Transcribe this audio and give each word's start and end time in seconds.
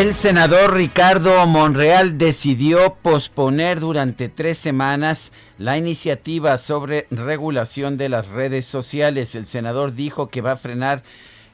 El 0.00 0.14
senador 0.14 0.76
Ricardo 0.76 1.46
Monreal 1.46 2.16
decidió 2.16 2.94
posponer 3.02 3.80
durante 3.80 4.30
tres 4.30 4.56
semanas 4.56 5.30
la 5.58 5.76
iniciativa 5.76 6.56
sobre 6.56 7.06
regulación 7.10 7.98
de 7.98 8.08
las 8.08 8.26
redes 8.28 8.64
sociales. 8.64 9.34
El 9.34 9.44
senador 9.44 9.92
dijo 9.92 10.30
que 10.30 10.40
va 10.40 10.52
a 10.52 10.56
frenar 10.56 11.02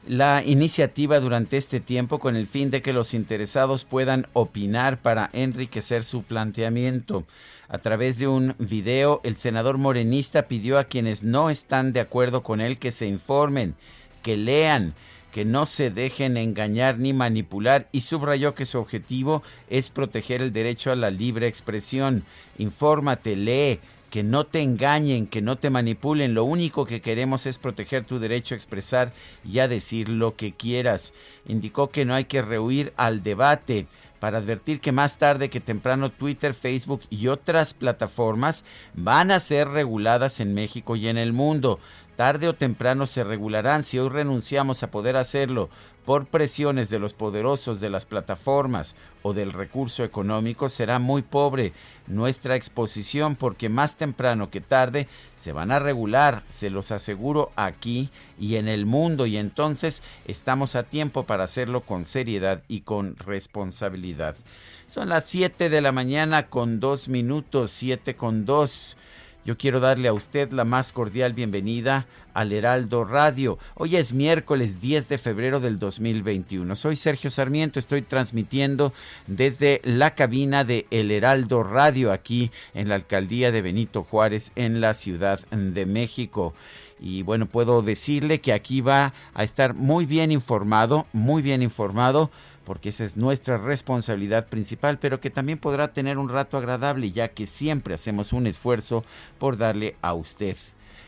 la 0.07 0.45
iniciativa 0.45 1.19
durante 1.19 1.57
este 1.57 1.81
tiempo 1.81 2.19
con 2.19 2.37
el 2.37 2.45
fin 2.45 2.69
de 2.69 2.81
que 2.81 2.93
los 2.93 3.13
interesados 3.13 3.83
puedan 3.83 4.27
opinar 4.31 5.01
para 5.01 5.29
enriquecer 5.33 6.05
su 6.05 6.23
planteamiento. 6.23 7.25
A 7.67 7.79
través 7.79 8.17
de 8.17 8.29
un 8.29 8.55
video, 8.59 9.19
el 9.25 9.35
senador 9.35 9.77
morenista 9.77 10.43
pidió 10.43 10.79
a 10.79 10.85
quienes 10.85 11.21
no 11.21 11.49
están 11.49 11.91
de 11.91 11.99
acuerdo 11.99 12.43
con 12.43 12.61
él 12.61 12.79
que 12.79 12.91
se 12.93 13.07
informen, 13.07 13.75
que 14.23 14.37
lean, 14.37 14.93
que 15.31 15.45
no 15.45 15.65
se 15.65 15.89
dejen 15.89 16.37
engañar 16.37 16.99
ni 16.99 17.13
manipular 17.13 17.89
y 17.91 18.01
subrayó 18.01 18.55
que 18.55 18.65
su 18.65 18.79
objetivo 18.79 19.43
es 19.69 19.89
proteger 19.89 20.41
el 20.41 20.53
derecho 20.53 20.91
a 20.91 20.95
la 20.95 21.09
libre 21.09 21.47
expresión. 21.47 22.23
Infórmate, 22.57 23.35
lee, 23.35 23.79
que 24.09 24.23
no 24.23 24.45
te 24.45 24.61
engañen, 24.61 25.27
que 25.27 25.41
no 25.41 25.57
te 25.57 25.69
manipulen. 25.69 26.33
Lo 26.33 26.43
único 26.43 26.85
que 26.85 27.01
queremos 27.01 27.45
es 27.45 27.57
proteger 27.57 28.05
tu 28.05 28.19
derecho 28.19 28.55
a 28.55 28.57
expresar 28.57 29.13
y 29.43 29.59
a 29.59 29.67
decir 29.67 30.09
lo 30.09 30.35
que 30.35 30.53
quieras. 30.53 31.13
Indicó 31.45 31.89
que 31.89 32.05
no 32.05 32.15
hay 32.15 32.25
que 32.25 32.41
rehuir 32.41 32.93
al 32.95 33.23
debate 33.23 33.87
para 34.19 34.39
advertir 34.39 34.79
que 34.79 34.91
más 34.91 35.17
tarde 35.17 35.49
que 35.49 35.59
temprano 35.59 36.11
Twitter, 36.11 36.53
Facebook 36.53 37.01
y 37.09 37.27
otras 37.27 37.73
plataformas 37.73 38.63
van 38.95 39.31
a 39.31 39.39
ser 39.39 39.67
reguladas 39.67 40.39
en 40.39 40.53
México 40.53 40.95
y 40.95 41.07
en 41.07 41.17
el 41.17 41.33
mundo. 41.33 41.79
Tarde 42.17 42.47
o 42.47 42.55
temprano 42.55 43.05
se 43.05 43.23
regularán 43.23 43.83
si 43.83 43.99
hoy 43.99 44.09
renunciamos 44.09 44.81
a 44.81 44.89
poder 44.89 45.17
hacerlo 45.17 45.69
por 46.03 46.25
presiones 46.25 46.89
de 46.89 46.97
los 46.97 47.13
poderosos 47.13 47.79
de 47.79 47.91
las 47.91 48.07
plataformas 48.07 48.95
o 49.21 49.33
del 49.33 49.53
recurso 49.53 50.03
económico 50.03 50.67
será 50.67 50.97
muy 50.97 51.21
pobre 51.21 51.73
nuestra 52.07 52.55
exposición 52.55 53.35
porque 53.35 53.69
más 53.69 53.97
temprano 53.97 54.49
que 54.49 54.61
tarde 54.61 55.07
se 55.35 55.51
van 55.51 55.71
a 55.71 55.77
regular, 55.77 56.41
se 56.49 56.71
los 56.71 56.89
aseguro 56.91 57.51
aquí 57.55 58.09
y 58.39 58.55
en 58.55 58.67
el 58.67 58.87
mundo 58.87 59.27
y 59.27 59.37
entonces 59.37 60.01
estamos 60.25 60.75
a 60.75 60.83
tiempo 60.83 61.25
para 61.25 61.43
hacerlo 61.43 61.81
con 61.81 62.03
seriedad 62.03 62.63
y 62.67 62.81
con 62.81 63.15
responsabilidad. 63.17 64.35
Son 64.87 65.09
las 65.09 65.25
7 65.25 65.69
de 65.69 65.81
la 65.81 65.91
mañana 65.91 66.47
con 66.47 66.79
dos 66.79 67.09
minutos, 67.09 67.69
7 67.69 68.15
con 68.15 68.45
dos. 68.45 68.97
Yo 69.47 69.57
quiero 69.57 69.79
darle 69.79 70.09
a 70.09 70.13
usted 70.13 70.51
la 70.51 70.65
más 70.65 70.91
cordial 70.91 71.31
bienvenida 71.31 72.05
al 72.33 72.51
Heraldo 72.51 73.05
Radio. 73.05 73.57
Hoy 73.75 73.95
es 73.95 74.11
miércoles 74.11 74.81
10 74.81 75.07
de 75.07 75.17
febrero 75.17 75.61
del 75.61 75.79
2021. 75.79 76.75
Soy 76.75 76.97
Sergio 76.97 77.29
Sarmiento, 77.29 77.79
estoy 77.79 78.01
transmitiendo 78.01 78.91
desde 79.25 79.79
la 79.85 80.15
cabina 80.15 80.65
de 80.65 80.85
El 80.91 81.11
Heraldo 81.11 81.63
Radio 81.63 82.11
aquí 82.11 82.51
en 82.73 82.89
la 82.89 82.95
alcaldía 82.95 83.53
de 83.53 83.61
Benito 83.61 84.03
Juárez 84.03 84.51
en 84.57 84.81
la 84.81 84.93
Ciudad 84.93 85.39
de 85.49 85.85
México. 85.85 86.53
Y 86.99 87.21
bueno, 87.21 87.45
puedo 87.45 87.81
decirle 87.81 88.41
que 88.41 88.51
aquí 88.51 88.81
va 88.81 89.13
a 89.33 89.45
estar 89.45 89.73
muy 89.75 90.05
bien 90.05 90.29
informado, 90.33 91.07
muy 91.13 91.41
bien 91.41 91.63
informado 91.63 92.31
porque 92.67 92.89
esa 92.89 93.05
es 93.05 93.15
nuestra 93.15 93.57
responsabilidad 93.57 94.49
principal, 94.49 94.99
pero 94.99 95.21
que 95.21 95.29
también 95.29 95.57
podrá 95.57 95.93
tener 95.93 96.17
un 96.17 96.27
rato 96.27 96.57
agradable, 96.57 97.11
ya 97.13 97.29
que 97.29 97.47
siempre 97.47 97.93
hacemos 97.93 98.33
un 98.33 98.45
esfuerzo 98.45 99.05
por 99.39 99.55
darle 99.55 99.95
a 100.01 100.13
usted 100.13 100.57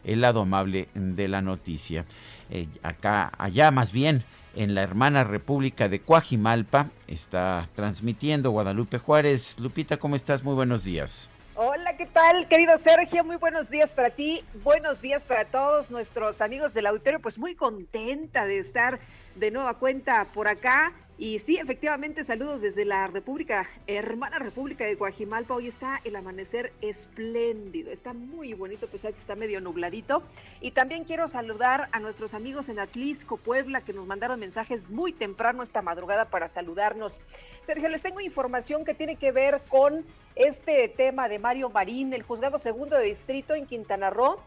el 0.05 0.21
lado 0.21 0.39
amable 0.39 0.87
de 0.93 1.27
la 1.27 1.41
noticia. 1.41 2.05
Eh, 2.49 2.69
acá, 2.81 3.33
allá 3.37 3.71
más 3.71 3.91
bien, 3.91 4.23
en 4.55 4.73
la 4.73 4.83
hermana 4.83 5.25
República 5.25 5.89
de 5.89 5.99
Coajimalpa, 5.99 6.91
está 7.07 7.67
transmitiendo 7.75 8.51
Guadalupe 8.51 8.97
Juárez. 8.97 9.59
Lupita, 9.59 9.97
¿cómo 9.97 10.15
estás? 10.15 10.45
Muy 10.45 10.53
buenos 10.53 10.85
días. 10.85 11.29
Hola, 11.55 11.97
¿qué 11.97 12.05
tal, 12.05 12.47
querido 12.47 12.77
Sergio? 12.77 13.25
Muy 13.25 13.35
buenos 13.35 13.69
días 13.69 13.93
para 13.93 14.11
ti, 14.11 14.45
buenos 14.63 15.01
días 15.01 15.25
para 15.25 15.43
todos 15.43 15.91
nuestros 15.91 16.39
amigos 16.39 16.73
del 16.73 16.87
auditorio. 16.87 17.19
Pues 17.19 17.37
muy 17.37 17.53
contenta 17.53 18.45
de 18.45 18.59
estar 18.59 19.01
de 19.35 19.51
nueva 19.51 19.73
cuenta 19.73 20.23
por 20.33 20.47
acá 20.47 20.93
y 21.21 21.39
sí, 21.39 21.57
efectivamente, 21.57 22.23
saludos 22.23 22.61
desde 22.61 22.85
la 22.85 23.05
República, 23.07 23.67
hermana 23.87 24.39
República 24.39 24.85
de 24.85 24.95
Guajimalpa. 24.95 25.53
Hoy 25.53 25.67
está 25.67 25.99
el 26.05 26.15
amanecer 26.15 26.71
espléndido, 26.79 27.91
está 27.91 28.13
muy 28.13 28.53
bonito, 28.53 28.85
a 28.85 28.89
que 28.89 28.95
está 28.95 29.35
medio 29.35 29.59
nubladito. 29.59 30.23
Y 30.61 30.71
también 30.71 31.03
quiero 31.03 31.27
saludar 31.27 31.89
a 31.91 31.99
nuestros 31.99 32.33
amigos 32.33 32.69
en 32.69 32.79
Atlisco, 32.79 33.35
Puebla, 33.35 33.81
que 33.81 33.91
nos 33.91 34.07
mandaron 34.07 34.39
mensajes 34.39 34.91
muy 34.91 35.11
temprano 35.11 35.61
esta 35.61 35.81
madrugada 35.81 36.29
para 36.29 36.47
saludarnos. 36.47 37.19
Sergio, 37.65 37.89
les 37.89 38.01
tengo 38.01 38.21
información 38.21 38.85
que 38.85 38.93
tiene 38.93 39.17
que 39.17 39.33
ver 39.33 39.61
con 39.67 40.05
este 40.35 40.87
tema 40.87 41.27
de 41.27 41.37
Mario 41.37 41.69
Marín, 41.69 42.13
el 42.13 42.23
juzgado 42.23 42.57
segundo 42.57 42.95
de 42.95 43.03
distrito 43.03 43.55
en 43.55 43.65
Quintana 43.65 44.09
Roo 44.09 44.39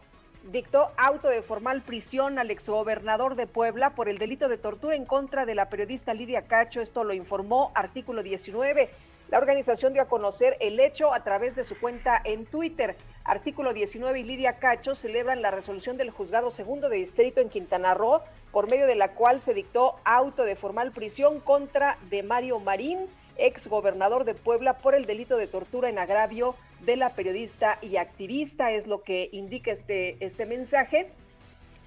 dictó 0.51 0.91
auto 0.97 1.29
de 1.29 1.41
formal 1.41 1.81
prisión 1.81 2.37
al 2.37 2.51
exgobernador 2.51 3.35
de 3.35 3.47
Puebla 3.47 3.95
por 3.95 4.09
el 4.09 4.17
delito 4.17 4.49
de 4.49 4.57
tortura 4.57 4.95
en 4.95 5.05
contra 5.05 5.45
de 5.45 5.55
la 5.55 5.69
periodista 5.69 6.13
Lidia 6.13 6.43
Cacho. 6.43 6.81
Esto 6.81 7.03
lo 7.03 7.13
informó 7.13 7.71
artículo 7.75 8.23
19. 8.23 8.89
La 9.29 9.37
organización 9.37 9.93
dio 9.93 10.01
a 10.01 10.07
conocer 10.07 10.57
el 10.59 10.79
hecho 10.79 11.13
a 11.13 11.23
través 11.23 11.55
de 11.55 11.63
su 11.63 11.79
cuenta 11.79 12.21
en 12.23 12.45
Twitter. 12.45 12.97
Artículo 13.23 13.73
19 13.73 14.19
y 14.19 14.23
Lidia 14.23 14.59
Cacho 14.59 14.95
celebran 14.95 15.41
la 15.41 15.49
resolución 15.49 15.95
del 15.95 16.11
juzgado 16.11 16.51
segundo 16.51 16.89
de 16.89 16.97
distrito 16.97 17.39
en 17.39 17.49
Quintana 17.49 17.93
Roo, 17.93 18.21
por 18.51 18.69
medio 18.69 18.85
de 18.85 18.95
la 18.95 19.13
cual 19.13 19.39
se 19.39 19.53
dictó 19.53 19.95
auto 20.03 20.43
de 20.43 20.57
formal 20.57 20.91
prisión 20.91 21.39
contra 21.39 21.97
de 22.09 22.21
Mario 22.21 22.59
Marín, 22.59 23.07
ex 23.37 23.67
gobernador 23.67 24.25
de 24.25 24.35
Puebla, 24.35 24.77
por 24.77 24.95
el 24.95 25.05
delito 25.05 25.37
de 25.37 25.47
tortura 25.47 25.89
en 25.89 25.99
agravio 25.99 26.55
de 26.85 26.97
la 26.97 27.15
periodista 27.15 27.79
y 27.81 27.97
activista, 27.97 28.71
es 28.71 28.87
lo 28.87 29.03
que 29.03 29.29
indica 29.31 29.71
este, 29.71 30.17
este 30.19 30.45
mensaje. 30.45 31.09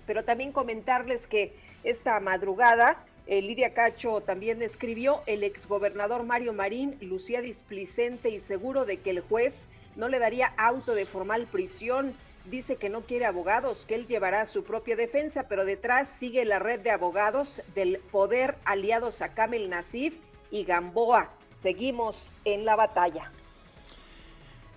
Pero 0.06 0.24
también 0.24 0.52
comentarles 0.52 1.26
que 1.26 1.54
esta 1.84 2.18
madrugada 2.20 3.04
eh, 3.26 3.42
Lidia 3.42 3.74
Cacho 3.74 4.20
también 4.20 4.62
escribió, 4.62 5.22
el 5.26 5.42
exgobernador 5.42 6.22
Mario 6.22 6.52
Marín 6.52 6.96
lucía 7.00 7.40
displicente 7.40 8.28
y 8.30 8.38
seguro 8.38 8.84
de 8.84 8.98
que 8.98 9.10
el 9.10 9.20
juez 9.20 9.72
no 9.96 10.08
le 10.08 10.20
daría 10.20 10.54
auto 10.56 10.94
de 10.94 11.06
formal 11.06 11.48
prisión. 11.50 12.14
Dice 12.44 12.76
que 12.76 12.88
no 12.88 13.00
quiere 13.00 13.26
abogados, 13.26 13.84
que 13.88 13.96
él 13.96 14.06
llevará 14.06 14.46
su 14.46 14.62
propia 14.62 14.94
defensa, 14.94 15.48
pero 15.48 15.64
detrás 15.64 16.08
sigue 16.08 16.44
la 16.44 16.60
red 16.60 16.78
de 16.78 16.92
abogados 16.92 17.60
del 17.74 17.98
poder 18.12 18.54
aliados 18.64 19.20
a 19.20 19.34
Kamel 19.34 19.68
Nasif 19.68 20.16
y 20.50 20.64
Gamboa. 20.64 21.30
Seguimos 21.52 22.32
en 22.44 22.64
la 22.64 22.76
batalla. 22.76 23.30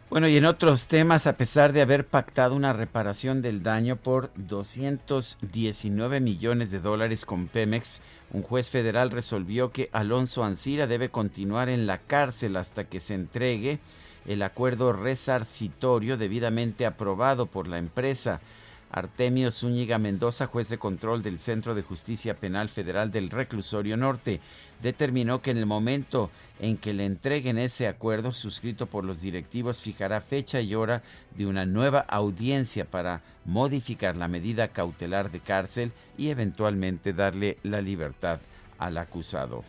Bueno, 0.10 0.28
y 0.28 0.38
en 0.38 0.46
otros 0.46 0.88
temas, 0.88 1.28
a 1.28 1.38
pesar 1.38 1.72
de 1.72 1.84
haber 1.84 2.08
pactado 2.08 2.56
una 2.56 2.74
reparación 2.74 3.44
del 3.44 3.62
daño 3.62 3.96
por 3.96 4.32
219 4.38 6.20
millones 6.20 6.72
de 6.72 6.80
dólares 6.80 7.26
con 7.26 7.48
Pemex, 7.48 8.02
un 8.34 8.42
juez 8.42 8.72
federal 8.72 9.12
resolvió 9.12 9.72
que 9.72 9.90
Alonso 9.92 10.44
Ancira 10.44 10.88
debe 10.88 11.10
continuar 11.10 11.70
en 11.70 11.86
la 11.86 12.00
cárcel 12.00 12.56
hasta 12.56 12.86
que 12.86 13.00
se 13.00 13.14
entregue 13.14 13.78
el 14.26 14.42
acuerdo 14.42 14.94
resarcitorio 14.94 16.18
debidamente 16.18 16.88
aprobado 16.88 17.46
por 17.46 17.68
la 17.68 17.78
empresa. 17.78 18.42
Artemio 18.92 19.52
Zúñiga 19.52 20.00
Mendoza, 20.00 20.48
juez 20.48 20.68
de 20.70 20.80
control 20.80 21.22
del 21.22 21.38
Centro 21.38 21.76
de 21.76 21.84
Justicia 21.84 22.34
Penal 22.34 22.70
Federal 22.70 23.12
del 23.12 23.30
Reclusorio 23.30 23.98
Norte, 23.98 24.40
determinó 24.82 25.42
que 25.42 25.52
en 25.52 25.58
el 25.58 25.66
momento 25.66 26.32
en 26.60 26.78
que 26.78 26.94
le 26.94 27.06
entreguen 27.06 27.58
ese 27.58 27.88
acuerdo 27.88 28.32
suscrito 28.34 28.88
por 28.88 29.06
los 29.06 29.22
directivos 29.22 29.80
fijará 29.80 30.22
fecha 30.22 30.62
y 30.62 30.74
hora 30.74 31.04
de 31.36 31.46
una 31.46 31.66
nueva 31.66 32.00
audiencia 32.00 32.86
para 32.86 33.22
modificar 33.46 34.16
la 34.16 34.28
medida 34.28 34.70
cautelar 34.70 35.32
de 35.32 35.40
cárcel 35.40 35.92
y 36.18 36.30
eventualmente 36.30 37.14
darle 37.14 37.58
la 37.64 37.82
libertad 37.82 38.40
al 38.78 38.98
acusado. 38.98 39.64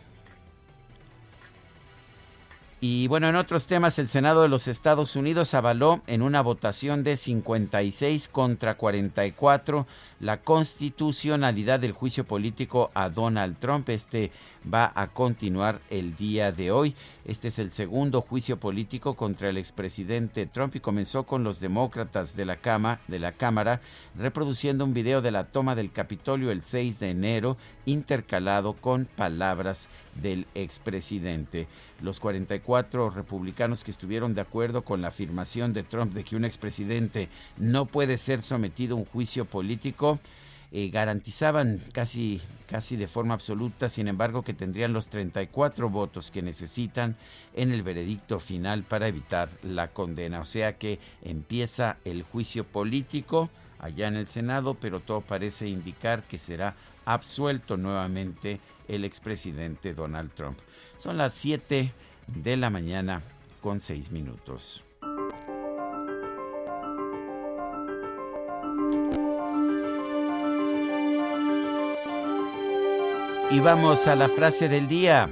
Y 2.83 3.07
bueno, 3.07 3.29
en 3.29 3.35
otros 3.35 3.67
temas, 3.67 3.99
el 3.99 4.07
Senado 4.07 4.41
de 4.41 4.47
los 4.47 4.67
Estados 4.67 5.15
Unidos 5.15 5.53
avaló 5.53 6.01
en 6.07 6.23
una 6.23 6.41
votación 6.41 7.03
de 7.03 7.15
56 7.15 8.27
contra 8.27 8.75
44 8.75 9.85
la 10.19 10.41
constitucionalidad 10.41 11.79
del 11.79 11.91
juicio 11.91 12.23
político 12.23 12.89
a 12.95 13.09
Donald 13.09 13.57
Trump. 13.59 13.87
Este 13.89 14.31
va 14.71 14.91
a 14.95 15.09
continuar 15.09 15.79
el 15.91 16.15
día 16.15 16.51
de 16.51 16.71
hoy. 16.71 16.95
Este 17.23 17.49
es 17.49 17.59
el 17.59 17.69
segundo 17.69 18.21
juicio 18.21 18.59
político 18.59 19.15
contra 19.15 19.49
el 19.49 19.57
expresidente 19.57 20.47
Trump 20.47 20.75
y 20.75 20.79
comenzó 20.79 21.27
con 21.27 21.43
los 21.43 21.59
demócratas 21.59 22.35
de 22.35 22.45
la, 22.45 22.55
cama, 22.55 22.99
de 23.07 23.19
la 23.19 23.33
Cámara 23.33 23.79
reproduciendo 24.17 24.85
un 24.85 24.95
video 24.95 25.21
de 25.21 25.29
la 25.29 25.43
toma 25.43 25.75
del 25.75 25.91
Capitolio 25.91 26.49
el 26.49 26.63
6 26.63 26.99
de 26.99 27.11
enero 27.11 27.57
intercalado 27.85 28.73
con 28.73 29.05
palabras 29.05 29.87
del 30.15 30.47
expresidente. 30.55 31.67
Los 32.01 32.19
44 32.19 33.09
republicanos 33.09 33.83
que 33.83 33.91
estuvieron 33.91 34.33
de 34.33 34.41
acuerdo 34.41 34.83
con 34.83 35.01
la 35.01 35.09
afirmación 35.09 35.73
de 35.73 35.83
Trump 35.83 36.13
de 36.13 36.23
que 36.23 36.35
un 36.35 36.45
expresidente 36.45 37.29
no 37.57 37.85
puede 37.85 38.17
ser 38.17 38.41
sometido 38.41 38.95
a 38.95 38.99
un 38.99 39.05
juicio 39.05 39.45
político 39.45 40.19
eh, 40.73 40.89
garantizaban 40.89 41.81
casi, 41.91 42.39
casi 42.65 42.95
de 42.95 43.07
forma 43.07 43.33
absoluta, 43.33 43.89
sin 43.89 44.07
embargo, 44.07 44.41
que 44.41 44.53
tendrían 44.53 44.93
los 44.93 45.09
34 45.09 45.89
votos 45.89 46.31
que 46.31 46.41
necesitan 46.41 47.17
en 47.53 47.73
el 47.73 47.83
veredicto 47.83 48.39
final 48.39 48.83
para 48.83 49.09
evitar 49.09 49.49
la 49.63 49.89
condena. 49.89 50.39
O 50.39 50.45
sea 50.45 50.77
que 50.77 50.97
empieza 51.23 51.97
el 52.05 52.23
juicio 52.23 52.63
político 52.63 53.49
allá 53.79 54.07
en 54.07 54.15
el 54.15 54.27
Senado, 54.27 54.75
pero 54.75 55.01
todo 55.01 55.19
parece 55.19 55.67
indicar 55.67 56.23
que 56.23 56.39
será 56.39 56.75
absuelto 57.03 57.75
nuevamente 57.75 58.61
el 58.87 59.05
expresidente 59.05 59.93
Donald 59.93 60.31
Trump. 60.33 60.57
Son 60.97 61.17
las 61.17 61.33
7 61.33 61.91
de 62.27 62.57
la 62.57 62.69
mañana 62.69 63.21
con 63.61 63.79
6 63.79 64.11
minutos. 64.11 64.83
Y 73.51 73.59
vamos 73.59 74.07
a 74.07 74.15
la 74.15 74.29
frase 74.29 74.69
del 74.69 74.87
día. 74.87 75.29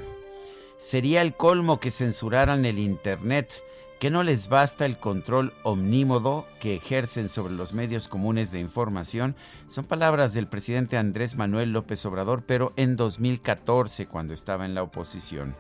Sería 0.77 1.21
el 1.21 1.35
colmo 1.35 1.79
que 1.79 1.89
censuraran 1.89 2.65
el 2.65 2.77
Internet, 2.77 3.63
que 3.99 4.09
no 4.09 4.23
les 4.23 4.47
basta 4.47 4.85
el 4.85 4.97
control 4.97 5.51
omnímodo 5.63 6.47
que 6.61 6.75
ejercen 6.75 7.27
sobre 7.27 7.53
los 7.53 7.73
medios 7.73 8.07
comunes 8.07 8.49
de 8.51 8.61
información. 8.61 9.35
Son 9.67 9.83
palabras 9.83 10.33
del 10.33 10.47
presidente 10.47 10.95
Andrés 10.97 11.35
Manuel 11.35 11.73
López 11.73 12.05
Obrador, 12.05 12.43
pero 12.45 12.71
en 12.77 12.95
2014, 12.95 14.05
cuando 14.07 14.33
estaba 14.33 14.65
en 14.65 14.73
la 14.73 14.83
oposición. 14.83 15.53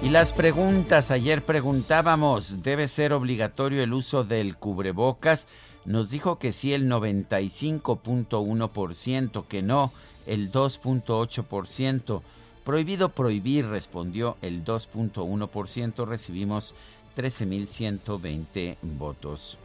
Y 0.00 0.10
las 0.10 0.32
preguntas, 0.32 1.10
ayer 1.10 1.42
preguntábamos, 1.42 2.62
¿debe 2.62 2.86
ser 2.86 3.12
obligatorio 3.12 3.82
el 3.82 3.92
uso 3.92 4.22
del 4.22 4.56
cubrebocas? 4.56 5.48
Nos 5.84 6.10
dijo 6.10 6.38
que 6.38 6.52
sí 6.52 6.72
el 6.72 6.88
95.1%, 6.88 9.48
que 9.48 9.62
no 9.62 9.90
el 10.28 10.52
2.8%. 10.52 12.22
Prohibido 12.64 13.08
prohibir, 13.08 13.66
respondió 13.66 14.36
el 14.42 14.64
2.1%. 14.64 16.06
Recibimos 16.06 16.74
13.120 17.16 18.76
votos. 18.82 19.58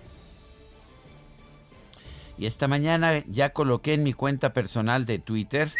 Y 2.37 2.47
esta 2.47 2.67
mañana 2.67 3.23
ya 3.27 3.49
coloqué 3.51 3.93
en 3.93 4.03
mi 4.03 4.13
cuenta 4.13 4.53
personal 4.53 5.05
de 5.05 5.19
Twitter, 5.19 5.71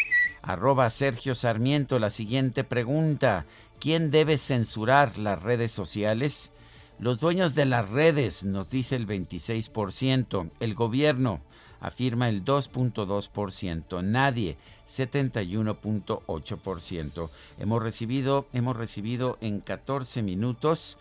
arroba 0.42 0.90
Sergio 0.90 1.34
Sarmiento, 1.34 1.98
la 1.98 2.12
siguiente 2.12 2.64
pregunta. 2.64 3.46
¿Quién 3.80 4.12
debe 4.12 4.38
censurar 4.38 5.18
las 5.18 5.42
redes 5.42 5.72
sociales? 5.72 6.52
Los 7.00 7.20
dueños 7.20 7.56
de 7.56 7.66
las 7.66 7.90
redes, 7.90 8.44
nos 8.44 8.70
dice 8.70 8.96
el 8.96 9.08
26%. 9.08 10.52
El 10.60 10.76
gobierno 10.76 11.42
afirma 11.84 12.30
el 12.30 12.44
2.2%. 12.44 14.04
Nadie, 14.04 14.58
71.8%. 14.90 17.30
Hemos 17.60 17.84
recibido, 17.84 18.48
hemos 18.54 18.76
recibido 18.76 19.38
en 19.42 19.60
14 19.60 20.24
minutos 20.24 20.98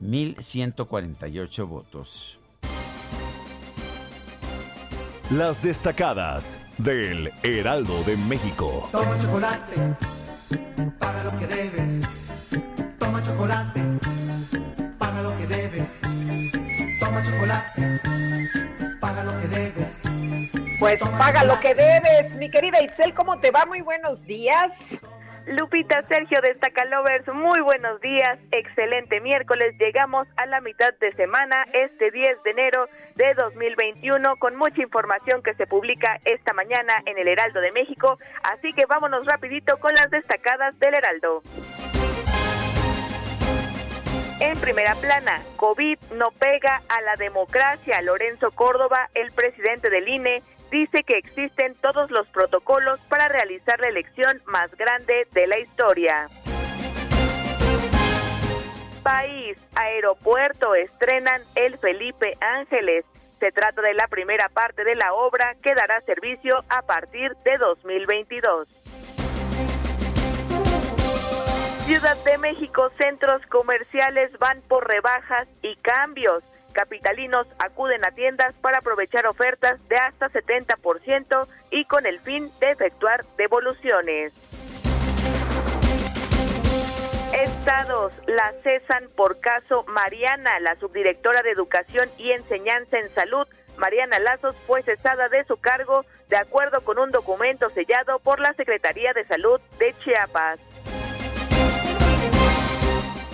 1.148 0.00 1.68
votos. 1.68 2.38
Las 5.30 5.62
destacadas 5.62 6.58
del 6.78 7.30
Heraldo 7.42 8.02
de 8.04 8.16
México. 8.16 8.88
Toma 8.90 9.20
chocolate, 9.20 9.96
paga 10.98 11.24
lo 11.24 11.38
que 11.38 11.46
debes 11.46 12.08
Toma 12.98 13.22
chocolate, 13.22 13.82
paga 14.98 15.22
lo 15.22 15.36
que 15.36 15.46
debes. 15.46 15.88
Toma 17.00 17.22
chocolate, 17.22 18.00
paga 19.00 19.24
lo 19.24 19.40
que 19.40 19.48
debes. 19.48 19.99
Pues 20.80 21.06
paga 21.18 21.44
lo 21.44 21.60
que 21.60 21.74
debes. 21.74 22.38
Mi 22.38 22.50
querida 22.50 22.80
Itzel, 22.80 23.12
¿cómo 23.12 23.38
te 23.38 23.50
va? 23.50 23.66
Muy 23.66 23.82
buenos 23.82 24.24
días. 24.24 24.98
Lupita, 25.44 26.02
Sergio 26.08 26.40
de 26.40 26.54
Stacalovers, 26.54 27.28
muy 27.34 27.60
buenos 27.60 28.00
días, 28.00 28.38
excelente 28.50 29.20
miércoles, 29.20 29.74
llegamos 29.78 30.28
a 30.36 30.46
la 30.46 30.60
mitad 30.60 30.92
de 31.00 31.12
semana, 31.14 31.66
este 31.72 32.10
10 32.10 32.42
de 32.44 32.50
enero 32.50 32.88
de 33.16 33.34
2021, 33.34 34.36
con 34.36 34.56
mucha 34.56 34.80
información 34.80 35.42
que 35.42 35.54
se 35.54 35.66
publica 35.66 36.20
esta 36.24 36.52
mañana 36.52 36.92
en 37.06 37.18
el 37.18 37.26
Heraldo 37.26 37.60
de 37.60 37.72
México, 37.72 38.18
así 38.42 38.72
que 38.74 38.86
vámonos 38.86 39.26
rapidito 39.26 39.78
con 39.78 39.92
las 39.94 40.10
destacadas 40.10 40.78
del 40.78 40.94
Heraldo. 40.94 41.42
En 44.40 44.58
primera 44.58 44.94
plana, 44.94 45.42
COVID 45.56 45.98
no 46.16 46.30
pega 46.30 46.80
a 46.88 47.00
la 47.02 47.16
democracia. 47.16 48.00
Lorenzo 48.00 48.50
Córdoba, 48.52 49.10
el 49.14 49.32
presidente 49.32 49.90
del 49.90 50.08
INE, 50.08 50.42
dice 50.70 51.02
que 51.02 51.18
existen 51.18 51.74
todos 51.76 52.10
los 52.10 52.28
protocolos 52.28 53.00
para 53.08 53.28
realizar 53.28 53.78
la 53.80 53.88
elección 53.88 54.40
más 54.46 54.70
grande 54.76 55.26
de 55.32 55.46
la 55.46 55.58
historia. 55.58 56.28
País, 59.02 59.58
aeropuerto, 59.74 60.74
estrenan 60.74 61.42
el 61.54 61.78
Felipe 61.78 62.36
Ángeles. 62.40 63.04
Se 63.38 63.50
trata 63.50 63.80
de 63.80 63.94
la 63.94 64.06
primera 64.08 64.48
parte 64.50 64.84
de 64.84 64.94
la 64.94 65.14
obra 65.14 65.56
que 65.62 65.74
dará 65.74 66.00
servicio 66.02 66.62
a 66.68 66.82
partir 66.82 67.34
de 67.44 67.56
2022. 67.56 68.68
Ciudad 71.86 72.16
de 72.24 72.38
México, 72.38 72.90
centros 73.00 73.44
comerciales 73.46 74.30
van 74.38 74.60
por 74.68 74.86
rebajas 74.86 75.48
y 75.62 75.74
cambios. 75.76 76.44
Capitalinos 76.72 77.46
acuden 77.58 78.04
a 78.04 78.10
tiendas 78.12 78.54
para 78.60 78.78
aprovechar 78.78 79.26
ofertas 79.26 79.76
de 79.88 79.96
hasta 79.96 80.28
70% 80.30 81.46
y 81.70 81.84
con 81.84 82.06
el 82.06 82.20
fin 82.20 82.50
de 82.60 82.70
efectuar 82.70 83.24
devoluciones. 83.36 84.32
Estados 87.32 88.12
la 88.26 88.52
cesan 88.62 89.08
por 89.14 89.40
caso 89.40 89.84
Mariana, 89.88 90.58
la 90.60 90.74
subdirectora 90.76 91.42
de 91.42 91.52
Educación 91.52 92.08
y 92.18 92.32
Enseñanza 92.32 92.98
en 92.98 93.08
Salud. 93.14 93.46
Mariana 93.76 94.18
Lazos 94.18 94.56
fue 94.66 94.82
cesada 94.82 95.28
de 95.28 95.44
su 95.44 95.56
cargo 95.56 96.04
de 96.28 96.36
acuerdo 96.36 96.80
con 96.82 96.98
un 96.98 97.10
documento 97.10 97.70
sellado 97.70 98.18
por 98.18 98.40
la 98.40 98.52
Secretaría 98.54 99.12
de 99.12 99.24
Salud 99.24 99.60
de 99.78 99.94
Chiapas. 100.04 100.60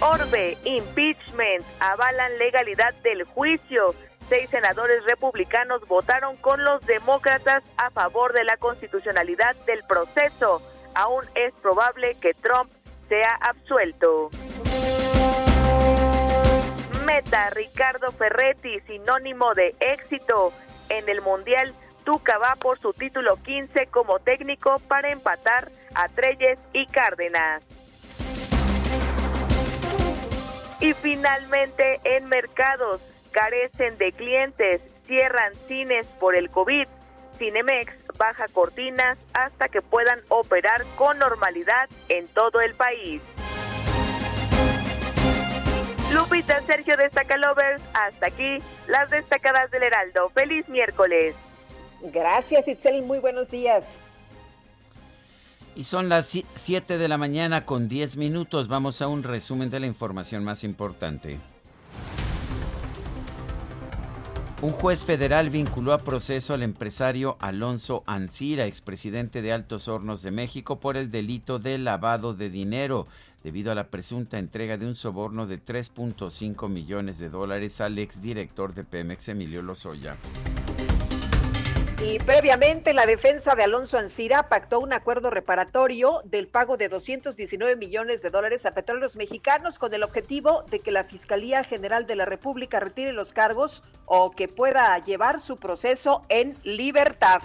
Orbe, 0.01 0.59
impeachment, 0.65 1.65
avalan 1.81 2.39
legalidad 2.39 2.95
del 3.03 3.25
juicio. 3.25 3.95
Seis 4.29 4.51
senadores 4.51 5.05
republicanos 5.05 5.87
votaron 5.89 6.37
con 6.37 6.63
los 6.65 6.85
demócratas 6.85 7.63
a 7.79 7.91
favor 7.91 8.33
de 8.33 8.45
la 8.45 8.57
constitucionalidad 8.57 9.57
del 9.67 9.83
proceso. 9.85 10.63
aún 10.95 11.25
es 11.35 11.53
probable 11.61 12.17
que 12.23 12.33
Trump 12.33 12.71
sea 13.09 13.39
absuelto. 13.43 14.31
Meta 17.05 17.51
Ricardo 17.51 18.13
Ferretti, 18.13 18.81
sinónimo 18.87 19.53
de 19.55 19.75
éxito 19.81 20.53
en 20.89 21.09
el 21.09 21.21
Mundial. 21.21 21.75
Tuca 22.05 22.39
va 22.39 22.55
por 22.57 22.79
su 22.79 22.93
título 22.95 23.37
15 23.43 23.89
como 23.89 24.19
técnico 24.21 24.81
para 24.89 25.11
empatar 25.11 25.71
a 25.95 26.09
Treyes 26.09 26.59
y 26.73 26.87
Cárdenas. 26.87 27.63
Y 30.81 30.93
finalmente 30.93 32.01
en 32.05 32.27
mercados 32.27 33.01
carecen 33.31 33.97
de 33.99 34.13
clientes, 34.13 34.83
cierran 35.07 35.55
cines 35.67 36.07
por 36.21 36.37
el 36.37 36.51
COVID. 36.51 36.87
Cinemex 37.39 37.93
baja 38.17 38.47
cortinas 38.49 39.19
hasta 39.35 39.69
que 39.69 39.83
puedan 39.83 40.21
operar 40.29 40.83
con 40.97 41.19
normalidad 41.19 41.89
en 42.09 42.29
todo 42.29 42.61
el 42.61 42.75
país. 42.75 43.21
Lupita 46.13 46.63
Sergio 46.63 46.97
Destaca 46.97 47.37
Lovers, 47.37 47.83
hasta 47.93 48.27
aquí 48.27 48.59
las 48.87 49.11
destacadas 49.11 49.71
del 49.71 49.83
Heraldo. 49.83 50.31
Feliz 50.31 50.69
miércoles. 50.69 51.35
Gracias, 52.01 52.69
Itzel. 52.69 53.03
Muy 53.03 53.19
buenos 53.19 53.51
días. 53.51 53.95
Y 55.77 55.85
son 55.85 56.09
las 56.09 56.35
7 56.55 56.97
de 56.97 57.09
la 57.09 57.19
mañana 57.19 57.67
con 57.67 57.87
10 57.87 58.17
minutos. 58.17 58.67
Vamos 58.67 59.03
a 59.03 59.09
un 59.09 59.23
resumen 59.23 59.69
de 59.69 59.79
la 59.79 59.87
información 59.87 60.43
más 60.43 60.65
importante. 60.65 61.39
Un 64.63 64.73
juez 64.73 65.05
federal 65.05 65.51
vinculó 65.51 65.93
a 65.93 65.99
proceso 65.99 66.55
al 66.55 66.63
empresario 66.63 67.37
Alonso 67.41 68.05
Ancira, 68.07 68.65
expresidente 68.65 69.43
de 69.43 69.53
Altos 69.53 69.87
Hornos 69.87 70.23
de 70.23 70.31
México, 70.31 70.81
por 70.81 70.97
el 70.97 71.11
delito 71.11 71.59
de 71.59 71.77
lavado 71.77 72.33
de 72.33 72.49
dinero, 72.49 73.07
debido 73.45 73.71
a 73.71 73.75
la 73.75 73.89
presunta 73.89 74.39
entrega 74.39 74.79
de 74.79 74.87
un 74.87 74.95
soborno 74.95 75.47
de 75.47 75.63
3.5 75.63 76.71
millones 76.71 77.19
de 77.19 77.29
dólares 77.29 77.83
al 77.83 77.99
exdirector 77.99 78.75
de 78.75 78.85
Pemex, 78.85 79.29
Emilio 79.29 79.61
Lozoya. 79.61 80.17
Y 82.03 82.19
previamente 82.19 82.93
la 82.93 83.07
defensa 83.07 83.55
de 83.55 83.63
Alonso 83.63 83.97
Ancira 83.97 84.51
pactó 84.51 84.81
un 84.81 84.93
acuerdo 84.93 85.31
reparatorio 85.31 86.21
del 86.25 86.47
pago 86.47 86.77
de 86.77 86.91
219 86.91 87.75
millones 87.77 88.21
de 88.21 88.29
dólares 88.29 88.67
a 88.67 88.75
petróleos 88.75 89.17
mexicanos 89.17 89.79
con 89.79 89.95
el 89.95 90.03
objetivo 90.03 90.63
de 90.71 90.81
que 90.81 90.93
la 90.93 91.05
Fiscalía 91.05 91.65
General 91.65 92.07
de 92.07 92.17
la 92.17 92.27
República 92.27 92.81
retire 92.81 93.15
los 93.15 93.33
cargos 93.33 93.83
o 94.05 94.31
que 94.31 94.47
pueda 94.47 94.99
llevar 94.99 95.41
su 95.41 95.57
proceso 95.57 96.23
en 96.29 96.55
libertad. 96.65 97.41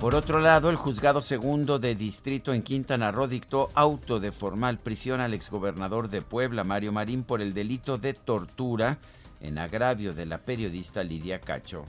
Por 0.00 0.14
otro 0.14 0.40
lado, 0.40 0.70
el 0.70 0.76
juzgado 0.76 1.20
segundo 1.20 1.78
de 1.78 1.94
distrito 1.94 2.54
en 2.54 2.62
Quintana 2.62 3.12
Roo 3.12 3.28
dictó 3.28 3.68
auto 3.74 4.18
de 4.18 4.32
formal 4.32 4.78
prisión 4.78 5.20
al 5.20 5.34
exgobernador 5.34 6.08
de 6.08 6.22
Puebla, 6.22 6.64
Mario 6.64 6.90
Marín, 6.90 7.22
por 7.22 7.42
el 7.42 7.52
delito 7.52 7.98
de 7.98 8.14
tortura 8.14 8.96
en 9.40 9.58
agravio 9.58 10.12
de 10.12 10.26
la 10.26 10.38
periodista 10.38 11.02
Lidia 11.02 11.40
Cacho. 11.40 11.84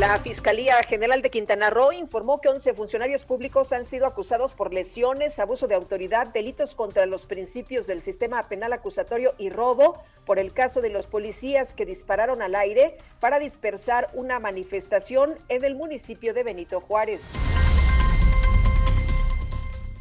La 0.00 0.18
Fiscalía 0.18 0.82
General 0.82 1.20
de 1.20 1.28
Quintana 1.28 1.68
Roo 1.68 1.92
informó 1.92 2.40
que 2.40 2.48
11 2.48 2.72
funcionarios 2.72 3.26
públicos 3.26 3.70
han 3.72 3.84
sido 3.84 4.06
acusados 4.06 4.54
por 4.54 4.72
lesiones, 4.72 5.38
abuso 5.38 5.68
de 5.68 5.74
autoridad, 5.74 6.28
delitos 6.28 6.74
contra 6.74 7.04
los 7.04 7.26
principios 7.26 7.86
del 7.86 8.00
sistema 8.00 8.48
penal 8.48 8.72
acusatorio 8.72 9.34
y 9.36 9.50
robo 9.50 10.02
por 10.24 10.38
el 10.38 10.54
caso 10.54 10.80
de 10.80 10.88
los 10.88 11.06
policías 11.06 11.74
que 11.74 11.84
dispararon 11.84 12.40
al 12.40 12.54
aire 12.54 12.96
para 13.20 13.38
dispersar 13.38 14.08
una 14.14 14.38
manifestación 14.38 15.34
en 15.50 15.64
el 15.64 15.74
municipio 15.74 16.32
de 16.32 16.44
Benito 16.44 16.80
Juárez. 16.80 17.32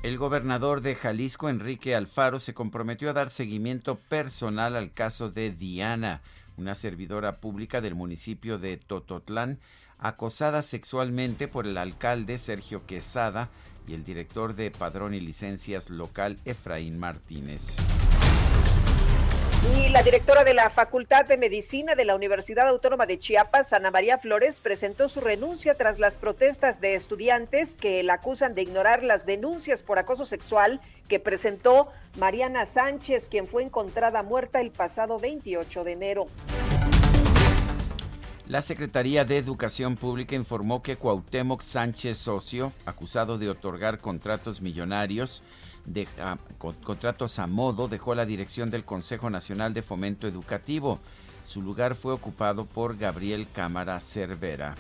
El 0.01 0.17
gobernador 0.17 0.79
de 0.79 0.95
Jalisco, 0.95 1.49
Enrique 1.49 1.93
Alfaro, 1.93 2.39
se 2.39 2.53
comprometió 2.53 3.09
a 3.09 3.13
dar 3.13 3.29
seguimiento 3.29 3.99
personal 3.99 4.77
al 4.77 4.93
caso 4.93 5.29
de 5.29 5.51
Diana, 5.51 6.21
una 6.55 6.73
servidora 6.73 7.41
pública 7.41 7.81
del 7.81 7.95
municipio 7.95 8.57
de 8.57 8.77
Tototlán, 8.77 9.59
acosada 9.97 10.61
sexualmente 10.61 11.49
por 11.49 11.67
el 11.67 11.77
alcalde 11.77 12.39
Sergio 12.39 12.85
Quesada 12.85 13.49
y 13.89 13.93
el 13.93 14.05
director 14.05 14.55
de 14.55 14.71
Padrón 14.71 15.13
y 15.13 15.19
Licencias 15.19 15.89
local 15.89 16.39
Efraín 16.45 16.97
Martínez. 16.97 17.75
Y 19.61 19.89
la 19.89 20.03
directora 20.03 20.45
de 20.45 20.53
la 20.53 20.69
Facultad 20.69 21.25
de 21.25 21.35
Medicina 21.35 21.93
de 21.93 22.05
la 22.05 22.15
Universidad 22.15 22.67
Autónoma 22.69 23.05
de 23.05 23.19
Chiapas, 23.19 23.73
Ana 23.73 23.91
María 23.91 24.17
Flores, 24.17 24.61
presentó 24.61 25.09
su 25.09 25.19
renuncia 25.19 25.75
tras 25.75 25.99
las 25.99 26.17
protestas 26.17 26.79
de 26.79 26.95
estudiantes 26.95 27.75
que 27.75 28.01
la 28.03 28.13
acusan 28.13 28.55
de 28.55 28.61
ignorar 28.61 29.03
las 29.03 29.25
denuncias 29.25 29.83
por 29.83 29.99
acoso 29.99 30.25
sexual 30.25 30.79
que 31.09 31.19
presentó 31.19 31.89
Mariana 32.17 32.65
Sánchez, 32.65 33.27
quien 33.27 33.47
fue 33.47 33.63
encontrada 33.63 34.23
muerta 34.23 34.61
el 34.61 34.71
pasado 34.71 35.19
28 35.19 35.83
de 35.83 35.91
enero. 35.91 36.25
La 38.47 38.61
Secretaría 38.63 39.25
de 39.25 39.37
Educación 39.37 39.95
Pública 39.95 40.35
informó 40.35 40.81
que 40.81 40.95
Cuauhtémoc 40.95 41.61
Sánchez 41.61 42.17
Socio, 42.17 42.71
acusado 42.85 43.37
de 43.37 43.49
otorgar 43.49 43.99
contratos 43.99 44.61
millonarios, 44.61 45.43
ah, 46.19 46.37
contratos 46.83 47.39
a 47.39 47.47
modo, 47.47 47.87
dejó 47.87 48.15
la 48.15 48.25
dirección 48.25 48.69
del 48.69 48.85
Consejo 48.85 49.29
Nacional 49.29 49.73
de 49.73 49.81
Fomento 49.81 50.27
Educativo. 50.27 50.99
Su 51.43 51.61
lugar 51.61 51.95
fue 51.95 52.13
ocupado 52.13 52.65
por 52.65 52.97
Gabriel 52.97 53.47
Cámara 53.53 53.99
Cervera. 53.99 54.75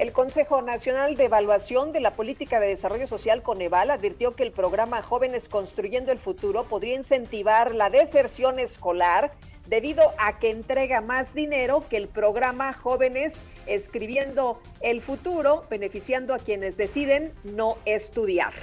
El 0.00 0.12
Consejo 0.12 0.62
Nacional 0.62 1.14
de 1.16 1.26
Evaluación 1.26 1.92
de 1.92 2.00
la 2.00 2.14
Política 2.14 2.58
de 2.58 2.68
Desarrollo 2.68 3.06
Social 3.06 3.42
Coneval 3.42 3.90
advirtió 3.90 4.34
que 4.34 4.44
el 4.44 4.50
programa 4.50 5.02
Jóvenes 5.02 5.50
Construyendo 5.50 6.10
el 6.10 6.18
Futuro 6.18 6.64
podría 6.64 6.94
incentivar 6.94 7.74
la 7.74 7.90
deserción 7.90 8.58
escolar 8.58 9.32
debido 9.66 10.14
a 10.16 10.38
que 10.38 10.48
entrega 10.48 11.02
más 11.02 11.34
dinero 11.34 11.84
que 11.90 11.98
el 11.98 12.08
programa 12.08 12.72
Jóvenes 12.72 13.42
Escribiendo 13.66 14.58
el 14.80 15.02
Futuro, 15.02 15.66
beneficiando 15.68 16.32
a 16.32 16.38
quienes 16.38 16.78
deciden 16.78 17.32
no 17.44 17.76
estudiar. 17.84 18.54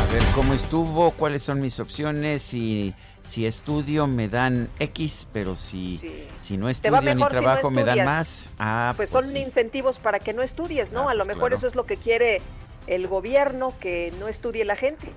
A 0.00 0.12
ver 0.12 0.22
cómo 0.34 0.54
estuvo, 0.54 1.10
cuáles 1.10 1.42
son 1.42 1.60
mis 1.60 1.78
opciones 1.78 2.54
y 2.54 2.94
si 3.22 3.44
estudio 3.44 4.06
me 4.06 4.28
dan 4.28 4.70
X, 4.78 5.28
pero 5.30 5.54
si, 5.56 6.00
si 6.38 6.56
no 6.56 6.70
estudio 6.70 7.14
ni 7.14 7.22
trabajo 7.22 7.70
me 7.70 7.84
dan 7.84 8.06
más. 8.06 8.48
Ah, 8.58 8.94
pues, 8.96 9.10
pues 9.10 9.24
son 9.24 9.36
incentivos 9.36 9.98
para 9.98 10.18
que 10.18 10.32
no 10.32 10.40
estudies, 10.42 10.90
¿no? 10.90 11.08
Ah, 11.08 11.12
a 11.12 11.14
lo 11.14 11.24
pues 11.24 11.36
mejor 11.36 11.52
eso 11.52 11.66
es 11.66 11.74
lo 11.74 11.84
que 11.84 11.96
quiere 11.96 12.40
el 12.86 13.08
gobierno, 13.08 13.74
que 13.78 14.12
no 14.18 14.26
estudie 14.26 14.64
la 14.64 14.74
gente. 14.74 15.12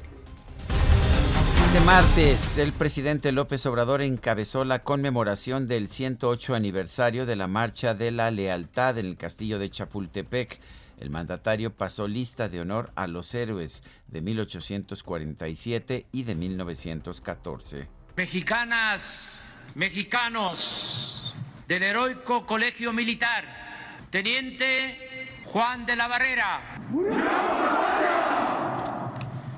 Este 1.66 1.86
martes, 1.86 2.58
el 2.60 2.72
presidente 2.72 3.32
López 3.32 3.66
Obrador 3.66 4.04
encabezó 4.04 4.64
la 4.64 4.84
conmemoración 4.84 5.68
del 5.68 5.88
108 5.88 6.54
aniversario 6.54 7.26
de 7.26 7.36
la 7.36 7.48
Marcha 7.48 7.96
de 7.96 8.12
la 8.12 8.30
Lealtad 8.30 9.00
en 9.00 9.08
el 9.08 9.18
Castillo 9.18 9.58
de 9.58 9.72
Chapultepec. 9.72 10.60
El 11.04 11.10
mandatario 11.10 11.76
pasó 11.76 12.08
lista 12.08 12.48
de 12.48 12.62
honor 12.62 12.94
a 12.96 13.08
los 13.08 13.34
héroes 13.34 13.84
de 14.08 14.22
1847 14.22 16.06
y 16.14 16.24
de 16.24 16.34
1914. 16.34 17.90
Mexicanas, 18.16 19.62
mexicanos 19.76 21.36
del 21.68 21.84
heroico 21.84 22.46
colegio 22.46 22.94
militar, 22.94 23.98
Teniente 24.12 25.42
Juan 25.44 25.86
de 25.86 25.98
la 25.98 26.08
Barrera, 26.08 26.80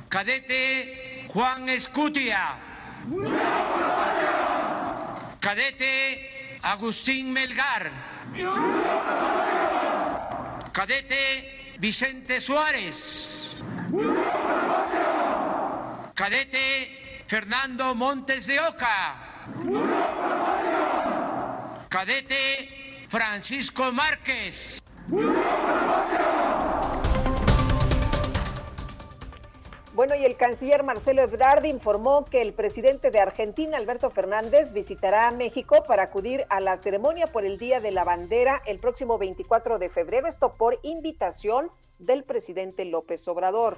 cadete 0.09 1.25
Juan 1.27 1.69
Escutia. 1.69 2.57
Cadete 5.39 6.57
Agustín 6.63 7.31
Melgar. 7.31 7.91
Cadete 10.75 11.77
Vicente 11.79 12.41
Suárez. 12.41 13.55
Cadete 16.13 17.23
Fernando 17.25 17.95
Montes 17.95 18.47
de 18.47 18.59
Oca. 18.59 19.15
Cadete 21.87 23.05
Francisco 23.07 23.89
Márquez. 23.93 24.83
Bueno, 29.95 30.13
y 30.13 30.25
el 30.25 30.35
canciller 30.35 30.83
Marcelo 30.83 31.21
Ebrard 31.21 31.63
informó 31.63 32.25
que 32.25 32.41
el 32.41 32.51
presidente 32.51 33.11
de 33.11 33.21
Argentina, 33.21 33.77
Alberto 33.77 34.09
Fernández, 34.09 34.73
visitará 34.73 35.31
México 35.31 35.85
para 35.87 36.03
acudir 36.03 36.45
a 36.49 36.59
la 36.59 36.75
ceremonia 36.75 37.27
por 37.27 37.45
el 37.45 37.57
Día 37.57 37.79
de 37.79 37.91
la 37.91 38.03
Bandera 38.03 38.61
el 38.65 38.79
próximo 38.79 39.17
24 39.17 39.79
de 39.79 39.89
febrero, 39.89 40.27
esto 40.27 40.53
por 40.57 40.77
invitación 40.83 41.71
del 41.97 42.25
presidente 42.25 42.83
López 42.83 43.25
Obrador. 43.29 43.77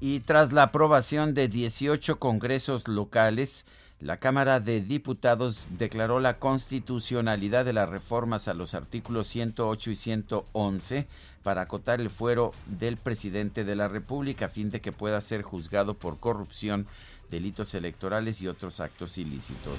Y 0.00 0.20
tras 0.20 0.50
la 0.50 0.62
aprobación 0.62 1.34
de 1.34 1.48
18 1.48 2.18
congresos 2.18 2.88
locales, 2.88 3.66
La 4.00 4.18
Cámara 4.18 4.60
de 4.60 4.80
Diputados 4.80 5.70
declaró 5.76 6.20
la 6.20 6.38
constitucionalidad 6.38 7.64
de 7.64 7.72
las 7.72 7.88
reformas 7.88 8.46
a 8.46 8.54
los 8.54 8.74
artículos 8.74 9.26
108 9.26 9.90
y 9.90 9.96
111 9.96 11.06
para 11.42 11.62
acotar 11.62 12.00
el 12.00 12.08
fuero 12.08 12.52
del 12.66 12.96
presidente 12.96 13.64
de 13.64 13.74
la 13.74 13.88
República 13.88 14.46
a 14.46 14.50
fin 14.50 14.70
de 14.70 14.80
que 14.80 14.92
pueda 14.92 15.20
ser 15.20 15.42
juzgado 15.42 15.94
por 15.94 16.20
corrupción, 16.20 16.86
delitos 17.28 17.74
electorales 17.74 18.40
y 18.40 18.46
otros 18.46 18.78
actos 18.78 19.18
ilícitos. 19.18 19.74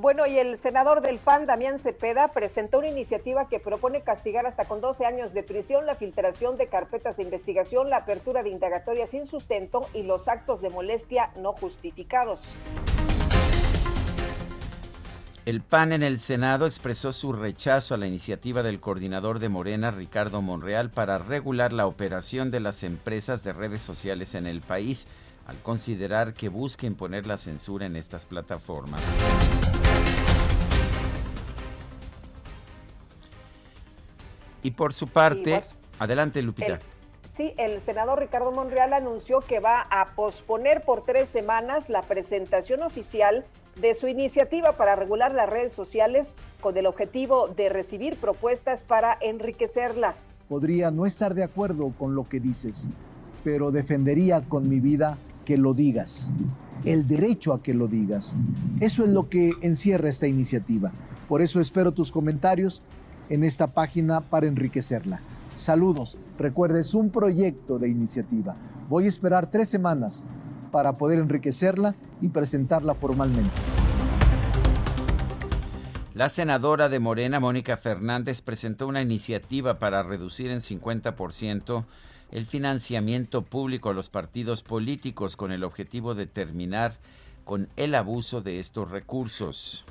Bueno, 0.00 0.26
y 0.26 0.38
el 0.38 0.56
senador 0.56 1.02
del 1.02 1.18
PAN, 1.18 1.44
Damián 1.44 1.78
Cepeda, 1.78 2.28
presentó 2.28 2.78
una 2.78 2.88
iniciativa 2.88 3.50
que 3.50 3.60
propone 3.60 4.00
castigar 4.00 4.46
hasta 4.46 4.64
con 4.64 4.80
12 4.80 5.04
años 5.04 5.34
de 5.34 5.42
prisión 5.42 5.84
la 5.84 5.94
filtración 5.94 6.56
de 6.56 6.68
carpetas 6.68 7.18
de 7.18 7.24
investigación, 7.24 7.90
la 7.90 7.98
apertura 7.98 8.42
de 8.42 8.48
indagatorias 8.48 9.10
sin 9.10 9.26
sustento 9.26 9.86
y 9.92 10.02
los 10.02 10.26
actos 10.26 10.62
de 10.62 10.70
molestia 10.70 11.32
no 11.36 11.52
justificados. 11.52 12.40
El 15.44 15.60
PAN 15.60 15.92
en 15.92 16.02
el 16.02 16.18
Senado 16.18 16.64
expresó 16.64 17.12
su 17.12 17.34
rechazo 17.34 17.92
a 17.92 17.98
la 17.98 18.06
iniciativa 18.06 18.62
del 18.62 18.80
coordinador 18.80 19.38
de 19.38 19.50
Morena, 19.50 19.90
Ricardo 19.90 20.40
Monreal, 20.40 20.88
para 20.88 21.18
regular 21.18 21.74
la 21.74 21.86
operación 21.86 22.50
de 22.50 22.60
las 22.60 22.84
empresas 22.84 23.44
de 23.44 23.52
redes 23.52 23.82
sociales 23.82 24.34
en 24.34 24.46
el 24.46 24.62
país, 24.62 25.06
al 25.46 25.58
considerar 25.58 26.32
que 26.32 26.48
busca 26.48 26.86
imponer 26.86 27.26
la 27.26 27.36
censura 27.36 27.84
en 27.84 27.96
estas 27.96 28.24
plataformas. 28.24 29.02
Y 34.62 34.72
por 34.72 34.92
su 34.92 35.08
parte, 35.08 35.62
adelante 35.98 36.42
Lupita. 36.42 36.80
sí, 37.36 37.54
el 37.56 37.80
senador 37.80 38.18
Ricardo 38.18 38.52
Monreal 38.52 38.92
anunció 38.92 39.40
que 39.40 39.60
va 39.60 39.82
a 39.82 40.14
posponer 40.14 40.82
por 40.84 41.04
tres 41.04 41.28
semanas 41.28 41.88
la 41.88 42.02
presentación 42.02 42.82
oficial 42.82 43.44
de 43.80 43.94
su 43.94 44.08
iniciativa 44.08 44.76
para 44.76 44.96
regular 44.96 45.34
las 45.34 45.48
redes 45.48 45.72
sociales 45.72 46.34
con 46.60 46.76
el 46.76 46.86
objetivo 46.86 47.48
de 47.48 47.68
recibir 47.68 48.16
propuestas 48.16 48.82
para 48.82 49.16
enriquecerla. 49.20 50.14
Podría 50.48 50.90
no 50.90 51.06
estar 51.06 51.34
de 51.34 51.44
acuerdo 51.44 51.92
con 51.98 52.14
lo 52.14 52.28
que 52.28 52.40
dices, 52.40 52.88
pero 53.44 53.70
defendería 53.70 54.42
con 54.42 54.68
mi 54.68 54.80
vida 54.80 55.16
que 55.44 55.56
lo 55.56 55.74
digas, 55.74 56.32
el 56.84 57.06
derecho 57.06 57.52
a 57.52 57.62
que 57.62 57.72
lo 57.72 57.86
digas. 57.86 58.34
Eso 58.80 59.04
es 59.04 59.10
lo 59.10 59.28
que 59.28 59.52
encierra 59.62 60.08
esta 60.08 60.26
iniciativa. 60.26 60.92
Por 61.28 61.42
eso 61.42 61.60
espero 61.60 61.92
tus 61.92 62.10
comentarios 62.10 62.82
en 63.30 63.44
esta 63.44 63.68
página 63.68 64.20
para 64.20 64.46
enriquecerla. 64.46 65.20
Saludos. 65.54 66.18
Recuerda, 66.38 66.78
es 66.78 66.92
un 66.92 67.10
proyecto 67.10 67.78
de 67.78 67.88
iniciativa. 67.88 68.56
Voy 68.88 69.06
a 69.06 69.08
esperar 69.08 69.50
tres 69.50 69.68
semanas 69.68 70.24
para 70.70 70.92
poder 70.92 71.18
enriquecerla 71.18 71.94
y 72.20 72.28
presentarla 72.28 72.94
formalmente. 72.94 73.50
La 76.14 76.28
senadora 76.28 76.88
de 76.88 76.98
Morena, 76.98 77.40
Mónica 77.40 77.76
Fernández, 77.76 78.42
presentó 78.42 78.86
una 78.86 79.00
iniciativa 79.00 79.78
para 79.78 80.02
reducir 80.02 80.50
en 80.50 80.60
50% 80.60 81.84
el 82.30 82.46
financiamiento 82.46 83.42
público 83.42 83.90
a 83.90 83.94
los 83.94 84.10
partidos 84.10 84.62
políticos 84.62 85.36
con 85.36 85.52
el 85.52 85.64
objetivo 85.64 86.14
de 86.14 86.26
terminar 86.26 86.98
con 87.44 87.68
el 87.76 87.94
abuso 87.94 88.42
de 88.42 88.60
estos 88.60 88.90
recursos. 88.90 89.84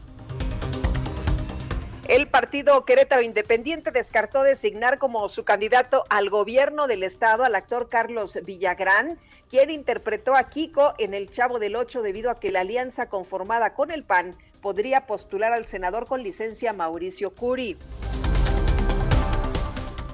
El 2.09 2.27
partido 2.27 2.85
Querétaro 2.85 3.21
Independiente 3.21 3.91
descartó 3.91 4.41
designar 4.41 4.97
como 4.97 5.29
su 5.29 5.43
candidato 5.43 6.05
al 6.09 6.31
gobierno 6.31 6.87
del 6.87 7.03
estado 7.03 7.43
al 7.43 7.53
actor 7.53 7.87
Carlos 7.87 8.39
Villagrán, 8.43 9.19
quien 9.47 9.69
interpretó 9.69 10.35
a 10.35 10.49
Kiko 10.49 10.95
en 10.97 11.13
El 11.13 11.29
Chavo 11.29 11.59
del 11.59 11.75
Ocho 11.75 12.01
debido 12.01 12.31
a 12.31 12.39
que 12.39 12.51
la 12.51 12.61
alianza 12.61 13.09
conformada 13.09 13.75
con 13.75 13.91
el 13.91 14.03
PAN 14.03 14.35
podría 14.59 15.05
postular 15.05 15.53
al 15.53 15.67
senador 15.67 16.07
con 16.07 16.23
licencia 16.23 16.73
Mauricio 16.73 17.29
Curi. 17.29 17.77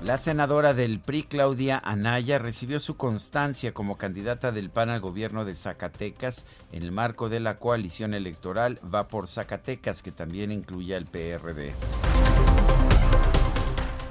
La 0.05 0.19
senadora 0.19 0.75
del 0.75 0.99
PRI, 0.99 1.23
Claudia 1.23 1.81
Anaya, 1.83 2.37
recibió 2.37 2.79
su 2.79 2.95
constancia 2.95 3.73
como 3.73 3.97
candidata 3.97 4.51
del 4.51 4.69
PAN 4.69 4.91
al 4.91 4.99
gobierno 4.99 5.45
de 5.45 5.55
Zacatecas 5.55 6.45
en 6.71 6.83
el 6.83 6.91
marco 6.91 7.27
de 7.27 7.39
la 7.39 7.57
coalición 7.57 8.13
electoral 8.13 8.79
Va 8.93 9.07
por 9.07 9.27
Zacatecas, 9.27 10.03
que 10.03 10.11
también 10.11 10.51
incluye 10.51 10.95
al 10.95 11.07
PRD. 11.07 11.73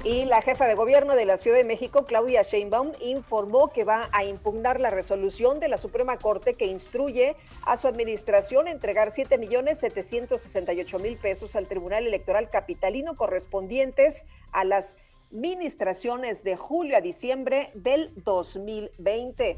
Y 0.03 0.25
la 0.25 0.41
jefa 0.41 0.65
de 0.65 0.75
gobierno 0.75 1.15
de 1.15 1.23
la 1.23 1.37
Ciudad 1.37 1.57
de 1.57 1.63
México, 1.63 2.03
Claudia 2.03 2.43
Sheinbaum, 2.43 2.91
informó 2.99 3.69
que 3.69 3.85
va 3.85 4.09
a 4.11 4.25
impugnar 4.25 4.81
la 4.81 4.89
resolución 4.89 5.61
de 5.61 5.69
la 5.69 5.77
Suprema 5.77 6.17
Corte 6.17 6.55
que 6.55 6.65
instruye 6.65 7.37
a 7.63 7.77
su 7.77 7.87
administración 7.87 8.67
entregar 8.67 9.11
7 9.11 9.37
millones 9.37 9.79
768 9.79 10.99
mil 10.99 11.15
pesos 11.15 11.55
al 11.55 11.67
Tribunal 11.67 12.05
Electoral 12.05 12.49
Capitalino 12.49 13.15
correspondientes 13.15 14.25
a 14.51 14.65
las 14.65 14.97
administraciones 15.31 16.43
de 16.43 16.55
julio 16.55 16.97
a 16.97 17.01
diciembre 17.01 17.71
del 17.75 18.11
2020. 18.23 19.57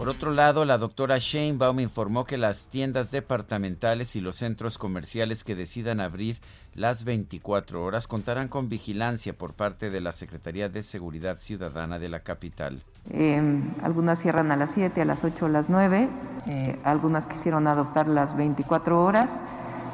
Por 0.00 0.08
otro 0.08 0.32
lado, 0.32 0.64
la 0.64 0.78
doctora 0.78 1.18
Sheinbaum 1.18 1.78
informó 1.78 2.24
que 2.24 2.38
las 2.38 2.68
tiendas 2.68 3.10
departamentales 3.10 4.16
y 4.16 4.22
los 4.22 4.36
centros 4.36 4.78
comerciales 4.78 5.44
que 5.44 5.54
decidan 5.54 6.00
abrir 6.00 6.38
las 6.74 7.04
24 7.04 7.84
horas 7.84 8.06
contarán 8.06 8.48
con 8.48 8.70
vigilancia 8.70 9.34
por 9.34 9.52
parte 9.52 9.90
de 9.90 10.00
la 10.00 10.12
Secretaría 10.12 10.70
de 10.70 10.82
Seguridad 10.82 11.36
Ciudadana 11.36 11.98
de 11.98 12.08
la 12.08 12.20
capital. 12.20 12.82
Em, 13.10 13.74
algunas 13.82 14.20
cierran 14.20 14.50
a 14.52 14.56
las 14.56 14.70
7, 14.72 15.02
a 15.02 15.04
las 15.04 15.22
8, 15.22 15.44
a 15.44 15.48
las 15.50 15.68
9, 15.68 16.08
eh, 16.46 16.78
algunas 16.82 17.26
quisieron 17.26 17.66
adoptar 17.66 18.08
las 18.08 18.34
24 18.34 19.04
horas 19.04 19.38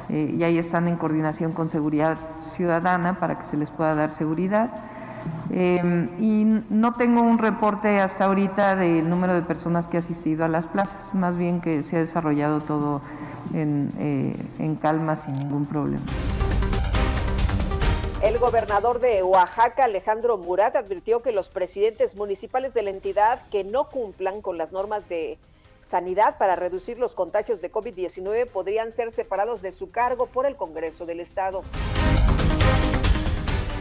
eh, 0.09 0.35
y 0.37 0.43
ahí 0.43 0.57
están 0.57 0.87
en 0.87 0.95
coordinación 0.95 1.53
con 1.53 1.69
seguridad 1.69 2.17
ciudadana 2.55 3.19
para 3.19 3.39
que 3.39 3.45
se 3.45 3.57
les 3.57 3.69
pueda 3.69 3.95
dar 3.95 4.11
seguridad. 4.11 4.69
Eh, 5.49 6.09
y 6.19 6.45
no 6.69 6.93
tengo 6.93 7.21
un 7.21 7.37
reporte 7.37 7.99
hasta 7.99 8.25
ahorita 8.25 8.75
del 8.75 9.09
número 9.09 9.33
de 9.33 9.41
personas 9.41 9.87
que 9.87 9.97
ha 9.97 9.99
asistido 9.99 10.45
a 10.45 10.47
las 10.47 10.65
plazas, 10.65 11.13
más 11.13 11.37
bien 11.37 11.61
que 11.61 11.83
se 11.83 11.97
ha 11.97 11.99
desarrollado 11.99 12.61
todo 12.61 13.01
en, 13.53 13.91
eh, 13.99 14.35
en 14.59 14.75
calma 14.75 15.17
sin 15.17 15.33
ningún 15.33 15.65
problema. 15.65 16.05
El 18.21 18.39
gobernador 18.39 18.99
de 18.99 19.21
Oaxaca, 19.23 19.85
Alejandro 19.85 20.37
Murat, 20.37 20.75
advirtió 20.75 21.21
que 21.21 21.31
los 21.31 21.49
presidentes 21.49 22.15
municipales 22.15 22.73
de 22.73 22.81
la 22.81 22.89
entidad 22.89 23.39
que 23.51 23.63
no 23.63 23.85
cumplan 23.89 24.41
con 24.41 24.57
las 24.57 24.71
normas 24.71 25.07
de 25.07 25.37
sanidad 25.81 26.37
para 26.37 26.55
reducir 26.55 26.99
los 26.99 27.15
contagios 27.15 27.61
de 27.61 27.71
COVID-19 27.71 28.49
podrían 28.51 28.91
ser 28.91 29.11
separados 29.11 29.61
de 29.61 29.71
su 29.71 29.91
cargo 29.91 30.27
por 30.27 30.45
el 30.45 30.55
Congreso 30.55 31.05
del 31.05 31.19
Estado. 31.19 31.63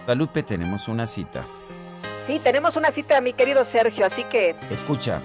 Guadalupe, 0.04 0.42
tenemos 0.42 0.88
una 0.88 1.06
cita. 1.06 1.44
Sí, 2.16 2.40
tenemos 2.42 2.74
una 2.74 2.90
cita, 2.90 3.20
mi 3.20 3.33
querido 3.33 3.64
Sergio, 3.64 4.04
así 4.04 4.24
que... 4.24 4.56
Escucha. 4.72 5.20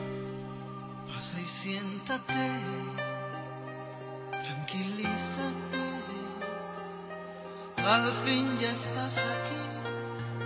Pasa 1.07 1.41
y 1.41 1.43
siéntate, 1.43 2.33
tranquilízate. 4.29 5.79
Al 7.77 8.13
fin 8.13 8.55
ya 8.59 8.71
estás 8.71 9.17
aquí, 9.17 9.57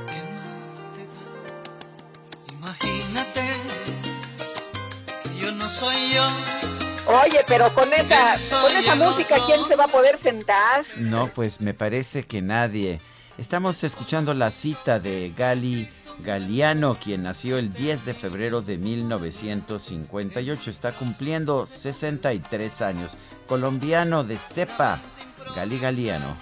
¿qué 0.08 0.22
más 0.38 0.88
te 0.96 1.04
da? 1.04 2.54
Imagínate 2.54 3.42
que 5.22 5.38
yo 5.38 5.52
no 5.52 5.68
soy 5.68 6.14
yo. 6.14 6.69
Oye, 7.10 7.44
pero 7.48 7.74
con 7.74 7.92
esa, 7.92 8.36
con 8.62 8.78
esa 8.78 8.96
música, 8.96 9.38
¿quién 9.48 9.64
se 9.64 9.76
va 9.76 9.86
a 9.86 9.88
poder 9.88 10.16
sentar? 10.16 10.86
No, 10.98 11.28
pues 11.28 11.60
me 11.60 11.74
parece 11.74 12.24
que 12.24 12.42
nadie. 12.44 13.02
Estamos 13.40 13.84
escuchando 13.84 14.36
la 14.36 14.52
cita 14.52 15.00
de 15.00 15.34
Gali 15.36 15.90
Galiano, 16.20 16.96
quien 16.96 17.24
nació 17.24 17.58
el 17.58 17.74
10 17.74 18.06
de 18.06 18.14
febrero 18.14 18.62
de 18.62 18.78
1958. 18.78 20.70
Está 20.70 20.92
cumpliendo 20.92 21.66
63 21.66 22.82
años. 22.82 23.18
Colombiano 23.48 24.24
de 24.24 24.38
cepa, 24.38 25.02
Gali 25.56 25.80
Galiano. 25.80 26.38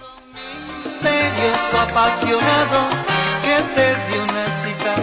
Apasionado 1.78 2.88
que 3.40 3.56
te 3.74 3.94
dio 4.10 4.22
una 4.24 4.46
cita 4.50 4.94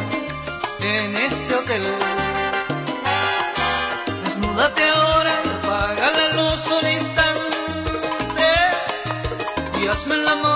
en 0.82 1.16
este 1.16 1.56
hotel. 1.56 2.15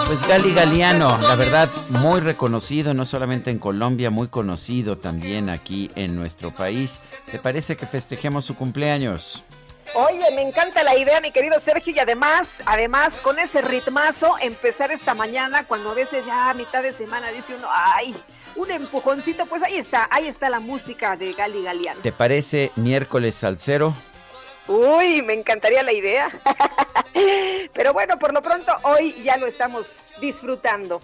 Pues 0.07 0.27
Gali 0.27 0.53
Galiano, 0.53 1.17
la 1.21 1.35
verdad, 1.35 1.69
muy 1.89 2.19
reconocido, 2.19 2.93
no 2.93 3.05
solamente 3.05 3.51
en 3.51 3.59
Colombia, 3.59 4.09
muy 4.09 4.27
conocido 4.27 4.97
también 4.97 5.49
aquí 5.49 5.89
en 5.95 6.15
nuestro 6.15 6.51
país. 6.51 6.99
¿Te 7.31 7.39
parece 7.39 7.77
que 7.77 7.85
festejemos 7.85 8.43
su 8.43 8.55
cumpleaños? 8.55 9.43
Oye, 9.95 10.25
me 10.35 10.41
encanta 10.41 10.83
la 10.83 10.97
idea, 10.97 11.21
mi 11.21 11.31
querido 11.31 11.57
Sergio, 11.59 11.93
y 11.95 11.99
además, 11.99 12.61
además, 12.65 13.21
con 13.21 13.39
ese 13.39 13.61
ritmazo, 13.61 14.35
empezar 14.41 14.91
esta 14.91 15.15
mañana, 15.15 15.65
cuando 15.65 15.91
a 15.91 15.93
veces 15.93 16.25
ya 16.25 16.49
a 16.49 16.53
mitad 16.53 16.83
de 16.83 16.91
semana 16.91 17.31
dice 17.31 17.55
uno, 17.55 17.67
ay, 17.71 18.13
un 18.55 18.69
empujoncito, 18.71 19.45
pues 19.45 19.63
ahí 19.63 19.77
está, 19.77 20.07
ahí 20.11 20.27
está 20.27 20.49
la 20.49 20.59
música 20.59 21.15
de 21.15 21.31
Gali 21.31 21.63
Galiano. 21.63 22.01
¿Te 22.01 22.11
parece 22.11 22.71
miércoles 22.75 23.35
salsero? 23.35 23.95
Uy, 24.69 25.23
me 25.23 25.33
encantaría 25.33 25.81
la 25.81 25.91
idea. 25.91 26.29
Pero 27.73 27.91
bueno, 27.91 28.19
por 28.19 28.31
lo 28.33 28.41
pronto 28.43 28.71
hoy 28.83 29.19
ya 29.23 29.35
lo 29.35 29.47
estamos 29.47 29.99
disfrutando. 30.21 31.01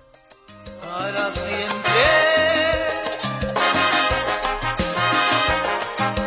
Para 0.81 1.31
siempre. 1.31 1.75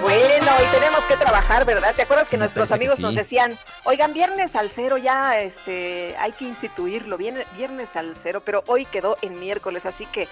Bueno, 0.02 0.52
y 0.64 0.74
tenemos 0.74 1.04
que 1.06 1.16
trabajar, 1.16 1.64
¿verdad? 1.64 1.94
¿Te 1.94 2.02
acuerdas 2.02 2.28
que 2.28 2.36
Me 2.36 2.40
nuestros 2.40 2.70
que 2.70 2.74
amigos 2.74 2.98
nos 2.98 3.14
decían, 3.14 3.56
oigan, 3.84 4.12
viernes 4.14 4.56
al 4.56 4.68
cero 4.68 4.96
ya, 4.96 5.38
este, 5.38 6.16
hay 6.18 6.32
que 6.32 6.44
instituirlo, 6.44 7.18
viernes 7.18 7.94
al 7.94 8.16
cero, 8.16 8.42
pero 8.44 8.64
hoy 8.66 8.84
quedó 8.84 9.16
en 9.22 9.38
miércoles, 9.38 9.86
así 9.86 10.06
que 10.06 10.26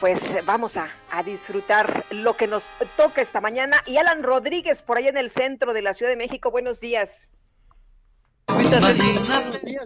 pues 0.00 0.44
vamos 0.44 0.76
a, 0.76 0.88
a 1.10 1.22
disfrutar 1.22 2.04
lo 2.10 2.36
que 2.36 2.46
nos 2.46 2.72
toca 2.96 3.22
esta 3.22 3.40
mañana. 3.40 3.82
Y 3.86 3.96
Alan 3.96 4.22
Rodríguez, 4.22 4.82
por 4.82 4.98
allá 4.98 5.08
en 5.08 5.16
el 5.16 5.30
centro 5.30 5.72
de 5.72 5.82
la 5.82 5.94
Ciudad 5.94 6.10
de 6.10 6.16
México, 6.16 6.50
buenos 6.50 6.80
días. 6.80 7.30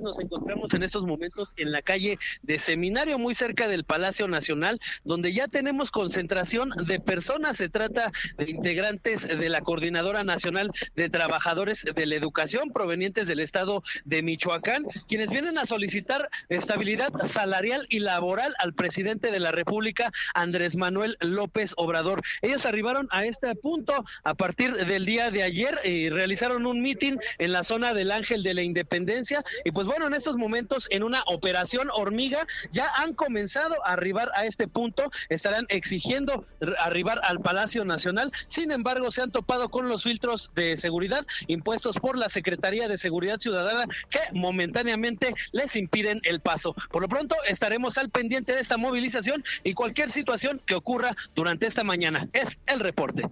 Nos 0.00 0.18
encontramos 0.20 0.74
en 0.74 0.82
estos 0.82 1.04
momentos 1.04 1.52
en 1.56 1.72
la 1.72 1.82
calle 1.82 2.18
de 2.42 2.58
Seminario, 2.58 3.18
muy 3.18 3.34
cerca 3.34 3.68
del 3.68 3.84
Palacio 3.84 4.28
Nacional, 4.28 4.80
donde 5.04 5.32
ya 5.32 5.48
tenemos 5.48 5.90
concentración 5.90 6.70
de 6.86 7.00
personas. 7.00 7.56
Se 7.56 7.68
trata 7.68 8.12
de 8.36 8.50
integrantes 8.50 9.26
de 9.26 9.48
la 9.48 9.60
Coordinadora 9.60 10.24
Nacional 10.24 10.70
de 10.94 11.08
Trabajadores 11.08 11.84
de 11.94 12.06
la 12.06 12.14
Educación 12.14 12.70
provenientes 12.70 13.26
del 13.28 13.40
estado 13.40 13.82
de 14.04 14.22
Michoacán, 14.22 14.84
quienes 15.08 15.30
vienen 15.30 15.58
a 15.58 15.66
solicitar 15.66 16.28
estabilidad 16.48 17.12
salarial 17.26 17.86
y 17.88 18.00
laboral 18.00 18.54
al 18.58 18.74
presidente 18.74 19.30
de 19.30 19.40
la 19.40 19.52
República, 19.52 20.10
Andrés 20.34 20.76
Manuel 20.76 21.16
López 21.20 21.74
Obrador. 21.76 22.22
Ellos 22.42 22.66
arribaron 22.66 23.08
a 23.10 23.24
este 23.24 23.54
punto 23.56 24.04
a 24.24 24.34
partir 24.34 24.74
del 24.74 25.04
día 25.04 25.30
de 25.30 25.42
ayer 25.42 25.80
y 25.84 26.08
realizaron 26.08 26.66
un 26.66 26.80
mitin 26.80 27.18
en 27.38 27.52
la 27.52 27.62
zona 27.62 27.94
del 27.94 28.10
Ángel 28.10 28.42
de 28.42 28.47
la 28.54 28.62
Independencia 28.62 29.44
y 29.64 29.72
pues 29.72 29.86
bueno, 29.86 30.06
en 30.06 30.14
estos 30.14 30.36
momentos 30.36 30.88
en 30.90 31.02
una 31.02 31.22
operación 31.26 31.88
hormiga 31.92 32.46
ya 32.70 32.90
han 32.96 33.14
comenzado 33.14 33.74
a 33.84 33.92
arribar 33.92 34.30
a 34.34 34.44
este 34.46 34.68
punto, 34.68 35.10
estarán 35.28 35.66
exigiendo 35.68 36.44
arribar 36.78 37.20
al 37.22 37.40
Palacio 37.40 37.84
Nacional, 37.84 38.32
sin 38.48 38.72
embargo 38.72 39.10
se 39.10 39.22
han 39.22 39.30
topado 39.30 39.68
con 39.68 39.88
los 39.88 40.04
filtros 40.04 40.52
de 40.54 40.76
seguridad 40.76 41.26
impuestos 41.46 41.98
por 41.98 42.16
la 42.16 42.28
Secretaría 42.28 42.88
de 42.88 42.98
Seguridad 42.98 43.38
Ciudadana 43.38 43.86
que 44.10 44.20
momentáneamente 44.32 45.34
les 45.52 45.76
impiden 45.76 46.20
el 46.24 46.40
paso. 46.40 46.74
Por 46.90 47.02
lo 47.02 47.08
pronto 47.08 47.36
estaremos 47.46 47.98
al 47.98 48.10
pendiente 48.10 48.54
de 48.54 48.60
esta 48.60 48.76
movilización 48.76 49.44
y 49.64 49.74
cualquier 49.74 50.10
situación 50.10 50.60
que 50.64 50.74
ocurra 50.74 51.14
durante 51.34 51.66
esta 51.66 51.84
mañana. 51.84 52.28
Es 52.32 52.58
el 52.66 52.80
reporte. 52.80 53.22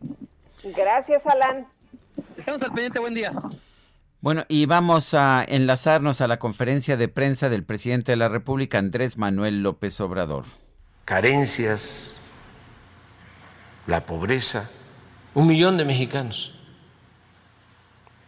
Gracias, 0.63 1.27
Alan. 1.27 1.67
Estamos 2.37 2.63
al 2.63 2.73
pendiente, 2.73 2.99
buen 2.99 3.15
día. 3.15 3.33
Bueno, 4.27 4.45
y 4.49 4.67
vamos 4.67 5.15
a 5.15 5.45
enlazarnos 5.47 6.21
a 6.21 6.27
la 6.27 6.41
conferencia 6.41 6.97
de 6.97 7.07
prensa 7.07 7.49
del 7.49 7.63
presidente 7.63 8.11
de 8.11 8.17
la 8.17 8.29
República, 8.29 8.77
Andrés 8.77 9.19
Manuel 9.19 9.63
López 9.63 10.01
Obrador. 10.01 10.47
carencias, 11.05 12.21
la 13.87 14.05
pobreza, 14.05 14.69
un 15.33 15.47
millón 15.47 15.77
de 15.77 15.85
mexicanos 15.85 16.53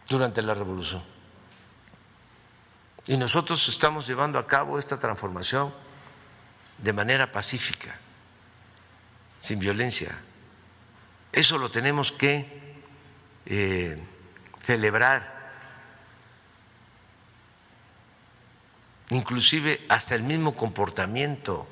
durante 0.07 0.41
la 0.41 0.53
revolución. 0.53 1.03
Y 3.05 3.17
nosotros 3.17 3.67
estamos 3.67 4.07
llevando 4.07 4.39
a 4.39 4.47
cabo 4.47 4.79
esta 4.79 4.97
transformación 4.97 5.73
de 6.77 6.93
manera 6.93 7.29
pacífica, 7.29 7.93
sin 9.41 9.59
violencia. 9.59 10.17
Eso 11.33 11.57
lo 11.57 11.69
tenemos 11.69 12.13
que 12.13 12.79
eh, 13.45 14.01
celebrar, 14.61 15.38
inclusive 19.09 19.85
hasta 19.89 20.15
el 20.15 20.23
mismo 20.23 20.55
comportamiento 20.55 21.67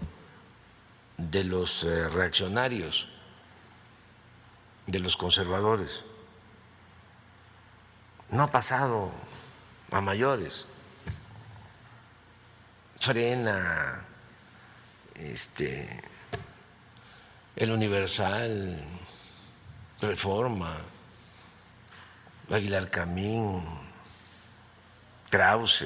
de 1.18 1.44
los 1.44 1.84
eh, 1.84 2.10
reaccionarios, 2.10 3.08
de 4.86 5.00
los 5.00 5.18
conservadores. 5.18 6.06
No 8.30 8.44
ha 8.44 8.52
pasado 8.52 9.12
a 9.92 10.02
mayores. 10.02 10.66
Frena, 13.00 14.02
este, 15.16 16.04
el 17.56 17.72
Universal, 17.72 18.84
Reforma, 20.02 20.78
Aguilar 22.50 22.90
Camín, 22.90 23.64
Krause, 25.30 25.86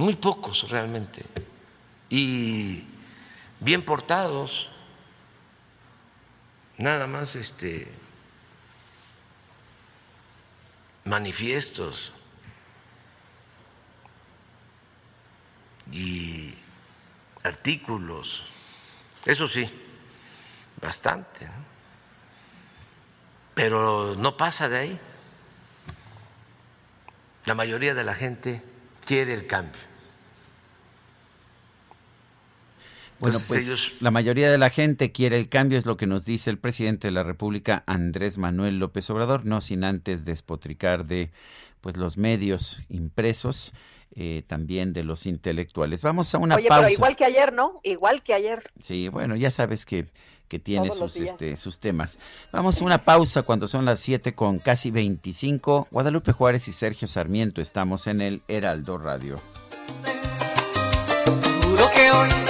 muy 0.00 0.16
pocos 0.16 0.68
realmente 0.70 1.22
y 2.08 2.84
bien 3.60 3.84
portados, 3.84 4.70
nada 6.78 7.06
más 7.06 7.36
este 7.36 7.86
manifiestos 11.04 12.12
y 15.92 16.54
artículos, 17.44 18.44
eso 19.26 19.46
sí, 19.46 19.68
bastante. 20.80 21.46
pero 23.52 24.14
no 24.16 24.38
pasa 24.38 24.70
de 24.70 24.78
ahí. 24.78 25.00
La 27.44 27.54
mayoría 27.54 27.94
de 27.94 28.04
la 28.04 28.14
gente 28.14 28.62
quiere 29.04 29.34
el 29.34 29.46
cambio. 29.46 29.89
Bueno, 33.20 33.38
pues 33.48 34.00
la 34.00 34.10
mayoría 34.10 34.50
de 34.50 34.56
la 34.56 34.70
gente 34.70 35.12
quiere 35.12 35.36
el 35.36 35.50
cambio, 35.50 35.76
es 35.76 35.84
lo 35.84 35.98
que 35.98 36.06
nos 36.06 36.24
dice 36.24 36.48
el 36.48 36.58
presidente 36.58 37.08
de 37.08 37.12
la 37.12 37.22
República, 37.22 37.84
Andrés 37.86 38.38
Manuel 38.38 38.78
López 38.78 39.10
Obrador, 39.10 39.44
no 39.44 39.60
sin 39.60 39.84
antes 39.84 40.24
despotricar 40.24 41.04
de 41.04 41.30
pues 41.82 41.96
los 41.98 42.16
medios 42.16 42.82
impresos, 42.88 43.72
eh, 44.16 44.42
también 44.46 44.92
de 44.92 45.04
los 45.04 45.26
intelectuales. 45.26 46.02
Vamos 46.02 46.34
a 46.34 46.38
una 46.38 46.56
Oye, 46.56 46.68
pausa. 46.68 46.82
pero 46.82 46.92
igual 46.94 47.16
que 47.16 47.24
ayer, 47.26 47.52
¿no? 47.52 47.80
Igual 47.82 48.22
que 48.22 48.34
ayer. 48.34 48.70
Sí, 48.82 49.08
bueno, 49.08 49.36
ya 49.36 49.50
sabes 49.50 49.84
que, 49.84 50.06
que 50.48 50.58
tiene 50.58 50.90
sus, 50.90 51.16
este, 51.16 51.56
sus 51.56 51.78
temas. 51.78 52.18
Vamos 52.52 52.80
a 52.80 52.84
una 52.84 53.04
pausa 53.04 53.42
cuando 53.42 53.68
son 53.68 53.84
las 53.84 54.00
7 54.00 54.34
con 54.34 54.58
casi 54.58 54.90
25. 54.90 55.88
Guadalupe 55.90 56.32
Juárez 56.32 56.68
y 56.68 56.72
Sergio 56.72 57.06
Sarmiento 57.06 57.60
estamos 57.60 58.06
en 58.06 58.22
el 58.22 58.42
Heraldo 58.48 58.98
Radio. 58.98 59.40
Juro 61.62 61.86
que 61.94 62.10
hoy 62.10 62.49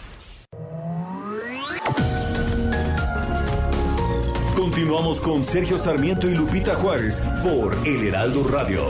Continuamos 4.55 5.21
con 5.21 5.43
Sergio 5.43 5.77
Sarmiento 5.77 6.27
y 6.27 6.35
Lupita 6.35 6.75
Juárez 6.75 7.23
por 7.43 7.77
El 7.85 8.07
Heraldo 8.07 8.43
Radio. 8.47 8.81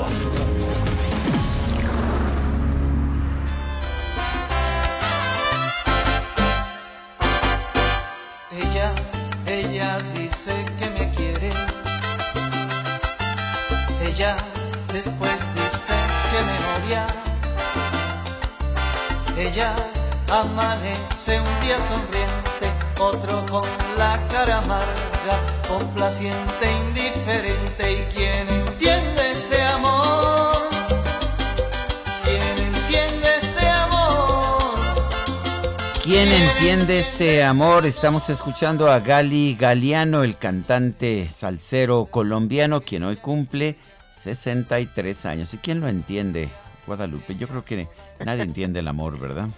Ella, 8.52 8.92
ella 9.46 9.98
dice 10.16 10.54
que 10.78 10.90
me 10.92 11.12
quiere. 11.14 11.50
Ella 14.06 14.36
después 14.94 15.40
dice 15.56 15.94
que 16.32 16.40
me 16.48 16.56
odia. 16.86 17.06
Ella 19.38 19.76
amanece 20.30 21.40
un 21.40 21.60
día 21.66 21.80
sonriente, 21.80 22.61
otro 23.02 23.46
con 23.50 23.64
la 23.98 24.22
cara 24.28 24.58
amarga, 24.58 25.40
complaciente, 25.68 26.72
indiferente. 26.86 27.92
¿Y 27.92 28.04
quién 28.14 28.48
entiende 28.48 29.32
este 29.32 29.62
amor? 29.62 30.70
¿Quién 32.24 32.68
entiende 32.68 33.28
este 33.38 33.68
amor? 33.68 34.80
¿Quién 36.04 36.30
entiende 36.30 37.00
este 37.00 37.44
amor? 37.44 37.86
Estamos 37.86 38.30
escuchando 38.30 38.92
a 38.92 39.00
Gali 39.00 39.56
Galeano, 39.60 40.24
el 40.24 40.38
cantante 40.38 41.28
salsero 41.32 42.06
colombiano, 42.06 42.82
quien 42.82 43.04
hoy 43.04 43.16
cumple 43.16 43.78
63 44.14 45.26
años. 45.26 45.54
¿Y 45.54 45.58
quién 45.58 45.80
lo 45.80 45.88
entiende, 45.88 46.50
Guadalupe? 46.86 47.36
Yo 47.36 47.48
creo 47.48 47.66
que 47.66 47.88
nadie 48.24 48.44
entiende 48.44 48.80
el 48.80 48.88
amor, 48.88 49.20
¿verdad? 49.20 49.50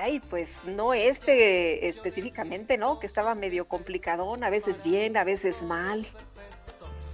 Ay, 0.00 0.20
pues 0.20 0.64
no 0.66 0.94
este 0.94 1.88
específicamente, 1.88 2.76
¿no? 2.76 2.98
Que 2.98 3.06
estaba 3.06 3.34
medio 3.34 3.66
complicadón, 3.66 4.44
a 4.44 4.50
veces 4.50 4.82
bien, 4.82 5.16
a 5.16 5.24
veces 5.24 5.62
mal. 5.62 6.06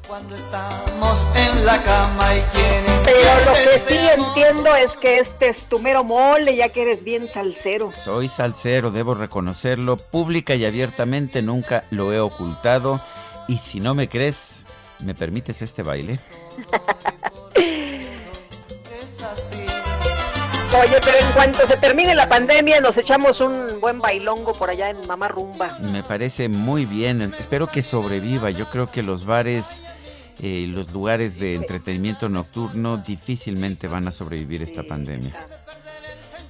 Cuando 0.06 0.36
estamos 0.36 1.28
en 1.36 1.66
la 1.66 1.82
cama 1.82 2.34
y 2.34 2.40
quién 2.52 2.84
Pero 3.04 3.44
lo 3.44 3.52
que 3.52 3.74
este 3.74 3.88
sí 3.88 4.08
entiendo 4.08 4.74
es 4.74 4.96
que 4.96 5.18
este 5.18 5.48
es 5.48 5.66
tu 5.66 5.78
mero 5.80 6.02
mole, 6.02 6.56
ya 6.56 6.70
que 6.70 6.80
eres 6.80 7.04
bien 7.04 7.26
salsero. 7.26 7.92
Soy 7.92 8.28
salsero, 8.28 8.90
debo 8.90 9.14
reconocerlo, 9.14 9.98
pública 9.98 10.54
y 10.54 10.64
abiertamente, 10.64 11.42
nunca 11.42 11.84
lo 11.90 12.10
he 12.14 12.20
ocultado. 12.20 13.02
Y 13.48 13.58
si 13.58 13.80
no 13.80 13.94
me 13.94 14.08
crees, 14.08 14.64
¿me 15.00 15.14
permites 15.14 15.60
este 15.60 15.82
baile? 15.82 16.20
Oye, 20.76 21.00
pero 21.02 21.18
en 21.18 21.32
cuanto 21.32 21.66
se 21.66 21.78
termine 21.78 22.14
la 22.14 22.28
pandemia, 22.28 22.80
nos 22.80 22.98
echamos 22.98 23.40
un 23.40 23.80
buen 23.80 24.00
bailongo 24.00 24.52
por 24.52 24.68
allá 24.68 24.90
en 24.90 25.06
Mamá 25.06 25.28
Rumba. 25.28 25.78
Me 25.80 26.02
parece 26.02 26.48
muy 26.48 26.84
bien, 26.84 27.22
espero 27.22 27.66
que 27.66 27.82
sobreviva. 27.82 28.50
Yo 28.50 28.68
creo 28.68 28.90
que 28.90 29.02
los 29.02 29.24
bares 29.24 29.82
y 30.38 30.66
los 30.66 30.92
lugares 30.92 31.40
de 31.40 31.54
entretenimiento 31.54 32.28
nocturno 32.28 32.98
difícilmente 32.98 33.88
van 33.88 34.08
a 34.08 34.12
sobrevivir 34.12 34.62
esta 34.62 34.82
pandemia. 34.82 35.34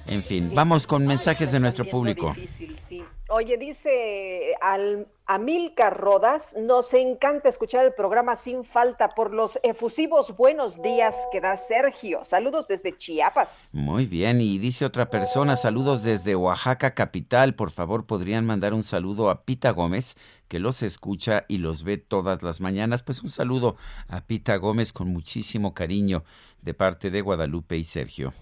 En 0.07 0.21
fin, 0.21 0.51
vamos 0.53 0.85
con 0.85 1.05
mensajes 1.07 1.51
de 1.51 1.59
nuestro 1.59 1.85
público. 1.85 2.33
Difícil, 2.35 2.77
sí. 2.77 3.03
Oye, 3.29 3.57
dice 3.57 4.53
al 4.59 5.07
Amilcar 5.31 5.95
Rodas, 5.95 6.55
nos 6.59 6.91
encanta 6.95 7.49
escuchar 7.49 7.85
el 7.85 7.93
programa 7.93 8.35
sin 8.35 8.63
falta 8.63 9.09
por 9.09 9.31
los 9.31 9.59
efusivos 9.61 10.35
buenos 10.35 10.81
días 10.81 11.27
que 11.31 11.39
da 11.39 11.55
Sergio. 11.55 12.23
Saludos 12.23 12.67
desde 12.67 12.97
Chiapas. 12.97 13.73
Muy 13.75 14.07
bien, 14.07 14.41
y 14.41 14.57
dice 14.57 14.85
otra 14.85 15.11
persona, 15.11 15.55
saludos 15.55 16.01
desde 16.01 16.35
Oaxaca 16.35 16.95
capital, 16.95 17.53
por 17.53 17.69
favor 17.69 18.07
podrían 18.07 18.43
mandar 18.43 18.73
un 18.73 18.81
saludo 18.81 19.29
a 19.29 19.43
Pita 19.43 19.69
Gómez, 19.69 20.15
que 20.47 20.57
los 20.57 20.81
escucha 20.81 21.45
y 21.47 21.59
los 21.59 21.83
ve 21.83 21.97
todas 21.97 22.41
las 22.41 22.59
mañanas. 22.59 23.03
Pues 23.03 23.21
un 23.21 23.29
saludo 23.29 23.75
a 24.07 24.21
Pita 24.21 24.55
Gómez 24.55 24.91
con 24.91 25.09
muchísimo 25.09 25.75
cariño 25.75 26.23
de 26.63 26.73
parte 26.73 27.11
de 27.11 27.21
Guadalupe 27.21 27.77
y 27.77 27.83
Sergio. 27.83 28.33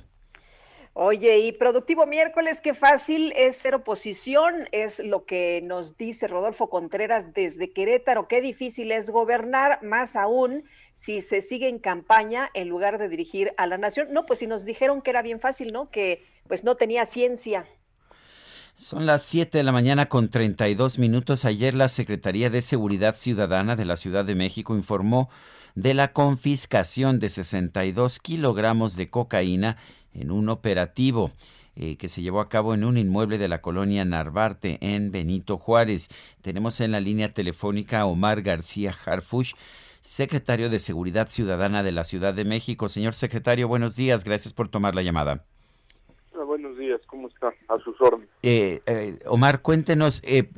Oye, 0.99 1.38
y 1.41 1.51
productivo 1.51 2.07
miércoles, 2.07 2.60
qué 2.60 2.73
fácil 2.73 3.31
es 3.36 3.55
ser 3.55 3.75
oposición, 3.75 4.67
es 4.71 4.97
lo 4.97 5.25
que 5.25 5.62
nos 5.63 5.95
dice 5.95 6.27
Rodolfo 6.27 6.71
Contreras 6.71 7.36
desde 7.36 7.71
Querétaro, 7.71 8.27
qué 8.27 8.41
difícil 8.41 8.91
es 8.91 9.12
gobernar, 9.12 9.83
más 9.83 10.15
aún 10.15 10.63
si 10.95 11.21
se 11.21 11.41
sigue 11.41 11.69
en 11.69 11.77
campaña 11.77 12.49
en 12.55 12.67
lugar 12.67 12.97
de 12.97 13.10
dirigir 13.10 13.51
a 13.57 13.67
la 13.67 13.77
nación. 13.77 14.07
No, 14.10 14.25
pues 14.25 14.39
si 14.39 14.47
nos 14.47 14.65
dijeron 14.65 15.03
que 15.03 15.12
era 15.12 15.21
bien 15.21 15.39
fácil, 15.39 15.71
¿no? 15.71 15.91
Que 15.91 16.25
pues 16.47 16.63
no 16.63 16.73
tenía 16.73 17.05
ciencia. 17.05 17.63
Son 18.75 19.05
las 19.05 19.21
7 19.21 19.55
de 19.55 19.63
la 19.63 19.71
mañana 19.71 20.07
con 20.07 20.29
32 20.29 20.97
minutos. 20.97 21.45
Ayer 21.45 21.75
la 21.75 21.89
Secretaría 21.89 22.49
de 22.49 22.63
Seguridad 22.63 23.15
Ciudadana 23.15 23.75
de 23.75 23.86
la 23.86 23.97
Ciudad 23.97 24.25
de 24.25 24.33
México 24.33 24.75
informó 24.75 25.29
de 25.75 25.93
la 25.93 26.12
confiscación 26.12 27.19
de 27.19 27.29
62 27.29 28.17
kilogramos 28.17 28.95
de 28.95 29.12
cocaína 29.12 29.77
en 30.17 30.32
un 30.32 30.49
operativo 30.49 31.32
eh, 31.75 31.95
que 31.97 32.10
se 32.10 32.21
llevó 32.21 32.41
a 32.41 32.49
cabo 32.49 32.73
en 32.73 32.84
un 32.84 32.97
inmueble 32.97 33.38
de 33.38 33.47
la 33.47 33.62
colonia 33.62 34.03
Narvarte 34.03 34.77
en 34.82 35.12
Benito 35.12 35.58
Juárez. 35.58 36.10
Tenemos 36.41 36.82
en 36.82 36.91
la 36.91 36.99
línea 36.99 37.34
telefónica 37.34 38.01
a 38.01 38.06
Omar 38.06 38.41
García 38.41 38.95
Harfush, 39.06 39.53
secretario 40.01 40.69
de 40.69 40.80
Seguridad 40.80 41.27
Ciudadana 41.27 41.84
de 41.84 41.91
la 41.91 42.03
Ciudad 42.03 42.34
de 42.34 42.45
México. 42.45 42.89
Señor 42.89 43.13
secretario, 43.13 43.67
buenos 43.67 43.95
días. 43.95 44.23
Gracias 44.23 44.53
por 44.53 44.69
tomar 44.69 44.95
la 44.95 45.03
llamada. 45.03 45.45
Buenos 46.45 46.77
días, 46.77 47.01
¿cómo 47.08 47.27
está? 47.27 47.53
A 47.67 47.77
sus 47.80 47.99
órdenes. 48.01 48.30
Eh, 48.41 48.82
eh, 48.88 49.19
Omar, 49.27 49.62
cuéntenos, 49.62 50.21
eh, 50.23 50.49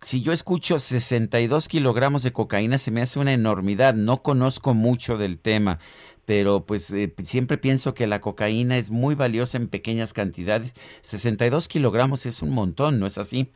si 0.00 0.22
yo 0.22 0.32
escucho 0.32 0.78
62 0.78 1.66
kilogramos 1.66 2.22
de 2.22 2.32
cocaína, 2.32 2.78
se 2.78 2.90
me 2.90 3.02
hace 3.02 3.18
una 3.18 3.32
enormidad. 3.32 3.94
No 3.94 4.22
conozco 4.22 4.74
mucho 4.74 5.16
del 5.16 5.38
tema, 5.38 5.80
pero 6.28 6.60
pues 6.66 6.92
eh, 6.92 7.10
siempre 7.24 7.56
pienso 7.56 7.94
que 7.94 8.06
la 8.06 8.20
cocaína 8.20 8.76
es 8.76 8.90
muy 8.90 9.14
valiosa 9.14 9.56
en 9.56 9.66
pequeñas 9.66 10.12
cantidades. 10.12 10.74
62 11.00 11.68
kilogramos 11.68 12.26
es 12.26 12.42
un 12.42 12.50
montón, 12.50 13.00
¿no 13.00 13.06
es 13.06 13.16
así? 13.16 13.50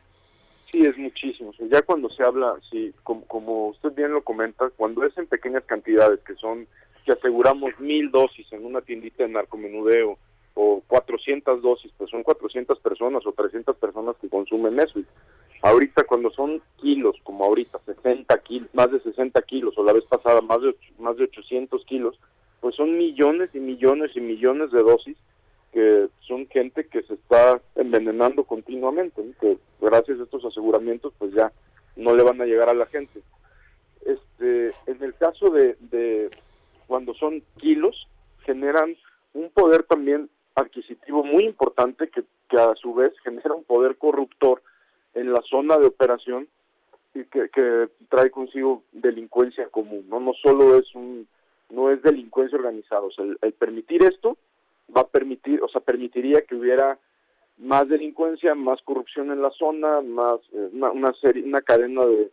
Sí, 0.71 0.83
es 0.83 0.97
muchísimo. 0.97 1.53
Ya 1.69 1.83
cuando 1.83 2.09
se 2.09 2.23
habla, 2.23 2.55
sí, 2.71 2.91
como, 3.03 3.25
como 3.25 3.67
usted 3.67 3.93
bien 3.93 4.11
lo 4.11 4.23
comenta, 4.23 4.71
cuando 4.75 5.05
es 5.05 5.15
en 5.19 5.27
pequeñas 5.27 5.63
cantidades, 5.65 6.19
que 6.21 6.33
son, 6.33 6.65
que 7.05 7.11
aseguramos 7.11 7.79
mil 7.79 8.09
dosis 8.09 8.51
en 8.51 8.65
una 8.65 8.81
tiendita 8.81 9.21
de 9.21 9.29
narcomenudeo, 9.29 10.17
o 10.55 10.81
400 10.87 11.61
dosis, 11.61 11.91
pues 11.95 12.09
son 12.09 12.23
400 12.23 12.79
personas 12.79 13.23
o 13.27 13.33
300 13.33 13.75
personas 13.75 14.15
que 14.19 14.29
consumen 14.29 14.79
eso. 14.79 14.99
Ahorita 15.61 16.05
cuando 16.05 16.31
son 16.31 16.59
kilos, 16.77 17.17
como 17.21 17.43
ahorita, 17.43 17.77
60 17.85 18.35
kilos, 18.39 18.69
más 18.73 18.91
de 18.91 18.99
60 18.99 19.39
kilos, 19.43 19.77
o 19.77 19.83
la 19.83 19.93
vez 19.93 20.05
pasada 20.05 20.41
más 20.41 20.59
de, 20.63 20.75
más 20.97 21.15
de 21.17 21.25
800 21.25 21.85
kilos, 21.85 22.17
pues 22.63 22.77
son 22.77 22.97
millones 22.97 23.49
y 23.53 23.59
millones 23.59 24.11
y 24.15 24.21
millones 24.21 24.71
de 24.71 24.81
dosis 24.81 25.17
que 25.73 26.07
son 26.21 26.47
gente 26.47 26.87
que 26.87 27.03
se 27.03 27.15
está 27.15 27.61
envenenando 27.75 28.45
continuamente, 28.45 29.21
que 29.41 29.57
gracias 29.81 30.17
a 30.17 30.23
estos 30.23 30.45
aseguramientos 30.45 31.11
pues 31.17 31.33
ya 31.33 31.51
no 31.97 32.15
le 32.15 32.23
van 32.23 32.39
a 32.39 32.45
llegar 32.45 32.69
a 32.69 32.73
la 32.73 32.85
gente. 32.85 33.21
Este, 34.05 34.67
en 34.85 35.03
el 35.03 35.13
caso 35.15 35.49
de, 35.49 35.75
de 35.91 36.29
cuando 36.87 37.13
son 37.15 37.43
kilos, 37.57 38.07
generan 38.45 38.95
un 39.33 39.49
poder 39.49 39.83
también 39.83 40.29
adquisitivo 40.55 41.25
muy 41.25 41.43
importante 41.43 42.07
que, 42.07 42.23
que 42.47 42.55
a 42.55 42.75
su 42.75 42.93
vez 42.93 43.11
genera 43.25 43.53
un 43.53 43.65
poder 43.65 43.97
corruptor 43.97 44.63
en 45.15 45.33
la 45.33 45.41
zona 45.41 45.77
de 45.79 45.87
operación 45.87 46.47
y 47.13 47.25
que, 47.25 47.49
que 47.49 47.89
trae 48.07 48.31
consigo 48.31 48.83
delincuencia 48.93 49.67
común, 49.67 50.05
no 50.07 50.21
no 50.21 50.31
solo 50.41 50.77
es 50.77 50.95
un 50.95 51.27
no 51.69 51.89
es 51.89 52.01
delincuencia 52.01 52.57
organizada, 52.57 53.01
o 53.01 53.11
sea, 53.11 53.25
el, 53.25 53.53
permitir 53.53 54.03
esto 54.05 54.37
va 54.95 55.01
a 55.01 55.07
permitir, 55.07 55.61
o 55.63 55.67
sea, 55.67 55.81
permitiría 55.81 56.41
que 56.41 56.55
hubiera 56.55 56.99
más 57.57 57.87
delincuencia, 57.87 58.55
más 58.55 58.81
corrupción 58.83 59.31
en 59.31 59.41
la 59.41 59.51
zona, 59.51 60.01
más 60.01 60.39
eh, 60.53 60.69
una, 60.73 61.13
serie, 61.13 61.43
una 61.43 61.61
cadena 61.61 62.05
de, 62.05 62.31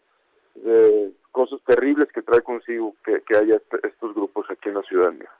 de 0.56 1.12
cosas 1.30 1.60
terribles 1.66 2.08
que 2.12 2.22
trae 2.22 2.42
consigo 2.42 2.94
que, 3.04 3.22
que 3.22 3.36
haya 3.36 3.56
este- 3.56 3.86
estos 3.86 4.14
grupos 4.14 4.46
aquí 4.50 4.68
en 4.68 4.74
la 4.76 4.82
Ciudad 4.82 5.12
México. 5.12 5.39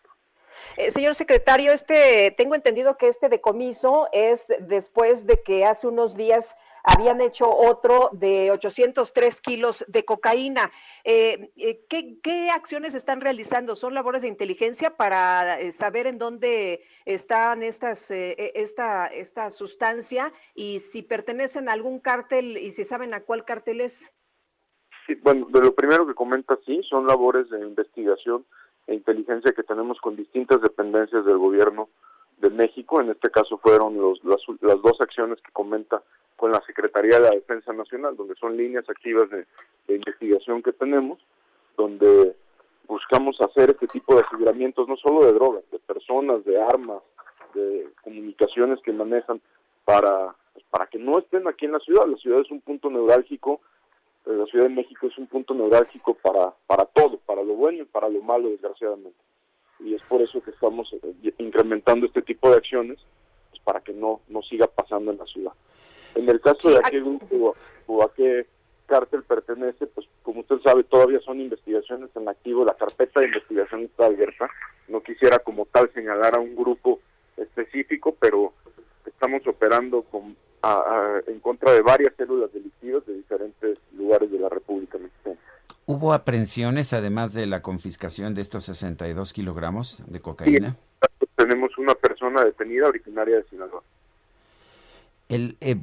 Eh, 0.77 0.91
señor 0.91 1.15
secretario, 1.15 1.73
este, 1.73 2.33
tengo 2.37 2.55
entendido 2.55 2.97
que 2.97 3.09
este 3.09 3.29
decomiso 3.29 4.09
es 4.13 4.53
después 4.61 5.27
de 5.27 5.43
que 5.43 5.65
hace 5.65 5.87
unos 5.87 6.17
días 6.17 6.57
habían 6.83 7.21
hecho 7.21 7.49
otro 7.51 8.11
de 8.13 8.51
803 8.51 9.41
kilos 9.41 9.85
de 9.89 10.05
cocaína. 10.05 10.71
Eh, 11.05 11.51
eh, 11.57 11.85
¿qué, 11.89 12.51
acciones 12.51 12.95
están 12.95 13.21
realizando? 13.21 13.75
¿Son 13.75 13.95
labores 13.95 14.23
de 14.23 14.29
inteligencia 14.29 14.97
para 14.97 15.73
saber 15.73 16.07
en 16.07 16.19
dónde 16.19 16.83
están 17.05 17.63
estas, 17.63 18.11
eh, 18.11 18.53
esta, 18.55 19.07
esta 19.07 19.51
sustancia 19.51 20.33
y 20.55 20.79
si 20.79 21.03
pertenecen 21.03 21.69
a 21.69 21.73
algún 21.73 22.01
cártel 22.01 22.57
y 22.57 22.71
si 22.71 22.85
saben 22.85 23.15
a 23.15 23.21
cuál 23.21 23.45
cártel 23.45 23.81
es? 23.81 24.13
Sí, 25.07 25.15
bueno, 25.23 25.47
de 25.51 25.61
lo 25.61 25.75
primero 25.75 26.07
que 26.07 26.15
comenta, 26.15 26.59
sí, 26.67 26.83
son 26.89 27.07
labores 27.07 27.49
de 27.51 27.61
investigación 27.61 28.45
e 28.91 28.95
inteligencia 28.95 29.53
que 29.53 29.63
tenemos 29.63 30.01
con 30.01 30.17
distintas 30.17 30.61
dependencias 30.61 31.25
del 31.25 31.39
gobierno 31.39 31.89
de 32.39 32.51
México. 32.51 33.01
En 33.01 33.11
este 33.11 33.31
caso 33.31 33.57
fueron 33.59 33.97
los, 33.97 34.23
las, 34.25 34.41
las 34.63 34.83
dos 34.83 35.01
acciones 35.01 35.41
que 35.41 35.53
comenta 35.53 36.03
con 36.35 36.51
la 36.51 36.61
Secretaría 36.67 37.21
de 37.21 37.29
la 37.29 37.31
Defensa 37.31 37.73
Nacional, 37.73 38.17
donde 38.17 38.35
son 38.35 38.57
líneas 38.57 38.85
activas 38.89 39.31
de, 39.31 39.47
investigación 39.95 40.63
que 40.63 40.73
tenemos, 40.73 41.19
donde 41.77 42.35
buscamos 42.89 43.41
hacer 43.41 43.71
este 43.71 43.87
tipo 43.87 44.15
de 44.15 44.23
aseguramientos, 44.23 44.89
no 44.89 44.97
solo 44.97 45.25
de 45.25 45.35
drogas, 45.35 45.63
de 45.71 45.79
personas, 45.81 46.45
de 46.45 46.61
armas, 46.61 47.03
de 47.55 47.89
comunicaciones 48.03 48.81
que 48.83 48.93
manejan 48.93 49.41
para, 49.85 50.35
pues, 50.53 50.65
para 50.71 50.87
que 50.87 50.99
no 50.99 51.19
estén 51.19 51.47
aquí 51.47 51.67
en 51.67 51.73
la 51.73 51.81
ciudad. 51.81 52.07
La 52.07 52.17
ciudad 52.17 52.41
es 52.41 52.51
un 52.51 52.61
punto 52.61 52.91
neurálgico 52.91 53.61
eh, 54.27 54.33
la 54.33 54.47
Ciudad 54.47 54.67
de 54.67 54.75
México 54.75 55.07
es 55.07 55.17
un 55.19 55.27
punto 55.27 55.55
neurálgico 55.55 56.15
para, 56.15 56.53
para 56.67 56.85
todo, 56.87 57.19
para 57.19 57.43
lo 57.43 57.55
bueno 57.55 57.83
y 57.83 57.87
para 57.87 58.09
lo 58.09 58.23
malo, 58.23 58.51
desgraciadamente. 58.51 59.19
Y 59.81 59.95
es 59.95 60.03
por 60.03 60.21
eso 60.21 60.43
que 60.43 60.51
estamos 60.51 60.93
eh, 60.93 61.33
incrementando 61.39 62.07
este 62.07 62.23
tipo 62.23 62.51
de 62.51 62.57
acciones, 62.57 62.99
pues, 63.51 63.63
para 63.63 63.81
que 63.81 63.93
no, 63.93 64.21
no 64.29 64.43
siga 64.43 64.67
pasando 64.67 65.11
en 65.11 65.19
la 65.19 65.27
ciudad. 65.27 65.53
En 66.15 66.29
el 66.29 66.41
caso 66.41 66.69
Sí, 66.69 66.71
de 66.71 66.79
a 66.79 66.91
qué 66.91 67.01
grupo 67.01 67.55
o 67.87 68.03
a 68.03 68.13
qué 68.15 68.47
cártel 68.87 69.23
pertenece, 69.23 69.87
pues 69.87 70.09
como 70.23 70.41
usted 70.41 70.59
sabe, 70.65 70.83
todavía 70.83 71.21
son 71.21 71.41
investigaciones 71.41 72.11
en 72.17 72.29
activo, 72.29 72.65
la 72.65 72.75
carpeta 72.75 73.21
de 73.21 73.27
investigación 73.27 73.85
está 73.85 74.07
abierta. 74.07 74.51
No 74.89 75.01
quisiera 75.01 75.39
como 75.39 75.67
tal 75.67 75.91
señalar 75.95 76.37
a 76.37 76.41
un 76.41 76.57
grupo 76.57 76.99
específico, 77.37 78.17
pero 78.19 78.53
estamos 79.07 79.47
operando 79.47 80.03
con, 80.03 80.37
a- 80.63 80.73
a- 80.73 81.23
en 81.31 81.41
contra 81.41 81.73
de 81.73 81.83
varias 81.83 82.15
células 82.17 82.53
delictivas 82.53 83.05
de 83.07 83.15
diferentes 83.15 83.79
lugares 83.97 84.31
de 84.31 84.39
la 84.39 84.49
República 84.49 84.99
Mexicana. 84.99 85.37
¿Hubo 85.87 86.13
aprehensiones 86.13 86.93
además 86.93 87.33
de 87.33 87.47
la 87.47 87.63
confiscación 87.63 88.35
de 88.35 88.43
estos 88.43 88.65
62 88.65 89.33
kilogramos 89.33 90.03
de 90.07 90.21
cocaína? 90.21 90.77
Tenemos 91.37 91.77
una 91.79 91.95
persona 91.95 92.45
detenida 92.45 92.87
originaria 92.87 93.37
de 93.37 93.45
Sinaloa. 93.45 93.83
El, 95.29 95.57
eh, 95.61 95.77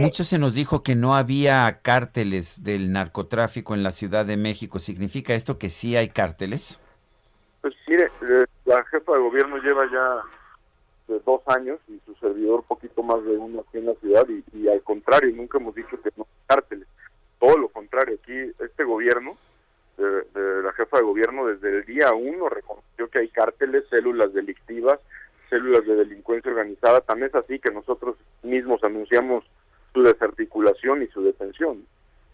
mucho 0.00 0.24
se 0.24 0.38
nos 0.38 0.54
dijo 0.54 0.82
que 0.82 0.94
no 0.94 1.14
había 1.16 1.80
cárteles 1.82 2.62
del 2.64 2.92
narcotráfico 2.92 3.74
en 3.74 3.82
la 3.82 3.90
Ciudad 3.92 4.26
de 4.26 4.36
México. 4.36 4.78
¿Significa 4.78 5.34
esto 5.34 5.58
que 5.58 5.70
sí 5.70 5.96
hay 5.96 6.10
cárteles? 6.10 6.78
Pues 7.62 7.74
mire, 7.88 8.04
eh, 8.04 8.44
la 8.66 8.84
jefa 8.84 9.12
de 9.12 9.18
gobierno 9.20 9.56
lleva 9.56 9.84
ya 9.90 10.22
de 11.08 11.20
dos 11.20 11.42
años 11.46 11.78
y 11.88 12.00
su 12.06 12.14
servidor 12.14 12.64
poquito 12.64 13.02
más 13.02 13.22
de 13.24 13.36
uno 13.36 13.60
aquí 13.60 13.78
en 13.78 13.86
la 13.86 13.94
ciudad 13.94 14.26
y, 14.28 14.68
al 14.68 14.82
contrario, 14.82 15.34
nunca 15.34 15.58
hemos 15.58 15.74
dicho 15.74 16.00
que 16.02 16.10
no 16.16 16.26
cárteles. 16.46 16.88
Todo 17.38 17.58
lo 17.58 17.68
contrario, 17.68 18.18
aquí 18.22 18.32
este 18.32 18.84
gobierno, 18.84 19.36
de, 19.98 20.22
de 20.22 20.62
la 20.62 20.72
jefa 20.72 20.98
de 20.98 21.04
gobierno, 21.04 21.46
desde 21.46 21.78
el 21.78 21.84
día 21.84 22.12
uno 22.12 22.48
reconoció 22.48 23.08
que 23.08 23.20
hay 23.20 23.28
cárteles, 23.28 23.84
células 23.90 24.32
delictivas, 24.32 24.98
células 25.50 25.86
de 25.86 25.94
delincuencia 25.94 26.50
organizada. 26.50 27.00
Tan 27.00 27.22
es 27.22 27.34
así 27.34 27.58
que 27.58 27.70
nosotros 27.70 28.16
mismos 28.42 28.82
anunciamos 28.82 29.44
su 29.92 30.02
desarticulación 30.02 31.02
y 31.02 31.06
su 31.08 31.22
detención. 31.22 31.86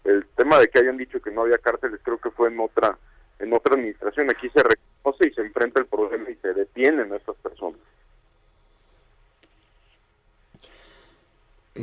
El 0.03 0.25
tema 0.35 0.57
de 0.59 0.67
que 0.67 0.79
hayan 0.79 0.97
dicho 0.97 1.21
que 1.21 1.29
no 1.29 1.41
había 1.41 1.59
cárteles 1.59 1.99
creo 2.03 2.17
que 2.17 2.31
fue 2.31 2.49
en 2.49 2.59
otra 2.59 2.97
en 3.39 3.53
otra 3.53 3.75
administración. 3.75 4.29
Aquí 4.29 4.49
se 4.49 4.63
reconoce 4.63 5.27
y 5.27 5.33
se 5.33 5.41
enfrenta 5.41 5.79
el 5.79 5.87
problema 5.87 6.29
y 6.29 6.35
se 6.35 6.53
detienen 6.53 7.11
a 7.11 7.17
estas 7.17 7.35
personas. 7.37 7.79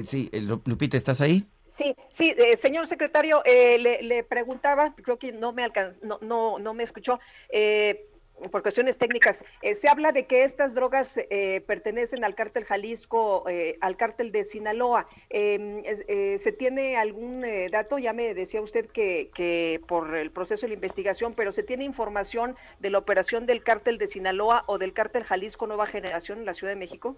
Sí, 0.05 0.29
eh, 0.33 0.41
Lu- 0.41 0.63
Lupita, 0.65 0.97
¿estás 0.97 1.21
ahí? 1.21 1.47
Sí, 1.65 1.95
sí, 2.09 2.35
eh, 2.39 2.57
señor 2.57 2.87
secretario, 2.87 3.43
eh, 3.45 3.79
le, 4.03 4.25
preguntaba, 4.25 4.95
creo 4.95 5.19
que 5.19 5.33
no 5.33 5.53
me 5.53 5.63
alcanz, 5.65 6.03
no, 6.03 6.19
no, 6.23 6.59
no 6.59 6.73
me 6.75 6.83
escuchó, 6.83 7.21
eh, 7.51 8.07
por 8.53 8.63
cuestiones 8.63 8.99
técnicas. 8.99 9.45
Eh, 9.63 9.75
se 9.75 9.89
habla 9.89 10.13
de 10.13 10.27
que 10.27 10.45
estas 10.45 10.73
drogas 10.73 11.19
eh, 11.19 11.61
pertenecen 11.67 12.25
al 12.25 12.35
cártel 12.35 12.65
Jalisco, 12.65 13.45
eh, 13.49 13.77
al 13.81 13.97
cártel 13.97 14.31
de 14.31 14.45
Sinaloa. 14.45 15.09
Eh, 15.29 15.83
eh, 16.07 16.39
¿Se 16.39 16.53
tiene 16.53 16.97
algún 16.97 17.45
eh, 17.45 17.67
dato? 17.71 17.99
Ya 17.99 18.13
me 18.13 18.35
decía 18.35 18.63
usted 18.63 18.87
que, 18.87 19.31
que 19.35 19.81
por 19.89 20.15
el 20.17 20.31
proceso 20.31 20.67
de 20.67 20.69
la 20.69 20.75
investigación, 20.75 21.35
pero 21.35 21.51
¿se 21.53 21.65
tiene 21.65 21.85
información 21.85 22.57
de 22.79 22.91
la 22.91 22.99
operación 22.99 23.45
del 23.45 23.63
cártel 23.63 23.99
de 23.99 24.07
Sinaloa 24.07 24.63
o 24.69 24.79
del 24.79 24.93
cártel 24.93 25.25
Jalisco 25.25 25.67
Nueva 25.67 25.87
Generación 25.87 26.39
en 26.39 26.47
la 26.47 26.55
Ciudad 26.55 26.73
de 26.73 26.79
México? 26.79 27.17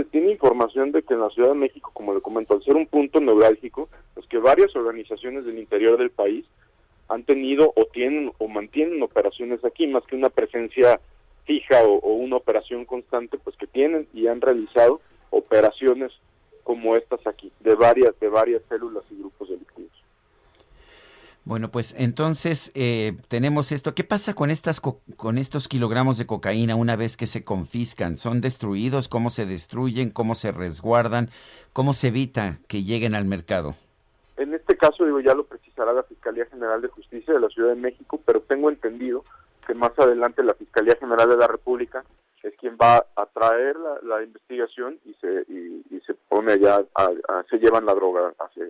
Se 0.00 0.06
tiene 0.06 0.30
información 0.30 0.92
de 0.92 1.02
que 1.02 1.12
en 1.12 1.20
la 1.20 1.28
Ciudad 1.28 1.50
de 1.50 1.56
México, 1.56 1.90
como 1.92 2.14
le 2.14 2.22
comento, 2.22 2.54
al 2.54 2.64
ser 2.64 2.74
un 2.74 2.86
punto 2.86 3.20
neurálgico, 3.20 3.90
pues 4.14 4.26
que 4.28 4.38
varias 4.38 4.74
organizaciones 4.74 5.44
del 5.44 5.58
interior 5.58 5.98
del 5.98 6.08
país 6.08 6.46
han 7.08 7.22
tenido 7.24 7.70
o 7.76 7.84
tienen 7.84 8.32
o 8.38 8.48
mantienen 8.48 9.02
operaciones 9.02 9.62
aquí, 9.62 9.86
más 9.86 10.02
que 10.04 10.16
una 10.16 10.30
presencia 10.30 10.98
fija 11.44 11.82
o, 11.84 11.98
o 11.98 12.14
una 12.14 12.36
operación 12.36 12.86
constante, 12.86 13.36
pues 13.36 13.58
que 13.58 13.66
tienen 13.66 14.08
y 14.14 14.26
han 14.26 14.40
realizado 14.40 15.02
operaciones 15.28 16.12
como 16.62 16.96
estas 16.96 17.26
aquí, 17.26 17.52
de 17.60 17.74
varias, 17.74 18.18
de 18.20 18.28
varias 18.30 18.62
células 18.70 19.04
y 19.10 19.16
grupos 19.16 19.50
delictivos. 19.50 19.99
Bueno, 21.44 21.70
pues 21.70 21.94
entonces 21.98 22.70
eh, 22.74 23.16
tenemos 23.28 23.72
esto. 23.72 23.94
¿Qué 23.94 24.04
pasa 24.04 24.34
con 24.34 24.50
estas 24.50 24.80
co- 24.80 25.00
con 25.16 25.38
estos 25.38 25.68
kilogramos 25.68 26.18
de 26.18 26.26
cocaína 26.26 26.76
una 26.76 26.96
vez 26.96 27.16
que 27.16 27.26
se 27.26 27.44
confiscan? 27.44 28.16
¿Son 28.18 28.40
destruidos? 28.40 29.08
¿Cómo 29.08 29.30
se 29.30 29.46
destruyen? 29.46 30.10
¿Cómo 30.10 30.34
se 30.34 30.52
resguardan? 30.52 31.30
¿Cómo 31.72 31.94
se 31.94 32.08
evita 32.08 32.58
que 32.68 32.84
lleguen 32.84 33.14
al 33.14 33.24
mercado? 33.24 33.74
En 34.36 34.54
este 34.54 34.76
caso, 34.76 35.04
digo, 35.04 35.20
ya 35.20 35.34
lo 35.34 35.44
precisará 35.44 35.92
la 35.92 36.02
Fiscalía 36.02 36.46
General 36.46 36.80
de 36.80 36.88
Justicia 36.88 37.32
de 37.34 37.40
la 37.40 37.48
Ciudad 37.48 37.70
de 37.70 37.80
México, 37.80 38.20
pero 38.24 38.40
tengo 38.42 38.68
entendido 38.70 39.24
que 39.66 39.74
más 39.74 39.98
adelante 39.98 40.42
la 40.44 40.54
Fiscalía 40.54 40.96
General 41.00 41.28
de 41.28 41.36
la 41.36 41.46
República 41.46 42.04
es 42.42 42.54
quien 42.58 42.76
va 42.80 43.04
a 43.16 43.26
traer 43.26 43.76
la, 43.76 44.16
la 44.16 44.22
investigación 44.22 44.98
y 45.04 45.14
se 45.20 45.44
y, 45.48 45.84
y 45.96 46.00
se 46.06 46.14
pone 46.14 46.52
allá, 46.52 46.82
a- 46.94 47.42
se 47.50 47.58
llevan 47.58 47.86
la 47.86 47.94
droga 47.94 48.32
hacia. 48.38 48.64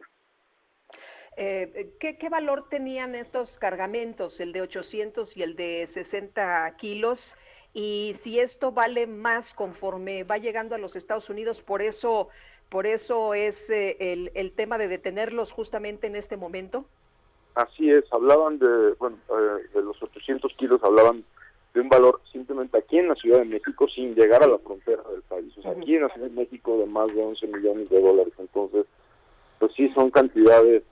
Eh, 1.36 1.90
¿qué, 1.98 2.18
qué 2.18 2.28
valor 2.28 2.68
tenían 2.68 3.14
estos 3.14 3.58
cargamentos, 3.58 4.40
el 4.40 4.52
de 4.52 4.62
800 4.62 5.36
y 5.36 5.42
el 5.42 5.56
de 5.56 5.86
60 5.86 6.76
kilos? 6.76 7.36
Y 7.72 8.12
si 8.14 8.40
esto 8.40 8.72
vale 8.72 9.06
más 9.06 9.54
conforme 9.54 10.24
va 10.24 10.38
llegando 10.38 10.74
a 10.74 10.78
los 10.78 10.96
Estados 10.96 11.30
Unidos, 11.30 11.62
por 11.62 11.82
eso, 11.82 12.28
por 12.68 12.86
eso 12.86 13.34
es 13.34 13.70
eh, 13.70 13.96
el, 14.00 14.32
el 14.34 14.52
tema 14.52 14.76
de 14.76 14.88
detenerlos 14.88 15.52
justamente 15.52 16.06
en 16.08 16.16
este 16.16 16.36
momento. 16.36 16.84
Así 17.54 17.90
es, 17.90 18.04
hablaban 18.12 18.58
de, 18.58 18.92
bueno, 18.98 19.18
eh, 19.28 19.68
de 19.74 19.82
los 19.82 20.02
800 20.02 20.52
kilos, 20.56 20.82
hablaban 20.82 21.24
de 21.74 21.80
un 21.80 21.88
valor 21.88 22.20
simplemente 22.32 22.78
aquí 22.78 22.98
en 22.98 23.08
la 23.08 23.14
Ciudad 23.14 23.38
de 23.38 23.44
México 23.44 23.86
sin 23.88 24.14
llegar 24.14 24.42
a 24.42 24.46
la 24.46 24.58
frontera 24.58 25.02
del 25.10 25.22
país. 25.22 25.56
O 25.58 25.62
sea, 25.62 25.72
aquí 25.72 25.94
en 25.94 26.02
la 26.02 26.08
Ciudad 26.08 26.28
de 26.28 26.34
México 26.34 26.78
de 26.78 26.86
más 26.86 27.14
de 27.14 27.22
11 27.22 27.46
millones 27.46 27.88
de 27.88 28.00
dólares. 28.00 28.32
Entonces, 28.38 28.86
pues 29.58 29.72
sí, 29.74 29.88
son 29.90 30.10
cantidades, 30.10 30.82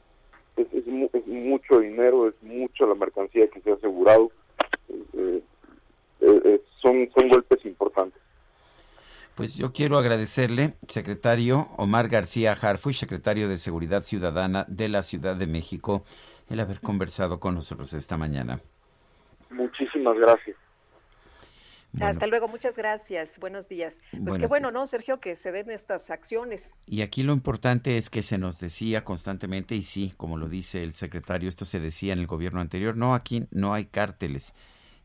es, 0.59 0.73
es, 0.75 0.87
mu- 0.87 1.11
es 1.13 1.27
mucho 1.27 1.81
dinero, 1.81 2.29
es 2.29 2.35
mucho 2.43 2.87
la 2.87 2.95
mercancía 2.95 3.49
que 3.49 3.61
se 3.61 3.71
ha 3.71 3.75
asegurado. 3.75 4.31
eh, 4.89 5.43
eh, 6.21 6.41
eh, 6.45 6.61
son, 6.83 7.09
son 7.17 7.29
golpes 7.29 7.65
importantes. 7.65 8.21
Pues 9.35 9.57
yo 9.57 9.73
quiero 9.73 9.99
agradecerle, 9.99 10.75
secretario 10.89 11.69
Omar 11.77 12.09
García 12.09 12.53
Harfuy, 12.61 12.93
secretario 12.93 13.49
de 13.49 13.57
Seguridad 13.57 14.03
Ciudadana 14.03 14.65
de 14.69 14.89
la 14.89 15.03
Ciudad 15.03 15.37
de 15.37 15.47
México, 15.47 16.03
el 16.51 16.59
haber 16.59 16.81
conversado 16.81 17.39
con 17.39 17.55
nosotros 17.55 17.93
esta 17.95 18.17
mañana. 18.17 18.61
Muchísimas 19.51 20.19
gracias. 20.19 20.57
Hasta 22.01 22.27
luego, 22.27 22.49
muchas 22.49 22.77
gracias. 22.77 23.39
Buenos 23.39 23.69
días. 23.69 24.01
Pues 24.25 24.37
qué 24.39 24.47
bueno, 24.47 24.71
¿no, 24.71 24.87
Sergio, 24.87 25.21
que 25.21 25.35
se 25.35 25.53
den 25.53 25.71
estas 25.71 26.11
acciones? 26.11 26.75
Y 26.87 27.03
aquí 27.03 27.23
lo 27.23 27.33
importante 27.33 27.97
es 27.97 28.11
que 28.11 28.23
se 28.23 28.39
nos 28.39 28.61
decía 28.61 29.05
constantemente, 29.05 29.75
y 29.75 29.83
sí, 29.83 30.13
como 30.17 30.37
lo 30.37 30.49
dice 30.49 30.83
el 30.83 30.93
secretario, 30.93 31.49
esto 31.49 31.65
se 31.65 31.81
decía 31.81 32.13
en 32.13 32.19
el 32.19 32.27
gobierno 32.27 32.61
anterior, 32.61 32.97
no, 32.97 33.15
aquí 33.15 33.47
no 33.51 33.75
hay 33.75 33.87
cárteles. 33.87 34.55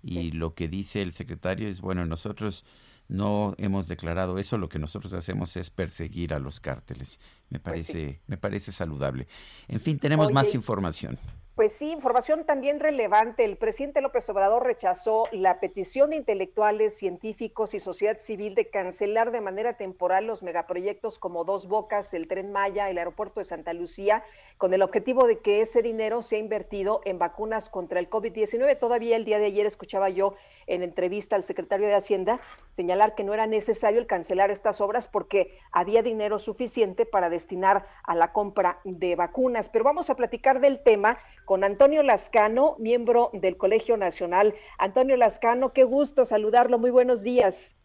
Y 0.01 0.31
lo 0.31 0.53
que 0.53 0.67
dice 0.67 1.01
el 1.01 1.13
secretario 1.13 1.69
es, 1.69 1.79
bueno, 1.79 2.05
nosotros 2.05 2.65
no 3.07 3.55
hemos 3.57 3.87
declarado 3.87 4.37
eso, 4.37 4.57
lo 4.57 4.69
que 4.69 4.79
nosotros 4.79 5.13
hacemos 5.13 5.55
es 5.55 5.69
perseguir 5.69 6.33
a 6.33 6.39
los 6.39 6.59
cárteles. 6.59 7.19
Me 7.49 7.59
pues 7.59 7.87
parece, 7.87 8.21
me 8.27 8.37
parece 8.37 8.71
saludable. 8.71 9.27
En 9.67 9.79
fin, 9.79 9.99
tenemos 9.99 10.31
más 10.31 10.53
información. 10.53 11.17
Pues 11.55 11.71
sí, 11.73 11.91
información 11.91 12.45
también 12.45 12.79
relevante. 12.79 13.45
El 13.45 13.57
presidente 13.57 14.01
López 14.01 14.27
Obrador 14.27 14.63
rechazó 14.63 15.25
la 15.31 15.59
petición 15.59 16.09
de 16.09 16.15
intelectuales, 16.15 16.97
científicos 16.97 17.75
y 17.75 17.79
sociedad 17.79 18.17
civil 18.17 18.55
de 18.55 18.71
cancelar 18.71 19.29
de 19.29 19.39
manera 19.39 19.77
temporal 19.77 20.25
los 20.25 20.41
megaproyectos 20.41 21.19
como 21.19 21.43
Dos 21.43 21.67
Bocas, 21.67 22.11
el 22.15 22.27
Tren 22.27 22.51
Maya, 22.51 22.89
el 22.89 22.97
aeropuerto 22.97 23.39
de 23.39 23.43
Santa 23.43 23.71
Lucía, 23.73 24.23
con 24.57 24.73
el 24.73 24.81
objetivo 24.81 25.27
de 25.27 25.41
que 25.41 25.61
ese 25.61 25.83
dinero 25.83 26.23
sea 26.23 26.39
invertido 26.39 27.01
en 27.05 27.19
vacunas 27.19 27.69
contra 27.69 27.99
el 27.99 28.09
COVID-19. 28.09 28.79
Todavía 28.79 29.15
el 29.15 29.23
día 29.23 29.37
de 29.37 29.45
ayer 29.45 29.67
escuchaba 29.67 30.09
yo 30.09 30.33
en 30.67 30.83
entrevista 30.83 31.35
al 31.35 31.43
secretario 31.43 31.87
de 31.87 31.95
Hacienda 31.95 32.39
señalar 32.69 33.15
que 33.15 33.23
no 33.23 33.33
era 33.33 33.47
necesario 33.47 33.99
el 33.99 34.07
cancelar 34.07 34.51
estas 34.51 34.81
obras 34.81 35.07
porque 35.07 35.57
había 35.71 36.01
dinero 36.01 36.39
suficiente 36.39 37.05
para 37.05 37.29
destinar 37.29 37.85
a 38.03 38.15
la 38.15 38.31
compra 38.31 38.79
de 38.83 39.15
vacunas. 39.15 39.69
Pero 39.69 39.83
vamos 39.83 40.09
a 40.09 40.15
platicar 40.15 40.59
del 40.59 40.81
tema 40.81 41.17
con 41.45 41.63
Antonio 41.63 42.03
Lascano, 42.03 42.75
miembro 42.79 43.29
del 43.33 43.57
Colegio 43.57 43.97
Nacional. 43.97 44.55
Antonio 44.77 45.17
Lascano, 45.17 45.73
qué 45.73 45.83
gusto 45.83 46.25
saludarlo. 46.25 46.79
Muy 46.79 46.91
buenos 46.91 47.23
días. 47.23 47.75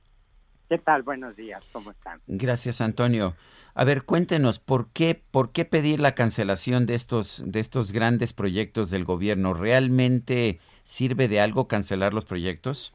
¿Qué 0.68 0.78
tal? 0.78 1.02
Buenos 1.02 1.34
días. 1.36 1.64
¿Cómo 1.72 1.90
están? 1.90 2.20
Gracias, 2.26 2.80
Antonio. 2.80 3.34
A 3.80 3.84
ver, 3.84 4.02
cuéntenos, 4.02 4.58
¿por 4.58 4.88
qué, 4.88 5.14
¿por 5.30 5.52
qué 5.52 5.64
pedir 5.64 6.00
la 6.00 6.16
cancelación 6.16 6.84
de 6.84 6.96
estos, 6.96 7.44
de 7.46 7.60
estos 7.60 7.92
grandes 7.92 8.32
proyectos 8.32 8.90
del 8.90 9.04
gobierno? 9.04 9.54
¿Realmente 9.54 10.58
sirve 10.82 11.28
de 11.28 11.40
algo 11.40 11.68
cancelar 11.68 12.12
los 12.12 12.24
proyectos? 12.24 12.90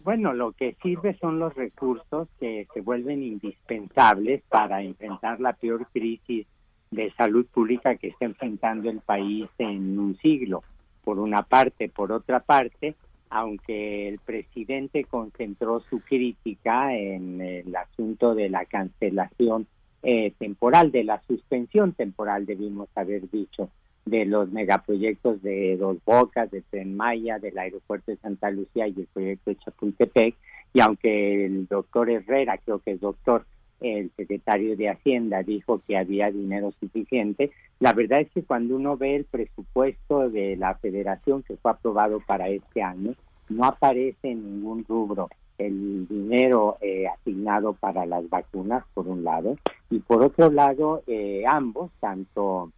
Bueno, 0.00 0.34
lo 0.34 0.52
que 0.52 0.76
sirve 0.82 1.16
son 1.18 1.38
los 1.38 1.54
recursos 1.54 2.28
que 2.38 2.66
se 2.74 2.82
vuelven 2.82 3.22
indispensables 3.22 4.42
para 4.50 4.82
enfrentar 4.82 5.40
la 5.40 5.54
peor 5.54 5.86
crisis 5.90 6.46
de 6.90 7.10
salud 7.12 7.46
pública 7.46 7.96
que 7.96 8.08
está 8.08 8.26
enfrentando 8.26 8.90
el 8.90 9.00
país 9.00 9.48
en 9.56 9.98
un 9.98 10.18
siglo. 10.18 10.62
Por 11.04 11.18
una 11.18 11.40
parte, 11.44 11.88
por 11.88 12.12
otra 12.12 12.40
parte, 12.40 12.96
aunque 13.30 14.08
el 14.08 14.18
presidente 14.18 15.04
concentró 15.04 15.80
su 15.88 16.00
crítica 16.00 16.94
en 16.94 17.40
el 17.40 17.74
asunto 17.74 18.34
de 18.34 18.50
la 18.50 18.66
cancelación 18.66 19.66
eh, 20.02 20.32
temporal, 20.38 20.92
de 20.92 21.04
la 21.04 21.20
suspensión 21.26 21.92
temporal, 21.92 22.46
debimos 22.46 22.88
haber 22.94 23.30
dicho, 23.30 23.70
de 24.04 24.24
los 24.24 24.50
megaproyectos 24.52 25.42
de 25.42 25.76
Dos 25.76 25.98
Bocas, 26.04 26.50
de 26.50 26.62
Tren 26.62 26.96
Maya, 26.96 27.38
del 27.38 27.58
aeropuerto 27.58 28.12
de 28.12 28.18
Santa 28.18 28.50
Lucía 28.50 28.86
y 28.86 28.94
el 29.00 29.08
proyecto 29.12 29.50
de 29.50 29.56
Chapultepec, 29.56 30.34
y 30.72 30.80
aunque 30.80 31.46
el 31.46 31.66
doctor 31.66 32.10
Herrera, 32.10 32.58
creo 32.58 32.78
que 32.78 32.92
es 32.92 33.00
doctor, 33.00 33.44
el 33.80 34.10
secretario 34.16 34.76
de 34.76 34.88
Hacienda 34.88 35.42
dijo 35.42 35.82
que 35.86 35.98
había 35.98 36.30
dinero 36.30 36.72
suficiente. 36.80 37.50
La 37.78 37.92
verdad 37.92 38.20
es 38.20 38.30
que 38.30 38.42
cuando 38.42 38.76
uno 38.76 38.96
ve 38.96 39.16
el 39.16 39.24
presupuesto 39.24 40.30
de 40.30 40.56
la 40.56 40.76
federación 40.76 41.42
que 41.42 41.56
fue 41.56 41.72
aprobado 41.72 42.20
para 42.20 42.48
este 42.48 42.82
año, 42.82 43.14
no 43.48 43.64
aparece 43.64 44.34
ningún 44.34 44.84
rubro 44.88 45.28
el 45.58 46.06
dinero 46.08 46.76
eh, 46.80 47.06
asignado 47.08 47.72
para 47.74 48.06
las 48.06 48.28
vacunas, 48.28 48.84
por 48.94 49.08
un 49.08 49.24
lado, 49.24 49.56
y 49.90 50.00
por 50.00 50.22
otro 50.22 50.50
lado, 50.50 51.02
eh, 51.06 51.44
ambos, 51.46 51.90
tanto 52.00 52.72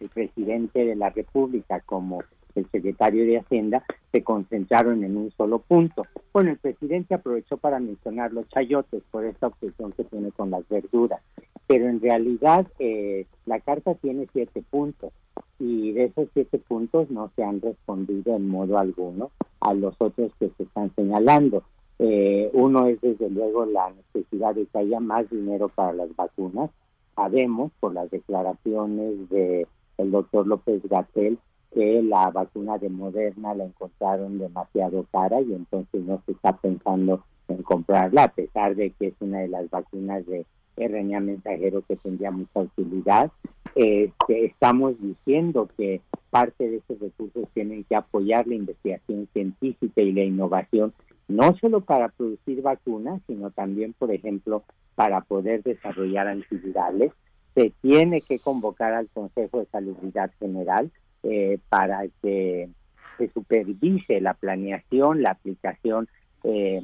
el 0.00 0.08
presidente 0.08 0.84
de 0.84 0.96
la 0.96 1.10
República 1.10 1.80
como 1.80 2.22
el 2.54 2.70
secretario 2.70 3.24
de 3.24 3.38
Hacienda 3.38 3.84
se 4.12 4.22
concentraron 4.22 5.02
en 5.02 5.16
un 5.16 5.30
solo 5.32 5.58
punto. 5.58 6.06
Bueno, 6.32 6.50
el 6.50 6.58
presidente 6.58 7.14
aprovechó 7.14 7.56
para 7.56 7.80
mencionar 7.80 8.32
los 8.32 8.48
chayotes 8.48 9.02
por 9.10 9.24
esta 9.24 9.48
obsesión 9.48 9.92
que 9.92 10.04
tiene 10.04 10.30
con 10.30 10.50
las 10.50 10.68
verduras, 10.68 11.20
pero 11.66 11.88
en 11.88 12.00
realidad 12.00 12.66
eh, 12.78 13.26
la 13.46 13.60
carta 13.60 13.94
tiene 13.94 14.28
siete 14.32 14.62
puntos 14.70 15.12
y 15.58 15.92
de 15.92 16.04
esos 16.04 16.28
siete 16.32 16.58
puntos 16.58 17.10
no 17.10 17.30
se 17.34 17.42
han 17.42 17.60
respondido 17.60 18.36
en 18.36 18.48
modo 18.48 18.78
alguno 18.78 19.30
a 19.60 19.74
los 19.74 19.94
otros 19.98 20.32
que 20.38 20.50
se 20.56 20.62
están 20.64 20.94
señalando. 20.94 21.64
Eh, 21.98 22.50
uno 22.52 22.86
es 22.86 23.00
desde 23.00 23.30
luego 23.30 23.64
la 23.66 23.92
necesidad 23.92 24.54
de 24.54 24.66
que 24.66 24.78
haya 24.78 25.00
más 25.00 25.28
dinero 25.30 25.68
para 25.68 25.92
las 25.92 26.14
vacunas. 26.16 26.70
Sabemos 27.14 27.70
por 27.80 27.94
las 27.94 28.10
declaraciones 28.10 29.28
de 29.30 29.66
el 29.98 30.10
doctor 30.10 30.46
López 30.46 30.82
Gatel 30.88 31.38
que 31.72 32.02
la 32.02 32.30
vacuna 32.30 32.78
de 32.78 32.88
Moderna 32.88 33.54
la 33.54 33.64
encontraron 33.64 34.38
demasiado 34.38 35.06
cara 35.10 35.40
y 35.40 35.52
entonces 35.52 36.04
no 36.04 36.22
se 36.24 36.32
está 36.32 36.56
pensando 36.56 37.24
en 37.48 37.62
comprarla, 37.62 38.24
a 38.24 38.32
pesar 38.32 38.74
de 38.76 38.90
que 38.90 39.08
es 39.08 39.14
una 39.20 39.40
de 39.40 39.48
las 39.48 39.68
vacunas 39.70 40.24
de 40.26 40.46
RNA 40.76 41.20
mensajero 41.20 41.82
que 41.86 41.96
tendría 41.96 42.30
mucha 42.30 42.60
utilidad. 42.60 43.30
Este, 43.74 44.46
estamos 44.46 44.94
diciendo 45.00 45.68
que 45.76 46.00
parte 46.30 46.68
de 46.68 46.76
esos 46.76 46.98
recursos 47.00 47.48
tienen 47.54 47.84
que 47.84 47.96
apoyar 47.96 48.46
la 48.46 48.54
investigación 48.54 49.28
científica 49.32 50.00
y 50.00 50.12
la 50.12 50.24
innovación, 50.24 50.92
no 51.28 51.56
solo 51.56 51.80
para 51.80 52.08
producir 52.08 52.62
vacunas, 52.62 53.20
sino 53.26 53.50
también, 53.50 53.94
por 53.94 54.12
ejemplo, 54.12 54.64
para 54.94 55.20
poder 55.22 55.62
desarrollar 55.62 56.28
antivirales. 56.28 57.12
Se 57.54 57.72
tiene 57.82 58.20
que 58.20 58.38
convocar 58.38 58.94
al 58.94 59.08
Consejo 59.08 59.60
de 59.60 59.66
Salubridad 59.66 60.30
General 60.38 60.90
eh, 61.22 61.58
para 61.68 62.06
que 62.22 62.68
se 63.16 63.28
supervise 63.28 64.20
la 64.20 64.34
planeación, 64.34 65.22
la 65.22 65.30
aplicación 65.30 66.08
eh, 66.42 66.82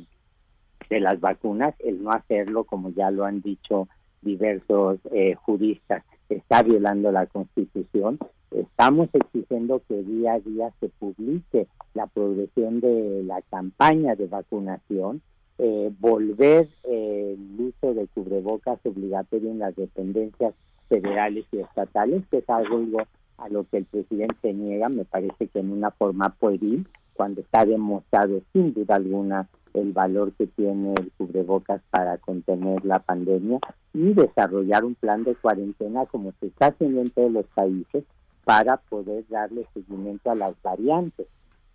de 0.90 1.00
las 1.00 1.20
vacunas, 1.20 1.74
el 1.78 2.02
no 2.02 2.10
hacerlo, 2.10 2.64
como 2.64 2.90
ya 2.90 3.10
lo 3.10 3.24
han 3.24 3.40
dicho 3.40 3.88
diversos 4.20 4.98
eh, 5.12 5.34
juristas, 5.34 6.04
está 6.28 6.62
violando 6.62 7.10
la 7.10 7.26
Constitución. 7.26 8.18
Estamos 8.50 9.08
exigiendo 9.14 9.80
que 9.88 10.02
día 10.02 10.34
a 10.34 10.40
día 10.40 10.72
se 10.80 10.88
publique 10.88 11.68
la 11.94 12.06
progresión 12.06 12.80
de 12.80 13.22
la 13.24 13.40
campaña 13.42 14.16
de 14.16 14.26
vacunación, 14.26 15.22
volver 16.00 16.68
el 16.84 17.38
uso 17.58 17.92
de 17.92 18.06
cubrebocas 18.08 18.78
obligatorio 18.84 19.50
en 19.50 19.58
las 19.58 19.76
dependencias 19.76 20.54
federales 20.88 21.44
y 21.52 21.58
estatales, 21.58 22.24
que 22.30 22.38
es 22.38 22.48
algo 22.48 23.02
a 23.38 23.48
lo 23.48 23.64
que 23.64 23.78
el 23.78 23.84
presidente 23.84 24.52
niega, 24.52 24.88
me 24.88 25.04
parece 25.04 25.48
que 25.48 25.60
en 25.60 25.72
una 25.72 25.90
forma 25.90 26.30
pueril, 26.30 26.86
cuando 27.14 27.40
está 27.40 27.64
demostrado 27.64 28.40
sin 28.52 28.74
duda 28.74 28.96
alguna 28.96 29.48
el 29.74 29.92
valor 29.92 30.32
que 30.32 30.46
tiene 30.46 30.94
el 30.94 31.10
cubrebocas 31.16 31.82
para 31.90 32.18
contener 32.18 32.84
la 32.84 32.98
pandemia 33.00 33.58
y 33.92 34.12
desarrollar 34.14 34.84
un 34.84 34.94
plan 34.94 35.24
de 35.24 35.34
cuarentena 35.34 36.06
como 36.06 36.32
se 36.40 36.46
está 36.46 36.68
haciendo 36.68 37.00
en 37.00 37.10
todos 37.10 37.32
los 37.32 37.46
países 37.46 38.04
para 38.44 38.78
poder 38.78 39.24
darle 39.28 39.66
seguimiento 39.74 40.30
a 40.30 40.34
las 40.34 40.54
variantes. 40.62 41.26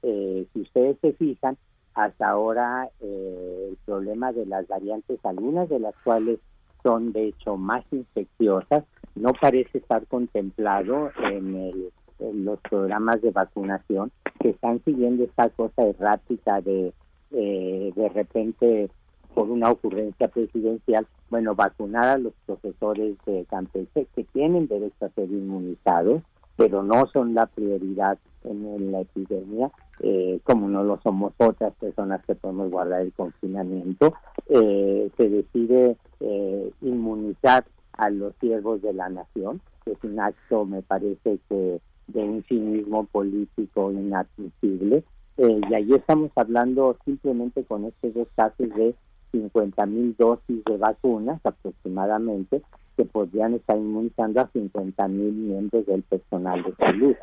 Eh, 0.04 0.46
si 0.54 0.62
ustedes 0.62 0.98
se 1.02 1.14
fijan, 1.14 1.58
hasta 1.93 2.30
ahora 2.30 2.89
eh, 3.00 3.68
el 3.70 3.78
problema 3.86 4.32
de 4.34 4.46
las 4.46 4.68
variantes, 4.68 5.20
algunas 5.24 5.70
de 5.70 5.80
las 5.80 5.96
cuales 6.04 6.39
son 6.84 7.14
de 7.14 7.30
hecho 7.30 7.58
más 7.58 7.84
infecciosas, 7.91 8.84
no 9.16 9.32
parece 9.34 9.78
estar 9.80 10.06
contemplado 10.08 11.12
en, 11.32 11.72
los 12.20 12.60
programas 12.62 13.22
de 13.22 13.32
vacunación 13.32 14.12
que 14.39 14.50
están 14.50 14.82
siguiendo 14.86 15.24
esta 15.24 15.50
cosa 15.50 15.84
errática 15.84 16.62
de 16.62 16.93
eh, 17.32 17.92
de 17.96 18.10
repente 18.10 18.90
por 19.36 19.50
una 19.50 19.70
ocurrencia 19.70 20.30
presidencial, 20.30 21.06
bueno, 21.30 21.54
vacunar 21.56 22.06
a 22.06 22.18
los 22.18 22.34
profesores 22.46 23.18
de 23.26 23.46
Campeche 23.50 24.08
que 24.16 24.24
tienen 24.24 24.68
derecho 24.68 25.06
a 25.06 25.10
ser 25.10 25.30
inmunizados, 25.30 26.24
pero 26.56 26.82
no 26.82 27.06
son 27.08 27.34
la 27.34 27.46
prioridad 27.46 28.18
en, 28.46 28.92
la 28.92 29.02
epidemia, 29.02 29.72
eh, 30.00 30.40
como 30.44 30.70
no 30.70 30.84
lo 30.84 31.00
somos 31.02 31.34
otras 31.38 31.74
personas 31.76 32.24
que 32.26 32.36
podemos 32.36 32.72
guardar 32.72 33.02
el 33.02 33.12
confinamiento. 33.14 34.14
Eh, 34.48 35.12
se 35.18 35.30
decide 35.30 35.98
eh, 36.22 36.72
inmunizar 36.82 37.66
a 37.94 38.10
los 38.10 38.34
siervos 38.40 38.82
de 38.82 38.94
la 38.94 39.10
nación, 39.10 39.62
que 39.84 39.92
es 39.92 40.04
un 40.04 40.20
acto, 40.20 40.66
me 40.66 40.82
parece 40.82 41.40
que 41.50 41.82
de 42.08 42.24
un 42.24 42.44
cinismo 42.44 43.06
político 43.06 43.92
inadmisible. 43.92 45.04
Y 45.38 45.74
ahí 45.74 45.94
estamos 45.94 46.32
hablando 46.36 46.98
simplemente 47.04 47.64
con 47.66 47.86
estos 47.86 48.14
dos 48.14 48.28
casos 48.36 48.70
de 48.76 48.96
50 49.32 49.86
mil 49.86 50.16
dosis 50.18 50.64
de 50.64 50.78
vacunas 50.78 51.42
aproximadamente 51.44 52.62
que 52.96 53.06
podrían 53.06 53.56
estar 53.56 53.78
inmunizando 53.78 54.42
a 54.42 54.50
50 54.52 55.08
mil 55.10 55.34
miembros 55.34 55.86
del 55.86 56.04
personal 56.04 56.64
de 56.64 56.74
salud. 56.76 57.16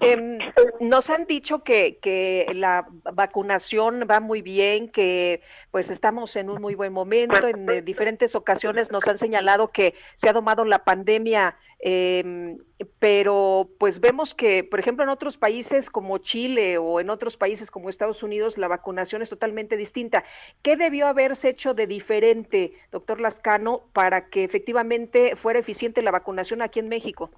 Eh, 0.00 0.38
nos 0.80 1.08
han 1.08 1.26
dicho 1.26 1.62
que, 1.62 2.46
la 2.54 2.86
vacunación 3.12 4.06
va 4.10 4.20
muy 4.20 4.42
bien, 4.42 4.88
que 4.88 5.40
pues 5.70 5.90
estamos 5.90 6.34
en 6.36 6.50
un 6.50 6.60
muy 6.60 6.74
buen 6.74 6.92
momento. 6.92 7.46
En 7.46 7.68
eh, 7.68 7.82
diferentes 7.82 8.34
ocasiones 8.34 8.90
nos 8.90 9.06
han 9.06 9.18
señalado 9.18 9.70
que 9.70 9.94
se 10.16 10.28
ha 10.28 10.32
domado 10.32 10.64
la 10.64 10.84
pandemia, 10.84 11.56
eh, 11.78 12.56
pero 12.98 13.70
pues 13.78 14.00
vemos 14.00 14.34
que, 14.34 14.64
por 14.64 14.80
ejemplo, 14.80 15.04
en 15.04 15.10
otros 15.10 15.38
países 15.38 15.90
como 15.90 16.18
Chile 16.18 16.76
o 16.78 17.00
en 17.00 17.08
otros 17.08 17.36
países 17.36 17.70
como 17.70 17.88
Estados 17.88 18.22
Unidos, 18.22 18.58
la 18.58 18.68
vacunación 18.68 19.22
es 19.22 19.30
totalmente 19.30 19.76
distinta. 19.76 20.24
¿Qué 20.62 20.76
debió 20.76 21.06
haberse 21.06 21.50
hecho 21.50 21.72
de 21.72 21.86
diferente, 21.86 22.72
doctor 22.90 23.20
Lascano, 23.20 23.84
para 23.92 24.28
que 24.28 24.44
efectivamente 24.44 25.36
fuera 25.36 25.60
eficiente 25.60 26.02
la 26.02 26.10
vacunación 26.10 26.62
aquí 26.62 26.80
en 26.80 26.88
México? 26.88 27.30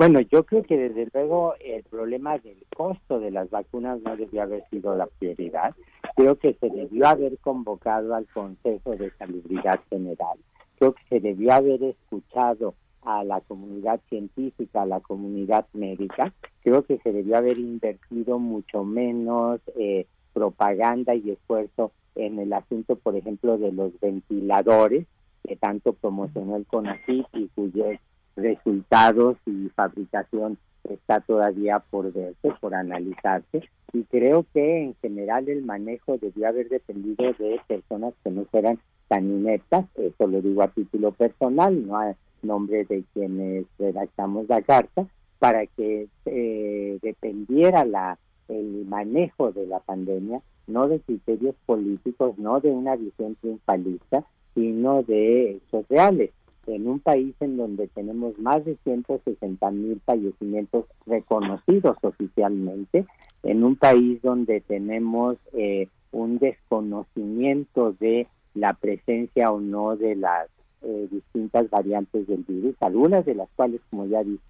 Bueno, 0.00 0.20
yo 0.22 0.46
creo 0.46 0.62
que 0.62 0.78
desde 0.78 1.10
luego 1.12 1.56
el 1.60 1.82
problema 1.82 2.38
del 2.38 2.56
costo 2.74 3.20
de 3.20 3.30
las 3.30 3.50
vacunas 3.50 4.00
no 4.00 4.16
debió 4.16 4.40
haber 4.40 4.64
sido 4.70 4.96
la 4.96 5.04
prioridad. 5.04 5.74
Creo 6.16 6.38
que 6.38 6.54
se 6.54 6.70
debió 6.70 7.06
haber 7.06 7.36
convocado 7.36 8.14
al 8.14 8.26
Consejo 8.28 8.96
de 8.96 9.12
Salubridad 9.18 9.78
General. 9.90 10.38
Creo 10.78 10.94
que 10.94 11.02
se 11.10 11.20
debió 11.20 11.52
haber 11.52 11.82
escuchado 11.82 12.72
a 13.02 13.24
la 13.24 13.42
comunidad 13.42 14.00
científica, 14.08 14.80
a 14.80 14.86
la 14.86 15.00
comunidad 15.00 15.66
médica. 15.74 16.32
Creo 16.62 16.82
que 16.82 16.96
se 17.00 17.12
debió 17.12 17.36
haber 17.36 17.58
invertido 17.58 18.38
mucho 18.38 18.84
menos 18.84 19.60
eh, 19.76 20.06
propaganda 20.32 21.14
y 21.14 21.30
esfuerzo 21.32 21.92
en 22.14 22.38
el 22.38 22.54
asunto, 22.54 22.96
por 22.96 23.16
ejemplo, 23.16 23.58
de 23.58 23.70
los 23.70 23.92
ventiladores 24.00 25.06
que 25.46 25.56
tanto 25.56 25.92
promocionó 25.92 26.56
el 26.56 26.64
CONACYT 26.64 27.26
y 27.34 27.48
cuyos 27.48 27.98
resultados 28.36 29.36
y 29.46 29.68
fabricación 29.70 30.58
está 30.88 31.20
todavía 31.20 31.80
por 31.90 32.12
verse, 32.12 32.52
por 32.60 32.74
analizarse, 32.74 33.62
y 33.92 34.04
creo 34.04 34.46
que 34.52 34.84
en 34.84 34.94
general 35.02 35.48
el 35.48 35.64
manejo 35.64 36.18
debió 36.18 36.48
haber 36.48 36.68
dependido 36.68 37.32
de 37.38 37.60
personas 37.66 38.14
que 38.22 38.30
no 38.30 38.44
fueran 38.46 38.78
tan 39.08 39.24
ineptas, 39.24 39.86
eso 39.96 40.26
lo 40.26 40.40
digo 40.40 40.62
a 40.62 40.68
título 40.68 41.12
personal, 41.12 41.86
no 41.86 41.96
a 41.96 42.14
nombre 42.42 42.84
de 42.84 43.04
quienes 43.12 43.66
redactamos 43.78 44.48
la 44.48 44.62
carta, 44.62 45.06
para 45.38 45.66
que 45.66 46.08
eh, 46.26 46.98
dependiera 47.02 47.84
la, 47.84 48.18
el 48.48 48.86
manejo 48.86 49.52
de 49.52 49.66
la 49.66 49.80
pandemia, 49.80 50.40
no 50.66 50.86
de 50.86 51.00
criterios 51.00 51.54
políticos, 51.66 52.38
no 52.38 52.60
de 52.60 52.70
una 52.70 52.94
visión 52.96 53.34
triunfalista, 53.36 54.24
sino 54.54 55.02
de 55.02 55.52
hechos 55.52 55.86
reales 55.88 56.30
en 56.66 56.86
un 56.86 57.00
país 57.00 57.34
en 57.40 57.56
donde 57.56 57.88
tenemos 57.88 58.38
más 58.38 58.64
de 58.64 58.76
160 58.84 59.70
mil 59.70 60.00
fallecimientos 60.04 60.86
reconocidos 61.06 61.96
oficialmente, 62.02 63.06
en 63.42 63.64
un 63.64 63.76
país 63.76 64.20
donde 64.22 64.60
tenemos 64.60 65.36
eh, 65.52 65.88
un 66.12 66.38
desconocimiento 66.38 67.92
de 67.92 68.26
la 68.54 68.74
presencia 68.74 69.50
o 69.50 69.60
no 69.60 69.96
de 69.96 70.16
las 70.16 70.48
eh, 70.82 71.08
distintas 71.10 71.70
variantes 71.70 72.26
del 72.26 72.44
virus, 72.46 72.74
algunas 72.80 73.24
de 73.24 73.34
las 73.34 73.48
cuales, 73.56 73.80
como 73.90 74.06
ya 74.06 74.22
dije, 74.22 74.42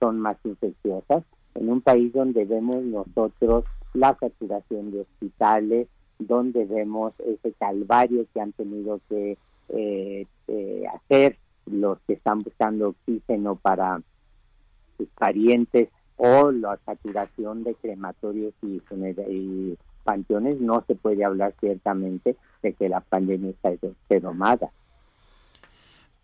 son 0.00 0.18
más 0.18 0.36
infecciosas, 0.44 1.24
en 1.54 1.70
un 1.70 1.80
país 1.80 2.12
donde 2.12 2.44
vemos 2.44 2.82
nosotros 2.82 3.64
la 3.94 4.16
saturación 4.18 4.90
de 4.90 5.02
hospitales, 5.02 5.88
donde 6.18 6.64
vemos 6.64 7.12
ese 7.20 7.52
calvario 7.52 8.26
que 8.34 8.40
han 8.40 8.52
tenido 8.52 9.00
que 9.08 9.38
eh, 9.68 10.26
hacer 10.92 11.38
los 11.66 11.98
que 12.06 12.14
están 12.14 12.42
buscando 12.42 12.90
oxígeno 12.90 13.56
para 13.56 14.00
sus 14.96 15.08
parientes 15.18 15.88
o 16.16 16.50
la 16.52 16.78
saturación 16.84 17.64
de 17.64 17.74
crematorios 17.74 18.54
y, 18.62 18.80
panteones, 20.04 20.60
no 20.60 20.84
se 20.86 20.94
puede 20.94 21.24
hablar 21.24 21.54
ciertamente 21.60 22.36
de 22.62 22.72
que 22.74 22.88
la 22.88 23.00
pandemia 23.00 23.50
está 23.50 23.72
domada. 24.20 24.70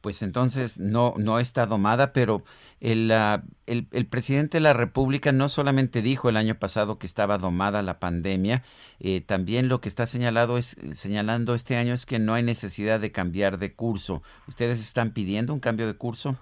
Pues 0.00 0.22
entonces 0.22 0.80
no, 0.80 1.14
no 1.18 1.38
está 1.38 1.66
domada, 1.66 2.12
pero 2.12 2.42
el, 2.80 3.10
el, 3.66 3.86
el, 3.92 4.06
presidente 4.06 4.56
de 4.56 4.62
la 4.62 4.72
República 4.72 5.30
no 5.32 5.48
solamente 5.48 6.00
dijo 6.00 6.30
el 6.30 6.38
año 6.38 6.58
pasado 6.58 6.98
que 6.98 7.06
estaba 7.06 7.36
domada 7.36 7.82
la 7.82 7.98
pandemia, 7.98 8.62
eh, 8.98 9.20
también 9.20 9.68
lo 9.68 9.80
que 9.82 9.90
está 9.90 10.06
señalado 10.06 10.56
es, 10.56 10.76
señalando 10.92 11.54
este 11.54 11.76
año 11.76 11.92
es 11.92 12.06
que 12.06 12.18
no 12.18 12.32
hay 12.32 12.42
necesidad 12.42 12.98
de 12.98 13.12
cambiar 13.12 13.58
de 13.58 13.74
curso. 13.74 14.22
¿Ustedes 14.48 14.80
están 14.80 15.12
pidiendo 15.12 15.52
un 15.52 15.60
cambio 15.60 15.86
de 15.86 15.94
curso? 15.94 16.36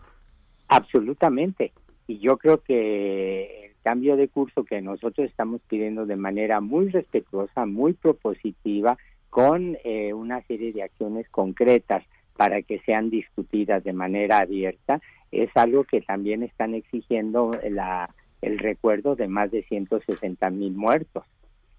Absolutamente. 0.69 1.73
Y 2.07 2.21
yo 2.21 2.37
creo 2.39 2.63
que 2.63 3.67
el 3.67 3.73
cambio 3.83 4.17
de 4.17 4.29
curso 4.29 4.65
que 4.65 4.81
nosotros 4.81 5.29
estamos 5.29 5.61
pidiendo 5.69 6.07
de 6.07 6.17
manera 6.17 6.61
muy 6.61 6.91
respetuosa, 6.91 7.67
muy 7.67 7.95
propositiva, 7.95 8.97
con 9.31 9.77
eh, 9.85 10.13
una 10.15 10.43
serie 10.43 10.73
de 10.73 10.83
acciones 10.83 11.29
concretas 11.29 12.05
para 12.39 12.63
que 12.63 12.79
sean 12.87 13.11
discutidas 13.11 13.83
de 13.83 13.93
manera 13.93 14.39
abierta, 14.39 15.01
es 15.33 15.51
algo 15.57 15.83
que 15.83 16.03
también 16.03 16.45
están 16.45 16.73
exigiendo 16.73 17.51
la, 17.69 18.15
el 18.43 18.61
recuerdo 18.61 19.17
de 19.17 19.27
más 19.27 19.51
de 19.51 19.65
160 19.65 20.49
mil 20.51 20.73
muertos. 20.73 21.25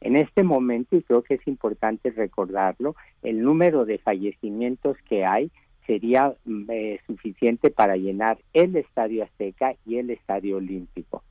En 0.02 0.18
este 0.18 0.44
momento, 0.44 0.98
y 0.98 1.02
creo 1.02 1.22
que 1.22 1.36
es 1.36 1.48
importante 1.48 2.12
recordarlo, 2.12 2.98
el 3.24 3.42
número 3.42 3.86
de 3.86 4.00
fallecimientos 4.00 4.98
que 5.08 5.24
hay 5.24 5.50
sería 5.88 6.36
mm, 6.44 6.70
eh, 6.70 7.00
suficiente 7.08 7.70
para 7.70 7.96
llenar 7.96 8.38
el 8.52 8.76
Estadio 8.76 9.24
Azteca 9.24 9.76
y 9.86 9.96
el 9.96 10.10
Estadio 10.10 10.58
Olímpico. 10.58 11.24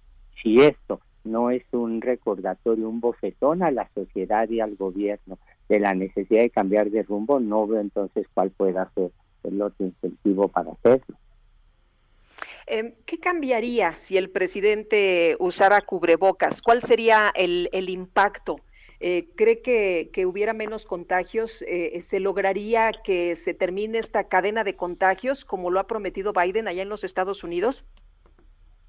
Si 0.42 0.56
esto 0.56 1.02
no 1.24 1.50
es 1.50 1.64
un 1.72 2.00
recordatorio, 2.00 2.88
un 2.88 3.00
bofetón 3.00 3.62
a 3.62 3.70
la 3.70 3.90
sociedad 3.94 4.48
y 4.48 4.60
al 4.60 4.74
gobierno 4.76 5.38
de 5.68 5.80
la 5.80 5.94
necesidad 5.94 6.42
de 6.42 6.50
cambiar 6.50 6.90
de 6.90 7.02
rumbo, 7.02 7.40
no 7.40 7.66
veo 7.66 7.80
entonces 7.80 8.26
cuál 8.32 8.50
pueda 8.50 8.90
ser 8.94 9.10
el 9.44 9.60
otro 9.62 9.86
incentivo 9.86 10.48
para 10.48 10.72
hacerlo. 10.72 11.16
Em, 12.66 12.92
¿Qué 13.06 13.18
cambiaría 13.18 13.96
si 13.96 14.16
el 14.16 14.30
presidente 14.30 15.36
usara 15.40 15.80
cubrebocas? 15.80 16.60
¿Cuál 16.60 16.82
sería 16.82 17.32
el, 17.34 17.68
el 17.72 17.88
impacto? 17.88 18.60
Eh, 19.00 19.28
¿Cree 19.36 19.62
que, 19.62 20.10
que, 20.12 20.26
hubiera 20.26 20.52
menos 20.52 20.84
contagios? 20.84 21.62
Eh, 21.68 22.00
¿Se 22.02 22.20
lograría 22.20 22.92
que 23.04 23.36
se 23.36 23.54
termine 23.54 23.98
esta 23.98 24.24
cadena 24.24 24.64
de 24.64 24.74
contagios 24.74 25.44
como 25.44 25.70
lo 25.70 25.78
ha 25.78 25.86
prometido 25.86 26.32
Biden 26.32 26.68
allá 26.68 26.82
en 26.82 26.88
los 26.88 27.04
Estados 27.04 27.44
Unidos? 27.44 27.84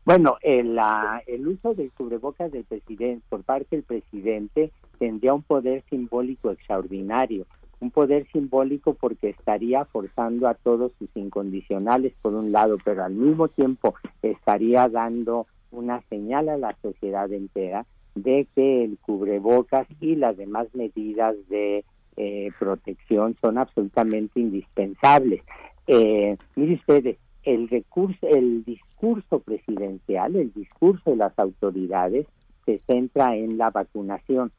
Bueno, 0.05 0.37
el, 0.41 0.75
la, 0.75 1.21
el 1.27 1.47
uso 1.47 1.75
del 1.75 1.91
cubrebocas 1.91 2.51
del 2.51 2.65
presidente 2.65 3.23
por 3.29 3.43
parte 3.43 3.75
del 3.75 3.83
presidente 3.83 4.71
tendría 4.99 5.33
un 5.33 5.41
poder 5.41 5.83
simbólico 5.89 6.51
extraordinario 6.51 7.47
un 7.79 7.91
poder 7.91 8.27
simbólico 8.31 8.93
porque 8.93 9.29
estaría 9.29 9.85
forzando 9.85 10.47
a 10.47 10.53
todos 10.53 10.91
sus 10.99 11.09
incondicionales 11.15 12.13
por 12.21 12.33
un 12.33 12.51
lado, 12.51 12.77
pero 12.83 13.03
al 13.03 13.13
mismo 13.13 13.47
tiempo 13.47 13.95
estaría 14.21 14.87
dando 14.89 15.47
una 15.71 16.01
señal 16.09 16.49
a 16.49 16.57
la 16.57 16.75
sociedad 16.81 17.31
entera 17.31 17.85
de 18.15 18.47
que 18.55 18.83
el 18.83 18.97
cubrebocas 18.97 19.87
y 20.01 20.15
las 20.15 20.35
demás 20.35 20.67
medidas 20.73 21.35
de 21.47 21.85
eh, 22.17 22.51
protección 22.59 23.37
son 23.39 23.57
absolutamente 23.57 24.39
indispensables. 24.39 25.41
Eh, 25.87 26.35
mire 26.55 26.73
ustedes, 26.73 27.17
el 27.43 27.69
recurso, 27.69 28.27
el 28.27 28.65
discurso 28.65 29.39
presidencial, 29.39 30.35
el 30.35 30.51
discurso 30.53 31.11
de 31.11 31.15
las 31.15 31.37
autoridades 31.39 32.27
se 32.65 32.81
centra 32.87 33.37
en 33.37 33.57
la 33.57 33.69
vacunación 33.69 34.51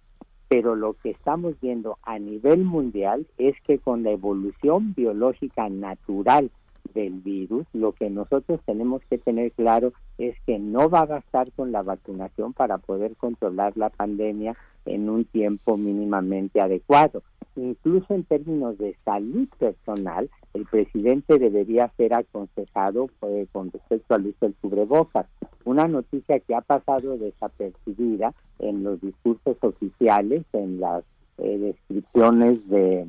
pero 0.51 0.75
lo 0.75 0.95
que 0.95 1.11
estamos 1.11 1.55
viendo 1.61 1.97
a 2.03 2.19
nivel 2.19 2.65
mundial 2.65 3.25
es 3.39 3.55
que 3.65 3.79
con 3.79 4.03
la 4.03 4.11
evolución 4.11 4.95
biológica 4.95 5.69
natural 5.69 6.51
del 6.93 7.21
virus, 7.21 7.69
lo 7.73 7.93
que 7.93 8.11
nosotros 8.11 8.61
tenemos 8.67 9.01
que 9.09 9.17
tener 9.17 9.53
claro 9.53 9.93
es 10.19 10.35
que 10.47 10.59
no 10.59 10.91
va 10.91 11.03
a 11.03 11.07
bastar 11.07 11.53
con 11.53 11.71
la 11.71 11.83
vacunación 11.83 12.53
para 12.53 12.79
poder 12.79 13.15
controlar 13.15 13.77
la 13.77 13.91
pandemia 13.91 14.57
en 14.85 15.09
un 15.09 15.25
tiempo 15.25 15.77
mínimamente 15.77 16.61
adecuado. 16.61 17.23
Incluso 17.57 18.15
en 18.15 18.25
términos 18.25 18.79
de 18.79 18.97
salud 19.05 19.49
personal, 19.59 20.31
el 20.55 20.65
presidente 20.67 21.39
debería 21.39 21.93
ser 21.97 22.15
aconsejado 22.15 23.09
pues, 23.19 23.49
con 23.53 23.71
respecto 23.71 24.15
al 24.15 24.27
uso 24.27 24.39
del 24.41 24.55
cubrebocas. 24.55 25.27
Una 25.65 25.87
noticia 25.87 26.41
que 26.41 26.55
ha 26.55 26.61
pasado 26.61 27.19
desapercibida 27.19 28.35
en 28.59 28.83
los 28.83 29.01
discursos 29.01 29.57
oficiales, 29.61 30.45
en 30.53 30.81
las 30.81 31.05
eh, 31.39 31.59
descripciones 31.59 32.67
de 32.69 33.09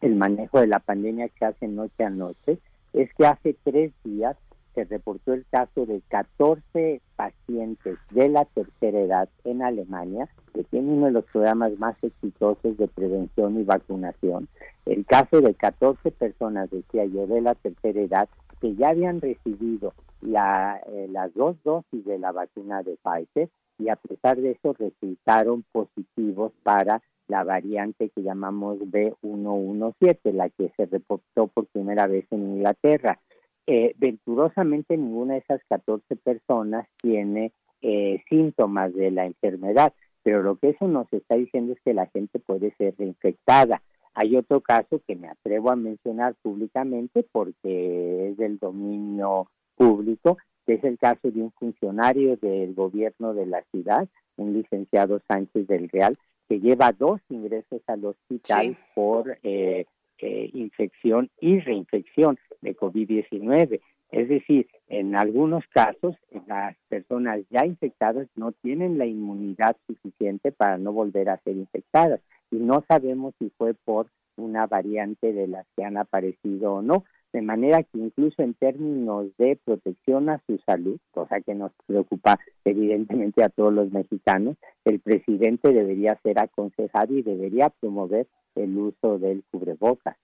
el 0.00 0.14
manejo 0.14 0.60
de 0.60 0.66
la 0.66 0.78
pandemia 0.78 1.28
que 1.28 1.44
hace 1.46 1.68
noche 1.68 2.04
a 2.04 2.10
noche, 2.10 2.58
es 2.92 3.12
que 3.14 3.26
hace 3.26 3.56
tres 3.64 3.92
días 4.04 4.36
se 4.76 4.84
reportó 4.84 5.32
el 5.32 5.46
caso 5.50 5.86
de 5.86 6.02
14 6.08 7.00
pacientes 7.16 7.96
de 8.10 8.28
la 8.28 8.44
tercera 8.44 9.00
edad 9.00 9.28
en 9.44 9.62
Alemania, 9.62 10.28
que 10.52 10.64
tiene 10.64 10.92
uno 10.92 11.06
de 11.06 11.12
los 11.12 11.24
programas 11.24 11.72
más 11.78 11.96
exitosos 12.02 12.76
de 12.76 12.86
prevención 12.86 13.58
y 13.58 13.64
vacunación. 13.64 14.48
El 14.84 15.06
caso 15.06 15.40
de 15.40 15.54
14 15.54 16.10
personas, 16.10 16.70
decía 16.70 17.06
yo, 17.06 17.26
de 17.26 17.40
la 17.40 17.54
tercera 17.54 18.00
edad, 18.00 18.28
que 18.60 18.74
ya 18.74 18.90
habían 18.90 19.22
recibido 19.22 19.94
la, 20.20 20.78
eh, 20.86 21.08
las 21.10 21.32
dos 21.32 21.56
dosis 21.64 22.04
de 22.04 22.18
la 22.18 22.32
vacuna 22.32 22.82
de 22.82 22.98
Pfizer 23.02 23.48
y 23.78 23.88
a 23.88 23.96
pesar 23.96 24.36
de 24.36 24.50
eso 24.52 24.74
resultaron 24.74 25.64
positivos 25.72 26.52
para 26.62 27.00
la 27.28 27.44
variante 27.44 28.10
que 28.10 28.22
llamamos 28.22 28.78
B117, 28.78 30.32
la 30.32 30.50
que 30.50 30.70
se 30.76 30.86
reportó 30.86 31.46
por 31.48 31.66
primera 31.66 32.06
vez 32.06 32.26
en 32.30 32.42
Inglaterra. 32.42 33.18
Eh, 33.66 33.94
venturosamente 33.98 34.96
ninguna 34.96 35.34
de 35.34 35.40
esas 35.40 35.60
14 35.68 36.14
personas 36.16 36.86
tiene 37.02 37.52
eh, 37.82 38.22
síntomas 38.28 38.94
de 38.94 39.10
la 39.10 39.26
enfermedad, 39.26 39.92
pero 40.22 40.42
lo 40.42 40.56
que 40.56 40.70
eso 40.70 40.86
nos 40.86 41.12
está 41.12 41.34
diciendo 41.34 41.72
es 41.72 41.80
que 41.84 41.94
la 41.94 42.06
gente 42.06 42.38
puede 42.38 42.74
ser 42.76 42.94
reinfectada. 42.96 43.82
Hay 44.14 44.36
otro 44.36 44.60
caso 44.60 45.00
que 45.06 45.14
me 45.14 45.28
atrevo 45.28 45.70
a 45.70 45.76
mencionar 45.76 46.34
públicamente 46.42 47.26
porque 47.30 48.30
es 48.30 48.36
del 48.36 48.58
dominio 48.58 49.50
público, 49.76 50.38
que 50.64 50.74
es 50.74 50.84
el 50.84 50.96
caso 50.98 51.30
de 51.30 51.42
un 51.42 51.52
funcionario 51.52 52.36
del 52.36 52.74
gobierno 52.74 53.34
de 53.34 53.46
la 53.46 53.62
ciudad, 53.70 54.08
un 54.36 54.52
licenciado 54.52 55.20
Sánchez 55.28 55.66
del 55.66 55.88
Real, 55.88 56.14
que 56.48 56.60
lleva 56.60 56.92
dos 56.92 57.20
ingresos 57.28 57.82
al 57.86 58.04
hospital 58.04 58.76
por 58.94 59.38
eh, 59.42 59.86
eh, 60.18 60.50
infección 60.52 61.30
y 61.40 61.60
reinfección 61.60 62.38
de 62.60 62.76
COVID-19. 62.76 63.80
Es 64.10 64.28
decir, 64.28 64.68
en 64.88 65.16
algunos 65.16 65.64
casos 65.68 66.16
las 66.46 66.76
personas 66.88 67.40
ya 67.50 67.66
infectadas 67.66 68.28
no 68.36 68.52
tienen 68.52 68.98
la 68.98 69.06
inmunidad 69.06 69.76
suficiente 69.86 70.52
para 70.52 70.78
no 70.78 70.92
volver 70.92 71.28
a 71.28 71.38
ser 71.38 71.56
infectadas 71.56 72.20
y 72.50 72.56
no 72.56 72.84
sabemos 72.88 73.34
si 73.38 73.50
fue 73.58 73.74
por 73.74 74.06
una 74.36 74.66
variante 74.66 75.32
de 75.32 75.48
las 75.48 75.66
que 75.76 75.84
han 75.84 75.96
aparecido 75.96 76.74
o 76.74 76.82
no 76.82 77.04
de 77.36 77.42
manera 77.42 77.82
que 77.82 77.98
incluso 77.98 78.42
en 78.42 78.54
términos 78.54 79.26
de 79.36 79.60
protección 79.62 80.30
a 80.30 80.40
su 80.46 80.56
salud, 80.64 80.98
cosa 81.10 81.42
que 81.42 81.54
nos 81.54 81.70
preocupa 81.86 82.38
evidentemente 82.64 83.44
a 83.44 83.50
todos 83.50 83.74
los 83.74 83.92
mexicanos, 83.92 84.56
el 84.86 85.00
presidente 85.00 85.70
debería 85.70 86.18
ser 86.22 86.38
aconsejado 86.38 87.12
y 87.12 87.20
debería 87.20 87.68
promover 87.68 88.26
el 88.54 88.78
uso 88.78 89.18
del 89.18 89.44
cubrebocas. 89.50 90.16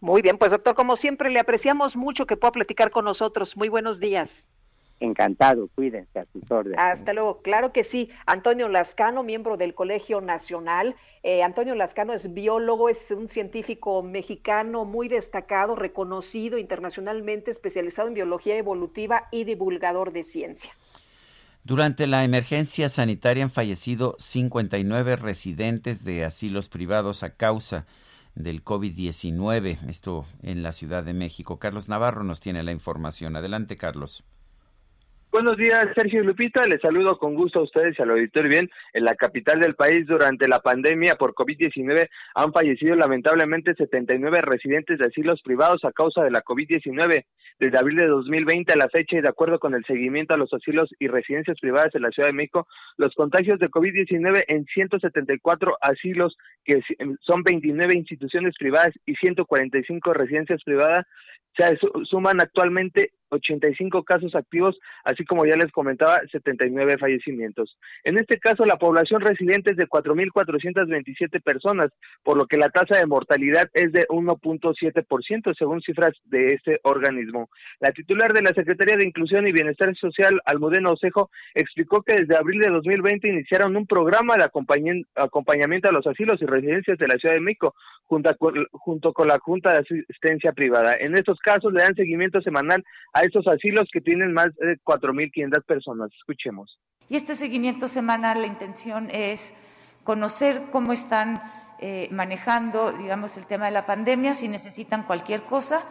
Muy 0.00 0.22
bien, 0.22 0.38
pues 0.38 0.52
doctor, 0.52 0.74
como 0.74 0.96
siempre, 0.96 1.28
le 1.28 1.38
apreciamos 1.38 1.98
mucho 1.98 2.24
que 2.24 2.38
pueda 2.38 2.52
platicar 2.52 2.90
con 2.90 3.04
nosotros. 3.04 3.54
Muy 3.54 3.68
buenos 3.68 4.00
días. 4.00 4.50
Encantado, 5.00 5.68
cuídense 5.74 6.20
a 6.20 6.26
sus 6.32 6.50
órdenes. 6.50 6.78
Hasta 6.78 7.12
luego, 7.12 7.42
claro 7.42 7.72
que 7.72 7.84
sí. 7.84 8.10
Antonio 8.26 8.68
Lascano, 8.68 9.22
miembro 9.22 9.56
del 9.56 9.74
Colegio 9.74 10.20
Nacional. 10.20 10.94
Eh, 11.22 11.42
Antonio 11.42 11.74
Lascano 11.74 12.12
es 12.12 12.32
biólogo, 12.32 12.88
es 12.88 13.10
un 13.10 13.28
científico 13.28 14.02
mexicano 14.02 14.84
muy 14.84 15.08
destacado, 15.08 15.74
reconocido 15.74 16.58
internacionalmente, 16.58 17.50
especializado 17.50 18.08
en 18.08 18.14
biología 18.14 18.56
evolutiva 18.56 19.28
y 19.32 19.44
divulgador 19.44 20.12
de 20.12 20.22
ciencia. 20.22 20.72
Durante 21.64 22.06
la 22.06 22.24
emergencia 22.24 22.90
sanitaria 22.90 23.44
han 23.44 23.50
fallecido 23.50 24.14
59 24.18 25.16
residentes 25.16 26.04
de 26.04 26.24
asilos 26.24 26.68
privados 26.68 27.22
a 27.22 27.36
causa 27.36 27.86
del 28.34 28.62
COVID-19, 28.62 29.78
esto 29.88 30.26
en 30.42 30.62
la 30.62 30.72
Ciudad 30.72 31.04
de 31.04 31.14
México. 31.14 31.58
Carlos 31.58 31.88
Navarro 31.88 32.22
nos 32.22 32.40
tiene 32.40 32.62
la 32.62 32.72
información. 32.72 33.34
Adelante, 33.36 33.76
Carlos. 33.76 34.24
Buenos 35.34 35.56
días, 35.56 35.88
Sergio 35.96 36.22
Lupita. 36.22 36.62
Les 36.62 36.80
saludo 36.80 37.18
con 37.18 37.34
gusto 37.34 37.58
a 37.58 37.64
ustedes 37.64 37.98
y 37.98 38.02
al 38.02 38.10
auditorio. 38.12 38.48
Bien, 38.48 38.70
en 38.92 39.04
la 39.04 39.16
capital 39.16 39.58
del 39.58 39.74
país 39.74 40.06
durante 40.06 40.46
la 40.46 40.60
pandemia 40.60 41.16
por 41.16 41.34
COVID-19 41.34 42.08
han 42.36 42.52
fallecido 42.52 42.94
lamentablemente 42.94 43.74
79 43.74 44.42
residentes 44.42 44.96
de 44.96 45.06
asilos 45.06 45.42
privados 45.42 45.84
a 45.84 45.90
causa 45.90 46.22
de 46.22 46.30
la 46.30 46.44
COVID-19. 46.44 47.24
Desde 47.58 47.76
abril 47.76 47.96
de 47.96 48.06
2020 48.06 48.74
a 48.74 48.76
la 48.76 48.88
fecha 48.88 49.16
y 49.16 49.22
de 49.22 49.28
acuerdo 49.28 49.58
con 49.58 49.74
el 49.74 49.84
seguimiento 49.86 50.34
a 50.34 50.36
los 50.36 50.54
asilos 50.54 50.88
y 51.00 51.08
residencias 51.08 51.58
privadas 51.58 51.92
en 51.96 52.02
la 52.02 52.10
Ciudad 52.10 52.28
de 52.28 52.34
México, 52.34 52.68
los 52.96 53.12
contagios 53.16 53.58
de 53.58 53.70
COVID-19 53.70 54.44
en 54.46 54.64
174 54.66 55.76
asilos, 55.80 56.36
que 56.64 56.80
son 57.22 57.42
29 57.42 57.92
instituciones 57.96 58.54
privadas 58.56 58.92
y 59.04 59.16
145 59.16 60.12
residencias 60.14 60.62
privadas, 60.62 61.04
se 61.56 61.78
suman 62.04 62.40
actualmente 62.40 63.12
85 63.30 64.02
casos 64.04 64.34
activos, 64.34 64.78
así 65.04 65.24
como 65.24 65.46
ya 65.46 65.56
les 65.56 65.72
comentaba, 65.72 66.20
79 66.30 66.98
fallecimientos. 66.98 67.76
En 68.04 68.16
este 68.16 68.38
caso, 68.38 68.64
la 68.64 68.76
población 68.76 69.20
residente 69.20 69.72
es 69.72 69.76
de 69.76 69.86
4.427 69.86 71.42
personas, 71.42 71.88
por 72.22 72.36
lo 72.36 72.46
que 72.46 72.56
la 72.56 72.70
tasa 72.70 72.96
de 72.98 73.06
mortalidad 73.06 73.68
es 73.74 73.92
de 73.92 74.06
1.7%, 74.08 75.56
según 75.56 75.80
cifras 75.82 76.12
de 76.24 76.54
este 76.54 76.80
organismo. 76.82 77.48
La 77.80 77.92
titular 77.92 78.32
de 78.32 78.42
la 78.42 78.54
Secretaría 78.54 78.96
de 78.96 79.06
Inclusión 79.06 79.46
y 79.46 79.52
Bienestar 79.52 79.94
Social, 79.96 80.40
Almudena 80.44 80.90
Osejo, 80.90 81.30
explicó 81.54 82.02
que 82.02 82.14
desde 82.14 82.36
abril 82.36 82.60
de 82.60 82.70
2020 82.70 83.28
iniciaron 83.28 83.76
un 83.76 83.86
programa 83.86 84.36
de 84.36 84.44
acompañamiento 84.44 85.88
a 85.88 85.92
los 85.92 86.06
asilos 86.06 86.40
y 86.40 86.46
residencias 86.46 86.98
de 86.98 87.08
la 87.08 87.16
Ciudad 87.16 87.34
de 87.34 87.40
México, 87.40 87.74
junto 88.04 89.12
con, 89.12 89.28
la 89.28 89.38
Junta 89.38 89.72
de 89.72 89.78
Asistencia 89.78 90.52
Privada. 90.52 90.94
En 90.98 91.14
estos 91.14 91.38
casos 91.40 91.72
le 91.72 91.82
dan 91.82 91.94
seguimiento 91.94 92.40
semanal 92.42 92.84
a 93.14 93.22
estos 93.22 93.46
asilos 93.46 93.88
que 93.92 94.00
tienen 94.00 94.32
más 94.32 94.54
de 94.56 94.78
4.500 94.84 95.64
personas. 95.64 96.10
Escuchemos. 96.18 96.78
Y 97.08 97.16
este 97.16 97.34
seguimiento 97.34 97.86
semanal, 97.86 98.40
la 98.40 98.48
intención 98.48 99.08
es 99.10 99.54
conocer 100.02 100.64
cómo 100.72 100.92
están 100.92 101.42
eh, 101.78 102.08
manejando, 102.10 102.92
digamos, 102.92 103.36
el 103.36 103.46
tema 103.46 103.66
de 103.66 103.70
la 103.70 103.86
pandemia, 103.86 104.34
si 104.34 104.48
necesitan 104.48 105.04
cualquier 105.04 105.42
cosa, 105.42 105.84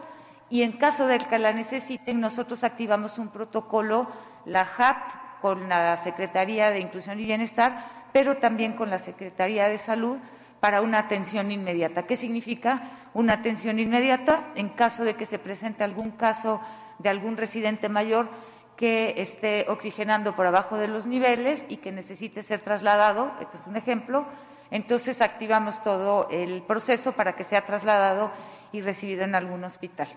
y 0.50 0.62
en 0.62 0.72
caso 0.72 1.06
de 1.06 1.18
que 1.18 1.38
la 1.38 1.52
necesiten, 1.52 2.20
nosotros 2.20 2.62
activamos 2.62 3.18
un 3.18 3.28
protocolo, 3.28 4.06
la 4.44 4.60
HAP, 4.76 5.40
con 5.40 5.68
la 5.68 5.96
Secretaría 5.96 6.70
de 6.70 6.80
Inclusión 6.80 7.20
y 7.20 7.24
Bienestar, 7.24 7.84
pero 8.12 8.36
también 8.36 8.74
con 8.74 8.90
la 8.90 8.98
Secretaría 8.98 9.68
de 9.68 9.78
Salud, 9.78 10.18
para 10.60 10.80
una 10.80 10.98
atención 10.98 11.52
inmediata. 11.52 12.06
¿Qué 12.06 12.16
significa 12.16 12.82
una 13.12 13.34
atención 13.34 13.78
inmediata? 13.78 14.52
En 14.54 14.70
caso 14.70 15.04
de 15.04 15.14
que 15.14 15.26
se 15.26 15.38
presente 15.38 15.84
algún 15.84 16.12
caso 16.12 16.60
de 17.04 17.10
algún 17.10 17.36
residente 17.36 17.88
mayor 17.88 18.28
que 18.76 19.20
esté 19.20 19.66
oxigenando 19.68 20.34
por 20.34 20.46
abajo 20.46 20.78
de 20.78 20.88
los 20.88 21.06
niveles 21.06 21.64
y 21.68 21.76
que 21.76 21.92
necesite 21.92 22.42
ser 22.42 22.60
trasladado, 22.60 23.30
esto 23.40 23.58
es 23.58 23.66
un 23.66 23.76
ejemplo, 23.76 24.26
entonces 24.70 25.22
activamos 25.22 25.80
todo 25.82 26.28
el 26.30 26.62
proceso 26.62 27.12
para 27.12 27.36
que 27.36 27.44
sea 27.44 27.64
trasladado 27.66 28.32
y 28.72 28.80
recibido 28.80 29.22
en 29.22 29.36
algún 29.36 29.62
hospital. 29.62 30.08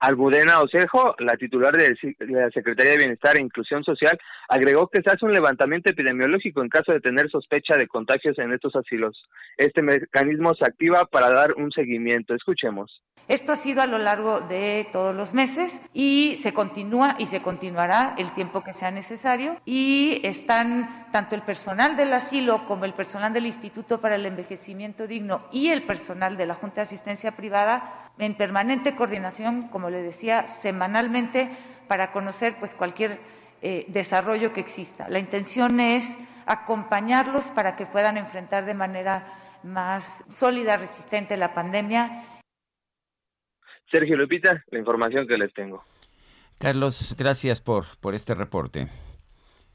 Almudena 0.00 0.60
Osejo, 0.60 1.14
la 1.18 1.36
titular 1.36 1.76
de 1.76 1.94
la 2.20 2.50
Secretaría 2.50 2.92
de 2.92 2.98
Bienestar 2.98 3.36
e 3.36 3.42
Inclusión 3.42 3.84
Social, 3.84 4.18
agregó 4.48 4.88
que 4.88 5.02
se 5.02 5.10
hace 5.10 5.26
un 5.26 5.32
levantamiento 5.32 5.90
epidemiológico 5.90 6.62
en 6.62 6.70
caso 6.70 6.92
de 6.92 7.00
tener 7.00 7.30
sospecha 7.30 7.76
de 7.76 7.86
contagios 7.86 8.38
en 8.38 8.52
estos 8.52 8.74
asilos. 8.74 9.22
Este 9.58 9.82
mecanismo 9.82 10.54
se 10.54 10.64
activa 10.64 11.04
para 11.04 11.30
dar 11.30 11.52
un 11.52 11.70
seguimiento. 11.70 12.34
Escuchemos. 12.34 13.02
Esto 13.28 13.52
ha 13.52 13.56
sido 13.56 13.82
a 13.82 13.86
lo 13.86 13.98
largo 13.98 14.40
de 14.40 14.88
todos 14.90 15.14
los 15.14 15.34
meses 15.34 15.80
y 15.92 16.36
se 16.38 16.52
continúa 16.52 17.14
y 17.18 17.26
se 17.26 17.42
continuará 17.42 18.14
el 18.18 18.32
tiempo 18.34 18.64
que 18.64 18.72
sea 18.72 18.90
necesario 18.90 19.56
y 19.64 20.20
están 20.24 21.06
tanto 21.12 21.36
el 21.36 21.42
personal 21.42 21.96
del 21.96 22.12
asilo 22.12 22.64
como 22.66 22.86
el 22.86 22.94
personal 22.94 23.32
del 23.32 23.46
Instituto 23.46 24.00
para 24.00 24.16
el 24.16 24.26
Envejecimiento 24.26 25.06
Digno 25.06 25.46
y 25.52 25.68
el 25.68 25.84
personal 25.84 26.36
de 26.36 26.46
la 26.46 26.54
Junta 26.54 26.76
de 26.76 26.82
Asistencia 26.82 27.36
Privada 27.36 28.09
en 28.20 28.34
permanente 28.34 28.94
coordinación, 28.94 29.68
como 29.68 29.90
le 29.90 30.02
decía, 30.02 30.46
semanalmente 30.48 31.50
para 31.88 32.12
conocer 32.12 32.56
pues 32.58 32.74
cualquier 32.74 33.18
eh, 33.62 33.84
desarrollo 33.88 34.52
que 34.52 34.60
exista. 34.60 35.08
La 35.08 35.18
intención 35.18 35.80
es 35.80 36.16
acompañarlos 36.46 37.46
para 37.46 37.76
que 37.76 37.86
puedan 37.86 38.16
enfrentar 38.16 38.64
de 38.64 38.74
manera 38.74 39.26
más 39.62 40.24
sólida, 40.30 40.76
resistente 40.76 41.36
la 41.36 41.52
pandemia 41.52 42.24
Sergio 43.90 44.16
Lupita, 44.16 44.62
la 44.70 44.78
información 44.78 45.26
que 45.26 45.36
les 45.36 45.52
tengo. 45.52 45.84
Carlos, 46.58 47.16
gracias 47.18 47.60
por, 47.60 47.84
por 48.00 48.14
este 48.14 48.34
reporte. 48.34 48.88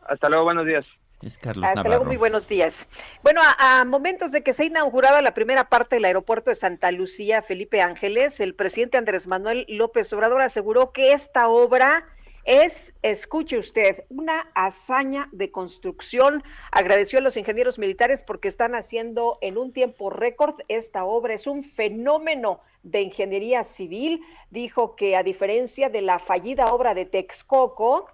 Hasta 0.08 0.30
luego, 0.30 0.46
buenos 0.46 0.66
días. 0.66 0.86
Es 1.22 1.38
Carlos 1.38 1.66
Hasta 1.66 1.84
luego, 1.84 2.06
muy 2.06 2.18
buenos 2.18 2.48
días. 2.48 2.88
Bueno, 3.24 3.42
a, 3.58 3.86
momentos 3.86 4.32
de 4.32 4.44
que 4.44 4.54
se 4.54 4.66
inauguraba 4.66 5.22
la 5.22 5.34
primera 5.34 5.70
parte 5.70 5.96
del 5.96 6.06
aeropuerto 6.06 6.52
de 6.52 6.56
Santa 6.56 6.92
Lucía, 6.92 7.42
Felipe 7.42 7.82
Ángeles, 7.82 8.40
el 8.40 8.54
presidente 8.54 8.98
Andrés 8.98 9.28
Manuel 9.28 9.66
López 9.70 10.12
Obrador 10.14 10.42
aseguró 10.42 10.92
que 10.92 11.14
esta 11.14 11.48
obra 11.48 12.06
es, 12.46 12.94
escuche 13.02 13.58
usted, 13.58 14.04
una 14.10 14.52
hazaña 14.54 15.30
de 15.32 15.52
construcción. 15.52 16.44
Agradeció 16.72 17.18
a 17.18 17.22
los 17.24 17.38
ingenieros 17.38 17.80
militares 17.80 18.22
porque 18.22 18.48
están 18.48 18.76
haciendo 18.76 19.40
en 19.42 19.58
un 19.58 19.74
tiempo 19.74 20.12
récord 20.12 20.56
esta 20.68 21.06
obra. 21.06 21.34
Es 21.34 21.48
un 21.48 21.64
fenómeno 21.64 22.62
de 22.84 23.02
ingeniería 23.02 23.64
civil. 23.64 24.22
Dijo 24.52 24.96
que 24.96 25.16
a 25.16 25.24
diferencia 25.24 25.90
de 25.90 26.02
la 26.02 26.20
fallida 26.20 26.68
obra 26.68 26.94
de 26.94 27.06
Texcoco, 27.06 28.06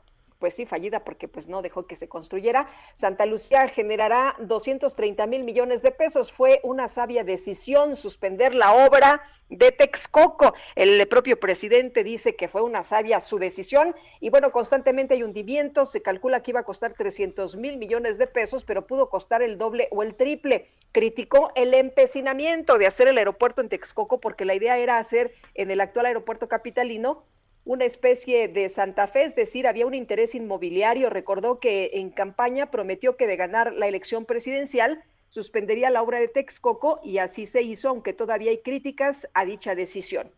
pues 0.41 0.55
sí, 0.55 0.65
fallida 0.65 1.05
porque 1.05 1.27
pues 1.27 1.47
no 1.47 1.61
dejó 1.61 1.85
que 1.85 1.95
se 1.95 2.09
construyera. 2.09 2.67
Santa 2.95 3.27
Lucía 3.27 3.67
generará 3.67 4.35
230 4.39 5.27
mil 5.27 5.43
millones 5.43 5.83
de 5.83 5.91
pesos. 5.91 6.31
Fue 6.31 6.59
una 6.63 6.87
sabia 6.87 7.23
decisión 7.23 7.95
suspender 7.95 8.55
la 8.55 8.73
obra 8.73 9.21
de 9.49 9.71
Texcoco. 9.71 10.55
El 10.75 11.07
propio 11.07 11.39
presidente 11.39 12.03
dice 12.03 12.35
que 12.35 12.47
fue 12.47 12.63
una 12.63 12.81
sabia 12.81 13.19
su 13.19 13.37
decisión 13.37 13.95
y 14.19 14.31
bueno, 14.31 14.51
constantemente 14.51 15.13
hay 15.13 15.21
hundimientos. 15.21 15.91
Se 15.91 16.01
calcula 16.01 16.41
que 16.41 16.51
iba 16.51 16.61
a 16.61 16.65
costar 16.65 16.93
300 16.93 17.55
mil 17.57 17.77
millones 17.77 18.17
de 18.17 18.25
pesos, 18.25 18.65
pero 18.65 18.87
pudo 18.87 19.11
costar 19.11 19.43
el 19.43 19.59
doble 19.59 19.89
o 19.91 20.01
el 20.01 20.15
triple. 20.15 20.69
Criticó 20.91 21.51
el 21.53 21.75
empecinamiento 21.75 22.79
de 22.79 22.87
hacer 22.87 23.07
el 23.07 23.19
aeropuerto 23.19 23.61
en 23.61 23.69
Texcoco 23.69 24.19
porque 24.19 24.43
la 24.43 24.55
idea 24.55 24.79
era 24.79 24.97
hacer 24.97 25.35
en 25.53 25.69
el 25.69 25.81
actual 25.81 26.07
aeropuerto 26.07 26.49
capitalino 26.49 27.25
una 27.65 27.85
especie 27.85 28.47
de 28.47 28.69
Santa 28.69 29.07
Fe, 29.07 29.23
es 29.23 29.35
decir, 29.35 29.67
había 29.67 29.85
un 29.85 29.93
interés 29.93 30.35
inmobiliario. 30.35 31.09
Recordó 31.09 31.59
que 31.59 31.91
en 31.93 32.09
campaña 32.09 32.71
prometió 32.71 33.17
que 33.17 33.27
de 33.27 33.35
ganar 33.35 33.73
la 33.73 33.87
elección 33.87 34.25
presidencial 34.25 35.03
suspendería 35.29 35.89
la 35.89 36.01
obra 36.01 36.19
de 36.19 36.27
Texcoco 36.27 36.99
y 37.03 37.19
así 37.19 37.45
se 37.45 37.61
hizo, 37.61 37.89
aunque 37.89 38.13
todavía 38.13 38.51
hay 38.51 38.59
críticas 38.59 39.29
a 39.33 39.45
dicha 39.45 39.75
decisión. 39.75 40.29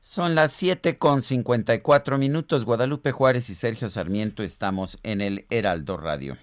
Son 0.00 0.34
las 0.34 0.52
7 0.52 0.98
con 0.98 1.22
54 1.22 2.18
minutos. 2.18 2.64
Guadalupe 2.64 3.12
Juárez 3.12 3.50
y 3.50 3.54
Sergio 3.54 3.88
Sarmiento 3.88 4.42
estamos 4.42 4.98
en 5.02 5.20
el 5.20 5.46
Heraldo 5.50 5.96
Radio. 5.96 6.36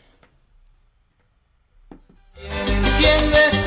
este 2.38 3.65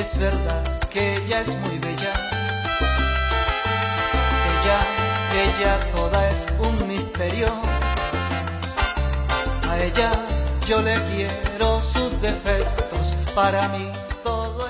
Es 0.00 0.18
verdad 0.18 0.64
que 0.88 1.16
ella 1.16 1.42
es 1.42 1.54
muy 1.58 1.78
bella. 1.78 2.14
Ella, 4.54 4.78
ella 5.44 5.78
toda 5.94 6.26
es 6.30 6.46
un 6.58 6.88
misterio. 6.88 7.48
A 9.68 9.78
ella 9.78 10.10
yo 10.66 10.80
le 10.80 10.94
quiero 11.10 11.82
sus 11.82 12.18
defectos. 12.22 13.14
Para 13.34 13.68
mí 13.68 13.92
todo 14.24 14.66
es 14.68 14.69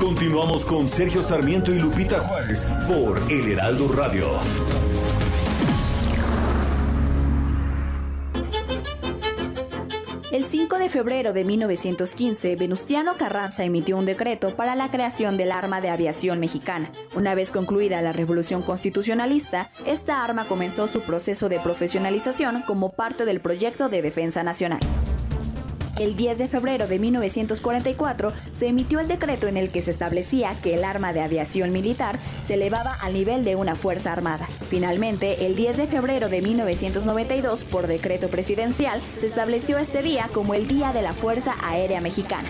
Continuamos 0.00 0.64
con 0.64 0.88
Sergio 0.88 1.22
Sarmiento 1.22 1.72
y 1.72 1.78
Lupita 1.78 2.18
Juárez 2.20 2.68
por 2.86 3.20
El 3.30 3.52
Heraldo 3.52 3.88
Radio. 3.88 4.26
El 10.32 10.46
5 10.46 10.78
de 10.78 10.88
febrero 10.88 11.32
de 11.32 11.44
1915, 11.44 12.56
Venustiano 12.56 13.16
Carranza 13.18 13.64
emitió 13.64 13.98
un 13.98 14.06
decreto 14.06 14.56
para 14.56 14.74
la 14.74 14.90
creación 14.90 15.36
del 15.36 15.52
arma 15.52 15.80
de 15.80 15.90
aviación 15.90 16.40
mexicana. 16.40 16.90
Una 17.14 17.34
vez 17.34 17.50
concluida 17.50 18.00
la 18.00 18.12
revolución 18.12 18.62
constitucionalista, 18.62 19.70
esta 19.84 20.24
arma 20.24 20.48
comenzó 20.48 20.88
su 20.88 21.02
proceso 21.02 21.48
de 21.50 21.60
profesionalización 21.60 22.62
como 22.66 22.92
parte 22.92 23.26
del 23.26 23.40
proyecto 23.40 23.88
de 23.90 24.00
defensa 24.00 24.42
nacional. 24.42 24.80
El 26.02 26.16
10 26.16 26.36
de 26.36 26.48
febrero 26.48 26.88
de 26.88 26.98
1944 26.98 28.32
se 28.52 28.66
emitió 28.66 28.98
el 28.98 29.06
decreto 29.06 29.46
en 29.46 29.56
el 29.56 29.70
que 29.70 29.82
se 29.82 29.92
establecía 29.92 30.52
que 30.60 30.74
el 30.74 30.82
arma 30.82 31.12
de 31.12 31.20
aviación 31.20 31.70
militar 31.70 32.18
se 32.42 32.54
elevaba 32.54 32.92
al 32.92 33.12
nivel 33.12 33.44
de 33.44 33.54
una 33.54 33.76
fuerza 33.76 34.12
armada. 34.12 34.48
Finalmente, 34.68 35.46
el 35.46 35.54
10 35.54 35.76
de 35.76 35.86
febrero 35.86 36.28
de 36.28 36.42
1992, 36.42 37.62
por 37.62 37.86
decreto 37.86 38.26
presidencial, 38.26 39.00
se 39.16 39.28
estableció 39.28 39.78
este 39.78 40.02
día 40.02 40.28
como 40.34 40.54
el 40.54 40.66
Día 40.66 40.92
de 40.92 41.02
la 41.02 41.12
Fuerza 41.12 41.54
Aérea 41.62 42.00
Mexicana. 42.00 42.48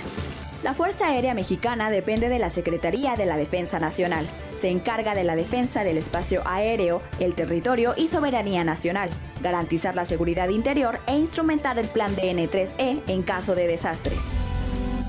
La 0.63 0.75
Fuerza 0.75 1.09
Aérea 1.09 1.35
Mexicana 1.35 1.91
depende 1.91 2.29
de 2.29 2.39
la 2.39 2.49
Secretaría 2.49 3.15
de 3.15 3.27
la 3.27 3.37
Defensa 3.37 3.81
Nacional. 3.81 4.29
Se 4.57 4.71
encarga 4.71 5.13
de 5.13 5.25
la 5.25 5.35
defensa 5.35 5.83
del 5.83 5.99
espacio 5.99 6.43
aéreo, 6.47 7.03
el 7.19 7.35
territorio 7.35 7.95
y 7.97 8.07
soberanía 8.07 8.63
nacional, 8.63 9.11
garantizar 9.43 9.97
la 9.97 10.05
seguridad 10.05 10.51
interior 10.51 11.01
e 11.09 11.19
instrumentar 11.19 11.81
el 11.81 11.89
plan 11.89 12.15
DN3E 12.15 13.03
en 13.09 13.23
caso 13.23 13.57
de 13.57 13.67
desastres. 13.67 14.52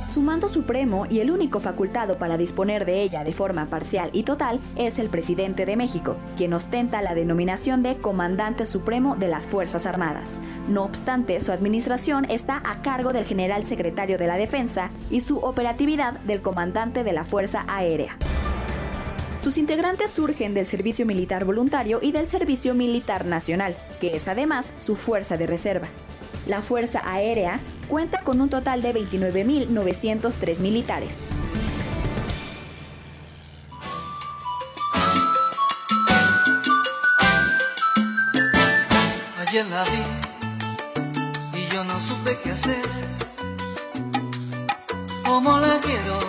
Su 0.07 0.21
mando 0.21 0.49
supremo 0.49 1.05
y 1.09 1.19
el 1.21 1.31
único 1.31 1.59
facultado 1.59 2.17
para 2.17 2.37
disponer 2.37 2.85
de 2.85 3.01
ella 3.01 3.23
de 3.23 3.33
forma 3.33 3.67
parcial 3.67 4.09
y 4.13 4.23
total 4.23 4.59
es 4.75 4.99
el 4.99 5.09
presidente 5.09 5.65
de 5.65 5.75
México, 5.75 6.17
quien 6.37 6.53
ostenta 6.53 7.01
la 7.01 7.15
denominación 7.15 7.83
de 7.83 7.97
Comandante 7.97 8.65
Supremo 8.65 9.15
de 9.15 9.27
las 9.27 9.45
Fuerzas 9.45 9.85
Armadas. 9.85 10.41
No 10.67 10.83
obstante, 10.83 11.39
su 11.39 11.51
administración 11.51 12.25
está 12.29 12.61
a 12.65 12.81
cargo 12.81 13.13
del 13.13 13.25
general 13.25 13.65
secretario 13.65 14.17
de 14.17 14.27
la 14.27 14.37
Defensa 14.37 14.91
y 15.09 15.21
su 15.21 15.37
operatividad 15.37 16.19
del 16.21 16.41
comandante 16.41 17.03
de 17.03 17.13
la 17.13 17.23
Fuerza 17.23 17.65
Aérea. 17.67 18.17
Sus 19.39 19.57
integrantes 19.57 20.11
surgen 20.11 20.53
del 20.53 20.65
Servicio 20.65 21.05
Militar 21.05 21.43
Voluntario 21.43 21.99
y 22.01 22.11
del 22.11 22.27
Servicio 22.27 22.73
Militar 22.73 23.25
Nacional, 23.25 23.75
que 23.99 24.15
es 24.15 24.27
además 24.27 24.73
su 24.77 24.95
fuerza 24.95 25.37
de 25.37 25.47
reserva. 25.47 25.87
La 26.45 26.61
Fuerza 26.61 27.01
Aérea 27.05 27.59
cuenta 27.87 28.19
con 28.19 28.41
un 28.41 28.49
total 28.49 28.81
de 28.81 28.93
29.903 28.93 30.59
militares. 30.59 31.29
Ayer 39.47 39.65
la 39.67 39.83
vi 39.83 41.59
y 41.59 41.67
yo 41.67 41.83
no 41.83 41.99
supe 41.99 42.39
qué 42.43 42.51
hacer. 42.51 42.85
¿Cómo 45.25 45.59
la 45.59 45.79
quiero? 45.79 46.22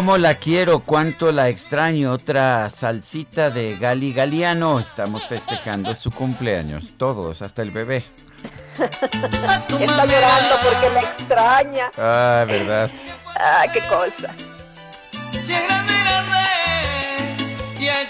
Cómo 0.00 0.16
la 0.16 0.36
quiero, 0.36 0.80
cuánto 0.80 1.30
la 1.30 1.50
extraño. 1.50 2.12
Otra 2.12 2.70
salsita 2.70 3.50
de 3.50 3.76
Gali 3.76 4.14
Galiano. 4.14 4.78
Estamos 4.78 5.28
festejando 5.28 5.94
su 5.94 6.10
cumpleaños, 6.10 6.94
todos, 6.96 7.42
hasta 7.42 7.60
el 7.60 7.70
bebé. 7.70 8.02
Está 8.78 10.06
llorando 10.06 10.54
porque 10.64 10.90
la 10.94 11.00
extraña. 11.00 11.90
Ah, 11.98 12.46
verdad. 12.48 12.90
Ah, 13.26 13.66
qué 13.70 13.80
cosa. 13.88 14.34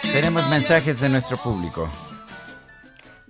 Tenemos 0.00 0.48
mensajes 0.48 1.00
de 1.00 1.08
nuestro 1.08 1.38
público. 1.38 1.90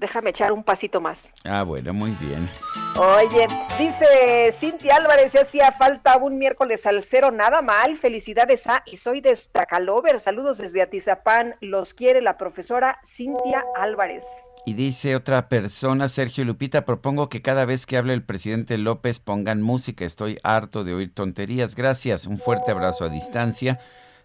Déjame 0.00 0.30
echar 0.30 0.50
un 0.50 0.64
pasito 0.64 1.00
más. 1.00 1.34
Ah, 1.44 1.62
bueno, 1.62 1.92
muy 1.92 2.10
bien. 2.12 2.48
Oye, 2.96 3.46
dice 3.78 4.50
Cintia 4.52 4.96
Álvarez, 4.96 5.34
ya 5.34 5.42
hacía 5.42 5.70
falta 5.72 6.16
un 6.16 6.38
miércoles 6.38 6.86
al 6.86 7.02
cero, 7.02 7.30
nada 7.30 7.62
mal. 7.62 7.96
Felicidades 7.96 8.66
a 8.66 8.82
y 8.86 8.96
soy 8.96 9.20
de 9.20 9.36
Stacalover. 9.36 10.18
Saludos 10.18 10.58
desde 10.58 10.82
Atizapán. 10.82 11.54
Los 11.60 11.94
quiere 11.94 12.20
la 12.20 12.36
profesora 12.36 12.98
Cintia 13.04 13.64
Álvarez. 13.76 14.24
Y 14.66 14.74
dice 14.74 15.16
otra 15.16 15.48
persona, 15.48 16.08
Sergio 16.08 16.44
Lupita, 16.44 16.84
propongo 16.84 17.28
que 17.28 17.42
cada 17.42 17.64
vez 17.64 17.86
que 17.86 17.96
hable 17.96 18.12
el 18.14 18.24
presidente 18.24 18.76
López 18.78 19.20
pongan 19.20 19.62
música. 19.62 20.04
Estoy 20.04 20.38
harto 20.42 20.84
de 20.84 20.94
oír 20.94 21.14
tonterías. 21.14 21.74
Gracias. 21.74 22.26
Un 22.26 22.38
fuerte 22.38 22.70
abrazo 22.70 23.04
a 23.04 23.08
distancia. 23.08 23.78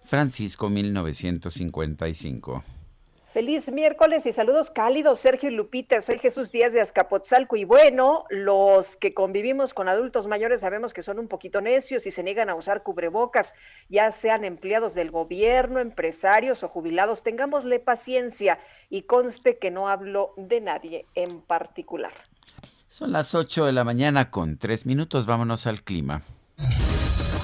Francisco 0.04 0.70
1955. 0.70 2.64
Feliz 3.36 3.70
miércoles 3.70 4.26
y 4.28 4.32
saludos 4.32 4.72
cálidos, 4.72 5.20
Sergio 5.20 5.50
y 5.50 5.54
Lupita. 5.54 6.00
Soy 6.00 6.20
Jesús 6.20 6.54
Díaz 6.54 6.72
de 6.72 6.80
Azcapotzalco 6.80 7.58
y 7.58 7.66
bueno, 7.66 8.24
los 8.30 8.96
que 8.96 9.14
convivimos 9.14 9.74
con 9.74 9.90
adultos 9.90 10.26
mayores 10.26 10.62
sabemos 10.62 10.94
que 10.94 11.02
son 11.02 11.20
un 11.20 11.28
poquito 11.28 11.60
necios 11.60 12.08
y 12.08 12.12
se 12.12 12.24
niegan 12.24 12.50
a 12.50 12.56
usar 12.56 12.82
cubrebocas, 12.82 13.54
ya 13.90 14.10
sean 14.12 14.46
empleados 14.46 14.94
del 14.94 15.12
gobierno, 15.12 15.82
empresarios 15.82 16.64
o 16.64 16.70
jubilados. 16.70 17.24
Tengámosle 17.24 17.82
paciencia 17.82 18.58
y 18.90 19.02
conste 19.02 19.58
que 19.58 19.70
no 19.70 19.90
hablo 19.90 20.34
de 20.38 20.62
nadie 20.62 21.06
en 21.14 21.42
particular. 21.42 22.14
Son 22.88 23.12
las 23.12 23.36
8 23.36 23.66
de 23.66 23.74
la 23.74 23.84
mañana 23.84 24.32
con 24.32 24.58
tres 24.58 24.86
minutos. 24.86 25.26
Vámonos 25.26 25.68
al 25.68 25.84
clima. 25.84 26.22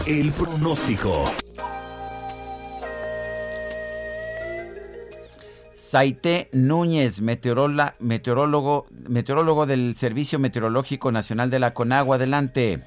El 0.07 0.31
pronóstico. 0.31 1.29
Saite 5.91 6.47
Núñez, 6.53 7.21
meteorólogo, 7.21 8.85
meteorólogo 9.09 9.65
del 9.65 9.93
Servicio 9.95 10.39
Meteorológico 10.39 11.11
Nacional 11.11 11.49
de 11.49 11.59
la 11.59 11.73
Conagua. 11.73 12.15
Adelante. 12.15 12.79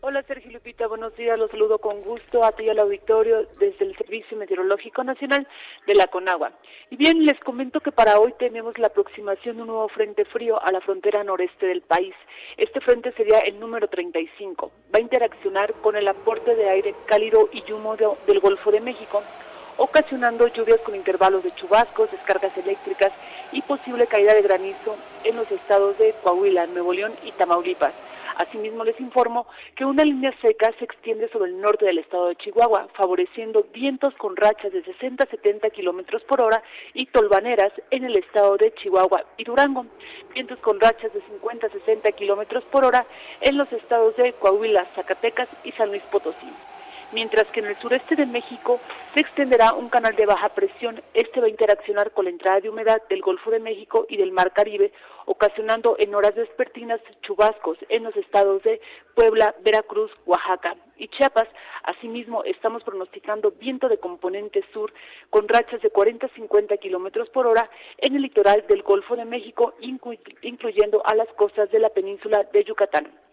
Hola 0.00 0.24
Sergio 0.24 0.50
Lupita, 0.50 0.88
buenos 0.88 1.14
días, 1.14 1.38
los 1.38 1.52
saludo 1.52 1.78
con 1.78 2.00
gusto 2.00 2.44
a 2.44 2.50
ti 2.50 2.64
y 2.64 2.68
al 2.68 2.80
auditorio 2.80 3.46
desde 3.60 3.84
el 3.84 3.96
Servicio 3.96 4.36
Meteorológico 4.36 5.04
Nacional 5.04 5.46
de 5.86 5.94
la 5.94 6.08
Conagua. 6.08 6.50
Y 6.90 6.96
bien, 6.96 7.24
les 7.24 7.38
comento 7.44 7.78
que 7.78 7.92
para 7.92 8.18
hoy 8.18 8.34
tenemos 8.40 8.76
la 8.76 8.88
aproximación 8.88 9.54
de 9.54 9.62
un 9.62 9.68
nuevo 9.68 9.88
frente 9.90 10.24
frío 10.24 10.60
a 10.60 10.72
la 10.72 10.80
frontera 10.80 11.22
noreste 11.22 11.66
del 11.66 11.82
país. 11.82 12.14
Este 12.56 12.80
frente 12.80 13.12
sería 13.12 13.38
el 13.38 13.60
número 13.60 13.86
35. 13.86 14.72
Va 14.92 14.98
a 14.98 15.00
interaccionar 15.00 15.72
con 15.74 15.94
el 15.94 16.08
aporte 16.08 16.56
de 16.56 16.70
aire 16.70 16.92
cálido 17.06 17.48
y 17.52 17.70
húmedo 17.70 18.18
del 18.26 18.40
Golfo 18.40 18.72
de 18.72 18.80
México 18.80 19.22
ocasionando 19.76 20.46
lluvias 20.48 20.80
con 20.80 20.94
intervalos 20.94 21.42
de 21.42 21.54
chubascos, 21.54 22.10
descargas 22.10 22.56
eléctricas 22.56 23.12
y 23.52 23.62
posible 23.62 24.06
caída 24.06 24.34
de 24.34 24.42
granizo 24.42 24.96
en 25.24 25.36
los 25.36 25.50
estados 25.50 25.98
de 25.98 26.14
Coahuila, 26.22 26.66
Nuevo 26.66 26.92
León 26.92 27.12
y 27.24 27.32
Tamaulipas. 27.32 27.92
Asimismo, 28.36 28.84
les 28.84 29.00
informo 29.00 29.46
que 29.74 29.86
una 29.86 30.04
línea 30.04 30.30
seca 30.42 30.70
se 30.78 30.84
extiende 30.84 31.28
sobre 31.30 31.50
el 31.50 31.58
norte 31.58 31.86
del 31.86 31.98
estado 31.98 32.28
de 32.28 32.36
Chihuahua, 32.36 32.88
favoreciendo 32.92 33.66
vientos 33.72 34.12
con 34.16 34.36
rachas 34.36 34.72
de 34.72 34.84
60 34.84 35.24
a 35.24 35.26
70 35.26 35.70
kilómetros 35.70 36.22
por 36.24 36.42
hora 36.42 36.62
y 36.92 37.06
tolvaneras 37.06 37.72
en 37.90 38.04
el 38.04 38.14
estado 38.16 38.58
de 38.58 38.74
Chihuahua 38.74 39.24
y 39.38 39.44
Durango, 39.44 39.86
vientos 40.34 40.58
con 40.58 40.78
rachas 40.78 41.14
de 41.14 41.22
50 41.22 41.66
a 41.66 41.70
60 41.70 42.12
kilómetros 42.12 42.62
por 42.64 42.84
hora 42.84 43.06
en 43.40 43.56
los 43.56 43.72
estados 43.72 44.14
de 44.16 44.34
Coahuila, 44.34 44.86
Zacatecas 44.94 45.48
y 45.64 45.72
San 45.72 45.88
Luis 45.88 46.02
Potosí 46.12 46.75
mientras 47.12 47.46
que 47.48 47.60
en 47.60 47.66
el 47.66 47.76
sureste 47.76 48.16
de 48.16 48.26
México 48.26 48.80
se 49.14 49.20
extenderá 49.20 49.72
un 49.72 49.88
canal 49.88 50.14
de 50.16 50.26
baja 50.26 50.48
presión. 50.50 51.02
Este 51.14 51.40
va 51.40 51.46
a 51.46 51.50
interaccionar 51.50 52.10
con 52.12 52.24
la 52.24 52.30
entrada 52.30 52.60
de 52.60 52.68
humedad 52.68 53.02
del 53.08 53.22
Golfo 53.22 53.50
de 53.50 53.60
México 53.60 54.06
y 54.08 54.16
del 54.16 54.32
Mar 54.32 54.52
Caribe, 54.52 54.92
ocasionando 55.26 55.96
en 55.98 56.14
horas 56.14 56.34
vespertinas 56.34 57.00
chubascos 57.22 57.78
en 57.88 58.04
los 58.04 58.16
estados 58.16 58.62
de 58.62 58.80
Puebla, 59.14 59.54
Veracruz, 59.64 60.10
Oaxaca 60.26 60.76
y 60.96 61.08
Chiapas. 61.08 61.48
Asimismo, 61.82 62.44
estamos 62.44 62.82
pronosticando 62.84 63.52
viento 63.52 63.88
de 63.88 63.98
componente 63.98 64.64
sur 64.72 64.92
con 65.30 65.48
rachas 65.48 65.80
de 65.82 65.90
40 65.90 66.26
a 66.26 66.30
50 66.30 66.76
kilómetros 66.78 67.28
por 67.30 67.46
hora 67.46 67.70
en 67.98 68.16
el 68.16 68.22
litoral 68.22 68.64
del 68.68 68.82
Golfo 68.82 69.16
de 69.16 69.24
México, 69.24 69.74
incluyendo 69.80 71.02
a 71.06 71.14
las 71.14 71.28
costas 71.34 71.70
de 71.70 71.78
la 71.78 71.90
península 71.90 72.44
de 72.52 72.64
Yucatán. 72.64 73.25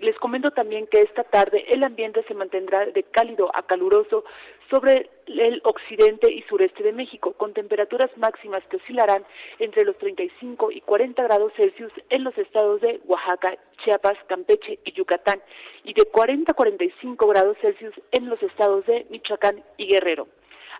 Les, 0.00 0.18
comento 0.18 0.50
también 0.50 0.86
que 0.88 1.02
esta 1.02 1.22
tarde 1.22 1.64
el 1.68 1.84
ambiente 1.84 2.24
se 2.26 2.34
mantendrá 2.34 2.86
de 2.86 3.04
cálido 3.04 3.50
a 3.54 3.62
caluroso 3.62 4.24
sobre 4.68 5.10
el 5.26 5.60
occidente 5.64 6.32
y 6.32 6.42
sureste 6.42 6.82
de 6.82 6.92
México, 6.92 7.32
con 7.34 7.52
temperaturas 7.52 8.10
máximas 8.16 8.64
que 8.68 8.78
oscilarán 8.78 9.24
entre 9.58 9.84
los 9.84 9.96
35 9.98 10.72
y 10.72 10.80
40 10.80 11.22
grados 11.22 11.52
Celsius 11.56 11.92
en 12.08 12.24
los 12.24 12.36
estados 12.36 12.80
de 12.80 13.00
Oaxaca, 13.04 13.56
Chiapas, 13.84 14.18
Campeche 14.26 14.80
y 14.84 14.92
Yucatán, 14.92 15.40
y 15.84 15.94
de 15.94 16.04
40 16.04 16.50
a 16.50 16.54
45 16.54 17.26
grados 17.28 17.56
Celsius 17.60 17.94
en 18.12 18.28
los 18.28 18.42
estados 18.42 18.84
de 18.86 19.06
Michoacán 19.10 19.62
y 19.76 19.86
Guerrero. 19.86 20.26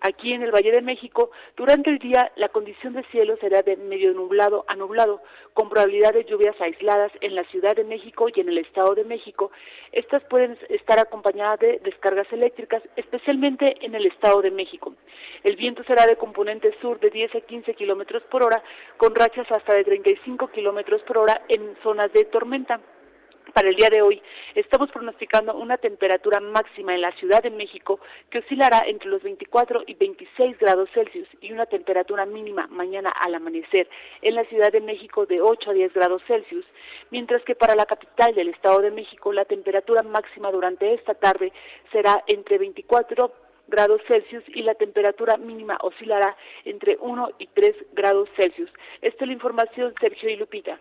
Aquí 0.02 0.32
en 0.32 0.42
el 0.42 0.50
Valle 0.50 0.72
de 0.72 0.80
México, 0.80 1.30
durante 1.56 1.90
el 1.90 1.98
día 1.98 2.32
la 2.36 2.48
condición 2.48 2.94
de 2.94 3.04
cielo 3.10 3.36
será 3.38 3.60
de 3.60 3.76
medio 3.76 4.14
nublado 4.14 4.64
a 4.66 4.74
nublado, 4.74 5.20
con 5.52 5.68
probabilidad 5.68 6.14
de 6.14 6.24
lluvias 6.24 6.58
aisladas 6.58 7.12
en 7.20 7.34
la 7.34 7.44
Ciudad 7.44 7.76
de 7.76 7.84
México 7.84 8.28
y 8.34 8.40
en 8.40 8.48
el 8.48 8.56
Estado 8.58 8.94
de 8.94 9.04
México. 9.04 9.50
Estas 9.92 10.24
pueden 10.24 10.56
estar 10.70 10.98
acompañadas 10.98 11.58
de 11.60 11.80
descargas 11.84 12.32
eléctricas, 12.32 12.82
especialmente 12.96 13.76
en 13.84 13.94
el 13.94 14.06
Estado 14.06 14.40
de 14.40 14.50
México. 14.50 14.94
El 15.44 15.56
viento 15.56 15.84
será 15.84 16.06
de 16.06 16.16
componente 16.16 16.74
sur 16.80 16.98
de 16.98 17.10
10 17.10 17.34
a 17.34 17.40
15 17.42 17.74
kilómetros 17.74 18.22
por 18.30 18.42
hora, 18.42 18.62
con 18.96 19.14
rachas 19.14 19.50
hasta 19.52 19.74
de 19.74 19.84
35 19.84 20.48
kilómetros 20.48 21.02
por 21.02 21.18
hora 21.18 21.42
en 21.48 21.76
zonas 21.82 22.10
de 22.14 22.24
tormenta 22.24 22.80
para 23.52 23.68
el 23.68 23.76
día 23.76 23.88
de 23.90 24.02
hoy 24.02 24.22
estamos 24.54 24.90
pronosticando 24.90 25.54
una 25.54 25.76
temperatura 25.76 26.40
máxima 26.40 26.94
en 26.94 27.00
la 27.00 27.12
Ciudad 27.12 27.42
de 27.42 27.50
México 27.50 28.00
que 28.30 28.38
oscilará 28.38 28.84
entre 28.86 29.08
los 29.08 29.22
24 29.22 29.84
y 29.86 29.94
26 29.94 30.58
grados 30.58 30.88
Celsius 30.94 31.28
y 31.40 31.52
una 31.52 31.66
temperatura 31.66 32.26
mínima 32.26 32.66
mañana 32.68 33.10
al 33.10 33.34
amanecer 33.34 33.88
en 34.22 34.34
la 34.34 34.44
Ciudad 34.44 34.72
de 34.72 34.80
México 34.80 35.26
de 35.26 35.40
8 35.40 35.70
a 35.70 35.74
10 35.74 35.92
grados 35.92 36.22
Celsius, 36.26 36.64
mientras 37.10 37.42
que 37.44 37.54
para 37.54 37.74
la 37.74 37.86
capital 37.86 38.34
del 38.34 38.48
Estado 38.48 38.80
de 38.80 38.90
México 38.90 39.32
la 39.32 39.44
temperatura 39.44 40.02
máxima 40.02 40.50
durante 40.50 40.94
esta 40.94 41.14
tarde 41.14 41.52
será 41.92 42.22
entre 42.26 42.58
24 42.58 43.32
grados 43.68 44.00
Celsius 44.08 44.44
y 44.48 44.62
la 44.62 44.74
temperatura 44.74 45.36
mínima 45.36 45.78
oscilará 45.82 46.36
entre 46.64 46.96
1 47.00 47.30
y 47.38 47.46
3 47.46 47.74
grados 47.92 48.28
Celsius. 48.36 48.70
Esta 49.00 49.24
es 49.24 49.28
la 49.28 49.34
información, 49.34 49.94
Sergio 50.00 50.28
y 50.28 50.36
Lupita. 50.36 50.78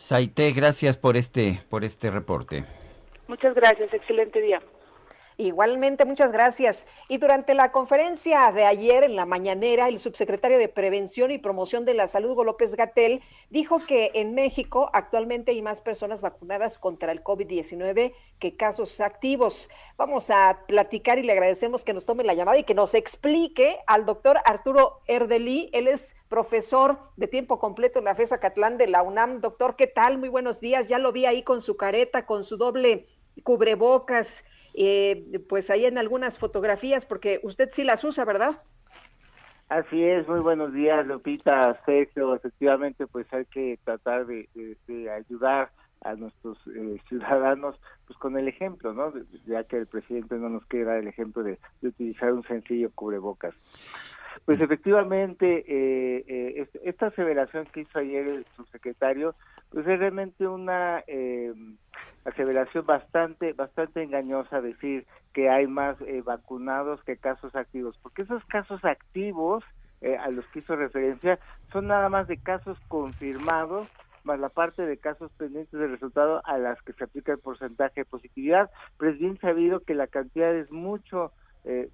Saite, 0.00 0.50
gracias 0.52 0.96
por 0.96 1.18
este, 1.18 1.60
por 1.68 1.84
este 1.84 2.10
reporte. 2.10 2.64
Muchas 3.28 3.54
gracias, 3.54 3.92
excelente 3.92 4.40
día. 4.40 4.58
Igualmente, 5.40 6.04
muchas 6.04 6.32
gracias. 6.32 6.86
Y 7.08 7.16
durante 7.16 7.54
la 7.54 7.72
conferencia 7.72 8.52
de 8.52 8.66
ayer 8.66 9.04
en 9.04 9.16
la 9.16 9.24
mañanera, 9.24 9.88
el 9.88 9.98
subsecretario 9.98 10.58
de 10.58 10.68
Prevención 10.68 11.30
y 11.30 11.38
Promoción 11.38 11.86
de 11.86 11.94
la 11.94 12.08
Salud, 12.08 12.32
Hugo 12.32 12.44
López 12.44 12.74
Gatel, 12.74 13.22
dijo 13.48 13.78
que 13.78 14.10
en 14.12 14.34
México 14.34 14.90
actualmente 14.92 15.52
hay 15.52 15.62
más 15.62 15.80
personas 15.80 16.20
vacunadas 16.20 16.78
contra 16.78 17.10
el 17.10 17.24
COVID-19 17.24 18.12
que 18.38 18.56
casos 18.58 19.00
activos. 19.00 19.70
Vamos 19.96 20.28
a 20.28 20.60
platicar 20.68 21.18
y 21.18 21.22
le 21.22 21.32
agradecemos 21.32 21.84
que 21.84 21.94
nos 21.94 22.04
tome 22.04 22.22
la 22.22 22.34
llamada 22.34 22.58
y 22.58 22.64
que 22.64 22.74
nos 22.74 22.92
explique 22.92 23.78
al 23.86 24.04
doctor 24.04 24.36
Arturo 24.44 25.00
Erdeli. 25.06 25.70
Él 25.72 25.88
es 25.88 26.16
profesor 26.28 26.98
de 27.16 27.28
tiempo 27.28 27.58
completo 27.58 27.98
en 27.98 28.04
la 28.04 28.14
FESA 28.14 28.40
Catlán 28.40 28.76
de 28.76 28.88
la 28.88 29.02
UNAM. 29.02 29.40
Doctor, 29.40 29.76
¿qué 29.76 29.86
tal? 29.86 30.18
Muy 30.18 30.28
buenos 30.28 30.60
días. 30.60 30.88
Ya 30.88 30.98
lo 30.98 31.12
vi 31.12 31.24
ahí 31.24 31.42
con 31.42 31.62
su 31.62 31.78
careta, 31.78 32.26
con 32.26 32.44
su 32.44 32.58
doble 32.58 33.06
cubrebocas 33.42 34.44
eh, 34.74 35.40
pues 35.48 35.70
ahí 35.70 35.86
en 35.86 35.98
algunas 35.98 36.38
fotografías, 36.38 37.06
porque 37.06 37.40
usted 37.42 37.70
sí 37.72 37.84
las 37.84 38.04
usa, 38.04 38.24
¿verdad? 38.24 38.62
Así 39.70 40.02
es, 40.02 40.26
muy 40.26 40.40
buenos 40.40 40.72
días, 40.72 41.06
Lupita, 41.06 41.80
Sergio. 41.86 42.34
Efectivamente, 42.34 43.06
pues 43.06 43.32
hay 43.32 43.44
que 43.44 43.78
tratar 43.84 44.26
de, 44.26 44.48
ayudar 45.16 45.70
a 46.02 46.14
nuestros 46.14 46.58
eh, 46.74 46.98
ciudadanos 47.08 47.76
pues 48.04 48.18
con 48.18 48.36
el 48.36 48.48
ejemplo, 48.48 48.92
¿no? 48.92 49.12
Ya 49.46 49.62
que 49.62 49.76
el 49.76 49.86
presidente 49.86 50.34
no 50.34 50.48
nos 50.48 50.66
quiere 50.66 50.86
dar 50.86 50.96
el 50.96 51.06
ejemplo 51.06 51.44
de, 51.44 51.60
utilizar 51.82 52.32
un 52.32 52.42
sencillo 52.42 52.90
cubrebocas. 52.90 53.54
Pues 54.50 54.60
efectivamente, 54.62 55.64
eh, 55.68 56.24
eh 56.26 56.68
esta 56.82 57.06
aseveración 57.06 57.68
que 57.72 57.82
hizo 57.82 58.00
ayer 58.00 58.26
el 58.26 58.46
subsecretario, 58.56 59.36
pues 59.70 59.86
es 59.86 59.96
realmente 60.00 60.48
una 60.48 61.04
eh, 61.06 61.54
aseveración 62.24 62.84
bastante, 62.84 63.52
bastante 63.52 64.02
engañosa 64.02 64.60
decir 64.60 65.06
que 65.32 65.48
hay 65.48 65.68
más 65.68 66.00
eh, 66.00 66.22
vacunados 66.22 67.00
que 67.04 67.16
casos 67.16 67.54
activos, 67.54 67.96
porque 68.02 68.22
esos 68.22 68.44
casos 68.46 68.84
activos 68.84 69.62
eh, 70.00 70.16
a 70.16 70.30
los 70.30 70.44
que 70.48 70.58
hizo 70.58 70.74
referencia 70.74 71.38
son 71.70 71.86
nada 71.86 72.08
más 72.08 72.26
de 72.26 72.36
casos 72.36 72.76
confirmados 72.88 73.88
más 74.24 74.40
la 74.40 74.48
parte 74.48 74.84
de 74.84 74.98
casos 74.98 75.30
pendientes 75.36 75.78
de 75.78 75.86
resultado 75.86 76.42
a 76.44 76.58
las 76.58 76.82
que 76.82 76.92
se 76.94 77.04
aplica 77.04 77.30
el 77.30 77.38
porcentaje 77.38 78.00
de 78.00 78.04
positividad, 78.04 78.68
pero 78.98 79.12
es 79.12 79.18
bien 79.20 79.38
sabido 79.38 79.78
que 79.78 79.94
la 79.94 80.08
cantidad 80.08 80.52
es 80.56 80.72
mucho 80.72 81.32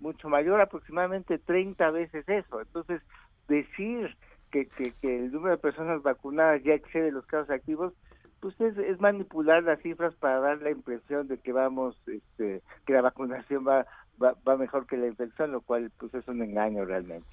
mucho 0.00 0.28
mayor, 0.28 0.60
aproximadamente 0.60 1.38
30 1.38 1.90
veces 1.90 2.28
eso. 2.28 2.60
Entonces, 2.60 3.02
decir 3.48 4.16
que, 4.50 4.66
que, 4.66 4.92
que 5.00 5.16
el 5.16 5.32
número 5.32 5.56
de 5.56 5.62
personas 5.62 6.02
vacunadas 6.02 6.62
ya 6.62 6.74
excede 6.74 7.10
los 7.10 7.26
casos 7.26 7.50
activos, 7.50 7.92
pues 8.40 8.60
es, 8.60 8.76
es, 8.78 9.00
manipular 9.00 9.62
las 9.62 9.80
cifras 9.80 10.14
para 10.14 10.40
dar 10.40 10.62
la 10.62 10.70
impresión 10.70 11.26
de 11.28 11.38
que 11.38 11.52
vamos, 11.52 11.96
este, 12.06 12.62
que 12.86 12.92
la 12.92 13.02
vacunación 13.02 13.66
va, 13.66 13.86
va, 14.22 14.34
va 14.46 14.56
mejor 14.56 14.86
que 14.86 14.96
la 14.96 15.06
infección, 15.06 15.52
lo 15.52 15.60
cual 15.60 15.90
pues 15.98 16.14
es 16.14 16.26
un 16.28 16.42
engaño 16.42 16.84
realmente. 16.84 17.26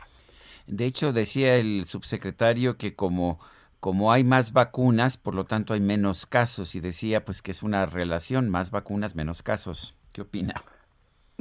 De 0.65 0.85
hecho, 0.85 1.11
decía 1.11 1.55
el 1.55 1.85
subsecretario 1.85 2.77
que 2.77 2.95
como 2.95 3.39
como 3.83 4.13
hay 4.13 4.23
más 4.23 4.53
vacunas, 4.53 5.17
por 5.17 5.35
lo 5.35 5.43
tanto 5.43 5.73
hay 5.73 5.81
menos 5.81 6.25
casos 6.25 6.73
y 6.73 6.79
decía 6.79 7.25
pues 7.25 7.41
que 7.41 7.51
es 7.51 7.63
una 7.63 7.85
relación, 7.85 8.49
más 8.49 8.71
vacunas, 8.71 9.13
menos 9.13 9.43
casos. 9.43 9.99
¿Qué 10.13 10.21
opina? 10.21 10.53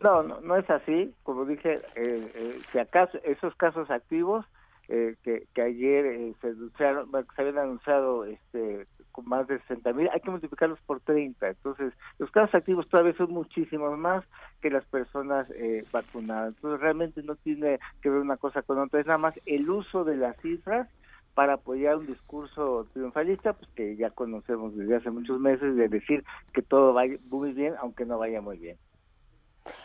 No, 0.03 0.22
no, 0.22 0.40
no 0.40 0.57
es 0.57 0.68
así. 0.68 1.14
Como 1.22 1.44
dije, 1.44 1.80
eh, 1.94 2.32
eh, 2.34 2.62
si 2.72 2.78
acaso 2.78 3.18
esos 3.24 3.55
casos 3.55 3.90
activos 3.90 4.44
eh, 4.88 5.14
que, 5.22 5.62
ayer 5.62 6.07
eh, 6.07 6.34
se, 6.40 6.48
anunciaron, 6.48 7.11
se 7.11 7.40
habían 7.40 7.59
anunciado 7.59 8.24
este, 8.24 8.86
con 9.12 9.28
más 9.28 9.46
de 9.46 9.61
60 9.61 9.92
mil, 9.92 10.09
hay 10.12 10.20
que 10.20 10.30
multiplicarlos 10.30 10.80
por 10.86 11.00
30. 11.00 11.48
Entonces, 11.48 11.92
los 12.18 12.30
casos 12.30 12.55
activos 12.55 12.88
todavía 12.88 13.14
son 13.14 13.30
muchísimos 13.30 13.96
más 13.96 14.24
que 14.61 14.70
las 14.70 14.84
personas 14.86 15.46
vacunadas. 15.92 16.55
Entonces, 16.57 16.80
realmente 16.80 17.22
no 17.22 17.36
tiene 17.36 17.78
que 18.03 18.11
ver 18.11 18.20
una 18.20 18.36
cosa 18.36 18.62
con 18.62 18.78
otra, 18.78 19.00
es 19.00 19.07
nada 19.07 19.18
más 19.18 19.34
el 19.46 19.70
uso 19.70 20.05
de 20.05 20.16
las 20.16 20.36
cifras 20.38 20.88
para 21.34 21.55
apoyar 21.55 21.96
un 21.96 22.07
discurso 22.07 22.86
triunfalista, 22.92 23.55
pues 23.55 23.70
que 23.74 23.96
ya 23.96 24.11
conocemos 24.11 24.76
desde 24.76 24.96
hace 24.96 25.11
muchos 25.11 25.40
meses, 25.40 25.76
de 25.76 25.88
decir 25.88 26.24
que 26.53 26.61
todo 26.62 26.92
va 26.92 27.05
muy 27.30 27.53
bien, 27.53 27.74
aunque 27.80 28.05
no 28.05 28.18
vaya 28.18 28.40
muy 28.40 28.59
bien. 28.59 28.76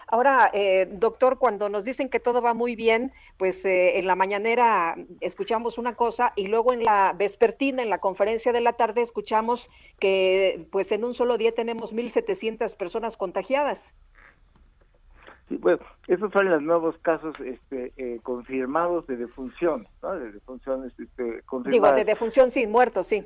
Ahora, 0.08 0.50
eh, 0.54 0.88
doctor, 0.90 1.38
cuando 1.38 1.70
nos 1.70 1.84
dicen 1.84 2.10
que 2.10 2.20
todo 2.20 2.42
va 2.42 2.54
muy 2.54 2.76
bien, 2.76 3.12
pues 3.38 3.66
eh, 3.66 4.00
en 4.00 4.08
la 4.08 4.16
mañanera 4.16 4.96
escuchamos 5.20 5.78
una 5.78 5.96
cosa 5.96 6.34
y 6.36 6.48
luego 6.48 6.74
en 6.74 6.84
la 6.84 7.14
vespertina, 7.18 7.84
en 7.84 7.90
la 7.90 8.00
conferencia 8.00 8.54
de 8.54 8.62
la 8.62 8.74
tarde, 8.74 9.02
escuchamos 9.02 9.70
que 10.00 10.68
pues 10.72 10.92
en 10.92 11.04
un 11.04 11.14
solo 11.14 11.38
día 11.38 11.54
tenemos 11.54 11.94
1.700 11.94 12.78
personas 12.78 13.18
contagiadas. 13.18 13.94
Sí, 15.50 15.58
bueno, 15.58 15.80
esos 16.08 16.32
son 16.32 16.50
los 16.50 16.62
nuevos 16.62 16.98
casos 17.00 17.40
este, 17.40 17.94
eh, 17.98 18.20
confirmados 18.22 19.08
de 19.08 19.16
defunción, 19.16 19.88
¿no? 20.02 20.16
De 20.16 20.32
defunción, 20.32 20.86
este, 20.86 21.42
Digo, 21.70 21.92
de 21.92 22.04
defunción 22.04 22.52
sin 22.52 22.70
muertos, 22.70 23.08
sí. 23.08 23.26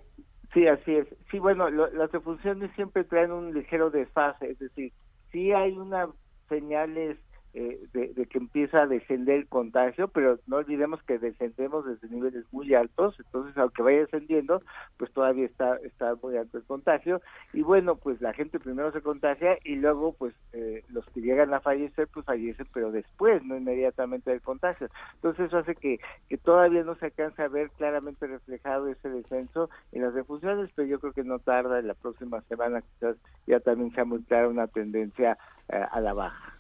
Sí, 0.54 0.68
así 0.68 0.95
es. 0.95 1.08
Sí, 1.32 1.39
bueno, 1.39 1.70
lo, 1.70 1.88
las 1.93 2.12
defunciones 2.12 2.72
siempre 2.76 3.04
traen 3.06 3.32
un 3.32 3.54
ligero 3.54 3.89
desfase, 3.89 4.52
es 4.52 4.60
decir, 4.60 4.91
sí 5.32 5.52
hay 5.52 5.78
una 5.78 6.10
señales 6.52 7.18
eh, 7.54 7.80
de, 7.93 8.14
de, 8.14 8.26
que 8.28 8.38
empieza 8.38 8.84
a 8.84 8.88
descender 8.88 9.36
el 9.36 9.47
contagio, 9.47 10.08
pero 10.08 10.39
no 10.47 10.58
olvidemos 10.58 11.04
que 11.04 11.20
descendemos 11.20 11.86
desde 11.86 12.08
niveles 12.08 12.45
muy 12.52 12.74
altos, 12.74 13.16
entonces 13.20 13.58
aunque 13.58 13.82
vaya 13.82 13.99
descendiendo, 13.99 14.62
pues 14.97 15.12
todavía 15.12 15.45
está 15.45 15.76
está 15.84 16.16
muy 16.22 16.38
alto 16.38 16.58
el 16.58 16.64
contagio 16.64 17.22
y 17.54 17.62
bueno, 17.62 17.95
pues 17.95 18.22
la 18.22 18.34
gente 18.34 18.60
primero 18.60 18.91
se 18.91 19.02
contagia 19.02 19.58
y 19.64 19.76
luego 19.76 20.14
pues 20.14 20.34
eh, 20.54 20.84
los 20.89 21.06
que 21.08 21.22
llegan 21.22 21.54
a 21.54 21.60
fallecer 21.60 22.08
pues 22.14 22.26
fallecen, 22.26 22.68
pero 22.74 22.91
después, 22.91 23.43
no 23.43 23.58
inmediatamente 23.58 24.32
del 24.32 24.41
contagio. 24.41 24.88
Entonces 25.16 25.47
eso 25.47 25.58
hace 25.58 25.76
que, 25.76 25.99
que 26.30 26.38
todavía 26.38 26.84
no 26.84 26.95
se 26.95 27.08
alcanza 27.08 27.43
a 27.43 27.47
ver 27.49 27.70
claramente 27.72 28.28
reflejado 28.28 28.88
ese 28.88 29.10
descenso 29.10 29.70
en 29.91 30.04
las 30.04 30.14
defunciones, 30.14 30.70
pero 30.76 30.88
yo 30.88 30.99
creo 30.99 31.14
que 31.14 31.24
no 31.24 31.39
tarda 31.39 31.80
en 31.80 31.88
la 31.88 31.93
próxima 31.95 32.41
semana 32.43 32.82
quizás 32.82 33.18
ya 33.45 33.60
también 33.60 33.91
sea 33.93 34.06
muy 34.06 34.24
clara 34.24 34.47
una 34.47 34.68
tendencia 34.68 35.38
eh, 35.70 35.86
a 35.91 35.99
la 35.99 36.14
baja. 36.14 36.51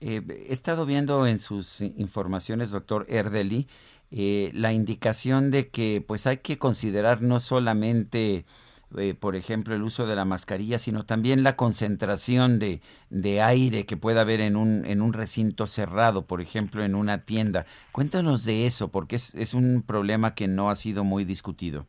Eh, 0.00 0.22
he 0.48 0.52
estado 0.52 0.86
viendo 0.86 1.26
en 1.26 1.38
sus 1.38 1.80
informaciones, 1.80 2.70
doctor 2.70 3.06
Erdeli, 3.08 3.66
eh, 4.10 4.50
la 4.54 4.72
indicación 4.72 5.50
de 5.50 5.68
que 5.70 6.04
pues 6.06 6.26
hay 6.26 6.38
que 6.38 6.58
considerar 6.58 7.22
no 7.22 7.40
solamente, 7.40 8.44
eh, 8.96 9.14
por 9.14 9.36
ejemplo, 9.36 9.74
el 9.74 9.82
uso 9.82 10.06
de 10.06 10.14
la 10.14 10.24
mascarilla, 10.24 10.78
sino 10.78 11.06
también 11.06 11.42
la 11.42 11.56
concentración 11.56 12.58
de, 12.58 12.82
de 13.10 13.40
aire 13.42 13.86
que 13.86 13.96
pueda 13.96 14.20
haber 14.20 14.40
en 14.40 14.56
un, 14.56 14.84
en 14.84 15.00
un 15.02 15.12
recinto 15.12 15.66
cerrado, 15.66 16.26
por 16.26 16.40
ejemplo, 16.40 16.84
en 16.84 16.94
una 16.94 17.24
tienda. 17.24 17.66
Cuéntanos 17.92 18.44
de 18.44 18.66
eso, 18.66 18.88
porque 18.90 19.16
es, 19.16 19.34
es 19.34 19.54
un 19.54 19.82
problema 19.82 20.34
que 20.34 20.46
no 20.46 20.70
ha 20.70 20.74
sido 20.76 21.04
muy 21.04 21.24
discutido. 21.24 21.86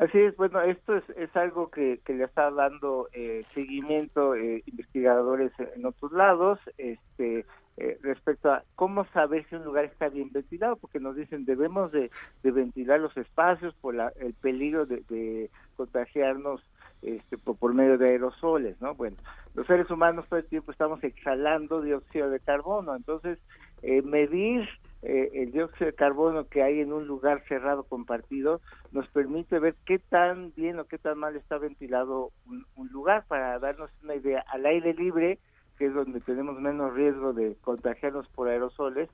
Así 0.00 0.18
es, 0.18 0.34
bueno, 0.36 0.62
esto 0.62 0.96
es, 0.96 1.04
es 1.10 1.36
algo 1.36 1.70
que, 1.70 2.00
que 2.06 2.14
le 2.14 2.24
está 2.24 2.50
dando 2.50 3.08
eh, 3.12 3.44
seguimiento 3.52 4.34
eh, 4.34 4.62
investigadores 4.64 5.52
en 5.76 5.84
otros 5.84 6.10
lados, 6.12 6.58
este, 6.78 7.44
eh, 7.76 7.98
respecto 8.00 8.50
a 8.50 8.64
cómo 8.76 9.04
saber 9.12 9.46
si 9.50 9.56
un 9.56 9.64
lugar 9.64 9.84
está 9.84 10.08
bien 10.08 10.30
ventilado, 10.32 10.76
porque 10.76 11.00
nos 11.00 11.16
dicen 11.16 11.44
debemos 11.44 11.92
de, 11.92 12.10
de 12.42 12.50
ventilar 12.50 12.98
los 12.98 13.14
espacios 13.18 13.74
por 13.82 13.94
la, 13.94 14.10
el 14.18 14.32
peligro 14.32 14.86
de, 14.86 15.02
de 15.10 15.50
contagiarnos 15.76 16.62
este, 17.02 17.36
por, 17.36 17.58
por, 17.58 17.74
medio 17.74 17.98
de 17.98 18.08
aerosoles, 18.08 18.80
¿no? 18.80 18.94
Bueno, 18.94 19.18
los 19.54 19.66
seres 19.66 19.90
humanos 19.90 20.24
todo 20.30 20.38
el 20.38 20.46
tiempo 20.46 20.72
estamos 20.72 21.04
exhalando 21.04 21.82
dióxido 21.82 22.30
de 22.30 22.40
carbono, 22.40 22.96
entonces 22.96 23.38
eh, 23.82 24.00
medir 24.00 24.66
eh, 25.02 25.30
el 25.32 25.52
dióxido 25.52 25.86
de 25.86 25.96
carbono 25.96 26.48
que 26.48 26.62
hay 26.62 26.80
en 26.80 26.92
un 26.92 27.06
lugar 27.06 27.42
cerrado 27.48 27.84
compartido 27.84 28.60
nos 28.92 29.08
permite 29.08 29.58
ver 29.58 29.74
qué 29.86 29.98
tan 29.98 30.52
bien 30.54 30.78
o 30.78 30.84
qué 30.84 30.98
tan 30.98 31.18
mal 31.18 31.36
está 31.36 31.56
ventilado 31.56 32.32
un, 32.46 32.66
lugar 32.90 33.24
para 33.26 33.58
darnos 33.58 33.90
una 34.02 34.16
idea. 34.16 34.44
Al 34.48 34.66
aire 34.66 34.92
libre, 34.92 35.38
que 35.78 35.86
es 35.86 35.94
donde 35.94 36.20
tenemos 36.20 36.60
menos 36.60 36.92
riesgo 36.92 37.32
de 37.32 37.56
contagiarnos 37.62 38.28
por 38.28 38.48
aerosoles, 38.48 39.08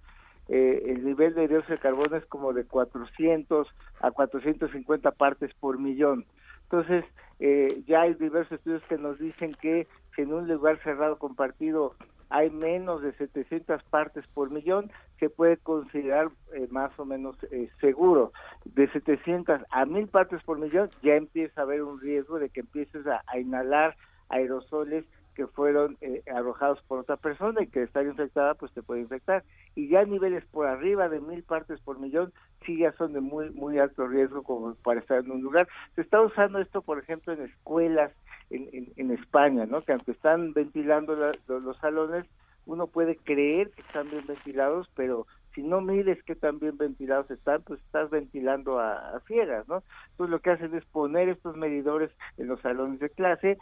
eh, 0.49 0.83
el 0.87 1.05
nivel 1.05 1.35
de 1.35 1.47
dióxido 1.47 1.77
de 1.77 1.83
carbono 1.83 2.17
es 2.17 2.27
como 2.27 2.53
de 2.53 2.65
400 2.65 3.69
a 4.01 4.11
450 4.11 5.13
partes 5.13 5.55
por 5.55 5.79
millón. 5.79 6.25
Entonces, 6.65 7.05
eh, 7.39 7.83
ya 7.87 8.03
hay 8.03 8.15
diversos 8.15 8.59
estudios 8.59 8.87
que 8.89 8.99
nos 8.99 9.21
dicen 9.21 9.53
que, 9.53 9.87
que 10.17 10.23
en 10.23 10.33
un 10.33 10.49
lugar 10.49 10.79
cerrado 10.83 11.19
compartido 11.19 11.95
hay 12.29 12.51
menos 12.51 13.03
de 13.03 13.13
700 13.13 13.83
partes 13.85 14.27
por 14.35 14.51
millón, 14.51 14.91
se 15.19 15.31
puede 15.31 15.57
considerar 15.57 16.29
eh, 16.55 16.67
más 16.71 16.97
o 16.99 17.05
menos 17.05 17.37
eh, 17.51 17.71
seguro. 17.81 18.33
De 18.65 18.89
700 18.89 19.63
a 19.71 19.85
1000 19.87 20.09
partes 20.09 20.43
por 20.43 20.59
millón 20.59 20.91
ya 21.03 21.15
empieza 21.15 21.61
a 21.61 21.65
haber 21.65 21.83
un 21.83 22.01
riesgo 22.01 22.39
de 22.39 22.51
que 22.51 22.61
empieces 22.61 23.07
a, 23.07 23.23
inhalar 23.39 23.97
aerosoles 24.29 25.05
que 25.35 25.47
fueron 25.47 25.99
eh, 26.01 26.23
arrojados 26.35 26.81
por 26.89 27.01
otra 27.01 27.19
persona 27.19 27.63
y 27.63 27.67
que 27.67 27.83
estar 27.83 28.05
infectada 28.07 28.55
pues 28.55 28.73
te 28.73 28.83
puede 28.83 29.03
infectar. 29.03 29.45
Y 29.75 29.89
ya 29.89 30.05
niveles 30.05 30.45
por 30.47 30.67
arriba 30.67 31.09
de 31.09 31.21
mil 31.21 31.43
partes 31.43 31.81
por 31.81 31.99
millón 31.99 32.33
sí 32.65 32.79
ya 32.79 32.93
son 32.93 33.13
de 33.13 33.21
muy 33.21 33.51
muy 33.51 33.79
alto 33.79 34.07
riesgo 34.07 34.43
como 34.43 34.75
para 34.77 35.01
estar 35.01 35.19
en 35.19 35.31
un 35.31 35.43
lugar. 35.43 35.69
Se 35.95 36.01
está 36.01 36.21
usando 36.23 36.59
esto 36.59 36.81
por 36.81 36.99
ejemplo 36.99 37.35
en 37.35 37.43
escuelas 37.43 38.13
en, 38.49 38.93
en, 38.97 39.11
España 39.11 39.67
no 39.67 39.83
que 39.83 39.93
aunque 39.93 40.13
están 40.13 40.53
ventilando 40.53 41.17
la, 41.17 41.33
los 41.49 41.77
salones 41.79 42.25
uno 42.67 42.87
puede 42.87 43.17
creer 43.17 43.71
que 43.71 43.81
están 43.81 44.11
bien 44.11 44.27
ventilados 44.27 44.91
pero 44.95 45.27
si 45.55 45.63
no 45.63 45.81
mides 45.81 46.23
qué 46.25 46.35
tan 46.35 46.59
bien 46.59 46.77
ventilados 46.77 47.31
están, 47.31 47.63
pues 47.63 47.81
estás 47.81 48.11
ventilando 48.11 48.79
a, 48.79 49.17
a 49.17 49.21
ciegas, 49.21 49.67
¿no? 49.69 49.83
Entonces 50.11 50.31
lo 50.31 50.41
que 50.41 50.51
hacen 50.51 50.75
es 50.75 50.85
poner 50.85 51.31
estos 51.31 51.57
medidores 51.57 52.11
en 52.37 52.49
los 52.49 52.61
salones 52.61 53.01
de 53.01 53.09
clase 53.09 53.57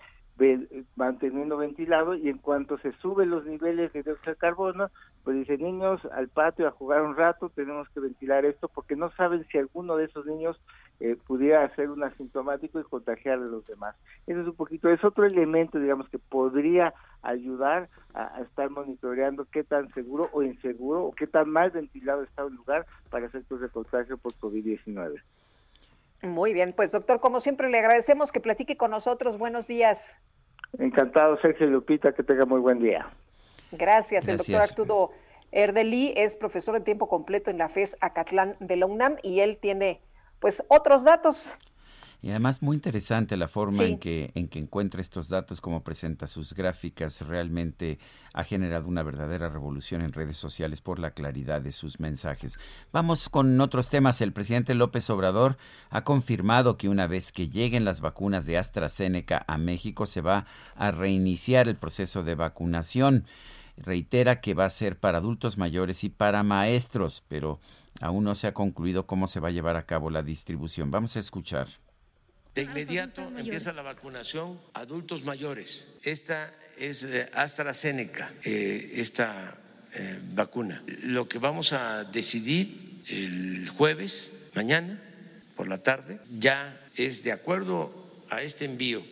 manteniendo 0.97 1.57
ventilado 1.57 2.15
y 2.15 2.29
en 2.29 2.39
cuanto 2.39 2.79
se 2.79 2.93
suben 2.95 3.31
los 3.31 3.45
niveles 3.45 3.93
de 3.93 4.03
dióxido 4.03 4.33
de 4.33 4.39
carbono, 4.39 4.91
pues 5.23 5.37
dice 5.37 5.57
niños 5.59 6.01
al 6.13 6.29
patio 6.29 6.67
a 6.67 6.73
jugar 6.73 7.03
un 7.03 7.17
rato, 7.17 7.51
tenemos 7.51 7.89
que 7.91 8.01
ventilar 8.01 8.45
esto 8.45 8.69
porque 8.69 8.97
no 8.97 9.11
saben 9.13 9.47
si 9.51 9.59
alguno 9.59 9.97
de 9.97 10.07
esos 10.07 10.27
niños 10.27 10.61
eh, 11.01 11.17
pudiera 11.27 11.69
ser 11.75 11.91
un 11.91 12.03
asintomático 12.03 12.81
y 12.81 12.85
contagiar 12.85 13.39
a 13.39 13.43
los 13.43 13.67
demás. 13.67 13.97
Eso 14.27 14.41
es 14.41 14.47
un 14.47 14.55
poquito, 14.55 14.89
es 14.89 15.03
otro 15.05 15.25
elemento, 15.25 15.79
digamos, 15.79 16.09
que 16.09 16.19
podría 16.19 16.95
ayudar 17.23 17.89
a, 18.15 18.37
a 18.37 18.43
estar 18.43 18.71
monitoreando 18.71 19.47
qué 19.51 19.65
tan 19.65 19.93
seguro 19.95 20.29
o 20.33 20.43
inseguro 20.43 21.05
o 21.05 21.13
qué 21.13 21.27
tan 21.27 21.51
mal 21.51 21.71
ventilado 21.71 22.23
está 22.23 22.45
un 22.45 22.57
lugar 22.57 22.87
para 23.11 23.27
efectos 23.27 23.61
de 23.61 23.69
contagio 23.69 24.19
por 24.19 24.33
COVID-19. 24.35 25.21
Muy 26.23 26.53
bien, 26.53 26.73
pues 26.75 26.93
doctor, 26.93 27.21
como 27.21 27.41
siempre 27.41 27.69
le 27.69 27.79
agradecemos 27.79 28.33
que 28.33 28.41
platique 28.41 28.77
con 28.77 28.91
nosotros. 28.91 29.37
Buenos 29.37 29.67
días. 29.67 30.17
Encantado, 30.79 31.39
Sergio 31.41 31.67
Lupita, 31.67 32.13
que 32.13 32.23
tenga 32.23 32.45
muy 32.47 32.61
buen 32.61 32.81
día. 32.81 33.07
Gracias. 33.73 34.27
El 34.29 34.39
doctor 34.39 34.63
Arturo 34.63 35.11
Erdeli 35.53 36.13
es 36.17 36.37
profesor 36.37 36.77
en 36.77 36.85
tiempo 36.85 37.09
completo 37.09 37.51
en 37.51 37.59
la 37.59 37.69
FES 37.69 37.97
Acatlán 38.01 38.57
de 38.61 38.77
la 38.77 38.87
UNAM 38.87 39.17
y 39.23 39.41
él 39.41 39.59
tiene 39.61 40.01
pues 40.41 40.63
otros 40.69 41.05
datos. 41.05 41.53
Y 42.23 42.31
además 42.31 42.63
muy 42.63 42.77
interesante 42.77 43.37
la 43.37 43.49
forma 43.49 43.77
sí. 43.77 43.85
en, 43.85 43.99
que, 43.99 44.33
en 44.35 44.49
que 44.49 44.59
encuentra 44.59 45.03
estos 45.03 45.29
datos, 45.29 45.61
cómo 45.61 45.83
presenta 45.85 46.27
sus 46.27 46.55
gráficas, 46.55 47.21
realmente 47.21 47.99
ha 48.33 48.45
generado 48.45 48.89
una 48.89 49.03
verdadera 49.03 49.51
revolución 49.51 50.01
en 50.01 50.15
redes 50.15 50.39
sociales 50.39 50.81
por 50.81 50.99
la 50.99 51.11
claridad 51.11 51.61
de 51.61 51.71
sus 51.71 52.01
mensajes. 52.01 52.59
Vamos 52.93 53.29
con 53.29 53.61
otros 53.61 53.91
temas. 53.91 54.23
El 54.23 54.33
presidente 54.33 54.75
López 54.75 55.11
Obrador 55.11 55.59
ha 55.91 56.03
confirmado 56.03 56.79
que 56.79 56.89
una 56.89 57.07
vez 57.07 57.31
que 57.31 57.51
lleguen 57.51 57.85
las 57.85 58.01
vacunas 58.01 58.47
de 58.47 58.57
AstraZeneca 58.57 59.45
a 59.47 59.59
México 59.59 60.07
se 60.07 60.23
va 60.23 60.47
a 60.77 60.93
reiniciar 60.93 61.69
el 61.69 61.77
proceso 61.77 62.23
de 62.23 62.37
vacunación. 62.37 63.27
reitera 63.77 64.41
que 64.41 64.55
va 64.55 64.65
a 64.65 64.71
ser 64.71 64.99
para 64.99 65.19
adultos 65.19 65.59
mayores 65.59 66.05
y 66.05 66.09
para 66.09 66.43
maestros, 66.43 67.23
pero 67.29 67.61
aún 68.01 68.25
no 68.25 68.35
se 68.35 68.47
ha 68.47 68.55
concluido 68.55 69.07
cómo 69.07 69.27
se 69.27 69.41
va 69.41 69.49
a 69.49 69.53
llevar 69.53 69.77
a 69.77 69.87
cabo 69.87 70.11
la 70.11 70.23
distribución. 70.23 70.91
Vamos 70.91 71.17
a 71.17 71.21
escuchar. 71.21 71.69
De 72.55 72.63
inmediato 72.63 73.23
empieza 73.37 73.73
la 73.73 73.83
vacunación 73.83 74.61
adultos 74.75 75.25
mayores. 75.25 75.89
Esta 76.03 76.53
es 76.79 77.07
AstraZeneca, 77.35 78.33
eh, 78.45 78.93
esta 78.95 79.59
eh, 79.95 80.21
vacuna. 80.33 80.83
Lo 80.87 81.29
que 81.29 81.39
vamos 81.39 81.73
a 81.73 82.05
decidir 82.05 83.03
el 83.09 83.69
jueves, 83.69 84.33
mañana, 84.55 85.01
por 85.57 85.69
la 85.69 85.83
tarde, 85.83 86.21
ya 86.39 86.81
es 86.97 87.25
de 87.25 87.33
acuerdo 87.33 88.25
a 88.31 88.43
este 88.43 88.65
envío 88.65 89.03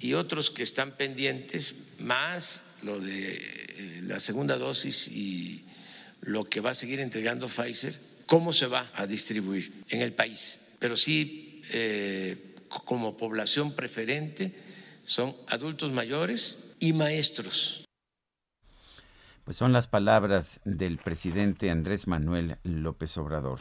y 0.00 0.14
otros 0.14 0.50
que 0.50 0.62
están 0.62 0.92
pendientes, 0.92 1.74
más 1.98 2.64
lo 2.82 3.00
de 3.00 3.34
eh, 3.34 4.00
la 4.04 4.20
segunda 4.20 4.56
dosis 4.56 5.08
y 5.08 5.64
lo 6.28 6.44
que 6.44 6.60
va 6.60 6.70
a 6.70 6.74
seguir 6.74 7.00
entregando 7.00 7.48
Pfizer, 7.48 7.98
cómo 8.26 8.52
se 8.52 8.66
va 8.66 8.86
a 8.94 9.06
distribuir 9.06 9.82
en 9.88 10.02
el 10.02 10.12
país. 10.12 10.76
Pero 10.78 10.94
sí, 10.94 11.62
eh, 11.70 12.54
como 12.84 13.16
población 13.16 13.72
preferente, 13.72 14.54
son 15.04 15.34
adultos 15.48 15.90
mayores 15.90 16.76
y 16.80 16.92
maestros. 16.92 17.86
Pues 19.44 19.56
son 19.56 19.72
las 19.72 19.88
palabras 19.88 20.60
del 20.66 20.98
presidente 20.98 21.70
Andrés 21.70 22.06
Manuel 22.06 22.58
López 22.62 23.16
Obrador. 23.16 23.60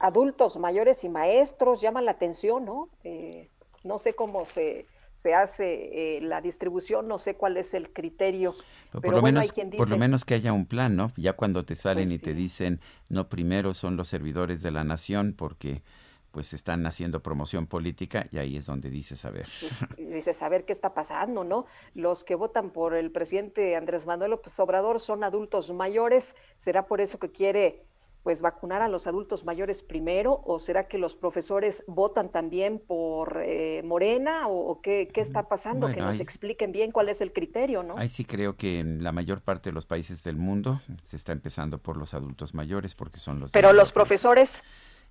Adultos 0.00 0.56
mayores 0.56 1.04
y 1.04 1.08
maestros 1.08 1.80
llaman 1.80 2.06
la 2.06 2.10
atención, 2.10 2.64
¿no? 2.64 2.88
Eh, 3.04 3.50
no 3.84 4.00
sé 4.00 4.14
cómo 4.14 4.44
se, 4.44 4.86
se 5.20 5.34
hace 5.34 6.16
eh, 6.16 6.20
la 6.22 6.40
distribución, 6.40 7.06
no 7.06 7.18
sé 7.18 7.34
cuál 7.34 7.58
es 7.58 7.74
el 7.74 7.92
criterio. 7.92 8.54
Pero, 8.90 9.02
por, 9.02 9.14
lo 9.14 9.22
menos, 9.22 9.52
por 9.76 9.90
lo 9.90 9.98
menos 9.98 10.24
que 10.24 10.32
haya 10.34 10.54
un 10.54 10.64
plan, 10.64 10.96
¿no? 10.96 11.12
Ya 11.16 11.34
cuando 11.34 11.62
te 11.64 11.74
salen 11.74 12.04
pues 12.04 12.22
y 12.22 12.24
te 12.24 12.32
dicen, 12.32 12.80
no, 13.10 13.28
primero 13.28 13.74
son 13.74 13.96
los 13.98 14.08
servidores 14.08 14.62
de 14.62 14.70
la 14.70 14.82
nación, 14.82 15.34
porque 15.36 15.82
pues 16.30 16.54
están 16.54 16.86
haciendo 16.86 17.20
promoción 17.20 17.66
política 17.66 18.28
y 18.30 18.38
ahí 18.38 18.56
es 18.56 18.64
donde 18.64 18.88
dices, 18.88 19.24
a 19.26 19.30
ver. 19.30 19.46
Pues, 19.60 20.10
dices, 20.10 20.40
a 20.42 20.48
ver 20.48 20.64
qué 20.64 20.72
está 20.72 20.94
pasando, 20.94 21.44
¿no? 21.44 21.66
Los 21.94 22.24
que 22.24 22.34
votan 22.34 22.70
por 22.70 22.94
el 22.94 23.10
presidente 23.10 23.76
Andrés 23.76 24.06
Manuel 24.06 24.30
López 24.30 24.58
Obrador 24.58 25.00
son 25.00 25.22
adultos 25.22 25.70
mayores, 25.72 26.34
¿será 26.56 26.86
por 26.86 27.02
eso 27.02 27.18
que 27.18 27.30
quiere 27.30 27.84
pues 28.22 28.42
vacunar 28.42 28.82
a 28.82 28.88
los 28.88 29.06
adultos 29.06 29.44
mayores 29.44 29.82
primero 29.82 30.42
o 30.44 30.58
será 30.58 30.88
que 30.88 30.98
los 30.98 31.16
profesores 31.16 31.84
votan 31.86 32.30
también 32.30 32.78
por 32.78 33.40
eh, 33.42 33.82
Morena 33.84 34.48
o, 34.48 34.80
qué, 34.82 35.08
qué, 35.12 35.20
está 35.20 35.48
pasando? 35.48 35.90
que 35.90 36.00
nos 36.00 36.20
expliquen 36.20 36.72
bien 36.72 36.92
cuál 36.92 37.08
es 37.08 37.20
el 37.20 37.32
criterio, 37.32 37.82
¿no? 37.82 37.96
Ahí 37.96 38.08
sí 38.08 38.24
creo 38.24 38.56
que 38.56 38.78
en 38.78 39.02
la 39.02 39.12
mayor 39.12 39.40
parte 39.40 39.70
de 39.70 39.74
los 39.74 39.86
países 39.86 40.22
del 40.24 40.36
mundo 40.36 40.80
se 41.02 41.16
está 41.16 41.32
empezando 41.32 41.78
por 41.78 41.96
los 41.96 42.14
adultos 42.14 42.54
mayores 42.54 42.94
porque 42.94 43.18
son 43.18 43.40
los... 43.40 43.50
Pero 43.52 43.72
los 43.72 43.92
profesores... 43.92 44.62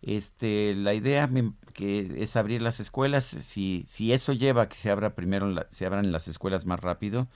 Este, 0.01 0.75
la 0.75 0.93
idea 0.93 1.29
que 1.73 2.23
es 2.23 2.37
abrir 2.37 2.61
las 2.61 2.79
escuelas, 2.79 3.25
si, 3.25 3.83
si 3.85 4.13
eso 4.13 4.31
lleva 4.31 4.61
a 4.61 4.69
que 4.69 4.77
se 4.77 4.89
abra 4.89 5.13
primero, 5.13 5.53
se 5.67 5.85
abran 5.85 6.13
las 6.13 6.29
escuelas 6.29 6.65
más 6.65 6.79
rápido, 6.79 7.27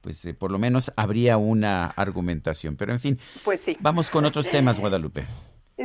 pues 0.00 0.24
eh, 0.24 0.34
por 0.34 0.50
lo 0.50 0.58
menos 0.58 0.92
habría 0.96 1.36
una 1.36 1.86
argumentación. 1.86 2.76
Pero 2.76 2.92
en 2.92 3.00
fin, 3.00 3.18
pues 3.44 3.60
sí. 3.60 3.76
vamos 3.80 4.10
con 4.10 4.24
otros 4.24 4.48
temas, 4.48 4.78
Guadalupe. 4.78 5.26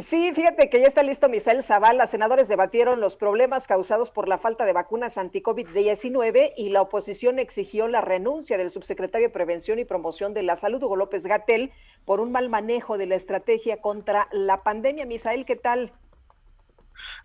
Sí, 0.01 0.34
fíjate 0.34 0.70
que 0.70 0.82
ya 0.82 0.88
está 0.88 1.03
listo 1.03 1.30
Misael 1.30 1.63
Zavala. 1.63 2.05
Senadores 2.05 2.49
debatieron 2.49 2.99
los 2.99 3.16
problemas 3.16 3.66
causados 3.66 4.11
por 4.11 4.28
la 4.28 4.38
falta 4.38 4.66
de 4.66 4.74
vacunas 4.74 5.18
anti-COVID-19 5.18 6.51
y 6.57 6.70
la 6.70 6.82
oposición 6.82 7.39
exigió 7.39 7.88
la 7.88 8.01
renuncia 8.01 8.57
del 8.57 8.72
subsecretario 8.72 9.30
de 9.30 9.34
Prevención 9.34 9.80
y 9.80 9.86
Promoción 9.86 10.34
de 10.34 10.43
la 10.43 10.57
Salud, 10.57 10.84
Hugo 10.84 10.97
López 10.97 11.26
Gatel, 11.26 11.72
por 12.03 12.20
un 12.20 12.34
mal 12.34 12.49
manejo 12.49 12.97
de 12.97 13.05
la 13.05 13.16
estrategia 13.16 13.80
contra 13.80 14.28
la 14.34 14.63
pandemia. 14.63 15.05
Misael, 15.05 15.45
¿qué 15.45 15.55
tal? 15.55 15.93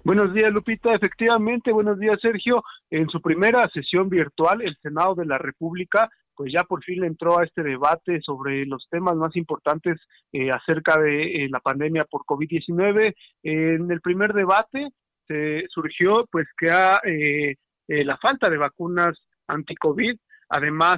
Buenos 0.04 0.32
días, 0.32 0.52
Lupita. 0.52 0.94
Efectivamente, 0.94 1.72
buenos 1.72 1.98
días, 1.98 2.18
Sergio. 2.22 2.62
En 2.88 3.08
su 3.08 3.20
primera 3.20 3.68
sesión 3.74 4.08
virtual, 4.08 4.62
el 4.62 4.76
Senado 4.80 5.16
de 5.16 5.26
la 5.26 5.38
República 5.38 6.08
pues 6.40 6.54
ya 6.54 6.64
por 6.64 6.82
fin 6.82 7.04
entró 7.04 7.38
a 7.38 7.44
este 7.44 7.62
debate 7.62 8.18
sobre 8.22 8.64
los 8.64 8.88
temas 8.88 9.14
más 9.14 9.36
importantes 9.36 10.00
eh, 10.32 10.48
acerca 10.50 10.98
de 10.98 11.44
eh, 11.44 11.48
la 11.50 11.60
pandemia 11.60 12.06
por 12.06 12.22
COVID-19. 12.22 13.14
en 13.42 13.90
el 13.90 14.00
primer 14.00 14.32
debate 14.32 14.88
se 15.28 15.66
surgió 15.68 16.26
pues 16.32 16.46
que 16.56 16.70
ha, 16.70 16.98
eh, 17.04 17.56
la 17.88 18.16
falta 18.16 18.48
de 18.48 18.56
vacunas 18.56 19.18
anti-COVID, 19.48 20.16
además 20.48 20.96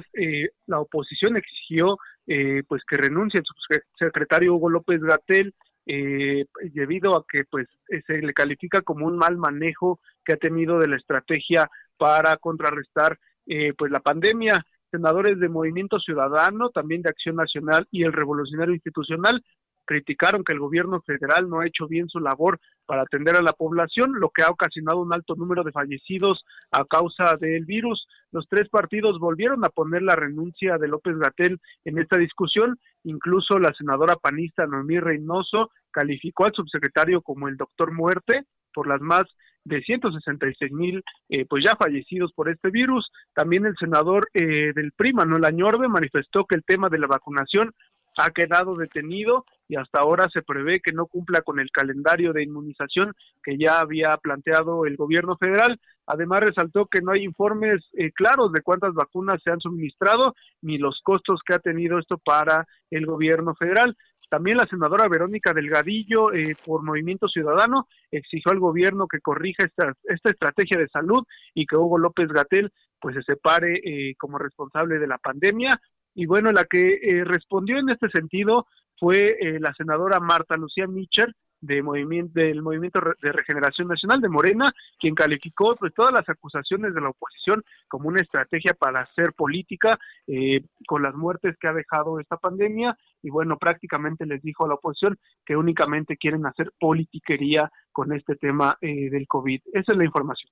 la 0.65 0.79
oposición 0.79 1.35
exigió 1.35 1.97
pues 2.25 2.81
que 2.89 2.95
renuncie 2.95 3.41
el 3.41 3.45
subsecretario 3.45 4.55
Hugo 4.55 4.69
López 4.69 5.01
Gatel 5.01 5.53
eh, 5.85 6.45
debido 6.71 7.17
a 7.17 7.25
que 7.29 7.43
pues 7.51 7.67
se 8.07 8.19
le 8.19 8.33
califica 8.33 8.81
como 8.81 9.07
un 9.07 9.17
mal 9.17 9.35
manejo 9.35 9.99
que 10.23 10.35
ha 10.35 10.37
tenido 10.37 10.79
de 10.79 10.87
la 10.87 10.95
estrategia 10.95 11.69
para 11.97 12.37
contrarrestar 12.37 13.19
eh, 13.45 13.73
pues 13.77 13.91
la 13.91 13.99
pandemia 13.99 14.65
senadores 14.93 15.39
de 15.39 15.49
Movimiento 15.49 15.99
Ciudadano, 15.99 16.69
también 16.69 17.01
de 17.01 17.09
Acción 17.09 17.35
Nacional 17.35 17.87
y 17.89 18.03
el 18.03 18.13
Revolucionario 18.13 18.75
Institucional 18.75 19.43
criticaron 19.85 20.43
que 20.43 20.53
el 20.53 20.59
gobierno 20.59 21.01
federal 21.01 21.49
no 21.49 21.59
ha 21.59 21.67
hecho 21.67 21.87
bien 21.87 22.07
su 22.07 22.19
labor 22.19 22.59
para 22.85 23.01
atender 23.01 23.35
a 23.35 23.41
la 23.41 23.53
población, 23.53 24.13
lo 24.19 24.29
que 24.29 24.43
ha 24.43 24.49
ocasionado 24.49 25.01
un 25.01 25.13
alto 25.13 25.35
número 25.35 25.63
de 25.63 25.71
fallecidos 25.71 26.45
a 26.71 26.85
causa 26.85 27.35
del 27.39 27.65
virus. 27.65 28.07
Los 28.31 28.47
tres 28.47 28.69
partidos 28.69 29.19
volvieron 29.19 29.65
a 29.65 29.69
poner 29.69 30.03
la 30.03 30.15
renuncia 30.15 30.77
de 30.77 30.87
López 30.87 31.17
Gatel 31.17 31.59
en 31.85 31.99
esta 31.99 32.17
discusión. 32.17 32.77
Incluso 33.03 33.59
la 33.59 33.73
senadora 33.73 34.15
panista 34.15 34.65
Noemí 34.65 34.99
Reynoso 34.99 35.71
calificó 35.91 36.45
al 36.45 36.53
subsecretario 36.53 37.21
como 37.21 37.47
el 37.47 37.57
doctor 37.57 37.91
muerte 37.91 38.45
por 38.73 38.87
las 38.87 39.01
más 39.01 39.25
de 39.65 39.81
166 39.81 40.71
mil 40.71 41.03
eh, 41.29 41.45
pues 41.45 41.63
ya 41.65 41.75
fallecidos 41.75 42.31
por 42.33 42.49
este 42.49 42.69
virus. 42.69 43.09
También 43.33 43.65
el 43.65 43.75
senador 43.77 44.27
eh, 44.33 44.73
del 44.73 44.91
PRI, 44.91 45.13
Manuel 45.13 45.45
Añorbe, 45.45 45.87
manifestó 45.87 46.45
que 46.45 46.55
el 46.55 46.63
tema 46.63 46.89
de 46.89 46.99
la 46.99 47.07
vacunación 47.07 47.71
ha 48.17 48.29
quedado 48.29 48.75
detenido 48.75 49.45
y 49.67 49.75
hasta 49.75 49.99
ahora 49.99 50.27
se 50.31 50.41
prevé 50.41 50.79
que 50.79 50.93
no 50.93 51.07
cumpla 51.07 51.41
con 51.41 51.59
el 51.59 51.71
calendario 51.71 52.33
de 52.33 52.43
inmunización 52.43 53.13
que 53.43 53.57
ya 53.57 53.79
había 53.79 54.15
planteado 54.17 54.85
el 54.85 54.97
gobierno 54.97 55.35
federal. 55.37 55.79
Además, 56.05 56.41
resaltó 56.41 56.85
que 56.85 57.01
no 57.01 57.11
hay 57.11 57.23
informes 57.23 57.77
eh, 57.93 58.11
claros 58.11 58.51
de 58.51 58.61
cuántas 58.61 58.93
vacunas 58.93 59.41
se 59.43 59.51
han 59.51 59.61
suministrado 59.61 60.35
ni 60.61 60.77
los 60.77 60.99
costos 61.01 61.41
que 61.45 61.53
ha 61.53 61.59
tenido 61.59 61.97
esto 61.97 62.17
para 62.17 62.67
el 62.91 63.05
gobierno 63.05 63.55
federal. 63.55 63.95
También 64.33 64.57
la 64.57 64.65
senadora 64.65 65.07
Verónica 65.07 65.53
Delgadillo, 65.53 66.33
eh, 66.33 66.55
por 66.65 66.81
Movimiento 66.81 67.27
Ciudadano, 67.27 67.87
exigió 68.09 68.51
al 68.51 68.57
gobierno 68.57 69.05
que 69.05 69.19
corrija 69.19 69.63
esta, 69.63 69.93
esta 70.05 70.31
estrategia 70.31 70.79
de 70.79 70.87
salud 70.87 71.23
y 71.53 71.67
que 71.67 71.75
Hugo 71.75 71.99
López 71.99 72.29
Gatel 72.29 72.71
pues 72.99 73.15
se 73.15 73.21
separe 73.21 73.79
eh, 73.85 74.15
como 74.17 74.39
responsable 74.39 74.97
de 74.97 75.05
la 75.05 75.19
pandemia. 75.19 75.79
Y 76.15 76.25
bueno, 76.25 76.51
la 76.51 76.63
que 76.63 76.81
eh, 76.81 77.23
respondió 77.23 77.77
en 77.77 77.89
este 77.89 78.09
sentido 78.09 78.65
fue 78.99 79.37
la 79.59 79.71
senadora 79.77 80.19
Marta 80.19 80.57
Lucía 80.57 80.87
Mitchell, 80.87 81.35
de 81.63 81.81
movimiento, 81.81 82.39
del 82.39 82.61
Movimiento 82.61 82.99
de 83.21 83.31
Regeneración 83.31 83.87
Nacional 83.87 84.19
de 84.19 84.29
Morena, 84.29 84.71
quien 84.99 85.15
calificó 85.15 85.75
pues 85.75 85.93
todas 85.93 86.13
las 86.13 86.27
acusaciones 86.27 86.93
de 86.93 87.01
la 87.01 87.09
oposición 87.09 87.63
como 87.87 88.09
una 88.09 88.21
estrategia 88.21 88.73
para 88.73 88.99
hacer 88.99 89.33
política 89.33 89.97
eh, 90.27 90.61
con 90.85 91.01
las 91.01 91.15
muertes 91.15 91.55
que 91.57 91.67
ha 91.67 91.73
dejado 91.73 92.19
esta 92.19 92.37
pandemia 92.37 92.97
y 93.21 93.29
bueno, 93.29 93.57
prácticamente 93.57 94.25
les 94.25 94.41
dijo 94.41 94.65
a 94.65 94.67
la 94.67 94.73
oposición 94.73 95.17
que 95.45 95.55
únicamente 95.55 96.17
quieren 96.17 96.45
hacer 96.45 96.71
politiquería 96.77 97.71
con 97.91 98.11
este 98.13 98.35
tema 98.35 98.77
eh, 98.81 99.09
del 99.09 99.27
COVID. 99.27 99.61
Esa 99.71 99.93
es 99.93 99.97
la 99.97 100.03
información. 100.03 100.51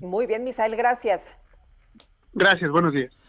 Muy 0.00 0.26
bien, 0.26 0.42
Misael, 0.42 0.74
gracias. 0.74 1.38
Gracias, 2.32 2.70
buenos 2.70 2.94
días. 2.94 3.21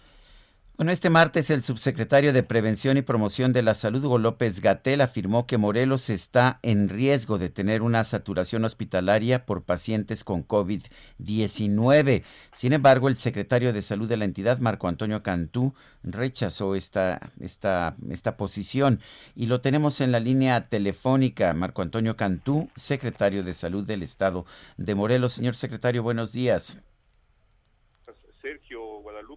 Bueno, 0.76 0.92
este 0.92 1.12
martes 1.12 1.52
el 1.52 1.62
subsecretario 1.62 2.34
de 2.34 2.42
Prevención 2.42 2.98
y 2.98 3.04
Promoción 3.04 3.54
de 3.54 3.62
la 3.62 3.76
Salud, 3.76 4.06
Hugo 4.06 4.18
López 4.18 4.60
Gatel, 4.60 5.02
afirmó 5.02 5.46
que 5.46 5.60
Morelos 5.60 6.10
está 6.10 6.58
en 6.64 6.90
riesgo 6.90 7.38
de 7.38 7.50
tener 7.50 7.84
una 7.84 8.04
saturación 8.04 8.66
hospitalaria 8.66 9.46
por 9.46 9.66
pacientes 9.66 10.24
con 10.24 10.48
COVID-19. 10.48 12.24
Sin 12.52 12.74
embargo, 12.74 13.08
el 13.08 13.16
secretario 13.16 13.72
de 13.72 13.84
Salud 13.84 14.10
de 14.10 14.18
la 14.18 14.26
entidad, 14.26 14.58
Marco 14.58 14.88
Antonio 14.88 15.22
Cantú, 15.22 15.76
rechazó 16.02 16.74
esta, 16.74 17.20
esta, 17.40 17.96
esta 18.10 18.36
posición. 18.36 19.00
Y 19.36 19.46
lo 19.46 19.62
tenemos 19.62 20.02
en 20.02 20.12
la 20.12 20.20
línea 20.20 20.70
telefónica. 20.70 21.54
Marco 21.54 21.84
Antonio 21.84 22.18
Cantú, 22.18 22.68
secretario 22.76 23.44
de 23.44 23.54
Salud 23.54 23.86
del 23.86 24.02
Estado 24.02 24.48
de 24.78 24.96
Morelos. 24.96 25.34
Señor 25.34 25.56
secretario, 25.56 26.02
buenos 26.02 26.32
días. 26.32 26.82
Sergio 28.42 28.83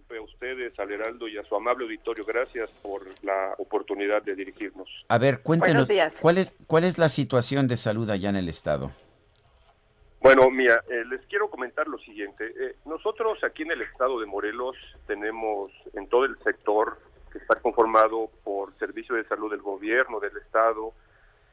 Guadalupe, 0.07 0.17
a 0.17 0.21
ustedes, 0.21 0.79
al 0.79 0.91
Heraldo 0.91 1.27
y 1.27 1.37
a 1.37 1.43
su 1.43 1.55
amable 1.55 1.85
auditorio, 1.85 2.25
gracias 2.25 2.69
por 2.81 3.03
la 3.23 3.53
oportunidad 3.57 4.21
de 4.23 4.35
dirigirnos. 4.35 4.87
A 5.07 5.17
ver, 5.17 5.41
cuéntenos, 5.41 5.89
¿cuál 6.21 6.37
es, 6.37 6.57
¿cuál 6.67 6.83
es 6.83 6.97
la 6.97 7.09
situación 7.09 7.67
de 7.67 7.77
salud 7.77 8.09
allá 8.09 8.29
en 8.29 8.37
el 8.37 8.49
Estado? 8.49 8.91
Bueno, 10.21 10.49
mira, 10.49 10.83
eh, 10.89 11.05
les 11.09 11.25
quiero 11.27 11.49
comentar 11.49 11.87
lo 11.87 11.97
siguiente. 11.99 12.45
Eh, 12.45 12.75
nosotros 12.85 13.43
aquí 13.43 13.63
en 13.63 13.71
el 13.71 13.81
Estado 13.81 14.19
de 14.19 14.25
Morelos 14.25 14.75
tenemos 15.05 15.71
en 15.93 16.07
todo 16.07 16.25
el 16.25 16.37
sector 16.39 16.97
que 17.31 17.37
está 17.37 17.55
conformado 17.59 18.29
por 18.43 18.77
Servicio 18.77 19.15
de 19.15 19.25
Salud 19.25 19.51
del 19.51 19.61
Gobierno, 19.61 20.19
del 20.19 20.35
Estado, 20.37 20.93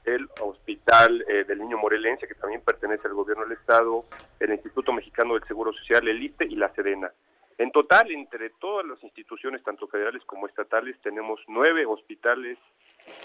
el 0.05 0.28
Hospital 0.40 1.24
eh, 1.28 1.44
del 1.44 1.59
Niño 1.59 1.78
Morelense, 1.78 2.26
que 2.26 2.35
también 2.35 2.62
pertenece 2.62 3.06
al 3.06 3.14
Gobierno 3.14 3.44
del 3.44 3.52
Estado, 3.52 4.05
el 4.40 4.52
Instituto 4.52 4.93
Mexicano 4.93 5.35
del 5.35 5.44
Seguro 5.44 5.72
Social, 5.72 6.06
el 6.09 6.22
ISTE 6.22 6.47
y 6.47 6.56
la 6.56 6.72
SEDENA. 6.74 7.12
En 7.59 7.70
total, 7.70 8.10
entre 8.10 8.48
todas 8.51 8.85
las 8.86 9.02
instituciones, 9.05 9.62
tanto 9.62 9.86
federales 9.86 10.24
como 10.24 10.47
estatales, 10.47 10.98
tenemos 11.01 11.40
nueve 11.47 11.85
hospitales 11.86 12.59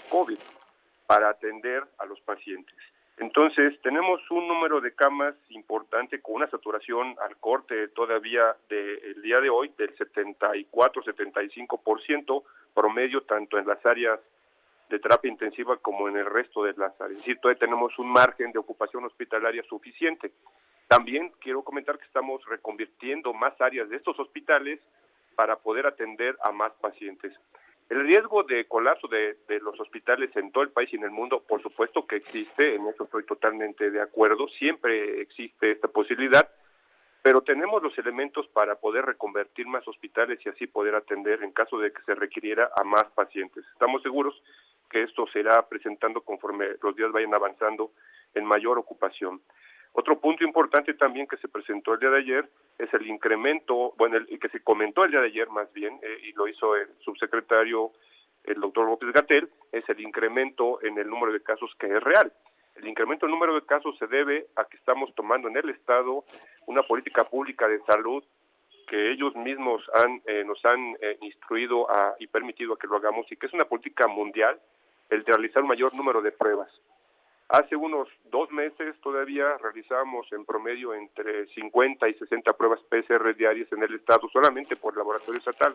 COVID 0.08 0.38
para 1.06 1.30
atender 1.30 1.82
a 1.98 2.06
los 2.06 2.20
pacientes. 2.20 2.76
Entonces, 3.16 3.80
tenemos 3.82 4.20
un 4.30 4.46
número 4.48 4.80
de 4.80 4.94
camas 4.94 5.34
importante 5.50 6.22
con 6.22 6.36
una 6.36 6.48
saturación 6.48 7.16
al 7.20 7.36
corte 7.36 7.88
todavía 7.88 8.56
del 8.68 9.20
día 9.20 9.40
de 9.40 9.50
hoy 9.50 9.70
del 9.76 9.94
74-75% 9.98 12.44
promedio, 12.72 13.24
tanto 13.24 13.58
en 13.58 13.66
las 13.66 13.84
áreas 13.84 14.20
de 14.88 14.98
terapia 14.98 15.30
intensiva 15.30 15.76
como 15.76 16.08
en 16.08 16.16
el 16.16 16.24
resto 16.24 16.64
de 16.64 16.72
las 16.74 16.98
áreas. 17.00 17.18
Es 17.18 17.26
decir, 17.26 17.38
todavía 17.40 17.60
tenemos 17.60 17.98
un 17.98 18.10
margen 18.10 18.52
de 18.52 18.58
ocupación 18.58 19.04
hospitalaria 19.04 19.62
suficiente. 19.64 20.32
También 20.90 21.30
quiero 21.40 21.62
comentar 21.62 21.96
que 21.98 22.04
estamos 22.04 22.44
reconvirtiendo 22.46 23.32
más 23.32 23.54
áreas 23.60 23.88
de 23.88 23.94
estos 23.94 24.18
hospitales 24.18 24.80
para 25.36 25.54
poder 25.54 25.86
atender 25.86 26.36
a 26.42 26.50
más 26.50 26.72
pacientes. 26.80 27.32
El 27.88 28.04
riesgo 28.08 28.42
de 28.42 28.66
colapso 28.66 29.06
de, 29.06 29.36
los 29.60 29.78
hospitales 29.78 30.34
en 30.34 30.50
todo 30.50 30.64
el 30.64 30.70
país 30.70 30.92
y 30.92 30.96
en 30.96 31.04
el 31.04 31.12
mundo, 31.12 31.44
por 31.46 31.62
supuesto 31.62 32.04
que 32.08 32.16
existe, 32.16 32.74
en 32.74 32.88
eso 32.88 33.04
estoy 33.04 33.24
totalmente 33.24 33.92
de 33.92 34.00
acuerdo, 34.00 34.48
siempre 34.48 35.20
existe 35.20 35.70
esta 35.70 35.86
posibilidad, 35.86 36.50
pero 37.22 37.42
tenemos 37.42 37.80
los 37.84 37.96
elementos 37.96 38.48
para 38.48 38.74
poder 38.74 39.04
reconvertir 39.04 39.68
más 39.68 39.86
hospitales 39.86 40.40
y 40.44 40.48
así 40.48 40.66
poder 40.66 40.96
atender 40.96 41.44
en 41.44 41.52
caso 41.52 41.78
de 41.78 41.92
que 41.92 42.02
se 42.02 42.16
requiriera 42.16 42.68
a 42.74 42.82
más 42.82 43.04
pacientes. 43.12 43.64
Estamos 43.74 44.02
seguros 44.02 44.34
que 44.90 45.04
esto 45.04 45.24
será 45.28 45.68
presentando 45.68 46.22
conforme 46.22 46.66
los 46.82 46.96
días 46.96 47.12
vayan 47.12 47.32
avanzando 47.32 47.92
en 48.34 48.44
mayor 48.44 48.76
ocupación. 48.76 49.40
Otro 49.92 50.20
punto 50.20 50.44
importante 50.44 50.94
también 50.94 51.26
que 51.26 51.36
se 51.38 51.48
presentó 51.48 51.94
el 51.94 52.00
día 52.00 52.10
de 52.10 52.18
ayer 52.18 52.48
es 52.78 52.92
el 52.94 53.06
incremento, 53.06 53.92
bueno, 53.96 54.16
el, 54.16 54.38
que 54.38 54.48
se 54.48 54.62
comentó 54.62 55.04
el 55.04 55.10
día 55.10 55.20
de 55.20 55.26
ayer 55.26 55.48
más 55.50 55.72
bien, 55.72 55.98
eh, 56.02 56.18
y 56.22 56.32
lo 56.32 56.46
hizo 56.46 56.76
el 56.76 56.88
subsecretario, 57.00 57.90
el 58.44 58.60
doctor 58.60 58.86
López 58.86 59.12
Gatel, 59.12 59.50
es 59.72 59.88
el 59.88 60.00
incremento 60.00 60.82
en 60.82 60.96
el 60.98 61.08
número 61.08 61.32
de 61.32 61.42
casos 61.42 61.70
que 61.78 61.86
es 61.86 62.02
real. 62.02 62.32
El 62.76 62.86
incremento 62.86 63.26
en 63.26 63.30
el 63.30 63.34
número 63.34 63.54
de 63.54 63.66
casos 63.66 63.98
se 63.98 64.06
debe 64.06 64.46
a 64.56 64.64
que 64.64 64.76
estamos 64.76 65.12
tomando 65.14 65.48
en 65.48 65.56
el 65.56 65.68
Estado 65.70 66.24
una 66.66 66.82
política 66.82 67.24
pública 67.24 67.68
de 67.68 67.80
salud 67.82 68.24
que 68.86 69.12
ellos 69.12 69.34
mismos 69.36 69.82
han, 69.94 70.22
eh, 70.26 70.44
nos 70.44 70.64
han 70.64 70.96
eh, 71.00 71.18
instruido 71.20 71.86
y 72.18 72.26
permitido 72.26 72.76
que 72.76 72.86
lo 72.86 72.96
hagamos 72.96 73.30
y 73.30 73.36
que 73.36 73.46
es 73.46 73.52
una 73.52 73.64
política 73.64 74.08
mundial 74.08 74.58
el 75.10 75.22
de 75.22 75.32
realizar 75.32 75.62
un 75.62 75.68
mayor 75.68 75.94
número 75.94 76.22
de 76.22 76.32
pruebas. 76.32 76.70
Hace 77.50 77.74
unos 77.74 78.06
dos 78.30 78.48
meses 78.52 78.94
todavía 79.00 79.58
realizamos 79.58 80.24
en 80.30 80.44
promedio 80.44 80.94
entre 80.94 81.48
50 81.48 82.08
y 82.08 82.14
60 82.14 82.52
pruebas 82.52 82.78
PCR 82.88 83.34
diarias 83.34 83.66
en 83.72 83.82
el 83.82 83.92
estado 83.92 84.28
solamente 84.28 84.76
por 84.76 84.96
laboratorio 84.96 85.40
estatal. 85.40 85.72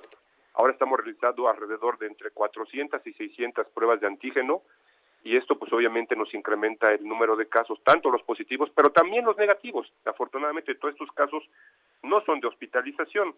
Ahora 0.54 0.72
estamos 0.72 0.98
realizando 0.98 1.50
alrededor 1.50 1.98
de 1.98 2.08
entre 2.08 2.32
400 2.32 3.06
y 3.06 3.12
600 3.12 3.68
pruebas 3.74 4.00
de 4.00 4.08
antígeno 4.08 4.62
y 5.26 5.36
esto 5.36 5.60
pues 5.60 5.74
obviamente 5.74 6.16
nos 6.16 6.34
incrementa 6.34 6.94
el 6.94 7.06
número 7.06 7.36
de 7.36 7.50
casos, 7.50 7.84
tanto 7.84 8.10
los 8.10 8.24
positivos, 8.24 8.72
pero 8.74 8.92
también 8.92 9.26
los 9.26 9.36
negativos. 9.36 9.92
Afortunadamente 10.06 10.76
todos 10.76 10.94
estos 10.94 11.12
casos 11.12 11.44
no 12.04 12.22
son 12.22 12.40
de 12.40 12.48
hospitalización. 12.48 13.36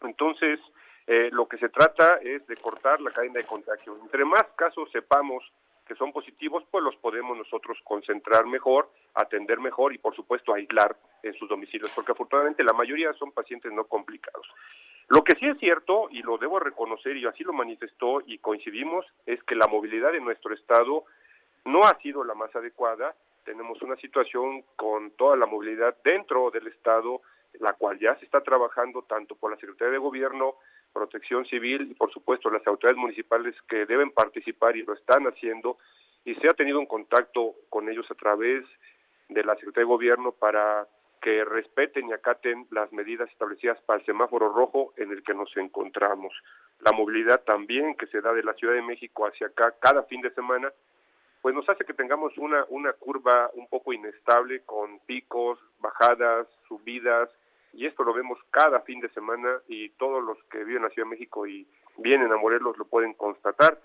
Entonces, 0.00 0.58
eh, 1.06 1.28
lo 1.30 1.46
que 1.46 1.58
se 1.58 1.68
trata 1.68 2.20
es 2.22 2.46
de 2.46 2.56
cortar 2.56 3.02
la 3.02 3.10
cadena 3.10 3.34
de 3.40 3.44
contagio. 3.44 3.98
Entre 4.02 4.24
más 4.24 4.44
casos 4.56 4.90
sepamos 4.92 5.44
que 5.88 5.96
son 5.96 6.12
positivos, 6.12 6.62
pues 6.70 6.84
los 6.84 6.94
podemos 6.96 7.36
nosotros 7.36 7.78
concentrar 7.82 8.46
mejor, 8.46 8.90
atender 9.14 9.58
mejor 9.58 9.94
y 9.94 9.98
por 9.98 10.14
supuesto 10.14 10.52
aislar 10.54 10.94
en 11.22 11.32
sus 11.34 11.48
domicilios, 11.48 11.90
porque 11.94 12.12
afortunadamente 12.12 12.62
la 12.62 12.74
mayoría 12.74 13.12
son 13.14 13.32
pacientes 13.32 13.72
no 13.72 13.84
complicados. 13.84 14.46
Lo 15.08 15.24
que 15.24 15.34
sí 15.36 15.46
es 15.46 15.58
cierto, 15.58 16.08
y 16.10 16.22
lo 16.22 16.36
debo 16.36 16.60
reconocer, 16.60 17.16
y 17.16 17.24
así 17.24 17.42
lo 17.42 17.54
manifestó 17.54 18.20
y 18.26 18.38
coincidimos, 18.38 19.06
es 19.24 19.42
que 19.44 19.54
la 19.54 19.66
movilidad 19.66 20.14
en 20.14 20.24
nuestro 20.24 20.54
estado 20.54 21.04
no 21.64 21.84
ha 21.84 21.98
sido 22.00 22.22
la 22.24 22.34
más 22.34 22.54
adecuada. 22.54 23.14
Tenemos 23.44 23.80
una 23.80 23.96
situación 23.96 24.64
con 24.76 25.10
toda 25.12 25.36
la 25.36 25.46
movilidad 25.46 25.96
dentro 26.04 26.50
del 26.50 26.66
estado, 26.66 27.22
la 27.54 27.72
cual 27.72 27.98
ya 27.98 28.16
se 28.16 28.26
está 28.26 28.42
trabajando 28.42 29.02
tanto 29.02 29.34
por 29.34 29.50
la 29.50 29.56
Secretaría 29.56 29.92
de 29.92 29.98
Gobierno, 29.98 30.56
Protección 30.98 31.46
Civil 31.46 31.88
y 31.90 31.94
por 31.94 32.12
supuesto 32.12 32.50
las 32.50 32.66
autoridades 32.66 33.00
municipales 33.00 33.54
que 33.68 33.86
deben 33.86 34.10
participar 34.10 34.76
y 34.76 34.82
lo 34.82 34.94
están 34.94 35.24
haciendo 35.26 35.78
y 36.24 36.34
se 36.34 36.48
ha 36.48 36.54
tenido 36.54 36.80
un 36.80 36.86
contacto 36.86 37.54
con 37.70 37.88
ellos 37.88 38.06
a 38.10 38.14
través 38.14 38.64
de 39.28 39.44
la 39.44 39.54
Secretaría 39.54 39.86
de 39.86 39.94
Gobierno 39.94 40.32
para 40.32 40.86
que 41.20 41.44
respeten 41.44 42.08
y 42.08 42.12
acaten 42.12 42.66
las 42.70 42.92
medidas 42.92 43.30
establecidas 43.30 43.80
para 43.82 44.00
el 44.00 44.06
semáforo 44.06 44.52
rojo 44.52 44.92
en 44.96 45.10
el 45.10 45.22
que 45.22 45.34
nos 45.34 45.54
encontramos. 45.56 46.32
La 46.80 46.92
movilidad 46.92 47.42
también 47.44 47.94
que 47.94 48.06
se 48.06 48.20
da 48.20 48.32
de 48.32 48.42
la 48.42 48.54
Ciudad 48.54 48.74
de 48.74 48.82
México 48.82 49.26
hacia 49.26 49.48
acá 49.48 49.74
cada 49.80 50.02
fin 50.04 50.20
de 50.20 50.30
semana, 50.30 50.72
pues 51.42 51.54
nos 51.54 51.68
hace 51.68 51.84
que 51.84 51.94
tengamos 51.94 52.36
una, 52.38 52.64
una 52.68 52.92
curva 52.92 53.50
un 53.54 53.68
poco 53.68 53.92
inestable 53.92 54.62
con 54.64 54.98
picos, 55.06 55.58
bajadas, 55.78 56.46
subidas, 56.68 57.30
y 57.72 57.86
esto 57.86 58.02
lo 58.02 58.12
vemos 58.12 58.38
cada 58.50 58.80
fin 58.80 59.00
de 59.00 59.08
semana 59.10 59.60
y 59.68 59.90
todos 59.90 60.22
los 60.22 60.42
que 60.44 60.58
viven 60.58 60.78
en 60.78 60.82
la 60.84 60.90
Ciudad 60.90 61.06
de 61.06 61.16
México 61.16 61.46
y 61.46 61.66
vienen 61.98 62.32
a 62.32 62.36
Morelos 62.36 62.78
lo 62.78 62.86
pueden 62.86 63.14
constatar 63.14 63.78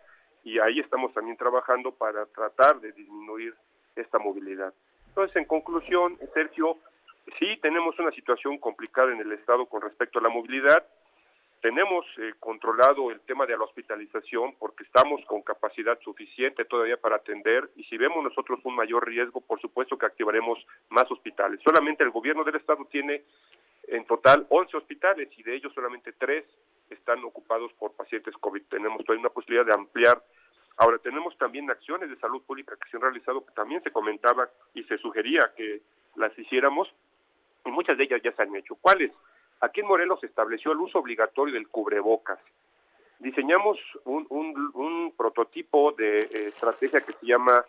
y 0.43 0.60
ahí 0.60 0.80
estamos 0.80 1.14
también 1.14 1.38
trabajando 1.38 1.91
para 1.91 2.26
tratar 2.27 2.80
de 2.80 2.91
disminuir 2.91 3.55
esta 3.95 4.19
movilidad. 4.19 4.73
Entonces, 5.07 5.35
en 5.38 5.45
conclusión, 5.45 6.18
Sergio, 6.34 6.77
sí 7.39 7.57
tenemos 7.61 7.97
una 7.99 8.11
situación 8.11 8.57
complicada 8.57 9.11
en 9.11 9.19
el 9.19 9.31
Estado 9.31 9.65
con 9.68 9.81
respecto 9.81 10.19
a 10.19 10.22
la 10.22 10.30
movilidad. 10.30 10.85
Tenemos 11.61 12.05
eh, 12.18 12.34
controlado 12.39 13.10
el 13.10 13.22
tema 13.22 13.45
de 13.45 13.57
la 13.57 13.64
hospitalización 13.64 14.55
porque 14.60 14.84
estamos 14.84 15.23
con 15.26 15.43
capacidad 15.43 15.97
suficiente 16.01 16.65
todavía 16.65 16.97
para 16.97 17.15
atender 17.15 17.69
y 17.77 17.85
si 17.85 17.95
vemos 17.95 18.22
nosotros 18.22 18.60
un 18.65 18.76
mayor 18.76 19.07
riesgo, 19.07 19.39
por 19.39 19.61
supuesto 19.61 19.97
que 19.97 20.05
activaremos 20.05 20.60
más 20.89 21.10
hospitales. 21.10 21.61
Solamente 21.64 22.03
el 22.03 22.11
gobierno 22.11 22.43
del 22.43 22.55
Estado 22.55 22.85
tiene 22.91 23.23
en 23.88 24.05
total 24.05 24.45
11 24.49 24.77
hospitales 24.77 25.30
y 25.38 25.43
de 25.43 25.55
ellos 25.55 25.73
solamente 25.73 26.14
3 26.14 26.45
están 26.89 27.23
ocupados 27.23 27.72
por 27.73 27.93
pacientes 27.93 28.35
COVID. 28.38 28.64
Tenemos 28.69 29.03
todavía 29.03 29.22
una 29.22 29.34
posibilidad 29.34 29.65
de 29.65 29.73
ampliar. 29.73 30.23
Ahora, 30.77 30.97
tenemos 30.97 31.38
también 31.38 31.69
acciones 31.69 32.10
de 32.10 32.15
salud 32.18 32.41
pública 32.43 32.76
que 32.76 32.89
se 32.89 32.97
han 32.97 33.03
realizado, 33.03 33.45
que 33.45 33.53
también 33.53 33.84
se 33.84 33.91
comentaba 33.91 34.49
y 34.73 34.84
se 34.84 34.97
sugería 34.97 35.51
que 35.55 35.81
las 36.15 36.38
hiciéramos, 36.38 36.91
y 37.65 37.72
muchas 37.72 37.97
de 37.97 38.05
ellas 38.05 38.22
ya 38.23 38.31
se 38.34 38.41
han 38.41 38.55
hecho. 38.55 38.76
¿Cuáles? 38.76 39.11
Aquí 39.61 39.81
en 39.81 39.88
Morelos 39.88 40.19
se 40.19 40.27
estableció 40.27 40.72
el 40.72 40.80
uso 40.80 40.99
obligatorio 40.99 41.53
del 41.53 41.69
cubrebocas. 41.69 42.39
Diseñamos 43.19 43.80
un, 44.03 44.27
un 44.30 45.14
prototipo 45.15 45.93
de 45.93 46.19
eh, 46.19 46.27
estrategia 46.47 46.99
que 46.99 47.14
se 47.14 47.26
llama 47.26 47.64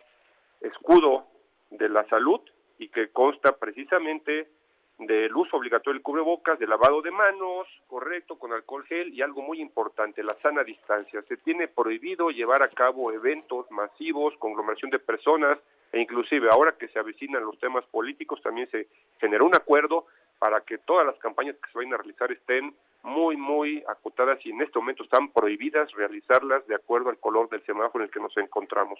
escudo 0.59 1.27
de 1.69 1.87
la 1.87 2.03
salud 2.05 2.41
y 2.77 2.89
que 2.89 3.09
consta 3.09 3.55
precisamente 3.57 4.49
del 4.97 5.35
uso 5.35 5.57
obligatorio 5.57 5.93
del 5.93 6.03
cubrebocas, 6.03 6.57
del 6.57 6.69
lavado 6.69 7.01
de 7.01 7.11
manos, 7.11 7.67
correcto, 7.87 8.37
con 8.37 8.53
alcohol 8.53 8.85
gel 8.85 9.13
y 9.13 9.21
algo 9.21 9.41
muy 9.41 9.59
importante, 9.59 10.23
la 10.23 10.33
sana 10.33 10.63
distancia. 10.63 11.21
Se 11.23 11.37
tiene 11.37 11.67
prohibido 11.67 12.29
llevar 12.29 12.63
a 12.63 12.69
cabo 12.69 13.11
eventos 13.11 13.69
masivos, 13.71 14.35
conglomeración 14.37 14.91
de 14.91 14.99
personas 14.99 15.57
e 15.91 15.99
inclusive 15.99 16.49
ahora 16.49 16.75
que 16.77 16.87
se 16.87 16.99
avecinan 16.99 17.43
los 17.43 17.59
temas 17.59 17.85
políticos 17.85 18.41
también 18.41 18.69
se 18.69 18.87
generó 19.19 19.45
un 19.45 19.55
acuerdo 19.55 20.05
para 20.39 20.61
que 20.61 20.77
todas 20.77 21.05
las 21.05 21.15
campañas 21.17 21.55
que 21.55 21.71
se 21.71 21.77
vayan 21.77 21.93
a 21.93 21.97
realizar 21.97 22.31
estén 22.31 22.75
muy, 23.03 23.37
muy 23.37 23.83
acotadas 23.87 24.43
y 24.45 24.49
en 24.49 24.61
este 24.61 24.79
momento 24.79 25.03
están 25.03 25.29
prohibidas 25.29 25.91
realizarlas 25.91 26.65
de 26.67 26.75
acuerdo 26.75 27.09
al 27.09 27.17
color 27.19 27.49
del 27.49 27.63
semáforo 27.65 28.03
en 28.03 28.09
el 28.09 28.13
que 28.13 28.19
nos 28.19 28.35
encontramos. 28.37 28.99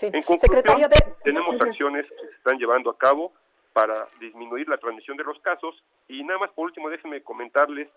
En 0.00 0.22
conclusión, 0.22 0.90
tenemos 1.22 1.60
acciones 1.60 2.06
que 2.08 2.16
se 2.16 2.34
están 2.36 2.58
llevando 2.58 2.90
a 2.90 2.96
cabo 2.96 3.32
para 3.74 4.06
disminuir 4.20 4.68
la 4.68 4.78
transmisión 4.78 5.18
de 5.18 5.24
los 5.24 5.38
casos. 5.40 5.74
Y 6.08 6.22
nada 6.22 6.38
más 6.38 6.50
por 6.52 6.66
último, 6.66 6.88
déjenme 6.88 7.22
comentarles 7.22 7.88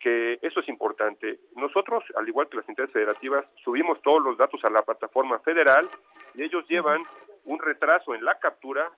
que 0.00 0.38
eso 0.40 0.60
es 0.60 0.68
importante. 0.68 1.40
Nosotros, 1.54 2.02
al 2.16 2.26
igual 2.26 2.48
que 2.48 2.56
las 2.56 2.68
entidades 2.68 2.92
federativas, 2.92 3.44
subimos 3.62 4.00
todos 4.00 4.22
los 4.22 4.38
datos 4.38 4.64
a 4.64 4.70
la 4.70 4.82
plataforma 4.82 5.38
federal 5.40 5.86
y 6.34 6.42
ellos 6.42 6.64
llevan 6.68 7.02
un 7.44 7.58
retraso 7.58 8.14
en 8.14 8.24
la 8.24 8.38
captura 8.38 8.90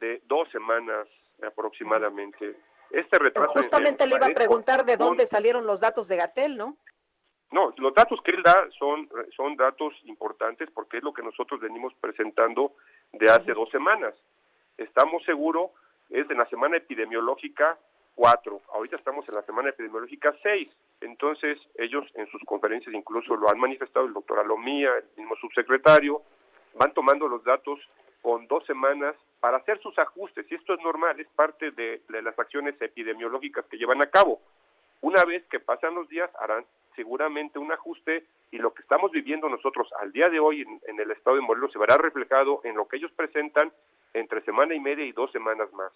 de 0.00 0.22
dos 0.26 0.48
semanas 0.50 1.06
aproximadamente. 1.46 2.56
Este 2.90 3.18
retraso. 3.18 3.52
justamente 3.52 4.06
le 4.06 4.16
iba 4.16 4.26
a 4.26 4.30
preguntar 4.30 4.86
de 4.86 4.96
dónde 4.96 5.26
salieron 5.26 5.66
los 5.66 5.80
datos 5.80 6.08
de 6.08 6.16
Gatel, 6.16 6.56
¿no? 6.56 6.78
No, 7.50 7.74
los 7.76 7.94
datos 7.94 8.20
que 8.22 8.34
él 8.34 8.42
da 8.42 8.68
son, 8.78 9.08
son 9.36 9.56
datos 9.56 9.92
importantes 10.04 10.70
porque 10.70 10.98
es 10.98 11.02
lo 11.02 11.12
que 11.12 11.22
nosotros 11.22 11.60
venimos 11.60 11.92
presentando 12.00 12.72
de 13.12 13.30
hace 13.30 13.52
dos 13.52 13.70
semanas 13.70 14.14
estamos 14.78 15.22
seguros, 15.24 15.70
es 16.10 16.26
de 16.28 16.34
la 16.34 16.46
semana 16.46 16.76
epidemiológica 16.76 17.78
4. 18.14 18.62
Ahorita 18.74 18.96
estamos 18.96 19.28
en 19.28 19.34
la 19.34 19.42
semana 19.42 19.70
epidemiológica 19.70 20.34
6. 20.42 20.68
Entonces, 21.02 21.58
ellos 21.76 22.04
en 22.14 22.26
sus 22.28 22.42
conferencias 22.44 22.94
incluso 22.94 23.36
lo 23.36 23.50
han 23.50 23.58
manifestado 23.58 24.06
el 24.06 24.12
doctor 24.12 24.40
Alomía, 24.40 24.90
el 24.96 25.04
mismo 25.16 25.36
subsecretario, 25.36 26.22
van 26.74 26.92
tomando 26.94 27.28
los 27.28 27.44
datos 27.44 27.78
con 28.22 28.46
dos 28.48 28.64
semanas 28.66 29.14
para 29.40 29.58
hacer 29.58 29.80
sus 29.80 29.96
ajustes, 29.98 30.50
y 30.50 30.56
esto 30.56 30.74
es 30.74 30.80
normal, 30.82 31.20
es 31.20 31.28
parte 31.28 31.70
de, 31.70 32.02
las 32.08 32.36
acciones 32.36 32.74
epidemiológicas 32.80 33.64
que 33.66 33.78
llevan 33.78 34.02
a 34.02 34.10
cabo. 34.10 34.40
Una 35.00 35.24
vez 35.24 35.44
que 35.46 35.60
pasan 35.60 35.94
los 35.94 36.08
días, 36.08 36.28
harán 36.40 36.64
seguramente 36.96 37.60
un 37.60 37.70
ajuste 37.70 38.24
y 38.50 38.58
lo 38.58 38.74
que 38.74 38.82
estamos 38.82 39.12
viviendo 39.12 39.48
nosotros 39.48 39.88
al 40.00 40.10
día 40.10 40.28
de 40.28 40.40
hoy 40.40 40.62
en, 40.62 40.80
en 40.88 40.98
el 40.98 41.12
estado 41.12 41.36
de 41.36 41.42
Morelos 41.42 41.70
se 41.70 41.78
verá 41.78 41.96
reflejado 41.96 42.60
en 42.64 42.74
lo 42.74 42.88
que 42.88 42.96
ellos 42.96 43.12
presentan 43.12 43.72
entre 44.14 44.42
semana 44.42 44.74
y 44.74 44.80
media 44.80 45.04
y 45.04 45.12
dos 45.12 45.30
semanas 45.32 45.72
más. 45.72 45.92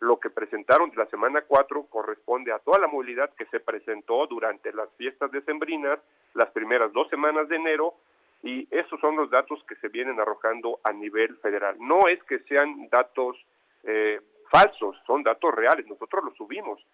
Lo 0.00 0.20
que 0.20 0.28
presentaron 0.28 0.90
de 0.90 0.96
la 0.96 1.06
semana 1.06 1.42
4 1.42 1.84
corresponde 1.84 2.52
a 2.52 2.58
toda 2.58 2.78
la 2.78 2.86
movilidad 2.86 3.30
que 3.34 3.46
se 3.46 3.60
presentó 3.60 4.26
durante 4.26 4.72
las 4.72 4.90
fiestas 4.96 5.30
decembrinas, 5.30 5.98
las 6.34 6.50
primeras 6.50 6.92
dos 6.92 7.08
semanas 7.08 7.48
de 7.48 7.56
enero, 7.56 7.94
y 8.42 8.68
esos 8.70 9.00
son 9.00 9.16
los 9.16 9.30
datos 9.30 9.64
que 9.66 9.74
se 9.76 9.88
vienen 9.88 10.20
arrojando 10.20 10.78
a 10.84 10.92
nivel 10.92 11.36
federal. 11.38 11.76
No 11.80 12.08
es 12.08 12.22
que 12.24 12.40
sean 12.40 12.88
datos 12.90 13.36
eh, 13.84 14.20
falsos, 14.50 14.96
son 15.06 15.22
datos 15.22 15.54
reales, 15.54 15.86
nosotros 15.86 16.24
los 16.24 16.36
subimos, 16.36 16.84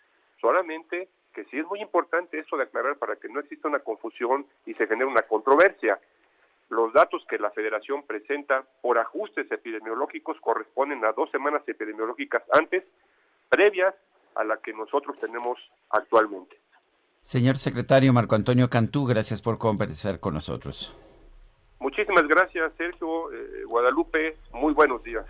solamente 0.40 1.08
que 1.32 1.44
sí 1.44 1.58
es 1.58 1.66
muy 1.66 1.80
importante 1.80 2.38
eso 2.38 2.56
de 2.56 2.64
aclarar 2.64 2.96
para 2.96 3.16
que 3.16 3.28
no 3.28 3.40
exista 3.40 3.68
una 3.68 3.80
confusión 3.80 4.46
y 4.66 4.74
se 4.74 4.86
genere 4.86 5.06
una 5.06 5.22
controversia. 5.22 5.98
Los 6.72 6.90
datos 6.94 7.22
que 7.28 7.36
la 7.36 7.50
federación 7.50 8.02
presenta 8.06 8.64
por 8.80 8.96
ajustes 8.96 9.46
epidemiológicos 9.52 10.38
corresponden 10.40 11.04
a 11.04 11.12
dos 11.12 11.30
semanas 11.30 11.60
epidemiológicas 11.66 12.42
antes, 12.50 12.82
previas 13.50 13.94
a 14.34 14.42
la 14.42 14.56
que 14.56 14.72
nosotros 14.72 15.20
tenemos 15.20 15.58
actualmente. 15.90 16.58
Señor 17.20 17.58
secretario 17.58 18.14
Marco 18.14 18.36
Antonio 18.36 18.70
Cantú, 18.70 19.04
gracias 19.04 19.42
por 19.42 19.58
conversar 19.58 20.18
con 20.18 20.32
nosotros. 20.32 20.96
Muchísimas 21.78 22.26
gracias, 22.26 22.72
Sergio. 22.78 23.30
Eh, 23.34 23.64
Guadalupe, 23.66 24.38
muy 24.54 24.72
buenos 24.72 25.02
días. 25.02 25.26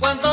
Cuando. 0.00 0.32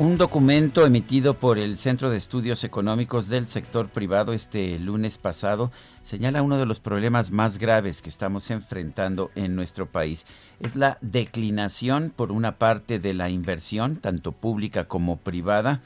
Un 0.00 0.16
documento 0.16 0.86
emitido 0.86 1.34
por 1.34 1.58
el 1.58 1.76
Centro 1.76 2.08
de 2.08 2.16
Estudios 2.16 2.64
Económicos 2.64 3.28
del 3.28 3.46
Sector 3.46 3.90
Privado 3.90 4.32
este 4.32 4.78
lunes 4.78 5.18
pasado 5.18 5.70
señala 6.02 6.40
uno 6.40 6.56
de 6.56 6.64
los 6.64 6.80
problemas 6.80 7.32
más 7.32 7.58
graves 7.58 8.00
que 8.00 8.08
estamos 8.08 8.50
enfrentando 8.50 9.30
en 9.34 9.54
nuestro 9.54 9.84
país. 9.84 10.24
Es 10.58 10.74
la 10.74 10.96
declinación, 11.02 12.14
por 12.16 12.32
una 12.32 12.56
parte, 12.56 12.98
de 12.98 13.12
la 13.12 13.28
inversión, 13.28 13.96
tanto 13.96 14.32
pública 14.32 14.88
como 14.88 15.18
privada, 15.18 15.82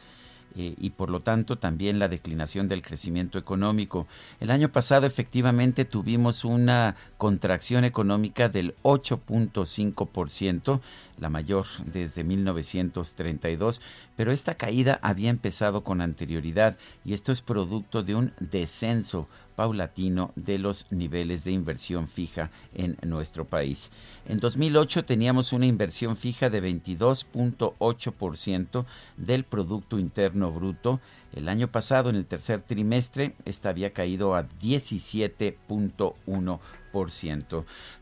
eh, 0.56 0.74
y 0.78 0.90
por 0.90 1.10
lo 1.10 1.18
tanto 1.18 1.56
también 1.56 1.98
la 1.98 2.06
declinación 2.06 2.68
del 2.68 2.82
crecimiento 2.82 3.38
económico. 3.38 4.06
El 4.38 4.52
año 4.52 4.68
pasado 4.68 5.04
efectivamente 5.04 5.84
tuvimos 5.84 6.44
una 6.44 6.94
contracción 7.16 7.82
económica 7.84 8.48
del 8.48 8.76
8.5%, 8.84 10.80
la 11.18 11.30
mayor 11.30 11.66
desde 11.86 12.24
1932, 12.24 13.80
pero 14.16 14.32
esta 14.32 14.54
caída 14.54 14.98
había 15.02 15.30
empezado 15.30 15.84
con 15.84 16.00
anterioridad 16.00 16.76
y 17.04 17.14
esto 17.14 17.30
es 17.32 17.42
producto 17.42 18.02
de 18.02 18.14
un 18.14 18.32
descenso 18.40 19.28
paulatino 19.54 20.32
de 20.36 20.58
los 20.58 20.86
niveles 20.90 21.44
de 21.44 21.52
inversión 21.52 22.08
fija 22.08 22.50
en 22.74 22.96
nuestro 23.02 23.44
país. 23.44 23.90
En 24.28 24.40
2008 24.40 25.04
teníamos 25.04 25.52
una 25.52 25.66
inversión 25.66 26.16
fija 26.16 26.48
de 26.50 26.60
22.8% 26.62 28.84
del 29.16 29.44
Producto 29.44 29.98
Interno 29.98 30.50
Bruto. 30.50 31.00
El 31.34 31.48
año 31.48 31.68
pasado, 31.68 32.10
en 32.10 32.16
el 32.16 32.26
tercer 32.26 32.62
trimestre, 32.62 33.36
esta 33.44 33.68
había 33.68 33.92
caído 33.92 34.34
a 34.34 34.48
17.1%. 34.48 36.58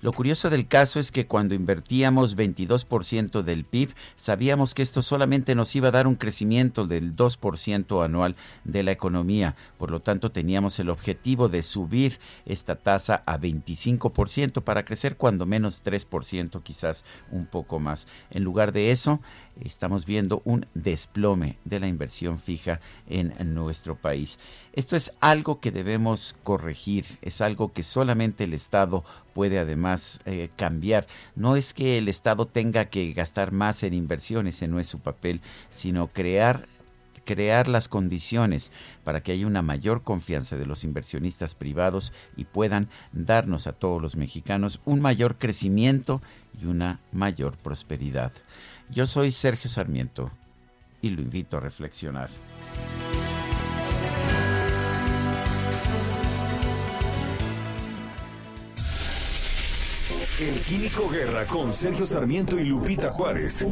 Lo 0.00 0.12
curioso 0.12 0.50
del 0.50 0.68
caso 0.68 1.00
es 1.00 1.10
que 1.10 1.26
cuando 1.26 1.54
invertíamos 1.54 2.36
22% 2.36 3.42
del 3.42 3.64
PIB, 3.64 3.94
sabíamos 4.16 4.74
que 4.74 4.82
esto 4.82 5.00
solamente 5.00 5.54
nos 5.54 5.74
iba 5.74 5.88
a 5.88 5.92
dar 5.92 6.06
un 6.06 6.14
crecimiento 6.14 6.86
del 6.86 7.16
2% 7.16 8.04
anual 8.04 8.36
de 8.64 8.82
la 8.82 8.92
economía. 8.92 9.56
Por 9.78 9.90
lo 9.90 10.00
tanto, 10.00 10.30
teníamos 10.30 10.78
el 10.78 10.90
objetivo 10.90 11.48
de 11.48 11.62
subir 11.62 12.18
esta 12.44 12.76
tasa 12.76 13.22
a 13.24 13.38
25% 13.38 14.62
para 14.62 14.84
crecer 14.84 15.16
cuando 15.16 15.46
menos 15.46 15.82
3%, 15.82 16.62
quizás 16.62 17.04
un 17.30 17.46
poco 17.46 17.80
más. 17.80 18.06
En 18.30 18.44
lugar 18.44 18.72
de 18.72 18.90
eso, 18.90 19.20
estamos 19.64 20.04
viendo 20.04 20.42
un 20.44 20.66
desplome 20.74 21.56
de 21.64 21.80
la 21.80 21.88
inversión 21.88 22.38
fija 22.38 22.80
en 23.06 23.54
nuestro 23.54 23.96
país. 23.96 24.38
Esto 24.72 24.96
es 24.96 25.12
algo 25.20 25.60
que 25.60 25.70
debemos 25.70 26.34
corregir, 26.42 27.04
es 27.20 27.42
algo 27.42 27.72
que 27.72 27.82
solamente 27.82 28.44
el 28.44 28.54
Estado 28.54 29.04
puede 29.34 29.58
además 29.58 30.20
eh, 30.24 30.48
cambiar. 30.56 31.06
No 31.36 31.56
es 31.56 31.74
que 31.74 31.98
el 31.98 32.08
Estado 32.08 32.46
tenga 32.46 32.86
que 32.86 33.12
gastar 33.12 33.52
más 33.52 33.82
en 33.82 33.92
inversiones, 33.92 34.56
ese 34.56 34.68
no 34.68 34.80
es 34.80 34.86
su 34.86 34.98
papel, 34.98 35.42
sino 35.70 36.08
crear 36.08 36.68
crear 37.24 37.68
las 37.68 37.88
condiciones 37.88 38.72
para 39.04 39.22
que 39.22 39.30
haya 39.30 39.46
una 39.46 39.62
mayor 39.62 40.02
confianza 40.02 40.56
de 40.56 40.66
los 40.66 40.82
inversionistas 40.82 41.54
privados 41.54 42.12
y 42.36 42.46
puedan 42.46 42.88
darnos 43.12 43.68
a 43.68 43.72
todos 43.72 44.02
los 44.02 44.16
mexicanos 44.16 44.80
un 44.84 45.00
mayor 45.00 45.38
crecimiento 45.38 46.20
y 46.60 46.66
una 46.66 47.00
mayor 47.12 47.56
prosperidad. 47.58 48.32
Yo 48.90 49.06
soy 49.06 49.30
Sergio 49.30 49.70
Sarmiento 49.70 50.32
y 51.00 51.10
lo 51.10 51.22
invito 51.22 51.56
a 51.56 51.60
reflexionar. 51.60 52.30
El 60.40 60.62
Químico 60.62 61.10
Guerra 61.10 61.46
con 61.46 61.70
Sergio 61.70 62.06
Sarmiento 62.06 62.58
y 62.58 62.64
Lupita 62.64 63.10
Juárez. 63.10 63.66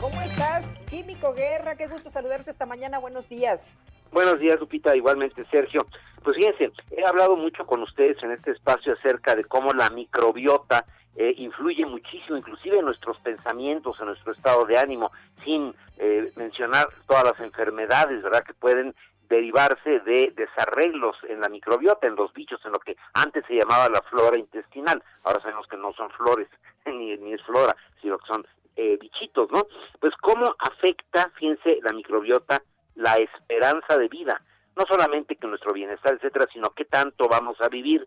¿Cómo 0.00 0.20
estás, 0.20 0.76
Químico 0.90 1.32
Guerra? 1.34 1.76
Qué 1.76 1.86
gusto 1.86 2.10
saludarte 2.10 2.50
esta 2.50 2.66
mañana. 2.66 2.98
Buenos 2.98 3.28
días. 3.28 3.78
Buenos 4.10 4.40
días, 4.40 4.58
Lupita. 4.58 4.94
Igualmente, 4.96 5.46
Sergio. 5.52 5.86
Pues 6.24 6.36
fíjense, 6.36 6.72
he 6.90 7.06
hablado 7.06 7.36
mucho 7.36 7.64
con 7.64 7.80
ustedes 7.82 8.20
en 8.24 8.32
este 8.32 8.50
espacio 8.50 8.94
acerca 8.94 9.36
de 9.36 9.44
cómo 9.44 9.72
la 9.72 9.88
microbiota 9.90 10.84
eh, 11.14 11.32
influye 11.36 11.86
muchísimo, 11.86 12.36
inclusive 12.36 12.80
en 12.80 12.86
nuestros 12.86 13.18
pensamientos, 13.18 13.96
en 14.00 14.06
nuestro 14.06 14.32
estado 14.32 14.64
de 14.66 14.78
ánimo, 14.78 15.12
sin 15.44 15.74
eh, 15.96 16.32
mencionar 16.34 16.88
todas 17.06 17.24
las 17.24 17.40
enfermedades, 17.40 18.20
¿verdad?, 18.22 18.42
que 18.42 18.54
pueden 18.54 18.94
derivarse 19.28 20.00
de 20.00 20.32
desarreglos 20.36 21.16
en 21.28 21.40
la 21.40 21.48
microbiota, 21.48 22.06
en 22.06 22.16
los 22.16 22.32
bichos, 22.32 22.60
en 22.64 22.72
lo 22.72 22.78
que 22.78 22.96
antes 23.14 23.44
se 23.46 23.54
llamaba 23.54 23.88
la 23.88 24.02
flora 24.02 24.38
intestinal. 24.38 25.02
Ahora 25.24 25.40
sabemos 25.40 25.66
que 25.66 25.76
no 25.76 25.92
son 25.92 26.10
flores, 26.10 26.48
ni, 26.86 27.16
ni 27.16 27.34
es 27.34 27.42
flora, 27.42 27.76
sino 28.00 28.18
que 28.18 28.26
son 28.26 28.46
eh, 28.76 28.96
bichitos, 29.00 29.50
¿no? 29.50 29.66
Pues 30.00 30.14
cómo 30.20 30.54
afecta, 30.58 31.30
fíjense, 31.36 31.78
la 31.82 31.92
microbiota 31.92 32.62
la 32.98 33.14
esperanza 33.14 33.96
de 33.96 34.08
vida, 34.08 34.42
no 34.76 34.84
solamente 34.88 35.36
que 35.36 35.46
nuestro 35.46 35.72
bienestar, 35.72 36.14
etcétera, 36.14 36.46
sino 36.52 36.70
qué 36.70 36.84
tanto 36.84 37.28
vamos 37.28 37.56
a 37.60 37.68
vivir. 37.68 38.06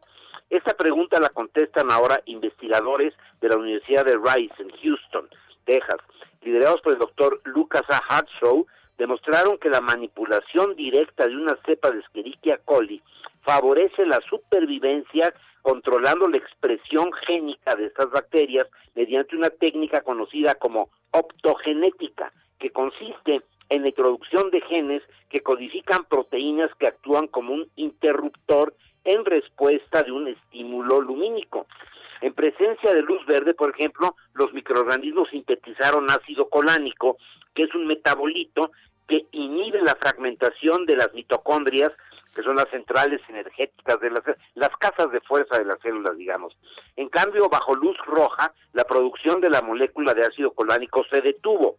Esta 0.49 0.73
pregunta 0.73 1.19
la 1.19 1.29
contestan 1.29 1.91
ahora 1.91 2.21
investigadores 2.25 3.13
de 3.39 3.49
la 3.49 3.55
Universidad 3.55 4.05
de 4.05 4.17
Rice 4.17 4.55
en 4.59 4.69
Houston, 4.81 5.29
Texas, 5.65 5.97
liderados 6.41 6.81
por 6.81 6.93
el 6.93 6.99
doctor 6.99 7.41
Lucas 7.45 7.83
A. 7.89 8.01
Hartshaw, 8.09 8.65
demostraron 8.97 9.57
que 9.57 9.69
la 9.69 9.81
manipulación 9.81 10.75
directa 10.75 11.27
de 11.27 11.35
una 11.35 11.57
cepa 11.65 11.91
de 11.91 11.99
Escherichia 11.99 12.59
coli 12.65 13.01
favorece 13.41 14.05
la 14.05 14.19
supervivencia 14.29 15.33
controlando 15.61 16.27
la 16.27 16.37
expresión 16.37 17.11
génica 17.25 17.75
de 17.75 17.85
estas 17.85 18.09
bacterias 18.11 18.67
mediante 18.95 19.35
una 19.35 19.49
técnica 19.49 20.01
conocida 20.01 20.55
como 20.55 20.89
optogenética, 21.11 22.31
que 22.59 22.71
consiste 22.71 23.41
en 23.69 23.83
la 23.83 23.89
introducción 23.89 24.51
de 24.51 24.61
genes 24.61 25.01
que 25.29 25.41
codifican 25.41 26.03
proteínas 26.05 26.69
que 26.75 26.87
actúan 26.87 27.27
como 27.27 27.53
un 27.53 27.69
interruptor 27.75 28.73
en 29.03 29.25
respuesta 29.25 30.03
de 30.03 30.11
un 30.11 30.27
estímulo 30.27 31.01
lumínico. 31.01 31.67
En 32.21 32.33
presencia 32.33 32.93
de 32.93 33.01
luz 33.01 33.25
verde, 33.25 33.55
por 33.55 33.71
ejemplo, 33.71 34.15
los 34.33 34.53
microorganismos 34.53 35.29
sintetizaron 35.29 36.09
ácido 36.09 36.49
colánico, 36.49 37.17
que 37.55 37.63
es 37.63 37.73
un 37.73 37.87
metabolito 37.87 38.71
que 39.07 39.25
inhibe 39.31 39.81
la 39.81 39.95
fragmentación 39.95 40.85
de 40.85 40.95
las 40.95 41.13
mitocondrias, 41.13 41.91
que 42.33 42.43
son 42.43 42.55
las 42.55 42.69
centrales 42.69 43.19
energéticas 43.27 43.99
de 43.99 44.11
las, 44.11 44.23
las 44.53 44.69
casas 44.77 45.11
de 45.11 45.19
fuerza 45.21 45.57
de 45.57 45.65
las 45.65 45.79
células, 45.81 46.15
digamos. 46.15 46.55
En 46.95 47.09
cambio, 47.09 47.49
bajo 47.49 47.75
luz 47.75 47.97
roja, 48.05 48.53
la 48.73 48.83
producción 48.85 49.41
de 49.41 49.49
la 49.49 49.61
molécula 49.61 50.13
de 50.13 50.25
ácido 50.25 50.51
colánico 50.51 51.03
se 51.11 51.21
detuvo. 51.21 51.77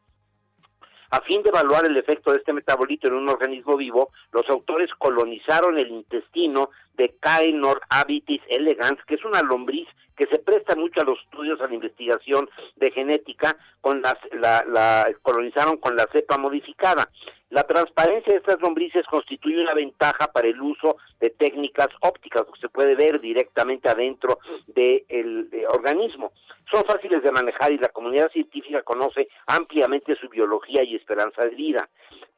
A 1.11 1.21
fin 1.21 1.43
de 1.43 1.51
evaluar 1.51 1.87
el 1.87 1.97
efecto 1.97 2.33
de 2.33 2.39
este 2.39 2.53
metabolito 2.53 3.07
en 3.07 3.15
un 3.15 3.29
organismo 3.29 3.77
vivo, 3.77 4.11
los 4.33 4.49
autores 4.49 4.91
colonizaron 4.99 5.79
el 5.79 5.89
intestino 5.89 6.71
de 6.95 7.15
Caenor 7.21 7.81
abitis 7.89 8.43
elegans, 8.49 8.99
que 9.07 9.15
es 9.15 9.25
una 9.25 9.43
lombriz 9.43 9.89
que 10.17 10.27
se 10.27 10.39
presta 10.39 10.77
mucho 10.77 11.01
a 11.01 11.05
los 11.05 11.19
estudios, 11.21 11.61
a 11.61 11.67
la 11.67 11.75
investigación 11.75 12.49
de 12.77 12.91
genética, 12.91 13.57
con 13.81 14.03
las, 14.03 14.17
la, 14.33 15.11
colonizaron 15.23 15.79
con 15.79 15.97
la 15.97 16.07
cepa 16.13 16.39
modificada. 16.39 17.09
La 17.51 17.65
transparencia 17.65 18.33
de 18.33 18.39
estas 18.39 18.61
lombrices 18.61 19.05
constituye 19.07 19.61
una 19.61 19.75
ventaja 19.75 20.27
para 20.33 20.49
el 20.49 20.61
uso 20.61 20.97
de 21.21 21.31
técnicas 21.31 21.89
ópticas, 22.01 22.45
que 22.45 22.61
se 22.61 22.69
puede 22.69 22.95
ver 22.95 23.21
directamente 23.21 23.89
adentro 23.89 24.39
del 24.67 25.51
de 25.51 25.67
organismo. 25.69 26.33
Son 26.71 26.85
fáciles 26.85 27.23
de 27.23 27.31
manejar 27.31 27.73
y 27.73 27.79
la 27.79 27.89
comunidad 27.89 28.31
científica 28.31 28.83
conoce 28.83 29.29
ampliamente 29.47 30.17
su 30.17 30.29
biología 30.29 30.83
y 30.83 30.97
esperanza 30.97 31.43
de 31.45 31.55
vida. 31.55 31.89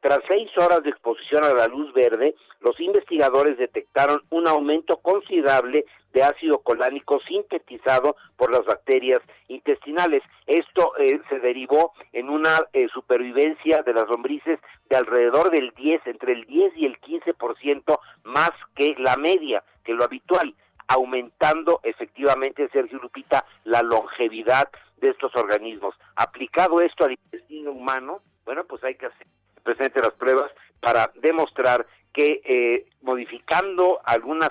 Tras 0.05 0.19
seis 0.27 0.51
horas 0.57 0.83
de 0.83 0.91
exposición 0.91 1.43
a 1.43 1.51
la 1.51 1.65
luz 1.65 1.91
verde, 1.91 2.35
los 2.59 2.79
investigadores 2.79 3.57
detectaron 3.57 4.21
un 4.29 4.47
aumento 4.47 4.97
considerable 4.97 5.83
de 6.13 6.21
ácido 6.21 6.59
colánico 6.59 7.19
sintetizado 7.27 8.15
por 8.37 8.51
las 8.51 8.63
bacterias 8.65 9.19
intestinales. 9.47 10.21
Esto 10.45 10.95
eh, 10.99 11.19
se 11.27 11.39
derivó 11.39 11.93
en 12.13 12.29
una 12.29 12.67
eh, 12.73 12.87
supervivencia 12.93 13.81
de 13.81 13.93
las 13.95 14.07
lombrices 14.07 14.59
de 14.91 14.95
alrededor 14.95 15.49
del 15.49 15.71
10, 15.71 16.05
entre 16.05 16.33
el 16.33 16.45
10 16.45 16.73
y 16.77 16.85
el 16.85 17.01
15% 17.01 17.99
más 18.25 18.51
que 18.75 18.93
la 18.99 19.17
media, 19.17 19.63
que 19.83 19.93
lo 19.93 20.03
habitual, 20.03 20.53
aumentando 20.87 21.79
efectivamente, 21.81 22.69
Sergio 22.71 22.99
Lupita, 22.99 23.43
la 23.63 23.81
longevidad 23.81 24.69
de 24.97 25.09
estos 25.09 25.35
organismos. 25.35 25.95
Aplicado 26.15 26.79
esto 26.81 27.05
al 27.05 27.13
intestino 27.13 27.71
humano, 27.71 28.21
bueno, 28.45 28.65
pues 28.65 28.83
hay 28.83 28.93
que 28.93 29.07
hacer 29.07 29.25
presente 29.65 29.99
las 29.99 30.13
pruebas 30.13 30.51
para 30.79 31.11
demostrar 31.21 31.85
que 32.13 32.41
eh, 32.45 32.87
modificando 33.01 33.99
algunas 34.05 34.49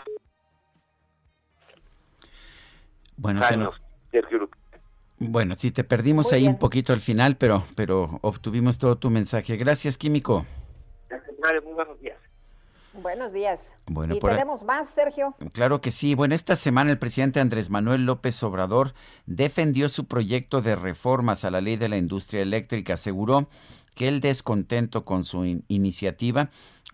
bueno, 3.17 3.43
se 3.43 3.57
nos... 3.57 3.81
Bueno, 5.19 5.55
sí, 5.57 5.71
te 5.71 5.85
perdimos 5.85 6.33
ahí 6.33 6.47
un 6.47 6.59
poquito 6.59 6.93
al 6.93 7.01
final, 7.01 7.37
pero, 7.37 7.65
pero 7.77 8.19
obtuvimos 8.23 8.79
todo 8.79 8.97
tu 8.97 9.11
mensaje. 9.11 9.57
Gracias, 9.57 9.97
Químico. 9.97 10.45
Muy 11.63 11.73
buenos 11.73 12.01
días. 12.01 12.19
Buenos 12.95 13.33
días. 13.33 13.73
Bueno, 13.87 14.15
¿Y 14.15 14.21
tenemos 14.21 14.63
más, 14.63 14.89
Sergio? 14.89 15.35
Claro 15.53 15.81
que 15.81 15.91
sí. 15.91 16.15
Bueno, 16.15 16.35
esta 16.35 16.57
semana 16.57 16.93
el 16.93 16.99
presidente 16.99 17.41
Andrés 17.41 17.69
Manuel 17.69 18.07
López 18.07 18.41
Obrador 18.43 18.95
defendió 19.27 19.89
su 19.89 20.07
proyecto 20.07 20.63
de 20.63 20.77
reformas 20.77 21.45
a 21.45 21.51
la 21.51 21.61
ley 21.61 21.77
de 21.77 21.89
la 21.89 21.97
industria 21.97 22.43
eléctrica. 22.43 22.95
Aseguró 22.95 23.49
que 23.95 24.09
el 24.09 24.21
descontento 24.21 25.05
con 25.05 25.25
su 25.25 25.45
iniciativa 25.69 26.51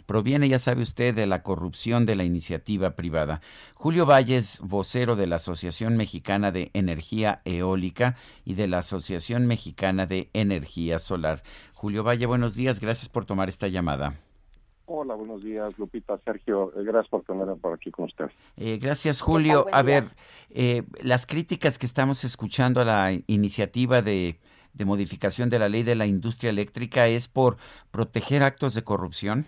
proviene, 0.06 0.48
ya 0.48 0.59
sabe 0.59 0.82
usted, 0.82 1.14
de 1.14 1.27
la 1.27 1.43
corrupción 1.43 2.05
de 2.05 2.16
la 2.16 2.24
iniciativa 2.24 2.97
privada. 2.97 3.40
Julio 3.74 4.06
Valles, 4.06 4.59
vocero 4.62 5.16
de 5.16 5.27
la 5.27 5.36
Asociación 5.36 5.97
Mexicana 5.97 6.52
de 6.52 6.70
Energía 6.74 7.43
Eólica 7.44 8.16
y 8.44 8.55
de 8.55 8.68
la 8.68 8.78
Asociación 8.78 9.47
Mexicana 9.47 10.06
de 10.06 10.28
Energía 10.32 10.98
Solar. 10.98 11.43
Julio 11.74 12.02
Valle, 12.02 12.27
buenos 12.27 12.55
días, 12.55 12.81
gracias 12.81 13.09
por 13.09 13.24
tomar 13.24 13.48
esta 13.48 13.68
llamada. 13.68 14.14
Hola, 14.93 15.14
buenos 15.14 15.44
días, 15.44 15.78
Lupita, 15.78 16.18
Sergio. 16.24 16.72
Eh, 16.77 16.82
gracias 16.82 17.09
por 17.09 17.22
tenerme 17.22 17.55
por 17.55 17.74
aquí 17.74 17.93
con 17.93 18.06
usted. 18.06 18.27
Eh, 18.56 18.77
gracias, 18.82 19.20
Julio. 19.20 19.66
A 19.70 19.82
ver, 19.82 20.09
eh, 20.48 20.82
las 21.01 21.27
críticas 21.27 21.78
que 21.78 21.86
estamos 21.86 22.24
escuchando 22.24 22.81
a 22.81 22.85
la 22.85 23.12
iniciativa 23.28 24.02
de 24.02 24.40
de 24.75 24.85
modificación 24.85 25.51
de 25.51 25.59
la 25.59 25.69
ley 25.69 25.83
de 25.83 25.95
la 25.95 26.07
industria 26.07 26.51
eléctrica 26.51 27.09
es 27.09 27.29
por 27.29 27.57
proteger 27.91 28.43
actos 28.43 28.75
de 28.75 28.83
corrupción? 28.83 29.47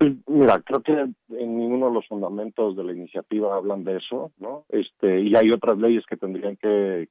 Pues, 0.00 0.14
mira, 0.26 0.58
creo 0.60 0.80
que 0.80 0.92
en 0.92 1.58
ninguno 1.58 1.88
de 1.88 1.92
los 1.92 2.08
fundamentos 2.08 2.74
de 2.74 2.84
la 2.84 2.92
iniciativa 2.92 3.54
hablan 3.54 3.84
de 3.84 3.98
eso, 3.98 4.32
¿no? 4.38 4.64
Este, 4.70 5.20
y 5.20 5.36
hay 5.36 5.50
otras 5.50 5.76
leyes 5.76 6.06
que 6.06 6.16
tendrían 6.16 6.56
que, 6.56 7.08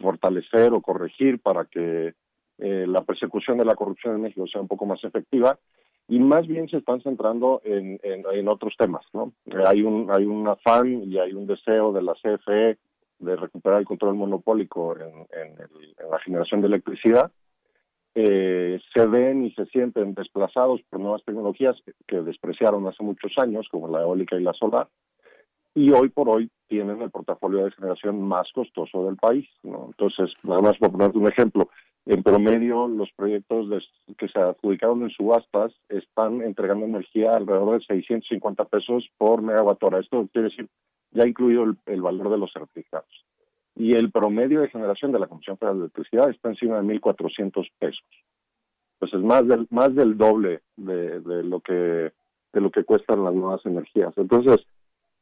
fortalecer 0.00 0.72
o 0.72 0.80
corregir 0.80 1.38
para 1.38 1.66
que 1.66 2.14
eh, 2.58 2.86
la 2.88 3.02
persecución 3.02 3.58
de 3.58 3.66
la 3.66 3.76
corrupción 3.76 4.16
en 4.16 4.22
México 4.22 4.46
sea 4.46 4.62
un 4.62 4.68
poco 4.68 4.86
más 4.86 5.04
efectiva 5.04 5.58
y 6.08 6.18
más 6.18 6.46
bien 6.46 6.68
se 6.68 6.78
están 6.78 7.02
centrando 7.02 7.60
en, 7.62 8.00
en, 8.02 8.48
otros 8.48 8.74
temas, 8.76 9.04
¿no? 9.12 9.32
Hay 9.66 9.82
un 9.82 10.10
hay 10.10 10.24
un 10.24 10.48
afán 10.48 11.04
y 11.04 11.18
hay 11.18 11.34
un 11.34 11.46
deseo 11.46 11.92
de 11.92 12.02
la 12.02 12.14
CFE 12.14 12.78
de 13.22 13.36
recuperar 13.36 13.80
el 13.80 13.86
control 13.86 14.14
monopólico 14.14 14.96
en, 14.98 15.26
la 16.10 16.18
generación 16.20 16.60
de 16.60 16.66
electricidad, 16.66 17.32
eh, 18.14 18.78
se 18.94 19.06
ven 19.06 19.46
y 19.46 19.52
se 19.52 19.64
sienten 19.66 20.14
desplazados 20.14 20.82
por 20.90 21.00
nuevas 21.00 21.24
tecnologías 21.24 21.76
que, 22.06 22.20
despreciaron 22.20 22.86
hace 22.86 23.02
muchos 23.02 23.32
años, 23.38 23.66
como 23.70 23.88
la 23.88 24.02
eólica 24.02 24.36
y 24.36 24.42
la 24.42 24.52
solar, 24.52 24.88
y 25.74 25.90
hoy 25.90 26.10
por 26.10 26.28
hoy 26.28 26.50
tienen 26.68 27.00
el 27.00 27.10
portafolio 27.10 27.64
de 27.64 27.70
generación 27.70 28.20
más 28.20 28.52
costoso 28.52 29.06
del 29.06 29.16
país. 29.16 29.48
¿no? 29.62 29.86
Entonces, 29.86 30.34
nada 30.42 30.60
más 30.60 30.76
por 30.76 30.92
ponerte 30.92 31.16
un 31.16 31.28
ejemplo, 31.28 31.70
en 32.06 32.22
promedio 32.22 32.88
los 32.88 33.10
proyectos 33.12 33.68
que 34.18 34.28
se 34.28 34.38
adjudicaron 34.38 35.02
en 35.02 35.10
subastas 35.10 35.72
están 35.88 36.42
entregando 36.42 36.84
energía 36.84 37.36
alrededor 37.36 37.78
de 37.78 37.86
650 37.86 38.64
pesos 38.64 39.08
por 39.18 39.40
megawatt. 39.42 39.82
Esto 40.00 40.28
quiere 40.32 40.48
decir 40.48 40.68
ya 41.12 41.26
incluido 41.26 41.64
el, 41.86 42.02
valor 42.02 42.30
de 42.30 42.38
los 42.38 42.52
certificados. 42.52 43.24
y 43.76 43.94
el 43.94 44.10
promedio 44.10 44.60
de 44.60 44.68
generación 44.68 45.12
de 45.12 45.18
la 45.18 45.26
Comisión 45.26 45.58
Federal 45.58 45.78
de 45.78 45.84
Electricidad 45.84 46.30
está 46.30 46.48
encima 46.48 46.80
de 46.80 47.00
1.400 47.00 47.70
pesos. 47.78 48.04
Pues 48.98 49.12
es 49.14 49.20
más 49.20 49.46
del, 49.46 49.66
más 49.70 49.94
del 49.94 50.16
doble 50.16 50.62
de, 50.76 51.20
de, 51.20 51.42
lo 51.42 51.60
que 51.60 52.12
de 52.52 52.60
lo 52.60 52.70
que 52.70 52.84
cuestan 52.84 53.24
las 53.24 53.34
nuevas 53.34 53.64
energías. 53.64 54.12
Entonces, 54.16 54.66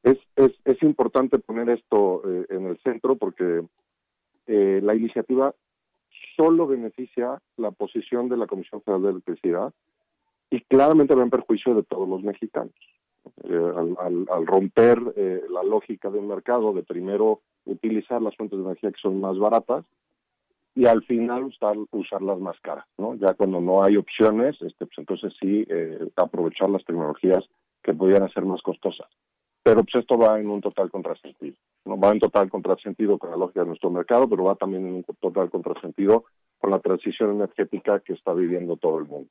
es, 0.03 0.19
es, 0.37 0.53
es 0.65 0.83
importante 0.83 1.39
poner 1.39 1.71
esto 1.71 2.23
eh, 2.27 2.47
en 2.51 2.67
el 2.67 2.79
centro 2.79 3.17
porque 3.17 3.63
eh, 4.47 4.81
la 4.83 4.95
iniciativa 4.95 5.55
solo 6.41 6.67
beneficia 6.67 7.39
la 7.59 7.71
posición 7.71 8.31
de 8.31 8.39
la 8.39 8.47
Comisión 8.47 8.81
Federal 8.81 9.03
de 9.03 9.11
Electricidad 9.11 9.75
y 10.49 10.63
claramente 10.63 11.15
va 11.15 11.23
en 11.23 11.29
perjuicio 11.29 11.75
de 11.75 11.83
todos 11.83 12.09
los 12.09 12.23
mexicanos. 12.23 12.73
Eh, 13.45 13.73
al, 13.77 14.27
al, 14.31 14.47
romper 14.47 14.99
eh, 15.17 15.43
la 15.51 15.63
lógica 15.63 16.11
del 16.11 16.23
mercado 16.23 16.73
de 16.73 16.83
primero 16.83 17.43
utilizar 17.67 18.23
las 18.23 18.35
fuentes 18.37 18.59
de 18.59 18.65
energía 18.65 18.91
que 18.91 19.01
son 19.03 19.21
más 19.21 19.39
baratas 19.39 19.85
y 20.75 20.87
al 20.87 21.03
final 21.05 21.45
usar, 21.45 21.77
usarlas 21.91 22.39
más 22.39 22.59
caras, 22.61 22.87
¿no? 22.97 23.15
Ya 23.17 23.35
cuando 23.35 23.61
no 23.61 23.83
hay 23.83 23.99
opciones, 23.99 24.57
este, 24.63 24.87
pues 24.87 24.97
entonces 24.97 25.35
sí 25.39 25.67
eh, 25.69 26.09
aprovechar 26.17 26.71
las 26.71 26.85
tecnologías 26.87 27.45
que 27.83 27.93
pudieran 27.93 28.31
ser 28.31 28.47
más 28.47 28.63
costosas. 28.63 29.09
Pero 29.63 29.83
pues 29.83 29.97
esto 29.97 30.17
va 30.17 30.41
en 30.41 30.49
un 30.49 30.63
total 30.63 30.91
contrasentido. 30.91 31.57
¿No? 31.85 31.99
Va 31.99 32.13
en 32.13 32.21
total 32.21 32.51
contrasentido 32.51 33.19
con 33.19 33.31
la 33.31 33.37
lógica 33.37 33.61
de 33.61 33.67
nuestro 33.67 33.91
mercado, 33.91 34.29
pero 34.29 34.45
va 34.45 34.55
también 34.55 34.87
en 34.87 34.95
un 34.95 35.05
total 35.21 35.51
contrasentido 35.51 36.25
con 36.59 36.71
la 36.71 36.81
transición 36.81 37.31
energética 37.31 38.01
que 38.01 38.13
está 38.13 38.33
viviendo 38.33 38.77
todo 38.77 38.99
el 38.99 39.07
mundo. 39.07 39.31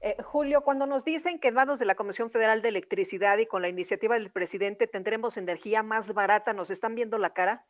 Eh, 0.00 0.16
Julio, 0.22 0.60
cuando 0.60 0.86
nos 0.86 1.02
dicen 1.02 1.38
que 1.38 1.50
dados 1.50 1.78
de 1.78 1.86
la 1.86 1.94
Comisión 1.94 2.30
Federal 2.30 2.60
de 2.60 2.68
Electricidad 2.68 3.38
y 3.38 3.46
con 3.46 3.62
la 3.62 3.70
iniciativa 3.70 4.16
del 4.16 4.30
presidente 4.30 4.86
tendremos 4.86 5.38
energía 5.38 5.82
más 5.82 6.12
barata, 6.12 6.52
¿nos 6.52 6.70
están 6.70 6.94
viendo 6.94 7.16
la 7.16 7.30
cara? 7.30 7.64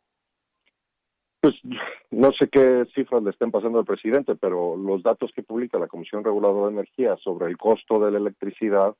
Pues 1.40 1.54
no 2.10 2.32
sé 2.32 2.48
qué 2.48 2.86
cifras 2.92 3.22
le 3.22 3.30
estén 3.30 3.52
pasando 3.52 3.78
al 3.78 3.84
presidente, 3.84 4.34
pero 4.34 4.76
los 4.76 5.04
datos 5.04 5.30
que 5.32 5.44
publica 5.44 5.78
la 5.78 5.86
Comisión 5.86 6.24
Reguladora 6.24 6.66
de 6.66 6.72
Energía 6.72 7.16
sobre 7.18 7.46
el 7.46 7.56
costo 7.56 8.00
de 8.00 8.10
la 8.10 8.18
electricidad 8.18 8.94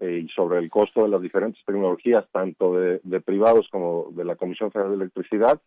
eh, 0.00 0.22
y 0.24 0.28
sobre 0.28 0.58
el 0.58 0.70
costo 0.70 1.02
de 1.02 1.08
las 1.08 1.20
diferentes 1.20 1.64
tecnologías, 1.64 2.24
tanto 2.30 2.74
de, 2.74 3.00
de, 3.02 3.20
privados 3.20 3.68
como 3.70 4.08
de 4.12 4.24
la 4.24 4.36
Comisión 4.36 4.70
Federal 4.70 4.92
de 4.92 5.04
Electricidad, 5.04 5.60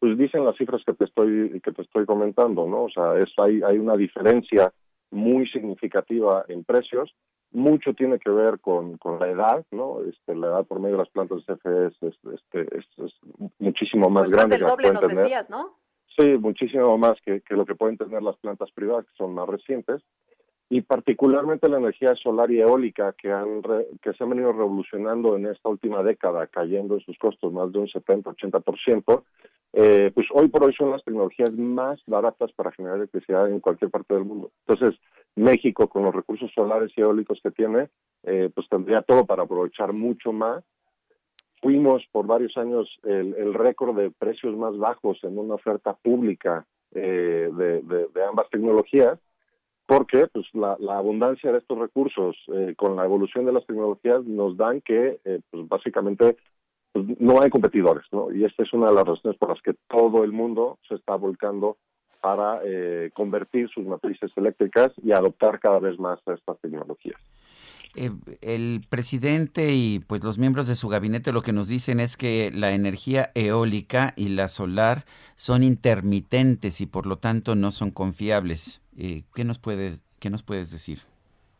pues 0.00 0.18
dicen 0.18 0.44
las 0.44 0.56
cifras 0.56 0.82
que 0.84 0.94
te 0.94 1.04
estoy 1.04 1.60
que 1.60 1.72
te 1.72 1.82
estoy 1.82 2.04
comentando, 2.04 2.66
¿no? 2.66 2.84
O 2.84 2.90
sea, 2.90 3.18
es, 3.18 3.30
hay 3.36 3.62
hay 3.62 3.78
una 3.78 3.96
diferencia 3.96 4.72
muy 5.10 5.48
significativa 5.48 6.44
en 6.48 6.64
precios. 6.64 7.14
Mucho 7.50 7.94
tiene 7.94 8.18
que 8.18 8.30
ver 8.30 8.60
con, 8.60 8.98
con 8.98 9.18
la 9.18 9.28
edad, 9.28 9.64
¿no? 9.70 10.02
Este, 10.02 10.34
la 10.34 10.48
edad 10.48 10.66
por 10.66 10.80
medio 10.80 10.96
de 10.96 11.02
las 11.04 11.10
plantas 11.10 11.46
de 11.46 11.54
CFE 11.54 11.86
es, 11.86 12.02
es, 12.02 12.34
este, 12.34 12.78
es, 12.78 12.84
es 12.98 13.12
muchísimo 13.58 14.10
más 14.10 14.24
pues 14.24 14.32
grande. 14.32 14.58
Más 14.58 14.60
del 14.60 14.68
doble 14.68 14.92
nos 14.92 15.00
tener. 15.00 15.16
decías, 15.16 15.48
¿no? 15.48 15.78
Sí, 16.16 16.26
muchísimo 16.38 16.98
más 16.98 17.18
que, 17.24 17.40
que 17.40 17.54
lo 17.54 17.64
que 17.64 17.74
pueden 17.74 17.96
tener 17.96 18.22
las 18.22 18.36
plantas 18.36 18.72
privadas, 18.72 19.06
que 19.06 19.14
son 19.16 19.34
más 19.34 19.48
recientes 19.48 20.02
y 20.70 20.82
particularmente 20.82 21.68
la 21.68 21.78
energía 21.78 22.14
solar 22.16 22.50
y 22.50 22.60
eólica 22.60 23.14
que 23.14 23.32
han 23.32 23.62
re, 23.62 23.86
que 24.02 24.12
se 24.12 24.22
han 24.22 24.30
venido 24.30 24.52
revolucionando 24.52 25.34
en 25.36 25.46
esta 25.46 25.68
última 25.68 26.02
década, 26.02 26.46
cayendo 26.46 26.94
en 26.94 27.00
sus 27.00 27.16
costos 27.16 27.52
más 27.52 27.72
de 27.72 27.78
un 27.78 27.86
70-80%, 27.86 29.22
eh, 29.72 30.10
pues 30.14 30.26
hoy 30.32 30.48
por 30.48 30.64
hoy 30.64 30.74
son 30.74 30.90
las 30.90 31.02
tecnologías 31.04 31.52
más 31.52 32.00
baratas 32.06 32.52
para 32.52 32.72
generar 32.72 32.98
electricidad 32.98 33.48
en 33.48 33.60
cualquier 33.60 33.90
parte 33.90 34.14
del 34.14 34.24
mundo. 34.24 34.50
Entonces, 34.66 35.00
México, 35.36 35.88
con 35.88 36.04
los 36.04 36.14
recursos 36.14 36.50
solares 36.54 36.92
y 36.96 37.00
eólicos 37.00 37.40
que 37.42 37.50
tiene, 37.50 37.88
eh, 38.24 38.50
pues 38.54 38.68
tendría 38.68 39.02
todo 39.02 39.24
para 39.24 39.44
aprovechar 39.44 39.92
mucho 39.92 40.32
más. 40.32 40.62
Fuimos 41.62 42.04
por 42.12 42.26
varios 42.26 42.56
años 42.56 42.88
el, 43.04 43.54
récord 43.54 43.96
de 43.96 44.10
precios 44.10 44.56
más 44.56 44.76
bajos 44.76 45.18
en 45.22 45.38
una 45.38 45.54
oferta 45.54 45.94
pública 45.94 46.66
eh, 46.92 47.50
de, 47.52 47.82
de 47.82 48.24
ambas 48.24 48.48
tecnologías 48.50 49.18
porque 49.88 50.26
pues 50.30 50.44
la, 50.52 50.76
abundancia 50.98 51.50
de 51.50 51.58
estos 51.58 51.78
recursos 51.78 52.36
eh, 52.54 52.74
con 52.76 52.94
la 52.94 53.06
evolución 53.06 53.46
de 53.46 53.54
las 53.54 53.66
tecnologías 53.66 54.22
nos 54.24 54.54
dan 54.58 54.82
que 54.82 55.18
eh, 55.24 55.40
pues 55.50 55.66
básicamente 55.66 56.36
pues, 56.92 57.06
no 57.18 57.40
hay 57.40 57.48
competidores, 57.48 58.04
¿no? 58.12 58.30
Y 58.30 58.44
esta 58.44 58.64
es 58.64 58.72
una 58.74 58.88
de 58.88 58.94
las 58.94 59.06
razones 59.06 59.38
por 59.38 59.48
las 59.48 59.62
que 59.62 59.74
todo 59.88 60.24
el 60.24 60.32
mundo 60.32 60.78
se 60.86 60.94
está 60.94 61.16
volcando 61.16 61.78
para 62.20 62.60
eh, 62.66 63.10
convertir 63.14 63.70
sus 63.70 63.86
matrices 63.86 64.30
eléctricas 64.36 64.92
y 65.02 65.12
adoptar 65.12 65.58
cada 65.58 65.78
vez 65.78 65.98
más 65.98 66.18
estas 66.26 66.60
tecnologías. 66.60 67.18
Eh, 67.96 68.10
el 68.42 68.84
presidente 68.90 69.72
y 69.72 70.00
pues 70.00 70.22
los 70.22 70.36
miembros 70.38 70.66
de 70.66 70.74
su 70.74 70.88
gabinete 70.88 71.32
lo 71.32 71.40
que 71.40 71.54
nos 71.54 71.68
dicen 71.68 71.98
es 71.98 72.18
que 72.18 72.50
la 72.52 72.72
energía 72.72 73.30
eólica 73.34 74.12
y 74.16 74.28
la 74.28 74.48
solar 74.48 75.06
son 75.34 75.62
intermitentes 75.62 76.82
y 76.82 76.86
por 76.86 77.06
lo 77.06 77.16
tanto 77.16 77.54
no 77.54 77.70
son 77.70 77.90
confiables. 77.90 78.82
Eh, 78.98 79.22
¿qué, 79.34 79.44
nos 79.44 79.60
puedes, 79.60 80.02
¿Qué 80.18 80.28
nos 80.28 80.42
puedes 80.42 80.72
decir? 80.72 80.98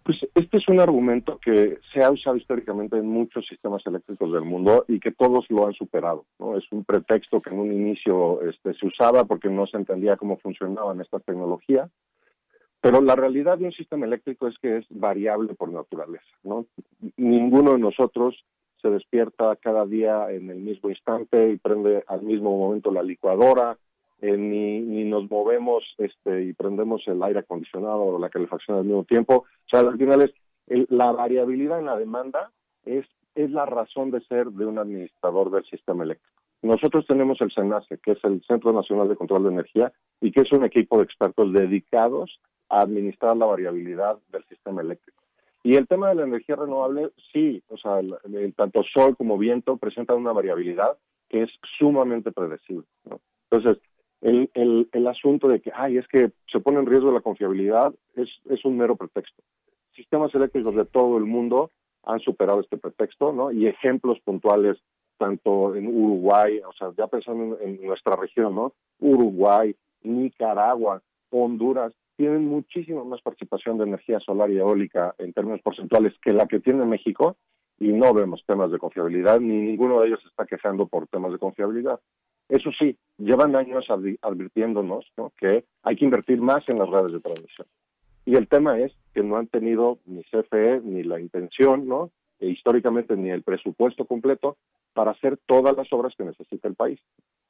Pues 0.02 0.18
este 0.34 0.56
es 0.56 0.68
un 0.68 0.80
argumento 0.80 1.38
que 1.38 1.78
se 1.92 2.02
ha 2.02 2.10
usado 2.10 2.36
históricamente 2.36 2.96
en 2.96 3.06
muchos 3.06 3.46
sistemas 3.46 3.86
eléctricos 3.86 4.32
del 4.32 4.42
mundo 4.42 4.84
y 4.88 4.98
que 4.98 5.12
todos 5.12 5.44
lo 5.48 5.66
han 5.66 5.74
superado. 5.74 6.24
¿no? 6.38 6.56
Es 6.56 6.64
un 6.72 6.82
pretexto 6.82 7.40
que 7.40 7.50
en 7.50 7.60
un 7.60 7.72
inicio 7.72 8.42
este, 8.42 8.74
se 8.74 8.86
usaba 8.86 9.24
porque 9.24 9.48
no 9.48 9.66
se 9.66 9.76
entendía 9.76 10.16
cómo 10.16 10.38
funcionaban 10.38 11.00
estas 11.00 11.22
tecnologías, 11.24 11.90
pero 12.80 13.00
la 13.00 13.14
realidad 13.14 13.58
de 13.58 13.66
un 13.66 13.72
sistema 13.72 14.06
eléctrico 14.06 14.48
es 14.48 14.58
que 14.58 14.78
es 14.78 14.86
variable 14.90 15.54
por 15.54 15.70
naturaleza. 15.70 16.26
¿no? 16.42 16.66
Ninguno 17.16 17.72
de 17.72 17.78
nosotros 17.78 18.44
se 18.80 18.88
despierta 18.88 19.56
cada 19.56 19.84
día 19.84 20.30
en 20.30 20.50
el 20.50 20.58
mismo 20.58 20.88
instante 20.90 21.50
y 21.50 21.58
prende 21.58 22.02
al 22.08 22.22
mismo 22.22 22.56
momento 22.56 22.90
la 22.90 23.02
licuadora, 23.02 23.76
eh, 24.20 24.36
ni, 24.36 24.80
ni 24.80 25.04
nos 25.04 25.30
movemos 25.30 25.84
este, 25.98 26.42
y 26.44 26.52
prendemos 26.52 27.02
el 27.06 27.22
aire 27.22 27.40
acondicionado 27.40 28.00
o 28.00 28.18
la 28.18 28.30
calefacción 28.30 28.78
al 28.78 28.84
mismo 28.84 29.04
tiempo. 29.04 29.44
O 29.44 29.68
sea, 29.70 29.80
al 29.80 29.96
final 29.96 30.22
es 30.22 30.32
el, 30.66 30.86
la 30.90 31.12
variabilidad 31.12 31.78
en 31.78 31.86
la 31.86 31.96
demanda 31.96 32.50
es, 32.84 33.06
es 33.34 33.50
la 33.50 33.66
razón 33.66 34.10
de 34.10 34.20
ser 34.22 34.48
de 34.48 34.66
un 34.66 34.78
administrador 34.78 35.50
del 35.50 35.64
sistema 35.64 36.04
eléctrico. 36.04 36.42
Nosotros 36.62 37.06
tenemos 37.06 37.40
el 37.40 37.52
CENACE, 37.52 37.98
que 37.98 38.12
es 38.12 38.18
el 38.24 38.42
Centro 38.44 38.72
Nacional 38.72 39.08
de 39.08 39.16
Control 39.16 39.44
de 39.44 39.50
Energía, 39.50 39.92
y 40.20 40.32
que 40.32 40.40
es 40.40 40.52
un 40.52 40.64
equipo 40.64 40.98
de 40.98 41.04
expertos 41.04 41.52
dedicados 41.52 42.40
a 42.68 42.80
administrar 42.80 43.36
la 43.36 43.46
variabilidad 43.46 44.18
del 44.30 44.44
sistema 44.46 44.82
eléctrico. 44.82 45.22
Y 45.62 45.76
el 45.76 45.86
tema 45.86 46.08
de 46.08 46.16
la 46.16 46.24
energía 46.24 46.56
renovable, 46.56 47.10
sí, 47.32 47.62
o 47.68 47.76
sea, 47.76 48.00
el, 48.00 48.16
el, 48.34 48.54
tanto 48.54 48.82
sol 48.82 49.16
como 49.16 49.38
viento 49.38 49.76
presentan 49.76 50.16
una 50.16 50.32
variabilidad 50.32 50.98
que 51.28 51.42
es 51.42 51.50
sumamente 51.78 52.32
predecible. 52.32 52.86
¿no? 53.04 53.20
Entonces, 53.50 53.82
el, 54.20 54.50
el, 54.54 54.88
el, 54.92 55.06
asunto 55.06 55.48
de 55.48 55.60
que, 55.60 55.70
ay, 55.74 55.98
es 55.98 56.08
que 56.08 56.32
se 56.50 56.60
pone 56.60 56.78
en 56.78 56.86
riesgo 56.86 57.12
la 57.12 57.20
confiabilidad 57.20 57.94
es, 58.16 58.28
es 58.50 58.64
un 58.64 58.76
mero 58.76 58.96
pretexto. 58.96 59.42
Sistemas 59.94 60.34
eléctricos 60.34 60.74
de 60.74 60.84
todo 60.84 61.18
el 61.18 61.24
mundo 61.24 61.70
han 62.04 62.20
superado 62.20 62.60
este 62.60 62.78
pretexto, 62.78 63.32
¿no? 63.32 63.52
Y 63.52 63.66
ejemplos 63.66 64.18
puntuales, 64.20 64.78
tanto 65.18 65.74
en 65.74 65.86
Uruguay, 65.86 66.60
o 66.60 66.72
sea, 66.72 66.92
ya 66.96 67.06
pensando 67.06 67.58
en, 67.60 67.76
en 67.76 67.86
nuestra 67.86 68.16
región, 68.16 68.54
¿no? 68.54 68.72
Uruguay, 69.00 69.74
Nicaragua, 70.02 71.02
Honduras, 71.30 71.92
tienen 72.16 72.46
muchísima 72.46 73.04
más 73.04 73.22
participación 73.22 73.78
de 73.78 73.84
energía 73.84 74.18
solar 74.20 74.50
y 74.50 74.58
eólica 74.58 75.14
en 75.18 75.32
términos 75.32 75.60
porcentuales 75.62 76.14
que 76.20 76.32
la 76.32 76.46
que 76.46 76.58
tiene 76.58 76.84
México 76.84 77.36
y 77.78 77.92
no 77.92 78.12
vemos 78.12 78.42
temas 78.44 78.72
de 78.72 78.78
confiabilidad, 78.78 79.38
ni 79.38 79.56
ninguno 79.60 80.00
de 80.00 80.08
ellos 80.08 80.20
está 80.26 80.44
quejando 80.44 80.86
por 80.86 81.06
temas 81.06 81.30
de 81.30 81.38
confiabilidad. 81.38 82.00
Eso 82.48 82.70
sí, 82.78 82.96
llevan 83.18 83.54
años 83.56 83.86
advirtiéndonos 84.22 85.06
¿no? 85.16 85.32
que 85.38 85.64
hay 85.82 85.96
que 85.96 86.04
invertir 86.04 86.40
más 86.40 86.66
en 86.68 86.78
las 86.78 86.88
redes 86.88 87.12
de 87.12 87.20
transmisión. 87.20 87.66
Y 88.24 88.36
el 88.36 88.48
tema 88.48 88.78
es 88.78 88.92
que 89.14 89.22
no 89.22 89.36
han 89.36 89.46
tenido 89.46 89.98
ni 90.06 90.22
CFE 90.24 90.80
ni 90.82 91.02
la 91.02 91.20
intención, 91.20 91.88
¿no? 91.88 92.10
E 92.40 92.48
históricamente 92.48 93.16
ni 93.16 93.30
el 93.30 93.42
presupuesto 93.42 94.04
completo 94.04 94.56
para 94.92 95.12
hacer 95.12 95.38
todas 95.46 95.76
las 95.76 95.92
obras 95.92 96.14
que 96.16 96.24
necesita 96.24 96.68
el 96.68 96.74
país. 96.74 97.00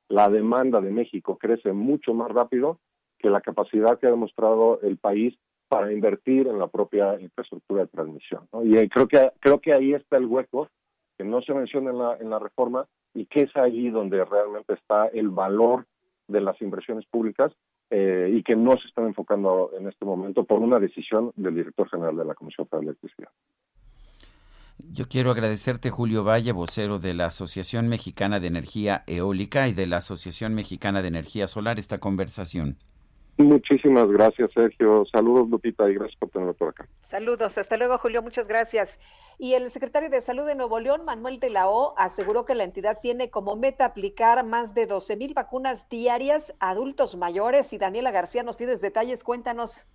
La 0.09 0.29
demanda 0.31 0.81
de 0.81 0.91
México 0.91 1.37
crece 1.37 1.73
mucho 1.73 2.15
más 2.15 2.31
rápido 2.31 2.79
que 3.19 3.29
la 3.29 3.41
capacidad 3.41 3.99
que 3.99 4.07
ha 4.07 4.11
demostrado 4.11 4.81
el 4.83 4.97
país 4.97 5.35
para 5.69 5.93
invertir 5.93 6.47
en 6.47 6.59
la 6.59 6.69
propia 6.69 7.21
infraestructura 7.21 7.83
de 7.83 7.89
transmisión. 7.89 8.49
Y 8.63 8.89
creo 8.89 9.07
que 9.07 9.33
creo 9.41 9.61
que 9.61 9.73
ahí 9.73 9.93
está 9.93 10.17
el 10.17 10.27
hueco 10.27 10.69
que 11.19 11.25
no 11.25 11.43
se 11.43 11.53
menciona 11.53 11.91
en 11.91 11.99
la 11.99 12.17
en 12.17 12.31
la 12.31 12.39
reforma 12.39 12.87
y 13.19 13.27
que 13.27 13.43
es 13.43 13.57
ahí 13.57 13.91
donde 13.91 14.25
realmente 14.25 14.75
está 14.75 15.09
el 15.09 15.31
valor 15.31 15.87
de 16.29 16.41
las 16.41 16.61
inversiones 16.63 17.05
públicas 17.07 17.53
eh, 17.91 18.31
y 18.33 18.43
que 18.45 18.55
no 18.55 18.73
se 18.73 18.87
están 18.87 19.07
enfocando 19.07 19.73
en 19.77 19.89
este 19.89 20.05
momento 20.05 20.45
por 20.45 20.61
una 20.61 20.79
decisión 20.79 21.33
del 21.35 21.57
director 21.57 21.89
general 21.89 22.17
de 22.17 22.25
la 22.25 22.35
Comisión 22.35 22.69
Federal 22.69 22.85
de 22.85 22.91
Electricidad. 22.91 23.31
Yo 24.93 25.07
quiero 25.09 25.33
agradecerte, 25.33 25.91
Julio 25.91 26.23
Valle, 26.23 26.53
vocero 26.53 27.01
de 27.01 27.13
la 27.15 27.27
Asociación 27.27 27.89
Mexicana 27.89 28.39
de 28.39 28.47
Energía 28.47 29.03
Eólica 29.09 29.67
y 29.67 29.73
de 29.73 29.89
la 29.89 29.97
Asociación 29.97 30.55
Mexicana 30.55 31.03
de 31.03 31.09
Energía 31.09 31.49
Solar, 31.49 31.81
esta 31.81 31.99
conversación. 31.99 32.77
Muchísimas 33.39 34.09
gracias, 34.09 34.51
Sergio. 34.53 35.05
Saludos, 35.07 35.49
Lupita, 35.49 35.89
y 35.89 35.95
gracias 35.95 36.19
por 36.19 36.29
tenerme 36.31 36.55
por 36.55 36.71
acá. 36.71 36.89
Saludos. 37.03 37.57
Hasta 37.57 37.77
luego, 37.77 37.97
Julio. 37.99 38.21
Muchas 38.21 38.49
gracias. 38.49 38.99
Y 39.39 39.55
el 39.55 39.71
secretario 39.71 40.11
de 40.11 40.21
Salud 40.21 40.45
de 40.45 40.57
Nuevo 40.57 40.81
León, 40.81 41.05
Manuel 41.05 41.39
de 41.39 41.51
la 41.51 41.69
O, 41.69 41.95
aseguró 41.97 42.45
que 42.45 42.57
la 42.57 42.65
entidad 42.65 42.99
tiene 43.01 43.31
como 43.31 43.55
meta 43.55 43.85
aplicar 43.85 44.45
más 44.45 44.75
de 44.75 44.87
12 44.87 45.17
mil 45.17 45.35
vacunas 45.35 45.89
diarias 45.89 46.53
a 46.59 46.71
adultos 46.71 47.17
mayores. 47.17 47.73
Y 47.73 47.79
Daniela 47.79 48.11
García 48.11 48.43
nos 48.43 48.57
tienes 48.57 48.81
detalles. 48.81 49.23
Cuéntanos. 49.23 49.87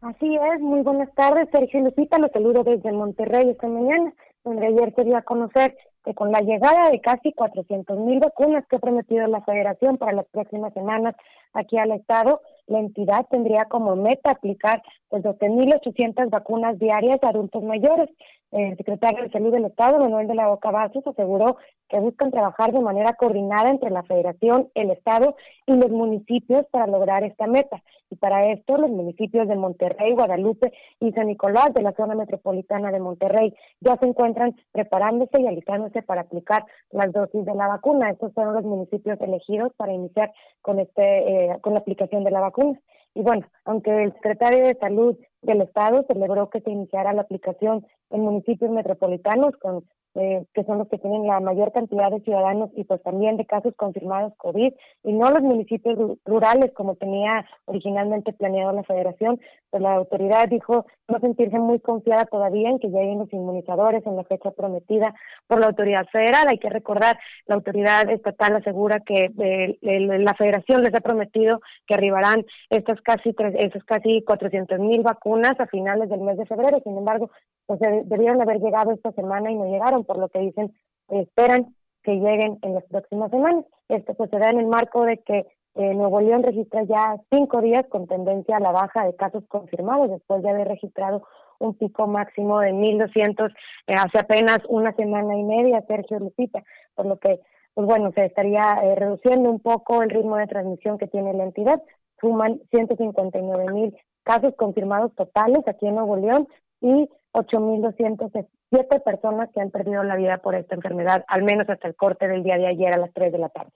Así 0.00 0.34
es. 0.34 0.60
Muy 0.60 0.80
buenas 0.82 1.14
tardes, 1.14 1.48
Sergio 1.52 1.80
Lupita. 1.80 2.18
Los 2.18 2.32
saludo 2.32 2.64
desde 2.64 2.90
Monterrey 2.90 3.48
esta 3.50 3.68
mañana, 3.68 4.12
donde 4.42 4.66
ayer 4.66 4.92
quería 4.92 5.22
conocer 5.22 5.76
que 6.04 6.14
con 6.14 6.32
la 6.32 6.40
llegada 6.40 6.90
de 6.90 7.00
casi 7.00 7.32
400 7.32 7.96
mil 7.98 8.18
vacunas 8.18 8.66
que 8.66 8.76
ha 8.76 8.80
prometido 8.80 9.26
la 9.26 9.42
Federación 9.42 9.98
para 9.98 10.12
las 10.12 10.26
próximas 10.26 10.72
semanas 10.72 11.14
aquí 11.52 11.78
al 11.78 11.92
Estado, 11.92 12.40
la 12.66 12.80
entidad 12.80 13.26
tendría 13.30 13.64
como 13.64 13.96
meta 13.96 14.30
aplicar 14.30 14.82
pues 15.08 15.22
12.800 15.22 16.28
vacunas 16.30 16.78
diarias 16.78 17.18
a 17.22 17.28
adultos 17.28 17.62
mayores. 17.62 18.10
El 18.50 18.76
secretario 18.78 19.24
de 19.24 19.30
Salud 19.30 19.52
del 19.52 19.66
Estado, 19.66 19.98
Manuel 19.98 20.26
de 20.26 20.34
la 20.34 20.48
Boca 20.48 20.70
Vasos, 20.70 21.06
aseguró 21.06 21.56
que 21.88 22.00
buscan 22.00 22.30
trabajar 22.30 22.72
de 22.72 22.80
manera 22.80 23.12
coordinada 23.14 23.68
entre 23.68 23.90
la 23.90 24.02
Federación, 24.02 24.68
el 24.74 24.90
Estado 24.90 25.36
y 25.66 25.74
los 25.74 25.90
municipios 25.90 26.66
para 26.70 26.86
lograr 26.86 27.24
esta 27.24 27.46
meta. 27.46 27.82
Y 28.10 28.16
para 28.16 28.50
esto, 28.50 28.78
los 28.78 28.90
municipios 28.90 29.48
de 29.48 29.56
Monterrey, 29.56 30.14
Guadalupe 30.14 30.72
y 30.98 31.12
San 31.12 31.26
Nicolás 31.26 31.74
de 31.74 31.82
la 31.82 31.92
zona 31.92 32.14
metropolitana 32.14 32.90
de 32.90 33.00
Monterrey 33.00 33.54
ya 33.80 33.96
se 33.98 34.06
encuentran 34.06 34.56
preparándose 34.72 35.40
y 35.40 35.46
alistándose 35.46 36.02
para 36.02 36.22
aplicar 36.22 36.64
las 36.90 37.12
dosis 37.12 37.44
de 37.44 37.54
la 37.54 37.68
vacuna. 37.68 38.10
Estos 38.10 38.32
son 38.32 38.54
los 38.54 38.64
municipios 38.64 39.20
elegidos 39.20 39.72
para 39.76 39.92
iniciar 39.92 40.32
con 40.62 40.78
este 40.78 41.02
eh, 41.02 41.37
con 41.60 41.74
la 41.74 41.80
aplicación 41.80 42.24
de 42.24 42.30
la 42.30 42.40
vacuna. 42.40 42.78
Y 43.14 43.22
bueno, 43.22 43.46
aunque 43.64 44.04
el 44.04 44.12
secretario 44.14 44.64
de 44.64 44.76
Salud 44.76 45.16
del 45.42 45.62
Estado 45.62 46.04
celebró 46.06 46.50
que 46.50 46.60
se 46.60 46.70
iniciara 46.70 47.12
la 47.12 47.22
aplicación 47.22 47.86
en 48.10 48.20
municipios 48.20 48.70
metropolitanos 48.70 49.56
con 49.56 49.84
eh, 50.18 50.44
que 50.52 50.64
son 50.64 50.78
los 50.78 50.88
que 50.88 50.98
tienen 50.98 51.26
la 51.26 51.40
mayor 51.40 51.72
cantidad 51.72 52.10
de 52.10 52.20
ciudadanos 52.20 52.70
y 52.74 52.84
pues 52.84 53.02
también 53.02 53.36
de 53.36 53.46
casos 53.46 53.74
confirmados 53.76 54.32
COVID, 54.36 54.72
y 55.04 55.12
no 55.12 55.30
los 55.30 55.42
municipios 55.42 56.18
rurales 56.24 56.72
como 56.74 56.96
tenía 56.96 57.46
originalmente 57.66 58.32
planeado 58.32 58.72
la 58.72 58.82
federación, 58.82 59.40
pues 59.70 59.82
la 59.82 59.94
autoridad 59.94 60.48
dijo 60.48 60.86
no 61.08 61.20
sentirse 61.20 61.58
muy 61.58 61.80
confiada 61.80 62.24
todavía 62.24 62.70
en 62.70 62.78
que 62.78 62.88
lleguen 62.88 63.18
los 63.18 63.32
inmunizadores 63.32 64.04
en 64.06 64.16
la 64.16 64.24
fecha 64.24 64.50
prometida 64.50 65.14
por 65.46 65.60
la 65.60 65.66
autoridad 65.66 66.06
federal. 66.10 66.48
Hay 66.48 66.58
que 66.58 66.70
recordar, 66.70 67.18
la 67.46 67.54
autoridad 67.54 68.10
estatal 68.10 68.56
asegura 68.56 69.00
que 69.00 69.30
eh, 69.38 69.78
la 69.80 70.34
federación 70.34 70.82
les 70.82 70.94
ha 70.94 71.00
prometido 71.00 71.60
que 71.86 71.94
arribarán 71.94 72.44
estas 72.70 73.00
casi, 73.02 73.34
esas 73.58 73.84
casi 73.84 74.22
400 74.22 74.78
mil 74.78 75.02
vacunas 75.02 75.58
a 75.58 75.66
finales 75.66 76.08
del 76.08 76.20
mes 76.20 76.36
de 76.36 76.46
febrero, 76.46 76.80
sin 76.82 76.96
embargo, 76.96 77.30
pues 77.66 77.80
debieron 78.04 78.40
haber 78.40 78.60
llegado 78.60 78.92
esta 78.92 79.12
semana 79.12 79.50
y 79.50 79.54
no 79.54 79.66
llegaron, 79.66 80.04
por 80.08 80.18
lo 80.18 80.28
que 80.28 80.40
dicen, 80.40 80.74
esperan 81.08 81.76
que 82.02 82.14
lleguen 82.14 82.58
en 82.62 82.74
las 82.74 82.84
próximas 82.84 83.30
semanas. 83.30 83.64
Esto 83.88 84.14
pues 84.14 84.30
se 84.30 84.38
da 84.38 84.50
en 84.50 84.60
el 84.60 84.66
marco 84.66 85.04
de 85.04 85.18
que 85.18 85.46
eh, 85.74 85.94
Nuevo 85.94 86.20
León 86.20 86.42
registra 86.42 86.82
ya 86.84 87.16
cinco 87.30 87.60
días 87.60 87.84
con 87.88 88.06
tendencia 88.06 88.56
a 88.56 88.60
la 88.60 88.72
baja 88.72 89.04
de 89.04 89.14
casos 89.14 89.44
confirmados 89.46 90.10
después 90.10 90.42
de 90.42 90.50
haber 90.50 90.68
registrado 90.68 91.22
un 91.58 91.74
pico 91.74 92.06
máximo 92.06 92.60
de 92.60 92.72
1.200 92.72 93.52
eh, 93.86 93.94
hace 93.96 94.18
apenas 94.18 94.60
una 94.68 94.92
semana 94.94 95.36
y 95.36 95.42
media, 95.42 95.84
Sergio 95.86 96.18
Lupita, 96.18 96.62
por 96.94 97.06
lo 97.06 97.18
que, 97.18 97.40
pues 97.74 97.86
bueno, 97.86 98.10
se 98.14 98.24
estaría 98.24 98.80
eh, 98.82 98.94
reduciendo 98.94 99.50
un 99.50 99.60
poco 99.60 100.02
el 100.02 100.10
ritmo 100.10 100.36
de 100.36 100.46
transmisión 100.46 100.98
que 100.98 101.08
tiene 101.08 101.34
la 101.34 101.44
entidad. 101.44 101.82
Suman 102.20 102.60
159 102.70 103.72
mil 103.72 103.96
casos 104.24 104.54
confirmados 104.56 105.14
totales 105.14 105.60
aquí 105.66 105.86
en 105.86 105.94
Nuevo 105.94 106.16
León 106.16 106.48
y 106.80 107.08
8.207 107.32 109.02
personas 109.02 109.50
que 109.54 109.60
han 109.60 109.70
perdido 109.70 110.02
la 110.02 110.16
vida 110.16 110.38
por 110.38 110.54
esta 110.54 110.74
enfermedad, 110.74 111.24
al 111.28 111.42
menos 111.42 111.68
hasta 111.68 111.88
el 111.88 111.94
corte 111.94 112.28
del 112.28 112.42
día 112.42 112.56
de 112.56 112.66
ayer 112.66 112.94
a 112.94 112.98
las 112.98 113.12
3 113.12 113.32
de 113.32 113.38
la 113.38 113.48
tarde. 113.48 113.72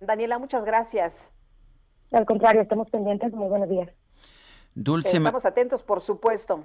Daniela, 0.00 0.38
muchas 0.38 0.64
gracias. 0.64 1.30
Al 2.12 2.26
contrario, 2.26 2.60
estamos 2.60 2.90
pendientes. 2.90 3.32
Muy 3.32 3.48
buenos 3.48 3.68
días. 3.68 3.90
Dulce 4.74 5.16
Estamos 5.16 5.46
atentos, 5.46 5.82
por 5.82 6.00
supuesto. 6.00 6.64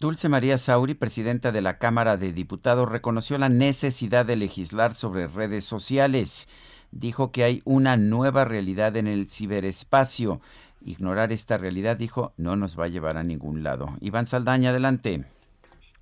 Dulce 0.00 0.28
María 0.28 0.58
Sauri, 0.58 0.94
presidenta 0.94 1.52
de 1.52 1.60
la 1.60 1.78
Cámara 1.78 2.16
de 2.16 2.32
Diputados, 2.32 2.88
reconoció 2.88 3.38
la 3.38 3.48
necesidad 3.48 4.24
de 4.24 4.36
legislar 4.36 4.94
sobre 4.94 5.26
redes 5.28 5.64
sociales. 5.64 6.48
Dijo 6.90 7.30
que 7.30 7.44
hay 7.44 7.62
una 7.64 7.96
nueva 7.96 8.44
realidad 8.44 8.96
en 8.96 9.06
el 9.06 9.28
ciberespacio 9.28 10.40
Ignorar 10.84 11.32
esta 11.32 11.58
realidad, 11.58 11.96
dijo, 11.96 12.32
no 12.36 12.56
nos 12.56 12.78
va 12.78 12.84
a 12.84 12.88
llevar 12.88 13.16
a 13.16 13.22
ningún 13.22 13.62
lado. 13.62 13.88
Iván 14.00 14.26
Saldaña, 14.26 14.70
adelante. 14.70 15.24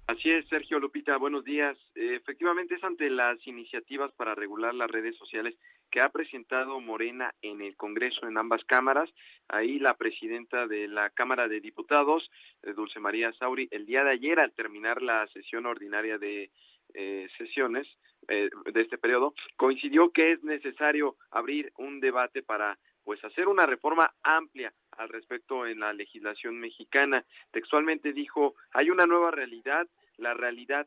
Así 0.08 0.30
es, 0.30 0.48
Sergio 0.48 0.78
Lupita, 0.78 1.18
buenos 1.18 1.44
días. 1.44 1.76
efectivamente 1.94 2.76
es 2.76 2.82
ante 2.82 3.10
las 3.10 3.46
iniciativas 3.46 4.10
para 4.12 4.34
regular 4.34 4.74
las 4.74 4.90
redes 4.90 5.14
sociales 5.16 5.54
que 5.90 6.00
ha 6.00 6.08
presentado 6.08 6.80
Morena 6.80 7.34
en 7.42 7.60
el 7.60 7.76
Congreso 7.76 8.26
en 8.26 8.38
ambas 8.38 8.64
cámaras. 8.64 9.10
Ahí 9.48 9.78
la 9.78 9.94
presidenta 9.94 10.66
de 10.66 10.88
la 10.88 11.10
Cámara 11.10 11.46
de 11.48 11.60
Diputados, 11.60 12.30
eh, 12.62 12.72
Dulce 12.72 13.00
María 13.00 13.32
Sauri, 13.34 13.68
el 13.70 13.84
día 13.84 14.04
de 14.04 14.12
ayer 14.12 14.40
al 14.40 14.52
terminar 14.52 15.02
la 15.02 15.26
sesión 15.28 15.66
ordinaria 15.66 16.18
de 16.18 16.50
eh, 16.94 17.28
sesiones 17.36 17.86
eh, 18.28 18.48
de 18.72 18.80
este 18.80 18.98
periodo, 18.98 19.34
coincidió 19.56 20.10
que 20.10 20.32
es 20.32 20.42
necesario 20.42 21.16
abrir 21.30 21.72
un 21.76 22.00
debate 22.00 22.42
para 22.42 22.78
pues 23.08 23.24
hacer 23.24 23.48
una 23.48 23.64
reforma 23.64 24.12
amplia 24.22 24.70
al 24.98 25.08
respecto 25.08 25.66
en 25.66 25.80
la 25.80 25.94
legislación 25.94 26.60
mexicana. 26.60 27.24
Textualmente 27.50 28.12
dijo, 28.12 28.54
hay 28.70 28.90
una 28.90 29.06
nueva 29.06 29.30
realidad, 29.30 29.88
la 30.18 30.34
realidad 30.34 30.86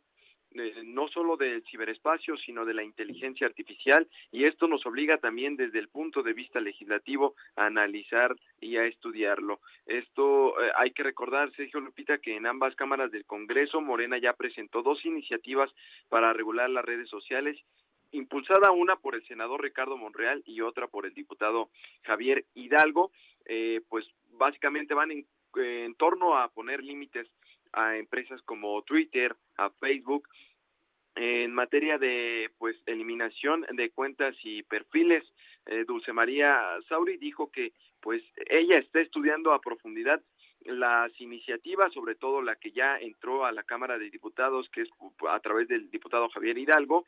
eh, 0.52 0.84
no 0.84 1.08
solo 1.08 1.36
del 1.36 1.64
ciberespacio, 1.64 2.38
sino 2.38 2.64
de 2.64 2.76
la 2.76 2.84
inteligencia 2.84 3.48
artificial, 3.48 4.08
y 4.32 4.46
esto 4.46 4.68
nos 4.68 4.86
obliga 4.86 5.18
también 5.18 5.56
desde 5.56 5.80
el 5.80 5.90
punto 5.90 6.22
de 6.22 6.34
vista 6.34 6.60
legislativo 6.60 7.34
a 7.56 7.66
analizar 7.66 8.36
y 8.60 8.78
a 8.78 8.86
estudiarlo. 8.86 9.60
Esto 9.88 10.62
eh, 10.62 10.72
hay 10.78 10.92
que 10.92 11.02
recordar, 11.02 11.52
Sergio 11.54 11.80
Lupita, 11.80 12.20
que 12.20 12.36
en 12.36 12.46
ambas 12.46 12.76
cámaras 12.76 13.10
del 13.10 13.26
Congreso, 13.26 13.82
Morena 13.82 14.20
ya 14.20 14.34
presentó 14.34 14.84
dos 14.84 15.04
iniciativas 15.06 15.72
para 16.08 16.34
regular 16.34 16.70
las 16.70 16.86
redes 16.86 17.10
sociales 17.10 17.58
impulsada 18.12 18.72
una 18.72 18.96
por 18.96 19.16
el 19.16 19.26
senador 19.28 19.62
Ricardo 19.62 19.98
Monreal 19.98 20.44
y 20.46 20.62
otra 20.62 20.88
por 20.88 21.06
el 21.06 21.14
diputado 21.14 21.70
Javier 22.04 22.46
Hidalgo, 22.54 23.12
eh, 23.46 23.82
pues 23.90 24.06
básicamente 24.32 24.94
van 24.94 25.12
en, 25.12 25.96
torno 25.96 26.38
a 26.38 26.50
poner 26.50 26.84
límites 26.84 27.28
a 27.74 27.98
empresas 27.98 28.42
como 28.44 28.82
Twitter, 28.84 29.36
a 29.58 29.70
Facebook, 29.70 30.28
en 31.16 31.54
materia 31.54 31.98
de 31.98 32.50
pues 32.58 32.78
eliminación 32.86 33.66
de 33.72 33.90
cuentas 33.92 34.36
y 34.44 34.64
perfiles. 34.64 35.24
Eh, 35.66 35.84
Dulce 35.86 36.14
María 36.14 36.78
Sauri 36.88 37.18
dijo 37.18 37.52
que 37.52 37.74
pues 38.02 38.24
ella 38.50 38.78
está 38.78 39.00
estudiando 39.00 39.54
a 39.54 39.62
profundidad 39.62 40.22
las 40.66 41.12
iniciativas, 41.20 41.94
sobre 41.94 42.16
todo 42.16 42.42
la 42.42 42.56
que 42.56 42.72
ya 42.72 42.98
entró 42.98 43.46
a 43.46 43.52
la 43.52 43.64
Cámara 43.64 43.98
de 43.98 44.10
Diputados, 44.10 44.70
que 44.70 44.82
es 44.82 44.90
a 45.30 45.40
través 45.40 45.68
del 45.68 45.90
diputado 45.90 46.30
Javier 46.30 46.58
Hidalgo, 46.58 47.06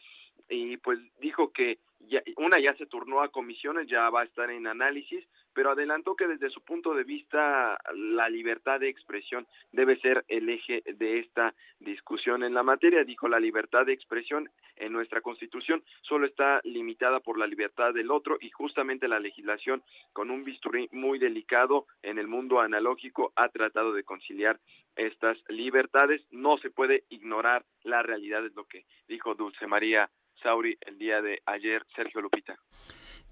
y 0.53 0.77
pues 0.77 0.99
dijo 1.19 1.51
que 1.51 1.79
ya, 1.99 2.21
una 2.37 2.59
ya 2.59 2.75
se 2.75 2.85
turnó 2.85 3.21
a 3.21 3.29
comisiones, 3.29 3.87
ya 3.87 4.09
va 4.09 4.21
a 4.21 4.25
estar 4.25 4.49
en 4.51 4.67
análisis, 4.67 5.25
pero 5.53 5.71
adelantó 5.71 6.15
que 6.15 6.27
desde 6.27 6.49
su 6.49 6.61
punto 6.61 6.93
de 6.93 7.03
vista 7.03 7.77
la 7.93 8.29
libertad 8.29 8.79
de 8.79 8.89
expresión 8.89 9.47
debe 9.71 9.99
ser 9.99 10.23
el 10.27 10.49
eje 10.49 10.83
de 10.85 11.19
esta 11.19 11.53
discusión 11.79 12.43
en 12.43 12.53
la 12.53 12.63
materia. 12.63 13.03
Dijo 13.03 13.27
la 13.27 13.39
libertad 13.39 13.85
de 13.85 13.93
expresión 13.93 14.49
en 14.75 14.91
nuestra 14.91 15.21
Constitución 15.21 15.83
solo 16.01 16.25
está 16.25 16.59
limitada 16.63 17.19
por 17.19 17.37
la 17.37 17.47
libertad 17.47 17.93
del 17.93 18.11
otro 18.11 18.37
y 18.41 18.49
justamente 18.49 19.07
la 19.07 19.19
legislación 19.19 19.83
con 20.11 20.31
un 20.31 20.43
bisturí 20.43 20.89
muy 20.91 21.19
delicado 21.19 21.85
en 22.01 22.17
el 22.17 22.27
mundo 22.27 22.59
analógico 22.59 23.31
ha 23.35 23.49
tratado 23.49 23.93
de 23.93 24.03
conciliar 24.03 24.59
estas 24.95 25.37
libertades. 25.49 26.21
No 26.31 26.57
se 26.57 26.71
puede 26.71 27.03
ignorar 27.09 27.63
la 27.83 28.01
realidad, 28.01 28.45
es 28.45 28.55
lo 28.55 28.65
que 28.65 28.85
dijo 29.07 29.35
Dulce 29.35 29.67
María 29.67 30.09
Sauri 30.43 30.77
el 30.81 30.97
día 30.99 31.21
de 31.21 31.41
ayer, 31.45 31.83
Sergio 31.95 32.21
Lupita. 32.21 32.55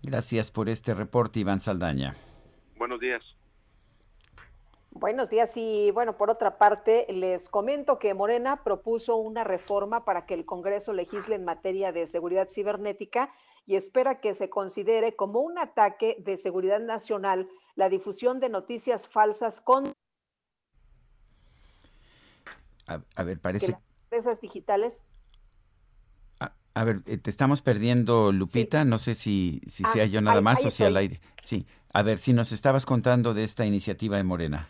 Gracias 0.02 0.50
por 0.52 0.70
este 0.70 0.96
reporte, 0.96 1.42
Iván 1.42 1.60
Saldaña. 1.60 2.16
Buenos 2.78 3.00
días. 3.00 3.24
Buenos 4.90 5.30
días 5.30 5.56
y 5.56 5.92
bueno, 5.92 6.18
por 6.18 6.30
otra 6.30 6.58
parte, 6.58 7.06
les 7.10 7.50
comento 7.50 7.98
que 7.98 8.14
Morena 8.14 8.64
propuso 8.64 9.16
una 9.18 9.44
reforma 9.44 10.04
para 10.04 10.26
que 10.26 10.34
el 10.34 10.46
Congreso 10.46 10.92
legisle 10.92 11.36
en 11.36 11.46
materia 11.46 11.92
de 11.92 12.06
seguridad 12.08 12.50
cibernética 12.50 13.34
y 13.66 13.76
espera 13.76 14.20
que 14.20 14.34
se 14.34 14.50
considere 14.50 15.16
como 15.16 15.40
un 15.40 15.58
ataque 15.58 16.18
de 16.20 16.36
seguridad 16.36 16.80
nacional 16.80 17.48
la 17.76 17.90
difusión 17.90 18.40
de 18.40 18.50
noticias 18.50 19.08
falsas 19.08 19.62
con... 19.62 19.94
A, 22.88 23.24
ver, 23.24 23.40
parece... 23.40 23.78
empresas 24.04 24.42
digitales 24.42 25.06
A 26.74 26.84
ver, 26.84 27.02
eh, 27.06 27.18
te 27.18 27.30
estamos 27.30 27.62
perdiendo, 27.62 28.32
Lupita. 28.32 28.86
No 28.86 28.98
sé 28.98 29.16
si, 29.16 29.62
si 29.68 29.84
sea 29.86 30.06
yo 30.06 30.22
nada 30.22 30.42
más 30.42 30.64
o 30.66 30.70
si 30.70 30.84
al 30.84 30.96
aire. 30.98 31.20
Sí. 31.42 31.66
A 31.94 32.02
ver, 32.04 32.20
si 32.20 32.32
nos 32.34 32.52
estabas 32.52 32.86
contando 32.86 33.34
de 33.34 33.44
esta 33.44 33.66
iniciativa 33.66 34.18
de 34.18 34.24
Morena. 34.24 34.66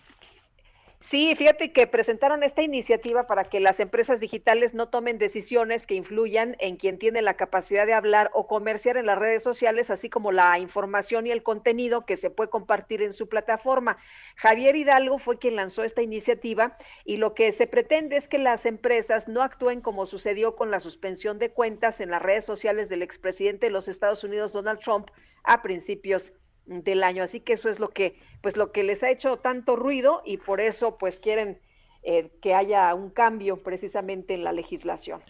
Sí, 1.04 1.34
fíjate 1.34 1.74
que 1.74 1.88
presentaron 1.88 2.44
esta 2.44 2.62
iniciativa 2.62 3.26
para 3.26 3.46
que 3.46 3.60
las 3.60 3.80
empresas 3.80 4.20
digitales 4.20 4.76
no 4.76 4.90
tomen 4.90 5.18
decisiones 5.18 5.88
que 5.88 5.96
influyan 5.96 6.56
en 6.60 6.78
quien 6.78 7.00
tiene 7.00 7.24
la 7.24 7.34
capacidad 7.34 7.88
de 7.88 7.96
hablar 7.96 8.30
o 8.36 8.46
comerciar 8.46 8.98
en 8.98 9.08
las 9.08 9.18
redes 9.18 9.42
sociales, 9.42 9.90
así 9.90 10.12
como 10.12 10.32
la 10.32 10.60
información 10.60 11.26
y 11.26 11.32
el 11.32 11.42
contenido 11.42 12.06
que 12.06 12.18
se 12.18 12.30
puede 12.30 12.52
compartir 12.52 13.02
en 13.02 13.14
su 13.14 13.28
plataforma. 13.28 13.98
Javier 14.36 14.76
Hidalgo 14.76 15.18
fue 15.18 15.40
quien 15.40 15.56
lanzó 15.56 15.84
esta 15.84 16.04
iniciativa 16.04 16.78
y 17.04 17.18
lo 17.18 17.34
que 17.34 17.52
se 17.52 17.66
pretende 17.66 18.16
es 18.16 18.28
que 18.28 18.38
las 18.38 18.68
empresas 18.68 19.28
no 19.28 19.42
actúen 19.42 19.82
como 19.82 20.06
sucedió 20.06 20.56
con 20.56 20.70
la 20.70 20.80
suspensión 20.80 21.40
de 21.40 21.52
cuentas 21.52 22.00
en 22.00 22.12
las 22.12 22.22
redes 22.22 22.46
sociales 22.46 22.90
del 22.90 23.02
expresidente 23.02 23.66
de 23.66 23.72
los 23.72 23.88
Estados 23.88 24.24
Unidos, 24.24 24.54
Donald 24.54 24.80
Trump, 24.80 25.10
a 25.46 25.64
principios 25.64 26.34
del 26.66 27.04
año. 27.04 27.24
Así 27.24 27.40
que 27.40 27.54
eso 27.54 27.70
es 27.70 27.80
lo 27.80 27.90
que, 27.90 28.20
pues 28.42 28.58
lo 28.58 28.72
que 28.72 28.84
les 28.84 29.04
ha 29.04 29.10
hecho 29.10 29.38
tanto 29.38 29.76
ruido 29.76 30.22
y 30.26 30.38
por 30.38 30.62
eso 30.62 30.98
pues 30.98 31.20
quieren 31.20 31.60
eh, 32.04 32.32
que 32.42 32.56
haya 32.56 32.94
un 32.96 33.10
cambio 33.10 33.58
precisamente 33.58 34.34
en 34.34 34.44
la 34.44 34.54
legislación. 34.54 35.22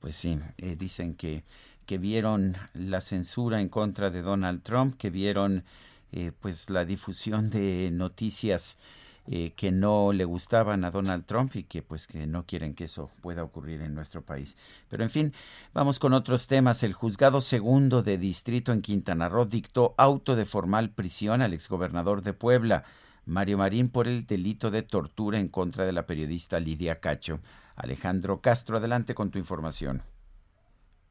Pues 0.00 0.16
sí, 0.16 0.38
eh, 0.58 0.74
dicen 0.76 1.14
que, 1.14 1.44
que 1.86 1.98
vieron 1.98 2.56
la 2.74 3.00
censura 3.00 3.60
en 3.60 3.68
contra 3.68 4.10
de 4.10 4.22
Donald 4.22 4.62
Trump, 4.62 4.96
que 4.96 5.10
vieron 5.10 5.64
eh, 6.10 6.32
pues 6.40 6.70
la 6.70 6.84
difusión 6.84 7.50
de 7.50 7.90
noticias 7.92 8.76
eh, 9.30 9.52
que 9.54 9.70
no 9.70 10.12
le 10.12 10.24
gustaban 10.24 10.84
a 10.84 10.90
Donald 10.90 11.24
Trump 11.26 11.54
y 11.54 11.62
que 11.62 11.80
pues 11.80 12.06
que 12.08 12.26
no 12.26 12.44
quieren 12.44 12.74
que 12.74 12.84
eso 12.84 13.10
pueda 13.20 13.44
ocurrir 13.44 13.80
en 13.82 13.94
nuestro 13.94 14.22
país. 14.22 14.56
Pero 14.88 15.04
en 15.04 15.10
fin, 15.10 15.32
vamos 15.72 15.98
con 15.98 16.12
otros 16.12 16.48
temas. 16.48 16.82
El 16.82 16.92
juzgado 16.92 17.40
segundo 17.40 18.02
de 18.02 18.18
distrito 18.18 18.72
en 18.72 18.82
Quintana 18.82 19.28
Roo 19.28 19.44
dictó 19.44 19.94
auto 19.96 20.34
de 20.34 20.44
formal 20.44 20.90
prisión 20.90 21.40
al 21.40 21.52
exgobernador 21.52 22.22
de 22.22 22.32
Puebla, 22.32 22.84
Mario 23.24 23.58
Marín, 23.58 23.90
por 23.90 24.08
el 24.08 24.26
delito 24.26 24.72
de 24.72 24.82
tortura 24.82 25.38
en 25.38 25.48
contra 25.48 25.86
de 25.86 25.92
la 25.92 26.06
periodista 26.06 26.58
Lidia 26.58 26.98
Cacho. 26.98 27.38
Alejandro 27.76 28.40
Castro, 28.40 28.78
adelante 28.78 29.14
con 29.14 29.30
tu 29.30 29.38
información. 29.38 30.02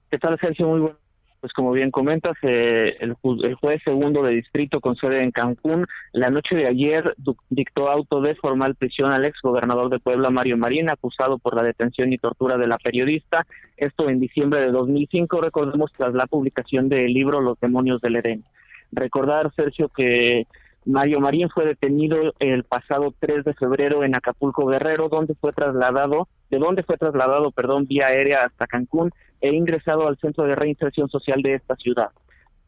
¿Qué 0.09 0.19
tal, 0.19 0.37
Sergio? 0.37 0.67
Muy 0.67 0.81
bueno 0.81 1.10
pues 1.41 1.53
como 1.53 1.71
bien 1.71 1.89
comentas, 1.89 2.37
eh, 2.43 2.97
el, 2.99 3.15
juez 3.15 3.81
segundo 3.83 4.21
de 4.21 4.35
distrito 4.35 4.79
con 4.79 4.95
sede 4.95 5.23
en 5.23 5.31
Cancún, 5.31 5.87
la 6.13 6.29
noche 6.29 6.55
de 6.55 6.67
ayer 6.67 7.15
dictó 7.49 7.89
auto 7.89 8.21
de 8.21 8.35
formal 8.35 8.75
prisión 8.75 9.11
al 9.11 9.25
ex 9.25 9.41
gobernador 9.41 9.89
de 9.89 9.99
Puebla, 9.99 10.29
Mario 10.29 10.55
Marín, 10.55 10.91
acusado 10.91 11.39
por 11.39 11.55
la 11.55 11.63
detención 11.63 12.13
y 12.13 12.19
tortura 12.19 12.57
de 12.59 12.67
la 12.67 12.77
periodista. 12.77 13.47
Esto 13.75 14.07
en 14.07 14.19
diciembre 14.19 14.61
de 14.61 14.71
2005, 14.71 15.41
recordemos, 15.41 15.91
tras 15.97 16.13
la 16.13 16.27
publicación 16.27 16.89
del 16.89 17.11
libro 17.11 17.41
Los 17.41 17.59
demonios 17.59 17.99
del 18.01 18.17
Edén. 18.17 18.43
Recordar, 18.91 19.51
Sergio, 19.55 19.89
que 19.89 20.45
Mario 20.85 21.19
Marín 21.21 21.49
fue 21.49 21.65
detenido 21.65 22.33
el 22.37 22.63
pasado 22.65 23.15
3 23.19 23.45
de 23.45 23.53
febrero 23.55 24.03
en 24.03 24.15
Acapulco 24.15 24.67
Guerrero, 24.67 25.09
donde 25.09 25.33
fue 25.33 25.53
trasladado, 25.53 26.27
de 26.51 26.59
donde 26.59 26.83
fue 26.83 26.97
trasladado, 26.97 27.49
perdón, 27.49 27.87
vía 27.87 28.07
aérea 28.07 28.45
hasta 28.45 28.67
Cancún 28.67 29.11
e 29.41 29.53
ingresado 29.53 30.07
al 30.07 30.17
Centro 30.17 30.45
de 30.45 30.55
Reinserción 30.55 31.09
Social 31.09 31.41
de 31.41 31.55
esta 31.55 31.75
ciudad. 31.75 32.09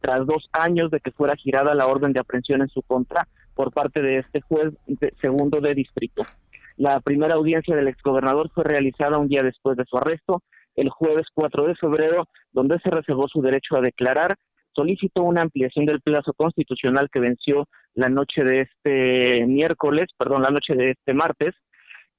Tras 0.00 0.26
dos 0.26 0.48
años 0.52 0.90
de 0.90 1.00
que 1.00 1.12
fuera 1.12 1.36
girada 1.36 1.74
la 1.74 1.86
orden 1.86 2.12
de 2.12 2.20
aprehensión 2.20 2.60
en 2.60 2.68
su 2.68 2.82
contra 2.82 3.26
por 3.54 3.72
parte 3.72 4.02
de 4.02 4.18
este 4.18 4.40
juez 4.42 4.74
segundo 5.22 5.60
de 5.60 5.74
distrito. 5.74 6.22
La 6.76 7.00
primera 7.00 7.36
audiencia 7.36 7.76
del 7.76 7.88
exgobernador 7.88 8.50
fue 8.52 8.64
realizada 8.64 9.18
un 9.18 9.28
día 9.28 9.42
después 9.42 9.76
de 9.76 9.84
su 9.84 9.96
arresto, 9.96 10.42
el 10.74 10.90
jueves 10.90 11.26
4 11.32 11.68
de 11.68 11.76
febrero, 11.76 12.28
donde 12.52 12.80
se 12.80 12.90
reservó 12.90 13.28
su 13.28 13.40
derecho 13.40 13.76
a 13.76 13.80
declarar 13.80 14.36
solicitó 14.74 15.22
una 15.22 15.42
ampliación 15.42 15.86
del 15.86 16.00
plazo 16.00 16.32
constitucional 16.34 17.08
que 17.10 17.20
venció 17.20 17.68
la 17.94 18.08
noche 18.08 18.42
de 18.42 18.62
este 18.62 19.46
miércoles, 19.46 20.08
perdón, 20.18 20.42
la 20.42 20.50
noche 20.50 20.74
de 20.74 20.90
este 20.90 21.14
martes, 21.14 21.54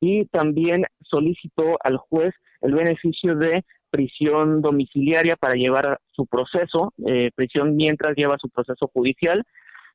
y 0.05 0.25
también 0.25 0.85
solicitó 1.01 1.77
al 1.83 1.97
juez 1.97 2.31
el 2.61 2.75
beneficio 2.75 3.35
de 3.35 3.65
prisión 3.89 4.61
domiciliaria 4.61 5.35
para 5.35 5.55
llevar 5.55 5.99
su 6.11 6.27
proceso, 6.27 6.93
eh, 7.07 7.31
prisión 7.35 7.75
mientras 7.75 8.15
lleva 8.15 8.37
su 8.39 8.49
proceso 8.49 8.87
judicial. 8.93 9.43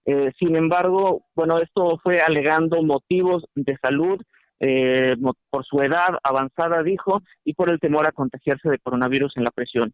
Eh, 0.04 0.32
sin 0.38 0.56
embargo, 0.56 1.26
bueno, 1.36 1.60
esto 1.60 2.00
fue 2.02 2.18
alegando 2.20 2.82
motivos 2.82 3.44
de 3.54 3.76
salud, 3.80 4.20
eh, 4.58 5.14
por 5.48 5.64
su 5.64 5.80
edad 5.80 6.18
avanzada, 6.24 6.82
dijo, 6.82 7.22
y 7.44 7.54
por 7.54 7.70
el 7.70 7.78
temor 7.78 8.06
a 8.08 8.12
contagiarse 8.12 8.68
de 8.68 8.78
coronavirus 8.78 9.36
en 9.36 9.44
la 9.44 9.52
prisión. 9.52 9.92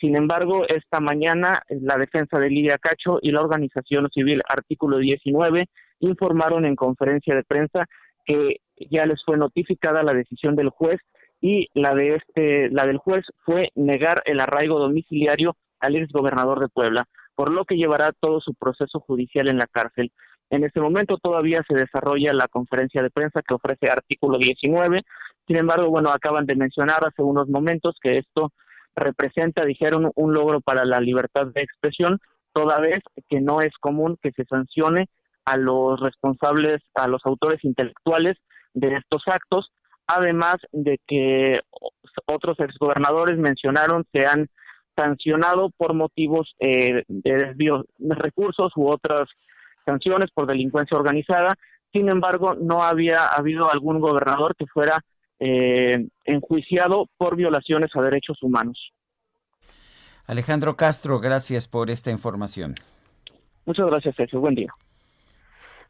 Sin 0.00 0.16
embargo, 0.16 0.64
esta 0.68 1.00
mañana 1.00 1.62
la 1.68 1.96
defensa 1.96 2.38
de 2.38 2.48
Lidia 2.48 2.78
Cacho 2.78 3.18
y 3.20 3.32
la 3.32 3.40
organización 3.40 4.08
civil 4.14 4.40
Artículo 4.48 4.98
19 4.98 5.66
informaron 5.98 6.64
en 6.64 6.76
conferencia 6.76 7.34
de 7.34 7.42
prensa 7.42 7.86
que 8.24 8.60
ya 8.90 9.04
les 9.06 9.22
fue 9.24 9.36
notificada 9.36 10.02
la 10.02 10.14
decisión 10.14 10.56
del 10.56 10.70
juez 10.70 11.00
y 11.40 11.68
la 11.74 11.94
de 11.94 12.16
este 12.16 12.68
la 12.70 12.86
del 12.86 12.98
juez 12.98 13.24
fue 13.44 13.70
negar 13.74 14.22
el 14.24 14.40
arraigo 14.40 14.78
domiciliario 14.78 15.56
al 15.80 15.96
ex 15.96 16.10
gobernador 16.12 16.60
de 16.60 16.68
Puebla, 16.68 17.06
por 17.34 17.52
lo 17.52 17.64
que 17.64 17.76
llevará 17.76 18.12
todo 18.18 18.40
su 18.40 18.54
proceso 18.54 19.00
judicial 19.00 19.48
en 19.48 19.58
la 19.58 19.66
cárcel. 19.66 20.10
En 20.50 20.64
este 20.64 20.80
momento 20.80 21.18
todavía 21.18 21.62
se 21.68 21.74
desarrolla 21.74 22.32
la 22.32 22.48
conferencia 22.48 23.02
de 23.02 23.10
prensa 23.10 23.42
que 23.46 23.54
ofrece 23.54 23.90
artículo 23.90 24.38
19. 24.38 25.02
Sin 25.46 25.56
embargo, 25.56 25.90
bueno, 25.90 26.10
acaban 26.10 26.46
de 26.46 26.56
mencionar 26.56 27.06
hace 27.06 27.22
unos 27.22 27.48
momentos 27.48 27.96
que 28.02 28.18
esto 28.18 28.52
representa, 28.96 29.64
dijeron, 29.64 30.10
un 30.14 30.34
logro 30.34 30.60
para 30.60 30.84
la 30.84 31.00
libertad 31.00 31.46
de 31.54 31.62
expresión, 31.62 32.18
toda 32.52 32.80
vez 32.80 33.00
que 33.28 33.40
no 33.40 33.60
es 33.60 33.72
común 33.78 34.18
que 34.22 34.32
se 34.32 34.44
sancione 34.44 35.08
a 35.44 35.56
los 35.56 36.00
responsables, 36.00 36.82
a 36.94 37.08
los 37.08 37.24
autores 37.24 37.62
intelectuales 37.64 38.36
de 38.78 38.96
estos 38.96 39.22
actos, 39.26 39.70
además 40.06 40.56
de 40.72 40.98
que 41.06 41.60
otros 42.26 42.58
exgobernadores 42.60 43.38
mencionaron 43.38 44.04
se 44.12 44.26
han 44.26 44.48
sancionado 44.96 45.70
por 45.76 45.94
motivos 45.94 46.54
eh, 46.58 47.04
de 47.08 47.32
desvío 47.32 47.84
de 47.98 48.14
recursos 48.14 48.72
u 48.76 48.88
otras 48.88 49.28
sanciones 49.84 50.30
por 50.32 50.46
delincuencia 50.46 50.96
organizada. 50.96 51.54
Sin 51.92 52.08
embargo, 52.08 52.54
no 52.54 52.82
había 52.82 53.28
habido 53.28 53.70
algún 53.70 54.00
gobernador 54.00 54.56
que 54.56 54.66
fuera 54.66 55.00
eh, 55.38 56.08
enjuiciado 56.24 57.06
por 57.16 57.36
violaciones 57.36 57.90
a 57.94 58.02
derechos 58.02 58.42
humanos. 58.42 58.88
Alejandro 60.26 60.76
Castro, 60.76 61.20
gracias 61.20 61.68
por 61.68 61.90
esta 61.90 62.10
información. 62.10 62.74
Muchas 63.64 63.86
gracias, 63.86 64.16
Sergio. 64.16 64.40
Buen 64.40 64.56
día. 64.56 64.74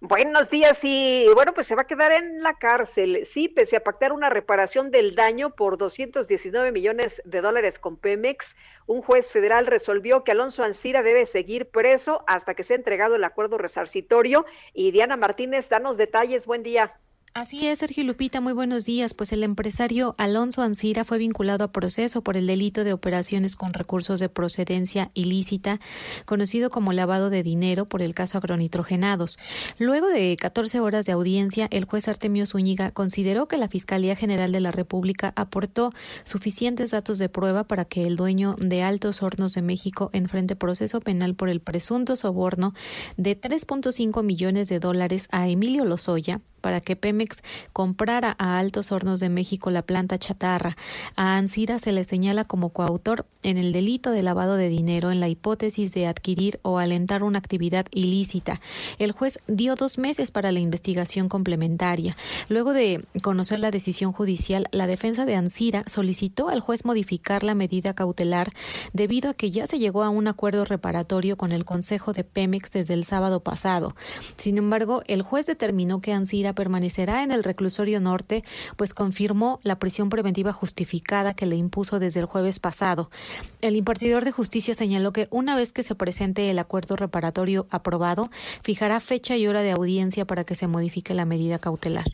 Buenos 0.00 0.48
días 0.48 0.84
y 0.84 1.26
bueno, 1.34 1.52
pues 1.54 1.66
se 1.66 1.74
va 1.74 1.82
a 1.82 1.86
quedar 1.88 2.12
en 2.12 2.40
la 2.40 2.54
cárcel. 2.54 3.24
Sí, 3.24 3.48
pese 3.48 3.76
a 3.76 3.82
pactar 3.82 4.12
una 4.12 4.30
reparación 4.30 4.92
del 4.92 5.16
daño 5.16 5.50
por 5.50 5.76
219 5.76 6.70
millones 6.70 7.20
de 7.24 7.40
dólares 7.40 7.80
con 7.80 7.96
Pemex, 7.96 8.54
un 8.86 9.02
juez 9.02 9.32
federal 9.32 9.66
resolvió 9.66 10.22
que 10.22 10.30
Alonso 10.30 10.62
Ancira 10.62 11.02
debe 11.02 11.26
seguir 11.26 11.68
preso 11.68 12.22
hasta 12.28 12.54
que 12.54 12.62
sea 12.62 12.76
entregado 12.76 13.16
el 13.16 13.24
acuerdo 13.24 13.58
resarcitorio. 13.58 14.46
Y 14.72 14.92
Diana 14.92 15.16
Martínez, 15.16 15.68
danos 15.68 15.96
detalles. 15.96 16.46
Buen 16.46 16.62
día. 16.62 16.94
Así 17.34 17.66
es, 17.66 17.80
Sergio 17.80 18.04
Lupita, 18.04 18.40
muy 18.40 18.52
buenos 18.52 18.84
días. 18.84 19.12
Pues 19.12 19.32
el 19.32 19.42
empresario 19.42 20.14
Alonso 20.18 20.62
Ancira 20.62 21.04
fue 21.04 21.18
vinculado 21.18 21.62
a 21.62 21.72
proceso 21.72 22.22
por 22.22 22.36
el 22.36 22.46
delito 22.46 22.84
de 22.84 22.94
operaciones 22.94 23.54
con 23.54 23.74
recursos 23.74 24.18
de 24.18 24.28
procedencia 24.28 25.10
ilícita, 25.14 25.78
conocido 26.24 26.70
como 26.70 26.92
lavado 26.92 27.28
de 27.28 27.42
dinero 27.42 27.84
por 27.84 28.00
el 28.00 28.14
caso 28.14 28.38
agronitrogenados. 28.38 29.38
Luego 29.78 30.08
de 30.08 30.36
14 30.36 30.80
horas 30.80 31.04
de 31.04 31.12
audiencia, 31.12 31.68
el 31.70 31.84
juez 31.84 32.08
Artemio 32.08 32.46
Zúñiga 32.46 32.90
consideró 32.92 33.46
que 33.46 33.58
la 33.58 33.68
Fiscalía 33.68 34.16
General 34.16 34.50
de 34.50 34.60
la 34.60 34.72
República 34.72 35.32
aportó 35.36 35.92
suficientes 36.24 36.90
datos 36.90 37.18
de 37.18 37.28
prueba 37.28 37.64
para 37.64 37.84
que 37.84 38.06
el 38.06 38.16
dueño 38.16 38.56
de 38.58 38.82
Altos 38.82 39.22
Hornos 39.22 39.52
de 39.52 39.62
México 39.62 40.10
enfrente 40.12 40.56
proceso 40.56 41.00
penal 41.00 41.34
por 41.34 41.50
el 41.50 41.60
presunto 41.60 42.16
soborno 42.16 42.74
de 43.16 43.38
3.5 43.38 44.22
millones 44.24 44.68
de 44.68 44.80
dólares 44.80 45.28
a 45.30 45.48
Emilio 45.48 45.84
Lozoya 45.84 46.40
para 46.60 46.80
que 46.80 46.96
Pemex 46.96 47.42
comprara 47.72 48.34
a 48.38 48.58
Altos 48.58 48.92
Hornos 48.92 49.20
de 49.20 49.28
México 49.28 49.70
la 49.70 49.82
planta 49.82 50.18
chatarra. 50.18 50.76
A 51.16 51.36
Ansira 51.36 51.78
se 51.78 51.92
le 51.92 52.04
señala 52.04 52.44
como 52.44 52.70
coautor 52.70 53.26
en 53.42 53.56
el 53.58 53.72
delito 53.72 54.10
de 54.10 54.22
lavado 54.22 54.56
de 54.56 54.68
dinero 54.68 55.10
en 55.10 55.20
la 55.20 55.28
hipótesis 55.28 55.92
de 55.94 56.06
adquirir 56.06 56.58
o 56.62 56.78
alentar 56.78 57.22
una 57.22 57.38
actividad 57.38 57.86
ilícita. 57.90 58.60
El 58.98 59.12
juez 59.12 59.38
dio 59.46 59.74
dos 59.74 59.98
meses 59.98 60.30
para 60.30 60.52
la 60.52 60.60
investigación 60.60 61.28
complementaria. 61.28 62.16
Luego 62.48 62.72
de 62.72 63.04
conocer 63.22 63.60
la 63.60 63.70
decisión 63.70 64.12
judicial, 64.12 64.66
la 64.72 64.86
defensa 64.86 65.24
de 65.24 65.36
Ansira 65.36 65.84
solicitó 65.86 66.48
al 66.48 66.60
juez 66.60 66.84
modificar 66.84 67.42
la 67.42 67.54
medida 67.54 67.94
cautelar 67.94 68.50
debido 68.92 69.30
a 69.30 69.34
que 69.34 69.50
ya 69.50 69.66
se 69.66 69.78
llegó 69.78 70.02
a 70.02 70.10
un 70.10 70.28
acuerdo 70.28 70.64
reparatorio 70.64 71.36
con 71.36 71.52
el 71.52 71.64
Consejo 71.64 72.12
de 72.12 72.24
Pemex 72.24 72.72
desde 72.72 72.94
el 72.94 73.04
sábado 73.04 73.40
pasado. 73.40 73.94
Sin 74.36 74.58
embargo, 74.58 75.02
el 75.06 75.22
juez 75.22 75.46
determinó 75.46 76.00
que 76.00 76.12
Ansira 76.12 76.52
permanecerá 76.58 77.22
en 77.22 77.30
el 77.30 77.44
reclusorio 77.44 78.00
norte, 78.00 78.42
pues 78.74 78.92
confirmó 78.92 79.60
la 79.62 79.78
prisión 79.78 80.08
preventiva 80.08 80.52
justificada 80.52 81.32
que 81.32 81.46
le 81.46 81.54
impuso 81.54 82.00
desde 82.00 82.18
el 82.18 82.26
jueves 82.26 82.58
pasado. 82.58 83.12
El 83.60 83.76
impartidor 83.76 84.24
de 84.24 84.32
justicia 84.32 84.74
señaló 84.74 85.12
que 85.12 85.28
una 85.30 85.54
vez 85.54 85.72
que 85.72 85.84
se 85.84 85.94
presente 85.94 86.50
el 86.50 86.58
acuerdo 86.58 86.96
reparatorio 86.96 87.68
aprobado, 87.70 88.28
fijará 88.60 88.98
fecha 88.98 89.36
y 89.36 89.46
hora 89.46 89.62
de 89.62 89.70
audiencia 89.70 90.24
para 90.24 90.42
que 90.42 90.56
se 90.56 90.66
modifique 90.66 91.14
la 91.14 91.26
medida 91.26 91.60
cautelar. 91.60 92.06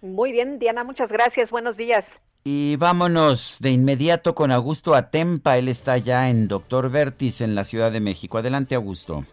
Muy 0.00 0.32
bien, 0.32 0.58
Diana, 0.58 0.82
muchas 0.82 1.12
gracias. 1.12 1.50
Buenos 1.50 1.76
días. 1.76 2.22
Y 2.42 2.76
vámonos 2.76 3.58
de 3.60 3.70
inmediato 3.70 4.34
con 4.34 4.50
Augusto 4.50 4.94
Atempa. 4.94 5.58
Él 5.58 5.68
está 5.68 5.98
ya 5.98 6.30
en 6.30 6.48
Doctor 6.48 6.88
Vertis 6.88 7.42
en 7.42 7.54
la 7.54 7.64
Ciudad 7.64 7.92
de 7.92 8.00
México. 8.00 8.38
Adelante, 8.38 8.74
Augusto. 8.74 9.26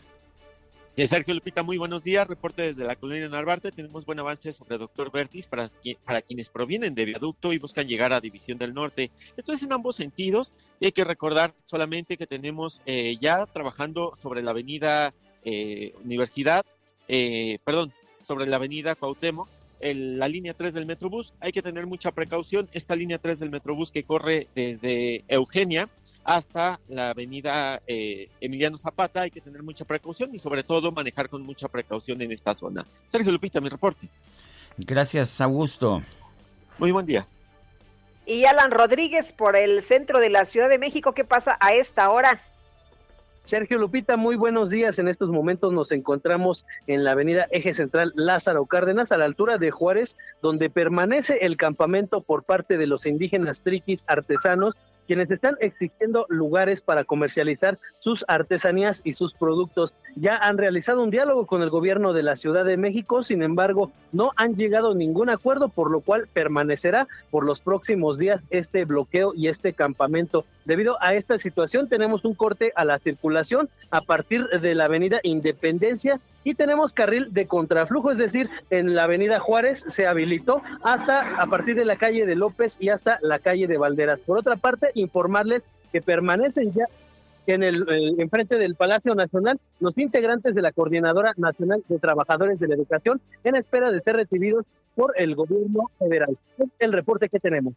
Eh, 0.98 1.08
Sergio 1.08 1.34
Lupita, 1.34 1.62
muy 1.62 1.78
buenos 1.78 2.06
días. 2.06 2.26
Reporte 2.26 2.62
desde 2.62 2.86
la 2.86 2.96
colonia 2.96 3.28
Narvarte. 3.28 3.70
Tenemos 3.70 4.06
buen 4.06 4.18
avance 4.18 4.54
sobre 4.54 4.78
Doctor 4.78 5.12
Vertis 5.12 5.46
para, 5.46 5.68
para 6.06 6.22
quienes 6.22 6.50
provienen 6.50 6.96
de 6.96 7.04
viaducto 7.04 7.52
y 7.52 7.58
buscan 7.58 7.86
llegar 7.86 8.14
a 8.14 8.22
División 8.22 8.58
del 8.58 8.74
Norte. 8.74 9.12
Esto 9.36 9.52
es 9.52 9.62
en 9.64 9.74
ambos 9.74 9.98
sentidos. 9.98 10.56
Y 10.80 10.86
hay 10.86 10.92
que 10.94 11.04
recordar 11.04 11.54
solamente 11.66 12.16
que 12.16 12.28
tenemos 12.28 12.82
eh, 12.86 13.18
ya 13.20 13.46
trabajando 13.46 14.18
sobre 14.22 14.42
la 14.42 14.52
avenida 14.52 15.14
eh, 15.44 15.94
Universidad, 16.06 16.66
perdón, 17.08 17.92
sobre 18.22 18.48
la 18.48 18.56
avenida 18.56 18.96
Cuauhtémoc, 18.96 19.50
la 19.82 20.30
línea 20.30 20.54
3 20.54 20.74
del 20.74 20.86
Metrobús. 20.86 21.34
Hay 21.42 21.52
que 21.52 21.62
tener 21.62 21.88
mucha 21.88 22.14
precaución. 22.14 22.70
Esta 22.72 22.96
línea 22.96 23.18
3 23.18 23.40
del 23.40 23.50
Metrobús 23.50 23.92
que 23.92 24.04
corre 24.04 24.48
desde 24.56 25.26
Eugenia 25.28 25.90
hasta 26.26 26.80
la 26.89 27.11
avenida 27.11 27.81
eh, 27.85 28.30
Emiliano 28.41 28.77
Zapata, 28.80 29.22
hay 29.22 29.31
que 29.31 29.41
tener 29.41 29.61
mucha 29.61 29.85
precaución 29.85 30.34
y 30.34 30.39
sobre 30.39 30.64
todo 30.64 30.91
manejar 30.91 31.30
con 31.30 31.43
mucha 31.43 31.68
precaución 31.68 32.19
en 32.22 32.31
esta 32.31 32.56
zona. 32.56 32.85
Sergio 33.07 33.31
Lupita, 33.31 33.61
mi 33.61 33.69
reporte. 33.69 34.10
Gracias, 34.80 35.39
Augusto. 35.39 36.02
Muy 36.80 36.91
buen 36.91 37.06
día. 37.06 37.27
Y 38.26 38.45
Alan 38.45 38.72
Rodríguez 38.72 39.34
por 39.34 39.56
el 39.56 39.84
centro 39.84 40.19
de 40.19 40.31
la 40.31 40.45
Ciudad 40.45 40.68
de 40.68 40.80
México, 40.80 41.14
¿qué 41.14 41.23
pasa 41.23 41.57
a 41.61 41.76
esta 41.76 42.10
hora? 42.10 42.41
Sergio 43.43 43.77
Lupita, 43.77 44.18
muy 44.18 44.35
buenos 44.35 44.72
días. 44.72 44.97
En 44.97 45.07
estos 45.07 45.30
momentos 45.30 45.72
nos 45.72 45.91
encontramos 45.91 46.65
en 46.88 47.03
la 47.03 47.11
avenida 47.11 47.45
Eje 47.52 47.76
Central 47.76 48.11
Lázaro 48.15 48.65
Cárdenas, 48.65 49.11
a 49.11 49.18
la 49.18 49.26
altura 49.26 49.60
de 49.60 49.69
Juárez, 49.69 50.18
donde 50.41 50.72
permanece 50.72 51.38
el 51.41 51.56
campamento 51.56 52.22
por 52.22 52.43
parte 52.43 52.80
de 52.80 52.88
los 52.88 53.06
indígenas 53.06 53.61
triquis 53.61 54.03
artesanos 54.07 54.76
quienes 55.07 55.30
están 55.32 55.56
exigiendo 55.60 56.26
lugares 56.30 56.82
para 56.82 57.03
comercializar 57.03 57.77
sus 57.99 58.26
artesanías 58.27 59.02
y 59.03 59.14
sus 59.14 59.34
productos. 59.34 59.94
Ya 60.15 60.38
han 60.38 60.57
realizado 60.57 61.03
un 61.03 61.11
diálogo 61.11 61.45
con 61.45 61.61
el 61.61 61.69
gobierno 61.69 62.14
de 62.14 62.23
la 62.23 62.36
Ciudad 62.36 62.65
de 62.65 62.77
México, 62.77 63.23
sin 63.23 63.44
embargo, 63.44 63.91
no 64.11 64.32
han 64.38 64.56
llegado 64.56 64.91
a 64.91 64.95
ningún 64.95 65.30
acuerdo, 65.30 65.69
por 65.69 65.91
lo 65.91 66.02
cual 66.02 66.27
permanecerá 66.32 67.07
por 67.30 67.45
los 67.45 67.60
próximos 67.60 68.18
días 68.18 68.44
este 68.49 68.86
bloqueo 68.86 69.34
y 69.36 69.48
este 69.48 69.73
campamento. 69.73 70.45
Debido 70.65 70.98
a 71.02 71.14
esta 71.14 71.38
situación, 71.38 71.90
tenemos 71.90 72.26
un 72.26 72.34
corte 72.34 72.72
a 72.76 72.86
la 72.86 72.99
circulación 72.99 73.69
a 73.91 74.02
partir 74.02 74.48
de 74.48 74.76
la 74.76 74.86
avenida 74.86 75.19
Independencia 75.23 76.19
y 76.45 76.53
tenemos 76.53 76.94
carril 76.94 77.34
de 77.34 77.48
contraflujo, 77.48 78.11
es 78.11 78.18
decir, 78.18 78.49
en 78.69 78.95
la 78.95 79.06
avenida 79.06 79.40
Juárez 79.40 79.84
se 79.88 80.06
habilitó 80.06 80.61
hasta 80.84 81.41
a 81.41 81.48
partir 81.48 81.76
de 81.76 81.86
la 81.86 81.98
calle 81.98 82.26
de 82.26 82.36
López 82.36 82.77
y 82.80 82.90
hasta 82.90 83.18
la 83.22 83.40
calle 83.40 83.68
de 83.68 83.77
Valderas. 83.77 84.19
Por 84.19 84.38
otra 84.38 84.56
parte, 84.56 84.91
informarles 84.96 85.62
que 85.92 86.02
permanecen 86.02 86.74
ya 86.74 86.86
en 87.48 87.64
el 87.64 87.84
eh, 87.88 88.16
enfrente 88.18 88.58
del 88.58 88.76
Palacio 88.76 89.14
Nacional 89.14 89.60
los 89.80 89.98
integrantes 89.98 90.56
de 90.56 90.62
la 90.62 90.72
Coordinadora 90.72 91.34
Nacional 91.38 91.84
de 91.88 92.00
Trabajadores 92.00 92.60
de 92.60 92.68
la 92.68 92.76
Educación 92.76 93.22
en 93.44 93.56
espera 93.56 93.92
de 93.92 94.02
ser 94.02 94.16
recibidos 94.16 94.66
por 94.96 95.14
el 95.18 95.36
gobierno 95.36 95.92
federal. 96.00 96.38
Es 96.58 96.70
el 96.80 96.94
reporte 96.94 97.30
que 97.30 97.40
tenemos. 97.40 97.74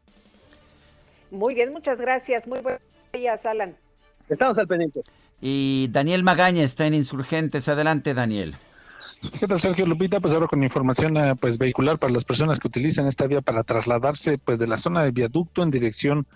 Muy 1.31 1.55
bien, 1.55 1.73
muchas 1.73 2.01
gracias. 2.01 2.47
Muy 2.47 2.61
buenos 2.61 2.81
días, 3.13 3.45
Alan. 3.45 3.77
Estamos 4.29 4.57
al 4.57 4.67
pendiente. 4.67 5.03
Y 5.41 5.89
Daniel 5.91 6.23
Magaña 6.23 6.63
está 6.63 6.87
en 6.87 6.95
Insurgentes. 6.95 7.69
Adelante, 7.69 8.15
Daniel. 8.15 8.55
¿Qué 9.21 9.49
tal, 9.49 9.59
Sergio 9.59 9.85
Lupita? 9.85 10.21
Pues 10.21 10.33
ahora 10.33 10.47
con 10.47 10.63
información 10.63 11.17
eh, 11.17 11.35
pues 11.35 11.59
vehicular 11.59 11.99
para 11.99 12.13
las 12.13 12.25
personas 12.25 12.61
que 12.61 12.69
utilizan 12.69 13.07
esta 13.09 13.27
vía 13.27 13.41
para 13.41 13.65
trasladarse 13.65 14.39
pues 14.39 14.61
de 14.61 14.69
la 14.69 14.79
zona 14.79 15.03
del 15.03 15.11
viaducto 15.11 15.65
en 15.65 15.73
dirección 15.73 16.27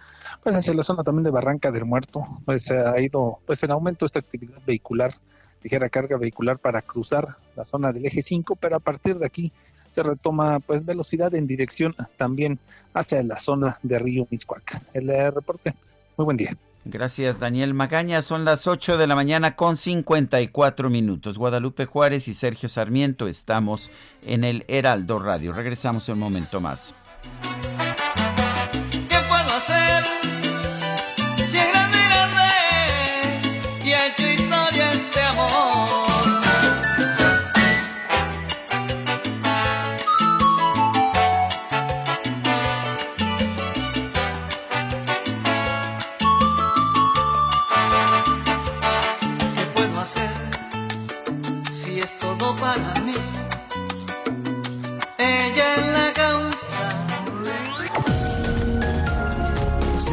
pues 0.42 0.56
hacia 0.56 0.74
la 0.74 0.82
zona 0.82 1.04
también 1.04 1.22
de 1.22 1.30
Barranca 1.30 1.70
del 1.70 1.84
Muerto. 1.84 2.24
Pues 2.44 2.72
ha 2.72 3.00
ido 3.00 3.38
pues 3.46 3.62
en 3.62 3.70
aumento 3.70 4.04
esta 4.04 4.18
actividad 4.18 4.58
vehicular, 4.66 5.14
ligera 5.62 5.88
carga 5.90 6.16
vehicular 6.16 6.58
para 6.58 6.82
cruzar 6.82 7.36
la 7.54 7.64
zona 7.64 7.92
del 7.92 8.04
eje 8.04 8.20
5, 8.20 8.56
pero 8.56 8.76
a 8.76 8.80
partir 8.80 9.16
de 9.16 9.26
aquí 9.26 9.52
se 9.92 10.02
retoma 10.02 10.58
pues 10.58 10.84
velocidad 10.84 11.32
en 11.36 11.46
dirección 11.46 11.94
también 12.16 12.58
hacia 12.94 13.22
la 13.22 13.38
zona 13.38 13.78
de 13.84 13.98
Río 14.00 14.26
Miscuac. 14.28 14.82
El 14.92 15.08
eh, 15.08 15.30
reporte. 15.30 15.76
Muy 16.16 16.24
buen 16.24 16.36
día. 16.36 16.50
Gracias, 16.84 17.38
Daniel 17.38 17.74
Magaña. 17.74 18.22
Son 18.22 18.44
las 18.44 18.66
8 18.66 18.96
de 18.96 19.06
la 19.06 19.14
mañana 19.14 19.54
con 19.54 19.76
54 19.76 20.90
minutos. 20.90 21.38
Guadalupe 21.38 21.86
Juárez 21.86 22.26
y 22.26 22.34
Sergio 22.34 22.68
Sarmiento 22.68 23.28
estamos 23.28 23.90
en 24.26 24.42
el 24.42 24.64
Heraldo 24.66 25.18
Radio. 25.18 25.52
Regresamos 25.52 26.08
un 26.08 26.18
momento 26.18 26.60
más. 26.60 26.94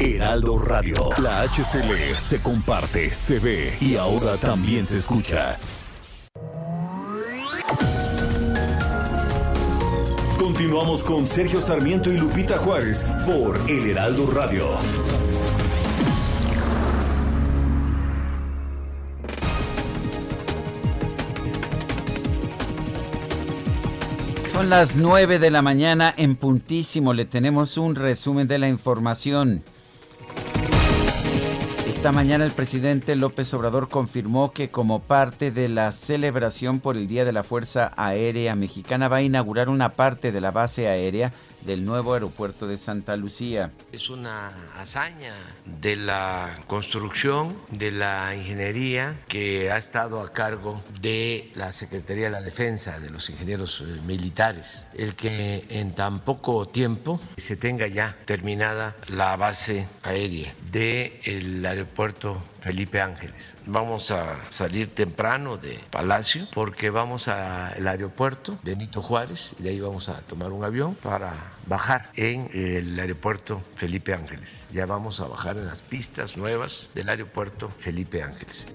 Heraldo 0.00 0.60
Radio. 0.60 1.10
La 1.20 1.42
HCL 1.42 2.14
se 2.16 2.40
comparte, 2.40 3.10
se 3.10 3.40
ve 3.40 3.76
y 3.80 3.96
ahora 3.96 4.38
también 4.38 4.86
se 4.86 4.96
escucha. 4.96 5.56
Continuamos 10.38 11.02
con 11.02 11.26
Sergio 11.26 11.60
Sarmiento 11.60 12.12
y 12.12 12.16
Lupita 12.16 12.58
Juárez 12.58 13.08
por 13.26 13.58
El 13.68 13.90
Heraldo 13.90 14.30
Radio. 14.30 14.66
Son 24.52 24.70
las 24.70 24.94
9 24.94 25.40
de 25.40 25.50
la 25.50 25.62
mañana 25.62 26.14
en 26.16 26.36
puntísimo. 26.36 27.14
Le 27.14 27.24
tenemos 27.24 27.76
un 27.76 27.96
resumen 27.96 28.46
de 28.46 28.58
la 28.58 28.68
información. 28.68 29.64
Esta 31.98 32.12
mañana 32.12 32.44
el 32.44 32.52
presidente 32.52 33.16
López 33.16 33.52
Obrador 33.54 33.88
confirmó 33.88 34.52
que 34.52 34.68
como 34.68 35.00
parte 35.00 35.50
de 35.50 35.68
la 35.68 35.90
celebración 35.90 36.78
por 36.78 36.96
el 36.96 37.08
Día 37.08 37.24
de 37.24 37.32
la 37.32 37.42
Fuerza 37.42 37.90
Aérea 37.96 38.54
Mexicana 38.54 39.08
va 39.08 39.16
a 39.16 39.22
inaugurar 39.22 39.68
una 39.68 39.94
parte 39.94 40.30
de 40.30 40.40
la 40.40 40.52
base 40.52 40.86
aérea 40.86 41.32
del 41.68 41.84
nuevo 41.84 42.14
aeropuerto 42.14 42.66
de 42.66 42.78
Santa 42.78 43.14
Lucía. 43.14 43.72
Es 43.92 44.08
una 44.08 44.70
hazaña 44.80 45.34
de 45.66 45.96
la 45.96 46.58
construcción, 46.66 47.58
de 47.70 47.90
la 47.90 48.34
ingeniería 48.34 49.20
que 49.28 49.70
ha 49.70 49.76
estado 49.76 50.22
a 50.22 50.32
cargo 50.32 50.82
de 51.02 51.52
la 51.54 51.72
Secretaría 51.72 52.24
de 52.24 52.30
la 52.30 52.40
Defensa, 52.40 52.98
de 53.00 53.10
los 53.10 53.28
ingenieros 53.28 53.82
eh, 53.82 54.00
militares, 54.06 54.88
el 54.94 55.14
que 55.14 55.66
en 55.68 55.94
tan 55.94 56.20
poco 56.20 56.66
tiempo 56.66 57.20
se 57.36 57.58
tenga 57.58 57.86
ya 57.86 58.16
terminada 58.24 58.96
la 59.08 59.36
base 59.36 59.86
aérea 60.02 60.54
del 60.72 61.66
aeropuerto 61.66 62.42
Felipe 62.60 63.00
Ángeles. 63.00 63.56
Vamos 63.66 64.10
a 64.10 64.36
salir 64.50 64.94
temprano 64.94 65.56
de 65.56 65.80
Palacio 65.90 66.46
porque 66.52 66.90
vamos 66.90 67.28
al 67.28 67.86
aeropuerto 67.86 68.58
Benito 68.62 69.02
Juárez 69.02 69.54
y 69.58 69.62
de 69.62 69.70
ahí 69.70 69.80
vamos 69.80 70.08
a 70.08 70.20
tomar 70.22 70.52
un 70.52 70.64
avión 70.64 70.94
para 70.94 71.34
bajar 71.66 72.10
en 72.14 72.50
el 72.52 72.98
aeropuerto 72.98 73.62
Felipe 73.76 74.14
Ángeles. 74.14 74.68
Ya 74.72 74.86
vamos 74.86 75.20
a 75.20 75.28
bajar 75.28 75.56
en 75.56 75.66
las 75.66 75.82
pistas 75.82 76.36
nuevas 76.36 76.90
del 76.94 77.08
aeropuerto 77.08 77.70
Felipe 77.78 78.22
Ángeles. 78.22 78.66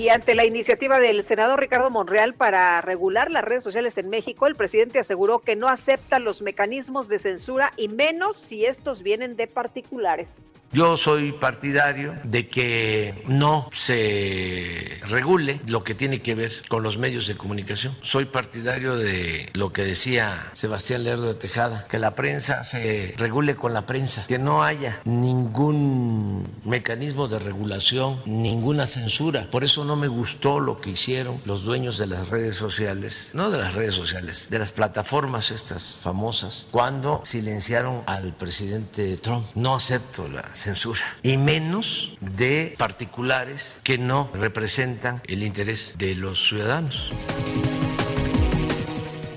Y 0.00 0.08
ante 0.08 0.34
la 0.34 0.46
iniciativa 0.46 0.98
del 0.98 1.22
senador 1.22 1.60
Ricardo 1.60 1.90
Monreal 1.90 2.32
para 2.32 2.80
regular 2.80 3.30
las 3.30 3.44
redes 3.44 3.62
sociales 3.62 3.98
en 3.98 4.08
México, 4.08 4.46
el 4.46 4.56
presidente 4.56 4.98
aseguró 4.98 5.40
que 5.40 5.56
no 5.56 5.68
acepta 5.68 6.18
los 6.18 6.40
mecanismos 6.40 7.06
de 7.06 7.18
censura 7.18 7.74
y 7.76 7.88
menos 7.88 8.34
si 8.34 8.64
estos 8.64 9.02
vienen 9.02 9.36
de 9.36 9.46
particulares. 9.46 10.46
Yo 10.72 10.96
soy 10.96 11.32
partidario 11.32 12.14
de 12.22 12.48
que 12.48 13.24
no 13.26 13.68
se 13.72 15.00
regule 15.08 15.60
lo 15.66 15.82
que 15.82 15.96
tiene 15.96 16.20
que 16.20 16.36
ver 16.36 16.52
con 16.68 16.84
los 16.84 16.96
medios 16.96 17.26
de 17.26 17.36
comunicación. 17.36 17.96
Soy 18.02 18.26
partidario 18.26 18.94
de 18.94 19.50
lo 19.54 19.72
que 19.72 19.82
decía 19.82 20.48
Sebastián 20.52 21.02
Lerdo 21.02 21.26
de 21.26 21.34
Tejada, 21.34 21.88
que 21.88 21.98
la 21.98 22.14
prensa 22.14 22.62
se 22.62 23.14
regule 23.16 23.56
con 23.56 23.72
la 23.74 23.84
prensa, 23.84 24.24
que 24.28 24.38
no 24.38 24.62
haya 24.62 25.00
ningún 25.04 26.48
mecanismo 26.64 27.26
de 27.26 27.40
regulación, 27.40 28.20
ninguna 28.24 28.86
censura. 28.86 29.48
Por 29.50 29.64
eso 29.64 29.84
no 29.84 29.89
me 29.96 30.08
gustó 30.08 30.60
lo 30.60 30.80
que 30.80 30.90
hicieron 30.90 31.40
los 31.44 31.64
dueños 31.64 31.98
de 31.98 32.06
las 32.06 32.28
redes 32.28 32.56
sociales, 32.56 33.30
no 33.34 33.50
de 33.50 33.58
las 33.58 33.74
redes 33.74 33.94
sociales, 33.94 34.46
de 34.50 34.58
las 34.58 34.72
plataformas 34.72 35.50
estas 35.50 36.00
famosas, 36.02 36.68
cuando 36.70 37.20
silenciaron 37.24 38.02
al 38.06 38.32
presidente 38.34 39.16
Trump. 39.16 39.46
No 39.54 39.74
acepto 39.74 40.28
la 40.28 40.54
censura, 40.54 41.02
y 41.22 41.36
menos 41.36 42.16
de 42.20 42.74
particulares 42.78 43.80
que 43.82 43.98
no 43.98 44.30
representan 44.34 45.22
el 45.26 45.42
interés 45.42 45.94
de 45.98 46.14
los 46.14 46.48
ciudadanos. 46.48 47.10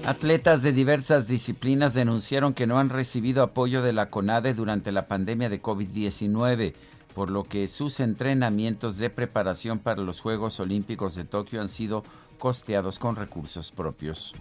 Atletas 0.06 0.64
de 0.64 0.74
diversas 0.74 1.30
disciplinas 1.30 1.94
denunciaron 1.94 2.54
que 2.54 2.68
no 2.68 2.78
han 2.78 2.90
recibido 2.90 3.42
apoyo 3.42 3.82
de 3.82 3.94
la 3.94 4.10
CONADE 4.10 4.54
durante 4.54 4.92
la 4.92 5.08
pandemia 5.08 5.48
de 5.48 5.62
COVID-19, 5.62 6.74
por 7.14 7.30
lo 7.30 7.44
que 7.44 7.68
sus 7.68 8.00
entrenamientos 8.00 8.98
de 8.98 9.10
preparación 9.10 9.80
para 9.80 10.02
los 10.02 10.20
Juegos 10.20 10.60
Olímpicos 10.60 11.16
de 11.16 11.26
Tokio 11.26 11.62
han 11.62 11.70
sido 11.70 12.04
costeados 12.40 13.00
con 13.00 13.16
recursos 13.16 13.72
propios. 13.72 14.34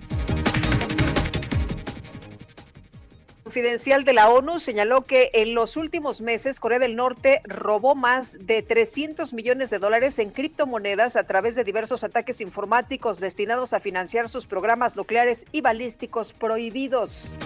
confidencial 3.53 4.03
de 4.05 4.15
la 4.15 4.31
ONU 4.31 4.59
señaló 4.59 5.03
que 5.03 5.31
en 5.35 5.55
los 5.55 5.77
últimos 5.77 6.23
meses 6.23 6.59
Corea 6.59 6.79
del 6.79 6.97
Norte 6.97 7.43
robó 7.45 7.95
más 7.95 8.35
de 8.41 8.63
300 8.63 9.35
millones 9.35 9.69
de 9.69 9.79
dólares 9.79 10.19
en 10.21 10.31
criptomonedas 10.31 11.17
a 11.17 11.25
través 11.25 11.55
de 11.55 11.63
diversos 11.63 12.03
ataques 12.03 12.41
informáticos 12.41 13.21
destinados 13.21 13.75
a 13.75 13.81
financiar 13.81 14.31
sus 14.31 14.47
programas 14.47 14.97
nucleares 14.97 15.45
y 15.53 15.61
balísticos 15.61 16.33
prohibidos. 16.33 17.37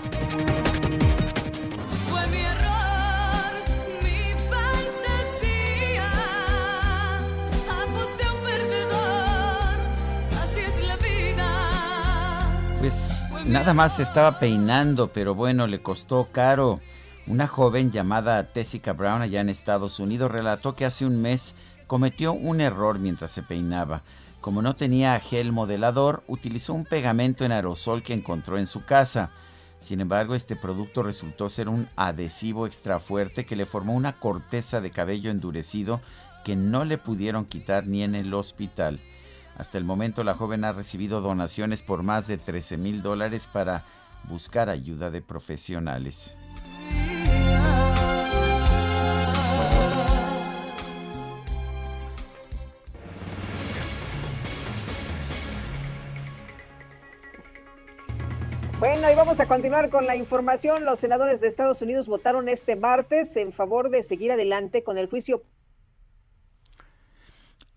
Pues 12.87 13.25
nada 13.47 13.75
más 13.75 13.99
estaba 13.99 14.39
peinando, 14.39 15.13
pero 15.13 15.35
bueno, 15.35 15.67
le 15.67 15.83
costó 15.83 16.29
caro. 16.31 16.79
Una 17.27 17.49
joven 17.49 17.91
llamada 17.91 18.53
Tessica 18.53 18.93
Brown 18.93 19.23
allá 19.23 19.41
en 19.41 19.49
Estados 19.49 19.99
Unidos 19.99 20.31
relató 20.31 20.77
que 20.77 20.85
hace 20.85 21.05
un 21.05 21.21
mes 21.21 21.57
cometió 21.89 22.33
un 22.33 22.61
error 22.61 23.01
mientras 23.01 23.33
se 23.33 23.43
peinaba. 23.43 24.03
Como 24.41 24.63
no 24.63 24.77
tenía 24.77 25.19
gel 25.19 25.51
modelador, 25.51 26.23
utilizó 26.29 26.75
un 26.75 26.85
pegamento 26.85 27.45
en 27.45 27.51
aerosol 27.51 28.05
que 28.05 28.13
encontró 28.13 28.57
en 28.57 28.69
su 28.69 28.85
casa. 28.85 29.31
Sin 29.81 30.01
embargo, 30.01 30.37
este 30.37 30.55
producto 30.55 31.03
resultó 31.03 31.51
ser 31.51 31.69
un 31.69 31.89
adhesivo 31.97 32.69
extra 32.69 33.01
fuerte 33.01 33.47
que 33.47 33.57
le 33.57 33.67
formó 33.67 33.95
una 33.95 34.13
corteza 34.13 34.81
de 34.81 34.93
cabello 34.93 35.33
endurecido 35.33 36.01
que 36.45 36.55
no 36.55 36.85
le 36.85 36.99
pudieron 36.99 37.47
quitar 37.47 37.89
ni 37.89 38.05
en 38.05 38.15
el 38.15 38.33
hospital. 38.33 39.01
Hasta 39.57 39.79
el 39.79 39.85
momento 39.85 40.23
la 40.23 40.35
joven 40.35 40.65
ha 40.65 40.73
recibido 40.73 41.21
donaciones 41.21 41.83
por 41.83 42.03
más 42.03 42.27
de 42.27 42.37
13 42.37 42.77
mil 42.77 43.03
dólares 43.03 43.49
para 43.51 43.85
buscar 44.25 44.69
ayuda 44.69 45.11
de 45.11 45.23
profesionales. 45.23 46.37
Bueno, 58.79 59.11
y 59.11 59.15
vamos 59.15 59.41
a 59.41 59.47
continuar 59.47 59.89
con 59.89 60.07
la 60.07 60.17
información. 60.17 60.85
Los 60.85 60.99
senadores 60.99 61.41
de 61.41 61.49
Estados 61.49 61.81
Unidos 61.81 62.09
votaron 62.09 62.51
este 62.51 62.77
martes 62.77 63.35
en 63.39 63.55
favor 63.55 63.89
de 63.89 64.03
seguir 64.03 64.33
adelante 64.33 64.85
con 64.85 64.99
el 64.99 65.09
juicio 65.09 65.43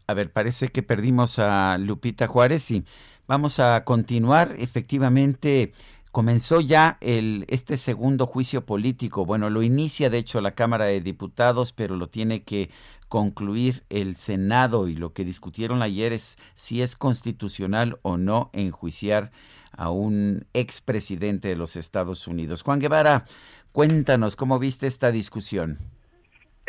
a 0.09 0.13
ver, 0.15 0.31
parece 0.31 0.69
que 0.69 0.81
perdimos 0.81 1.37
a 1.37 1.77
Lupita 1.77 2.25
Juárez 2.25 2.71
y 2.71 2.83
vamos 3.27 3.59
a 3.59 3.83
continuar. 3.83 4.55
Efectivamente, 4.57 5.71
comenzó 6.11 6.61
ya 6.61 6.97
el, 6.99 7.45
este 7.47 7.77
segundo 7.77 8.25
juicio 8.25 8.65
político. 8.65 9.23
Bueno, 9.23 9.51
lo 9.51 9.61
inicia 9.61 10.09
de 10.09 10.17
hecho 10.17 10.41
la 10.41 10.55
Cámara 10.55 10.85
de 10.85 10.99
Diputados, 10.99 11.73
pero 11.73 11.95
lo 11.95 12.09
tiene 12.09 12.41
que 12.41 12.71
concluir 13.07 13.83
el 13.89 14.15
Senado 14.15 14.87
y 14.87 14.95
lo 14.95 15.13
que 15.13 15.23
discutieron 15.23 15.83
ayer 15.83 16.11
es 16.11 16.39
si 16.55 16.81
es 16.81 16.95
constitucional 16.95 17.99
o 18.01 18.17
no 18.17 18.49
enjuiciar 18.53 19.29
a 19.73 19.91
un 19.91 20.47
expresidente 20.53 21.49
de 21.49 21.55
los 21.55 21.75
Estados 21.75 22.25
Unidos. 22.25 22.63
Juan 22.63 22.79
Guevara, 22.79 23.25
cuéntanos 23.73 24.35
cómo 24.35 24.57
viste 24.57 24.87
esta 24.87 25.11
discusión. 25.11 25.77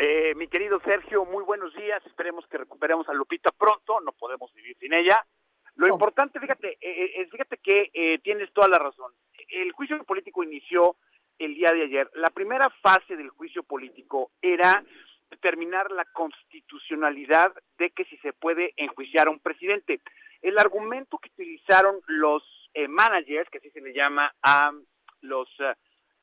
Eh, 0.03 0.33
mi 0.33 0.47
querido 0.47 0.79
Sergio, 0.79 1.25
muy 1.25 1.43
buenos 1.43 1.75
días. 1.75 2.03
Esperemos 2.07 2.47
que 2.47 2.57
recuperemos 2.57 3.07
a 3.07 3.13
Lupita 3.13 3.51
pronto. 3.51 4.01
No 4.01 4.11
podemos 4.13 4.51
vivir 4.55 4.75
sin 4.79 4.93
ella. 4.93 5.23
Lo 5.75 5.87
importante, 5.87 6.39
fíjate, 6.39 6.71
eh, 6.81 7.21
eh, 7.21 7.27
fíjate 7.29 7.57
que 7.57 7.91
eh, 7.93 8.17
tienes 8.23 8.51
toda 8.51 8.67
la 8.67 8.79
razón. 8.79 9.11
El 9.49 9.71
juicio 9.73 10.03
político 10.03 10.43
inició 10.43 10.95
el 11.37 11.53
día 11.53 11.69
de 11.71 11.83
ayer. 11.83 12.09
La 12.15 12.31
primera 12.31 12.67
fase 12.81 13.15
del 13.15 13.29
juicio 13.29 13.61
político 13.61 14.31
era 14.41 14.83
determinar 15.29 15.91
la 15.91 16.05
constitucionalidad 16.05 17.53
de 17.77 17.91
que 17.91 18.05
si 18.05 18.17
se 18.17 18.33
puede 18.33 18.73
enjuiciar 18.77 19.27
a 19.27 19.31
un 19.31 19.39
presidente. 19.39 20.01
El 20.41 20.57
argumento 20.57 21.19
que 21.19 21.29
utilizaron 21.29 22.01
los 22.07 22.41
managers, 22.89 23.51
que 23.51 23.59
así 23.59 23.69
se 23.69 23.81
le 23.81 23.93
llama 23.93 24.33
a 24.41 24.71
los 25.21 25.47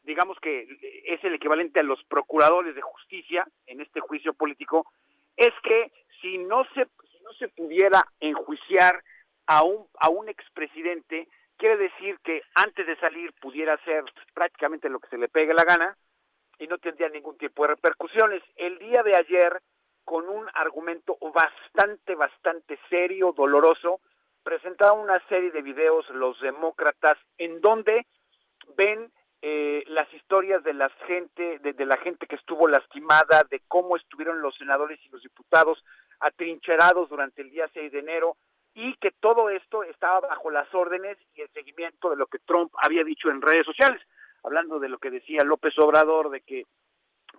digamos 0.08 0.40
que 0.40 0.66
es 1.04 1.22
el 1.22 1.34
equivalente 1.34 1.80
a 1.80 1.82
los 1.82 2.02
procuradores 2.04 2.74
de 2.74 2.80
justicia 2.80 3.46
en 3.66 3.82
este 3.82 4.00
juicio 4.00 4.32
político, 4.32 4.90
es 5.36 5.52
que 5.62 5.92
si 6.22 6.38
no 6.38 6.64
se, 6.72 6.86
no 7.22 7.32
se 7.38 7.48
pudiera 7.48 8.02
enjuiciar 8.18 9.04
a 9.46 9.62
un, 9.62 9.86
a 10.00 10.08
un 10.08 10.30
expresidente, 10.30 11.28
quiere 11.58 11.76
decir 11.76 12.18
que 12.24 12.42
antes 12.54 12.86
de 12.86 12.96
salir 12.96 13.34
pudiera 13.34 13.74
hacer 13.74 14.02
prácticamente 14.32 14.88
lo 14.88 14.98
que 14.98 15.10
se 15.10 15.18
le 15.18 15.28
pegue 15.28 15.52
la 15.52 15.64
gana 15.64 15.96
y 16.58 16.66
no 16.66 16.78
tendría 16.78 17.10
ningún 17.10 17.36
tipo 17.36 17.62
de 17.62 17.74
repercusiones. 17.74 18.42
El 18.56 18.78
día 18.78 19.02
de 19.02 19.14
ayer, 19.14 19.60
con 20.04 20.26
un 20.26 20.48
argumento 20.54 21.18
bastante, 21.34 22.14
bastante 22.14 22.78
serio, 22.88 23.34
doloroso, 23.36 24.00
presentaron 24.42 25.00
una 25.00 25.20
serie 25.28 25.50
de 25.50 25.60
videos 25.60 26.08
los 26.08 26.40
demócratas 26.40 27.18
en 27.36 27.60
donde 27.60 28.06
ven 28.74 29.12
eh, 29.40 29.84
las 29.86 30.12
historias 30.14 30.64
de 30.64 30.74
la 30.74 30.88
gente, 31.06 31.60
de, 31.60 31.86
la 31.86 31.96
gente 31.98 32.26
que 32.26 32.34
estuvo 32.34 32.66
lastimada, 32.66 33.44
de 33.48 33.62
cómo 33.68 33.96
estuvieron 33.96 34.42
los 34.42 34.56
senadores 34.56 34.98
y 35.04 35.08
los 35.10 35.22
diputados 35.22 35.84
atrincherados 36.18 37.08
durante 37.08 37.42
el 37.42 37.50
día 37.50 37.70
6 37.72 37.92
de 37.92 38.00
enero 38.00 38.36
y 38.74 38.96
que 38.96 39.12
todo 39.12 39.48
esto 39.48 39.84
estaba 39.84 40.20
bajo 40.20 40.50
las 40.50 40.72
órdenes 40.74 41.18
y 41.34 41.42
el 41.42 41.48
seguimiento 41.50 42.10
de 42.10 42.16
lo 42.16 42.26
que 42.26 42.40
Trump 42.40 42.72
había 42.82 43.04
dicho 43.04 43.30
en 43.30 43.40
redes 43.40 43.64
sociales, 43.64 44.02
hablando 44.42 44.80
de 44.80 44.88
lo 44.88 44.98
que 44.98 45.10
decía 45.10 45.44
López 45.44 45.78
Obrador, 45.78 46.30
de 46.30 46.40
que, 46.40 46.66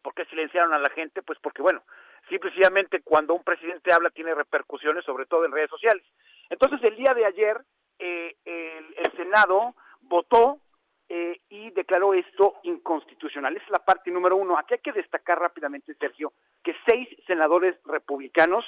¿por 0.01 0.13
qué 0.13 0.23
silenciaron 0.26 0.73
a 0.73 0.80
la 0.80 0.89
gente? 0.91 1.21
Pues 1.21 1.38
porque, 1.41 1.61
bueno, 1.61 1.84
simplemente 2.30 3.01
cuando 3.01 3.34
un 3.34 3.43
presidente 3.43 3.91
habla 3.91 4.09
tiene 4.09 4.34
repercusiones, 4.34 5.03
sobre 5.03 5.26
todo 5.26 5.43
en 5.43 5.51
redes 5.51 5.69
sociales. 5.69 6.05
Entonces, 6.49 6.81
el 6.84 6.95
día 6.95 7.13
de 7.13 7.26
ayer, 7.26 7.61
eh, 7.99 8.35
el 8.45 9.11
Senado 9.17 9.76
votó 10.01 10.59
eh, 11.11 11.41
y 11.49 11.72
declaró 11.72 12.14
esto 12.14 12.60
inconstitucional. 12.64 13.56
Esa 13.56 13.65
es 13.65 13.72
la 13.72 13.84
parte 13.84 14.11
número 14.11 14.36
uno. 14.36 14.57
Aquí 14.57 14.76
hay 14.76 14.80
que 14.80 14.91
destacar 14.91 15.40
rápidamente, 15.40 15.95
Sergio, 15.95 16.34
que 16.64 16.76
seis 16.86 17.10
senadores 17.26 17.76
republicanos 17.86 18.64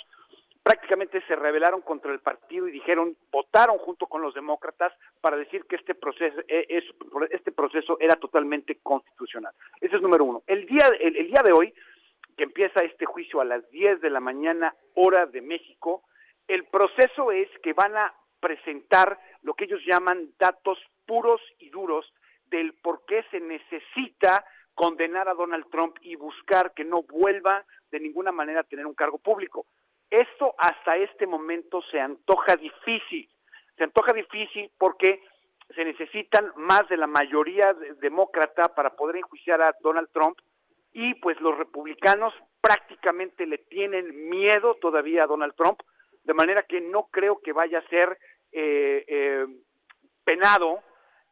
prácticamente 0.64 1.22
se 1.28 1.36
rebelaron 1.36 1.82
contra 1.82 2.12
el 2.12 2.20
partido 2.20 2.68
y 2.68 2.72
dijeron, 2.72 3.16
votaron 3.32 3.78
junto 3.78 4.08
con 4.08 4.22
los 4.22 4.34
demócratas 4.34 4.92
para 5.20 5.38
decir 5.38 5.66
que 5.66 5.76
este 5.76 5.96
proceso, 5.96 6.40
eh, 6.48 6.66
es, 6.68 6.84
este 7.32 7.52
proceso 7.52 7.98
era 8.00 8.16
totalmente 8.16 8.80
constitucional. 8.82 9.54
Ese 9.80 9.96
es 9.96 10.02
número 10.02 10.26
uno. 10.26 10.44
El 10.48 10.66
día, 10.66 10.88
el, 11.00 11.28
día 11.28 11.42
de 11.44 11.52
hoy, 11.52 11.74
que 12.38 12.44
empieza 12.44 12.84
este 12.84 13.06
juicio 13.06 13.42
a 13.42 13.46
las 13.46 13.70
10 13.70 14.02
de 14.02 14.10
la 14.10 14.20
mañana, 14.20 14.74
hora 14.96 15.26
de 15.26 15.42
México. 15.42 16.04
El 16.48 16.64
proceso 16.66 17.32
es 17.32 17.50
que 17.62 17.74
van 17.74 17.96
a 17.98 18.14
presentar 18.40 19.20
lo 19.44 19.54
que 19.54 19.66
ellos 19.66 19.82
llaman 19.86 20.30
datos 20.40 20.80
puros 21.06 21.42
y 21.60 21.70
duros 21.70 22.12
del 22.52 22.74
por 22.74 23.06
qué 23.06 23.24
se 23.32 23.40
necesita 23.40 24.46
condenar 24.76 25.28
a 25.28 25.34
Donald 25.34 25.66
Trump 25.72 25.98
y 26.02 26.16
buscar 26.16 26.74
que 26.74 26.84
no 26.84 27.04
vuelva 27.04 27.66
de 27.90 28.00
ninguna 28.00 28.32
manera 28.32 28.62
a 28.62 28.66
tener 28.66 28.86
un 28.86 28.94
cargo 28.94 29.18
público. 29.18 29.66
Esto 30.10 30.54
hasta 30.58 30.98
este 30.98 31.26
momento 31.26 31.82
se 31.90 32.00
antoja 32.00 32.56
difícil. 32.56 33.30
Se 33.78 33.86
antoja 33.86 34.14
difícil 34.14 34.70
porque 34.78 35.24
se 35.74 35.86
necesitan 35.86 36.52
más 36.58 36.88
de 36.90 36.98
la 36.98 37.08
mayoría 37.08 37.74
demócrata 38.02 38.76
para 38.76 38.92
poder 38.96 39.18
enjuiciar 39.18 39.62
a 39.62 39.76
Donald 39.82 40.10
Trump 40.12 40.38
y 40.94 41.16
pues 41.16 41.40
los 41.40 41.58
republicanos 41.58 42.34
prácticamente 42.60 43.46
le 43.46 43.58
tienen 43.58 44.30
miedo 44.30 44.76
todavía 44.82 45.24
a 45.24 45.28
Donald 45.28 45.56
Trump, 45.56 45.80
de 46.24 46.34
manera 46.34 46.64
que 46.64 46.82
no 46.82 47.08
creo 47.10 47.40
que 47.42 47.54
vaya 47.54 47.80
a 47.80 47.88
ser 47.88 48.18
eh, 48.52 49.06
eh, 49.08 49.46
penado 50.26 50.84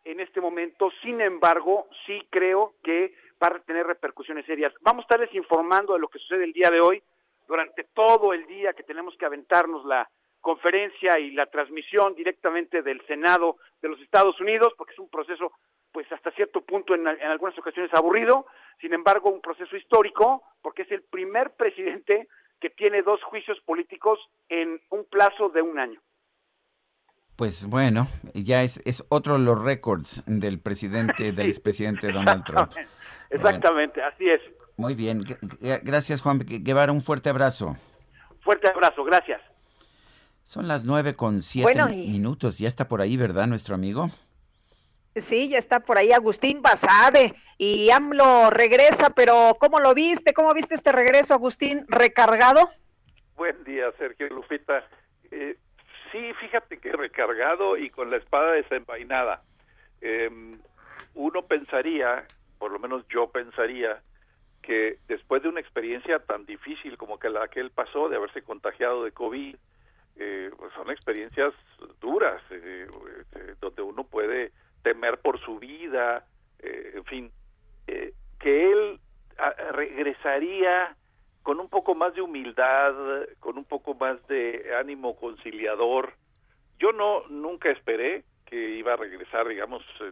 en 0.05 0.19
este 0.19 0.41
momento. 0.41 0.91
Sin 1.01 1.21
embargo, 1.21 1.88
sí 2.05 2.27
creo 2.30 2.76
que 2.84 3.13
va 3.41 3.47
a 3.47 3.59
tener 3.59 3.88
repercusiones 3.88 4.45
serias. 4.45 4.73
Vamos 4.81 5.03
a 5.03 5.05
estarles 5.05 5.34
informando 5.34 5.93
de 5.93 5.99
lo 5.99 6.07
que 6.07 6.19
sucede 6.19 6.43
el 6.43 6.53
día 6.53 6.69
de 6.69 6.81
hoy, 6.81 7.01
durante 7.47 7.84
todo 7.84 8.34
el 8.34 8.45
día 8.45 8.73
que 8.73 8.84
tenemos 8.84 9.15
que 9.17 9.26
aventarnos 9.26 9.84
la 9.85 10.07
conferencia 10.39 11.19
y 11.19 11.31
la 11.31 11.47
transmisión 11.47 12.15
directamente 12.15 12.81
del 12.81 13.05
Senado 13.07 13.57
de 13.81 13.89
los 13.89 13.99
Estados 14.01 14.39
Unidos, 14.39 14.73
porque 14.77 14.93
es 14.93 14.99
un 14.99 15.09
proceso, 15.09 15.51
pues 15.91 16.09
hasta 16.11 16.31
cierto 16.31 16.61
punto 16.61 16.93
en, 16.93 17.07
algunas 17.07 17.57
ocasiones 17.57 17.93
aburrido, 17.93 18.45
sin 18.80 18.93
embargo 18.93 19.30
un 19.30 19.41
proceso 19.41 19.76
histórico, 19.76 20.43
porque 20.61 20.84
es 20.84 20.91
el 20.91 21.01
primer 21.01 21.51
presidente 21.51 22.27
que 22.61 22.69
tiene 22.69 23.01
dos 23.01 23.21
juicios 23.23 23.59
políticos 23.61 24.19
en 24.47 24.80
un 24.89 25.05
plazo 25.05 25.49
de 25.49 25.61
un 25.61 25.80
año. 25.80 26.01
Pues 27.40 27.68
bueno, 27.68 28.10
ya 28.34 28.64
es, 28.64 28.82
es 28.84 29.06
otro 29.07 29.36
de 29.36 29.40
los 29.40 29.64
récords 29.64 30.22
del 30.26 30.60
presidente, 30.60 31.32
del 31.32 31.48
expresidente 31.48 32.11
Donald 32.11 32.44
Trump. 32.44 32.74
Exactamente, 33.30 34.03
así 34.03 34.30
es. 34.30 34.41
Muy 34.76 34.94
bien, 34.94 35.24
gracias 35.61 36.20
Juan 36.20 36.40
Guevara, 36.40 36.91
un 36.91 37.02
fuerte 37.02 37.30
abrazo. 37.30 37.78
Fuerte 38.41 38.68
abrazo, 38.68 39.06
gracias. 39.06 39.41
Son 40.44 40.68
las 40.68 40.84
nueve 40.84 41.16
con 41.16 41.41
siete 41.41 41.82
minutos, 41.86 42.60
ya 42.60 42.68
está 42.68 42.90
por 42.90 42.99
ahí, 42.99 43.16
¿verdad, 43.16 43.48
nuestro 43.48 43.74
amigo? 43.74 44.10
Sí, 45.16 45.48
ya 45.48 45.60
está 45.60 45.80
por 45.80 45.98
ahí 45.98 46.11
Agustín 46.11 46.61
Basabe 46.61 47.36
y 47.57 47.90
AMLO 47.90 48.49
regresa, 48.49 49.11
pero 49.11 49.56
¿cómo 49.61 49.80
lo 49.80 49.94
viste? 49.94 50.34
¿Cómo 50.34 50.53
viste 50.53 50.76
este 50.76 50.91
regreso, 50.91 51.36
Agustín, 51.36 51.86
recargado? 51.88 52.68
Buen 53.38 53.64
día, 53.64 53.86
Sergio 53.98 54.28
Lupita. 54.28 54.84
Eh, 55.32 55.56
Sí, 56.11 56.34
fíjate 56.40 56.80
que 56.80 56.91
recargado 56.91 57.77
y 57.77 57.90
con 57.90 58.10
la 58.10 58.18
espada 58.18 58.53
desenvainada. 58.53 59.44
Em, 60.02 60.60
uno 61.14 61.45
pensaría, 61.45 62.26
por 62.57 62.72
lo 62.72 62.80
menos 62.80 63.07
yo 63.10 63.30
pensaría, 63.30 64.02
que 64.61 64.98
después 65.07 65.41
de 65.44 65.49
una 65.49 65.60
experiencia 65.60 66.19
tan 66.19 66.45
difícil 66.45 66.98
como 66.98 67.19
que 67.19 67.30
la 67.30 67.48
que 67.48 67.60
él 67.60 67.72
pasó 67.72 68.10
de 68.10 68.18
haberse 68.18 68.41
contagiado 68.41 69.03
de 69.03 69.11
COVID, 69.11 69.56
eh, 70.18 70.52
pues 70.57 70.73
son 70.73 70.91
experiencias 70.91 71.53
duras, 72.02 72.41
eh, 72.52 72.88
eh, 73.36 73.56
donde 73.61 73.81
uno 73.81 74.03
puede 74.03 74.52
temer 74.84 75.18
por 75.19 75.40
su 75.40 75.60
vida, 75.60 76.26
en 76.61 77.06
fin, 77.06 77.31
que 77.86 78.72
él 78.72 78.99
ah, 79.38 79.53
regresaría 79.72 80.95
con 81.44 81.60
un 81.60 81.70
poco 81.70 81.95
más 81.95 82.14
de 82.14 82.22
humildad, 82.22 82.94
con 83.40 83.57
un 83.57 83.64
poco 83.64 83.94
más 83.94 84.26
de 84.28 84.76
ánimo 84.80 85.16
conciliador. 85.16 86.14
Yo 86.78 86.91
no 86.91 87.28
nunca 87.30 87.70
esperé 87.70 88.24
que 88.45 88.78
iba 88.78 88.94
a 88.94 88.98
regresar, 88.98 89.48
digamos, 89.48 89.84
eh, 90.02 90.11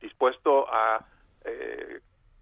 dispuesto 0.00 0.66
a 0.72 1.06
eh, 1.44 2.00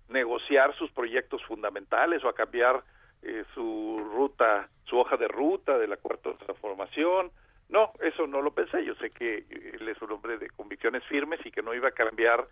negociar 0.09 0.75
sus 0.77 0.91
proyectos 0.91 1.43
fundamentales 1.45 2.25
o 2.25 2.29
a 2.29 2.35
cambiar 2.35 2.83
eh, 3.23 3.45
su 3.55 4.01
ruta, 4.13 4.69
su 4.85 4.99
hoja 4.99 5.17
de 5.17 5.29
ruta 5.29 5.79
de 5.79 5.87
la 5.87 5.97
cuarta 5.97 6.35
transformación. 6.35 7.31
No, 7.69 7.93
eso 8.01 8.27
no 8.27 8.43
lo 8.43 8.53
pensé. 8.53 8.85
Yo 8.85 8.95
sé 8.97 9.11
que 9.11 9.45
él 9.75 9.89
es 9.89 10.03
un 10.03 10.11
hombre 10.11 10.39
de 10.39 10.51
convicciones 10.51 11.05
firmes 11.05 11.39
y 11.45 11.53
que 11.53 11.63
no 11.63 11.75
iba 11.75 11.89
a 11.89 11.93
cambiar 11.93 12.47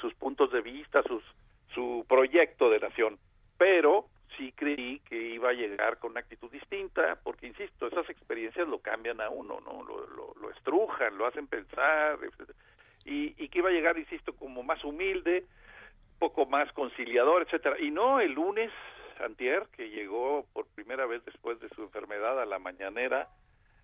sus 0.00 0.14
puntos 0.14 0.52
de 0.52 0.60
vista, 0.60 1.02
sus, 1.02 1.24
su 1.74 2.04
proyecto 2.08 2.70
de 2.70 2.78
nación. 2.78 3.18
Pero 3.58 4.06
sí 4.36 4.52
creí 4.52 5.00
que 5.00 5.16
iba 5.16 5.50
a 5.50 5.54
llegar 5.54 5.98
con 5.98 6.12
una 6.12 6.20
actitud 6.20 6.50
distinta, 6.50 7.18
porque 7.22 7.46
insisto, 7.46 7.86
esas 7.86 8.08
experiencias 8.10 8.68
lo 8.68 8.78
cambian 8.78 9.20
a 9.20 9.30
uno, 9.30 9.60
¿no? 9.60 9.82
Lo, 9.82 10.06
lo, 10.06 10.50
estrujan, 10.50 11.16
lo 11.18 11.26
hacen 11.26 11.46
pensar, 11.46 12.18
y, 13.04 13.34
y 13.36 13.48
que 13.48 13.58
iba 13.58 13.68
a 13.68 13.72
llegar, 13.72 13.98
insisto, 13.98 14.34
como 14.34 14.62
más 14.62 14.82
humilde, 14.84 15.44
poco 16.18 16.46
más 16.46 16.72
conciliador, 16.72 17.42
etcétera. 17.42 17.78
Y 17.78 17.90
no, 17.90 18.20
el 18.20 18.32
lunes, 18.32 18.70
antier, 19.20 19.66
que 19.72 19.90
llegó 19.90 20.46
por 20.52 20.66
primera 20.74 21.06
vez 21.06 21.24
después 21.24 21.60
de 21.60 21.68
su 21.70 21.82
enfermedad 21.82 22.40
a 22.40 22.46
la 22.46 22.58
mañanera, 22.58 23.28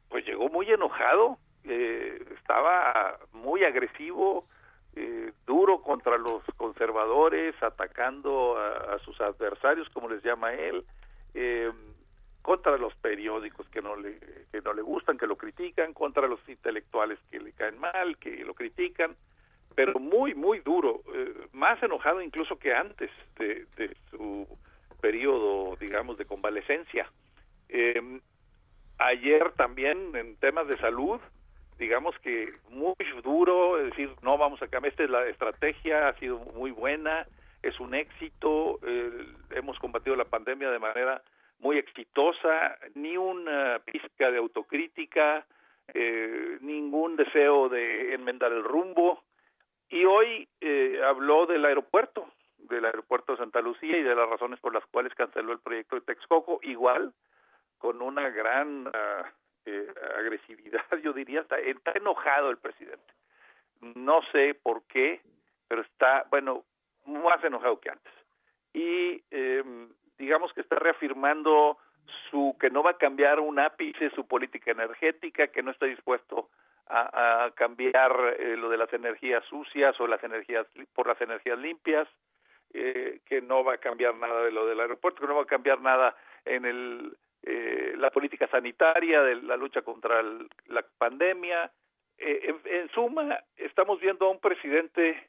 pues 0.09 0.25
llegó 0.27 0.49
muy 0.49 0.71
enojado, 0.71 1.39
eh, 1.65 2.23
estaba 2.37 3.19
muy 3.33 3.65
agresivo, 3.65 4.47
eh, 4.95 5.33
duro 5.47 5.81
contra 5.81 6.19
los 6.19 6.43
conservadores, 6.57 7.55
atacando 7.63 8.59
a, 8.59 8.99
sus 8.99 9.19
adversarios, 9.23 9.89
como 9.89 10.09
les 10.09 10.23
llama 10.23 10.53
él, 10.53 10.85
eh, 11.33 11.73
contra 12.43 12.77
los 12.77 12.95
periódicos 12.97 13.67
que 13.69 13.81
no 13.81 13.97
le 13.97 14.19
que 14.51 14.61
no 14.61 14.75
le 14.75 14.83
gustan, 14.83 15.17
que 15.17 15.27
lo 15.27 15.37
critican, 15.37 15.95
contra 15.95 16.27
los 16.27 16.47
intelectuales 16.47 17.19
que 17.31 17.41
le 17.41 17.53
caen 17.53 17.79
mal, 17.79 18.19
que 18.19 18.45
lo 18.45 18.53
critican, 18.53 19.17
pero 19.75 19.99
muy 19.99 20.35
muy 20.35 20.61
duro, 20.61 21.01
eh, 21.15 21.47
más 21.53 21.83
enojado 21.83 22.21
incluso 22.21 22.59
que 22.59 22.75
antes 22.75 23.11
de, 23.39 23.67
de 23.77 23.97
su 24.11 24.47
periodo, 25.01 25.77
digamos, 25.77 26.19
de 26.19 26.27
convalecencia. 26.27 27.11
ayer 28.99 29.53
también 29.53 30.15
en 30.15 30.37
temas 30.37 30.69
de 30.69 30.77
salud 30.79 31.19
digamos 31.79 32.19
que 32.21 32.53
muy 32.71 32.95
duro, 33.23 33.79
es 33.79 33.91
decir, 33.91 34.11
no 34.23 34.39
vamos 34.39 34.63
a 34.63 34.69
cambiar, 34.69 34.93
esta 34.93 35.05
es 35.05 35.11
la 35.11 35.27
estrategia, 35.27 36.09
ha 36.09 36.15
sido 36.19 36.39
muy 36.39 36.71
buena, 36.71 37.27
es 37.63 37.79
un 37.81 37.95
éxito, 37.95 38.81
hemos 39.51 39.79
combatido 39.79 40.17
la 40.17 40.25
pandemia 40.25 40.71
de 40.71 40.79
manera 40.79 41.23
muy 41.63 41.79
exitosa, 41.79 42.77
ni 42.95 43.17
una 43.17 43.81
pizca 43.85 44.31
de 44.31 44.39
autocrítica, 44.39 45.47
eh, 45.95 46.59
ningún 46.61 47.17
deseo 47.17 47.69
de 47.69 48.15
enmendar 48.15 48.53
el 48.53 48.65
rumbo. 48.65 49.23
Y 49.89 50.05
hoy 50.05 50.49
eh, 50.61 51.01
habló 51.05 51.47
del 51.47 51.65
aeropuerto, 51.65 52.27
del 52.59 52.85
aeropuerto 52.85 53.33
de 53.33 53.39
Santa 53.39 53.61
Lucía 53.61 53.97
y 53.97 54.03
de 54.03 54.15
las 54.15 54.29
razones 54.29 54.59
por 54.61 54.75
las 54.75 54.85
cuales 54.87 55.15
canceló 55.15 55.53
el 55.53 55.61
proyecto 55.61 55.97
de 55.97 56.03
Texcoco, 56.03 56.61
igual 56.63 57.13
con 57.79 58.01
una 58.03 58.29
gran 58.31 58.89
ah, 58.93 59.31
eh, 59.67 59.87
agresividad, 60.19 60.85
yo 61.03 61.13
diría, 61.13 61.41
está, 61.41 61.59
enojado 61.95 62.51
el 62.51 62.59
presidente. 62.59 63.13
No 63.81 64.21
sé 64.33 64.55
por 64.55 64.83
qué, 64.85 65.21
pero 65.69 65.83
está, 65.83 66.27
bueno, 66.31 66.65
más 67.07 67.43
enojado 67.45 67.81
que 67.81 67.91
antes. 67.91 68.13
Y 68.73 69.23
eh, 69.31 69.63
digamos 70.19 70.53
que 70.53 70.61
está 70.61 70.77
reafirmando 70.77 71.79
su 72.31 72.57
que 72.61 72.71
no 72.71 72.83
va 72.83 72.91
a 72.91 72.99
cambiar 72.99 73.41
un 73.41 73.59
ápice 73.59 74.11
su 74.11 74.27
política 74.27 74.71
energética, 74.71 75.49
que 75.49 75.63
no 75.63 75.71
está 75.71 75.87
dispuesto 75.87 76.49
a, 76.87 77.45
a 77.45 77.51
cambiar 77.53 78.37
eh, 78.39 78.57
lo 78.57 78.69
de 78.69 78.77
las 78.77 78.93
energías 78.93 79.45
sucias 79.47 79.99
o 80.01 80.07
las 80.07 80.23
energías 80.23 80.67
por 80.95 81.07
las 81.07 81.21
energías 81.21 81.59
limpias, 81.59 82.09
eh, 82.75 83.21
que 83.27 83.43
no 83.43 83.63
va 83.65 83.75
a 83.75 83.79
cambiar 83.79 84.15
nada 84.17 84.45
de 84.45 84.51
lo 84.51 84.67
del 84.67 84.81
aeropuerto, 84.81 85.21
que 85.21 85.27
no 85.27 85.37
va 85.37 85.43
a 85.43 85.47
cambiar 85.47 85.81
nada 85.81 86.17
en 86.45 86.65
el 86.65 87.17
eh, 87.45 87.95
la 87.97 88.11
política 88.11 88.47
sanitaria, 88.47 89.21
de 89.23 89.37
la 89.43 89.57
lucha 89.57 89.83
contra 89.83 90.23
la 90.23 90.85
pandemia. 90.99 91.71
Eh, 92.17 92.55
en, 92.67 92.89
suma, 92.91 93.37
estamos 93.57 94.01
viendo 94.01 94.27
a 94.27 94.31
un 94.31 94.39
presidente 94.39 95.29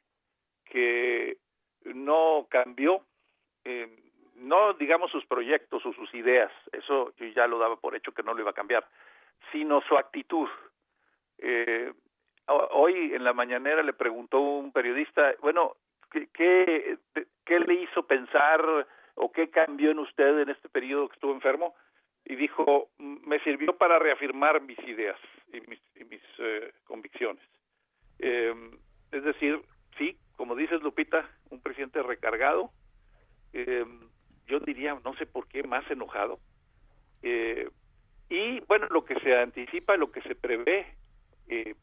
que 0.64 1.38
no 1.84 2.46
cambió, 2.48 3.04
eh, 3.64 3.88
no 4.36 4.74
digamos 4.74 5.10
sus 5.10 5.26
proyectos 5.26 5.84
o 5.84 5.92
sus 5.92 6.12
ideas, 6.14 6.52
eso 6.72 7.12
yo 7.16 7.26
ya 7.26 7.48
lo 7.48 7.58
daba 7.58 7.76
por 7.76 7.96
hecho 7.96 8.12
que 8.12 8.22
no 8.22 8.32
lo 8.32 8.42
iba 8.42 8.50
a 8.50 8.54
cambiar, 8.54 8.86
sino 9.50 9.80
su 9.82 9.96
actitud. 9.98 10.48
hoy 12.46 13.12
en 13.12 13.24
la 13.24 13.32
mañanera 13.32 13.82
le 13.82 13.92
preguntó 13.92 14.38
un 14.38 14.70
periodista, 14.70 15.34
bueno, 15.40 15.76
¿qué, 16.12 16.28
qué, 16.32 16.98
qué 17.44 17.58
le 17.58 17.74
hizo 17.74 18.06
pensar 18.06 18.86
o 19.16 19.32
qué 19.32 19.50
cambió 19.50 19.90
en 19.90 19.98
usted 19.98 20.38
en 20.38 20.50
este 20.50 20.68
periodo 20.68 21.08
que 21.08 21.14
estuvo 21.14 21.32
enfermo? 21.32 21.74
Y 22.24 22.36
dijo, 22.36 22.88
me 22.98 23.38
sirvió 23.40 23.76
para 23.76 23.98
reafirmar 23.98 24.62
mis 24.62 24.78
ideas 24.80 25.18
y 25.52 25.60
mis, 25.68 25.80
mis 26.08 26.22
eh, 26.38 26.72
convicciones. 26.84 27.42
Em, 28.18 28.78
es 29.12 29.24
decir, 29.24 29.60
sí, 29.98 30.16
como 30.36 30.56
dices 30.56 30.82
Lupita, 30.82 31.28
un 31.50 31.60
presidente 31.60 32.02
recargado, 32.02 32.70
em, 33.52 34.08
yo 34.46 34.60
diría, 34.60 34.98
no 35.04 35.14
sé 35.16 35.26
por 35.26 35.48
qué, 35.48 35.62
más 35.62 35.88
enojado. 35.90 36.38
Eh, 37.22 37.68
y 38.28 38.60
bueno, 38.60 38.86
lo 38.90 39.04
que 39.04 39.18
se 39.20 39.36
anticipa, 39.36 39.96
lo 39.96 40.10
que 40.10 40.22
se 40.22 40.34
prevé, 40.34 40.86
eh, 41.48 41.74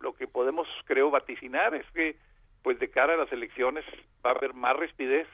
lo 0.00 0.14
que 0.14 0.26
podemos, 0.26 0.66
creo, 0.86 1.10
vaticinar 1.10 1.74
es 1.74 1.86
que, 1.92 2.16
pues 2.62 2.78
de 2.78 2.90
cara 2.90 3.14
a 3.14 3.16
las 3.16 3.32
elecciones 3.32 3.84
va 4.24 4.30
a 4.30 4.34
haber 4.34 4.54
más 4.54 4.76
rispidez, 4.76 5.28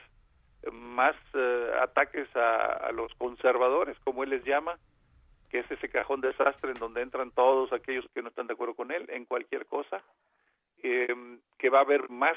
más 0.72 1.16
eh, 1.34 1.70
ataques 1.80 2.28
a, 2.34 2.90
los 2.92 3.14
conservadores, 3.14 3.98
como 4.00 4.24
él 4.24 4.30
les 4.30 4.44
llama, 4.44 4.78
que 5.50 5.60
es 5.60 5.70
ese 5.70 5.88
cajón 5.88 6.20
desastre 6.20 6.70
en 6.70 6.78
donde 6.78 7.02
entran 7.02 7.30
todos 7.30 7.72
aquellos 7.72 8.06
que 8.14 8.22
no 8.22 8.28
están 8.28 8.46
de 8.46 8.54
acuerdo 8.54 8.74
con 8.74 8.90
él 8.90 9.06
en 9.08 9.24
cualquier 9.24 9.66
cosa, 9.66 10.02
que 10.78 11.68
va 11.68 11.78
a 11.78 11.82
haber 11.82 12.08
más, 12.10 12.36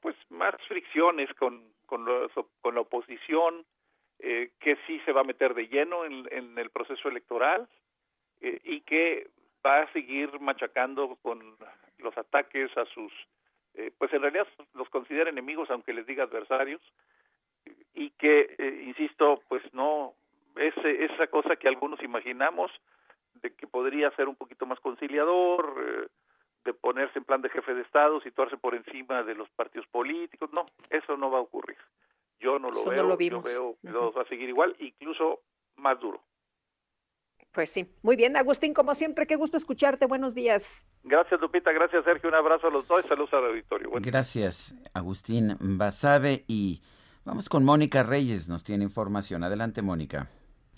pues 0.00 0.16
más 0.28 0.54
fricciones 0.68 1.32
con, 1.34 1.72
con, 1.86 2.04
con 2.60 2.74
la 2.74 2.80
oposición, 2.82 3.64
eh, 4.18 4.52
que 4.60 4.76
sí 4.86 4.98
se 5.04 5.12
va 5.12 5.20
a 5.20 5.24
meter 5.24 5.52
de 5.54 5.68
lleno 5.68 6.06
en, 6.06 6.58
el 6.58 6.70
proceso 6.70 7.08
electoral 7.08 7.68
eh, 8.40 8.60
y 8.64 8.80
que 8.80 9.24
va 9.64 9.82
a 9.82 9.92
seguir 9.92 10.40
machacando 10.40 11.16
con 11.16 11.56
los 11.98 12.16
ataques 12.16 12.74
a 12.78 12.86
sus, 12.86 13.12
eh, 13.76 13.92
pues 13.96 14.12
en 14.12 14.22
realidad 14.22 14.46
los 14.74 14.88
considera 14.88 15.30
enemigos 15.30 15.70
aunque 15.70 15.92
les 15.92 16.06
diga 16.06 16.24
adversarios 16.24 16.80
y 17.94 18.10
que, 18.10 18.54
insisto, 18.84 19.42
pues 19.48 19.62
no, 19.72 20.14
ese, 20.56 21.04
esa 21.04 21.26
cosa 21.28 21.56
que 21.56 21.66
algunos 21.66 22.02
imaginamos 22.02 22.70
de 23.42 23.54
que 23.54 23.66
podría 23.66 24.10
ser 24.12 24.28
un 24.28 24.36
poquito 24.36 24.66
más 24.66 24.78
conciliador, 24.80 26.08
de 26.66 26.74
ponerse 26.74 27.18
en 27.18 27.24
plan 27.24 27.40
de 27.40 27.48
jefe 27.48 27.74
de 27.74 27.82
Estado, 27.82 28.20
situarse 28.20 28.58
por 28.58 28.74
encima 28.74 29.22
de 29.22 29.34
los 29.34 29.48
partidos 29.50 29.86
políticos, 29.86 30.50
no, 30.52 30.66
eso 30.90 31.16
no 31.16 31.30
va 31.30 31.38
a 31.38 31.42
ocurrir. 31.42 31.78
Yo 32.38 32.58
no 32.58 32.70
lo 32.70 32.84
veo, 32.84 33.02
lo 33.02 33.18
yo 33.18 33.76
veo 33.82 34.12
va 34.12 34.22
a 34.22 34.28
seguir 34.28 34.48
igual, 34.48 34.76
incluso 34.78 35.40
más 35.76 35.98
duro. 35.98 36.22
Pues 37.56 37.70
sí, 37.70 37.90
muy 38.02 38.16
bien, 38.16 38.36
Agustín, 38.36 38.74
como 38.74 38.94
siempre, 38.94 39.26
qué 39.26 39.34
gusto 39.36 39.56
escucharte, 39.56 40.04
buenos 40.04 40.34
días. 40.34 40.82
Gracias, 41.04 41.40
Lupita, 41.40 41.72
gracias, 41.72 42.04
Sergio, 42.04 42.28
un 42.28 42.34
abrazo 42.34 42.66
a 42.66 42.70
los 42.70 42.86
dos, 42.86 43.00
saludos 43.08 43.32
al 43.32 43.46
auditorio. 43.46 43.88
Gracias, 43.94 44.74
Agustín 44.92 45.56
Basabe, 45.58 46.44
y 46.48 46.82
vamos 47.24 47.48
con 47.48 47.64
Mónica 47.64 48.02
Reyes, 48.02 48.50
nos 48.50 48.62
tiene 48.62 48.84
información. 48.84 49.42
Adelante, 49.42 49.80
Mónica. 49.80 50.28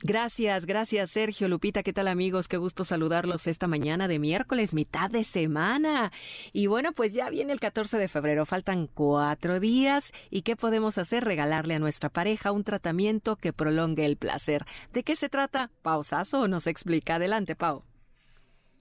Gracias, 0.00 0.64
gracias 0.64 1.10
Sergio 1.10 1.48
Lupita, 1.48 1.82
¿qué 1.82 1.92
tal 1.92 2.06
amigos? 2.06 2.46
Qué 2.46 2.56
gusto 2.56 2.84
saludarlos 2.84 3.48
esta 3.48 3.66
mañana 3.66 4.06
de 4.06 4.20
miércoles, 4.20 4.72
mitad 4.72 5.10
de 5.10 5.24
semana. 5.24 6.12
Y 6.52 6.68
bueno, 6.68 6.92
pues 6.92 7.14
ya 7.14 7.28
viene 7.30 7.52
el 7.52 7.58
14 7.58 7.98
de 7.98 8.06
febrero, 8.06 8.46
faltan 8.46 8.86
cuatro 8.86 9.58
días. 9.58 10.12
¿Y 10.30 10.42
qué 10.42 10.54
podemos 10.54 10.98
hacer? 10.98 11.24
Regalarle 11.24 11.74
a 11.74 11.78
nuestra 11.80 12.10
pareja 12.10 12.52
un 12.52 12.62
tratamiento 12.62 13.34
que 13.34 13.52
prolongue 13.52 14.04
el 14.06 14.16
placer. 14.16 14.64
¿De 14.92 15.02
qué 15.02 15.16
se 15.16 15.28
trata? 15.28 15.72
Pausazo 15.82 16.46
nos 16.46 16.68
explica. 16.68 17.16
Adelante, 17.16 17.56
Pau. 17.56 17.87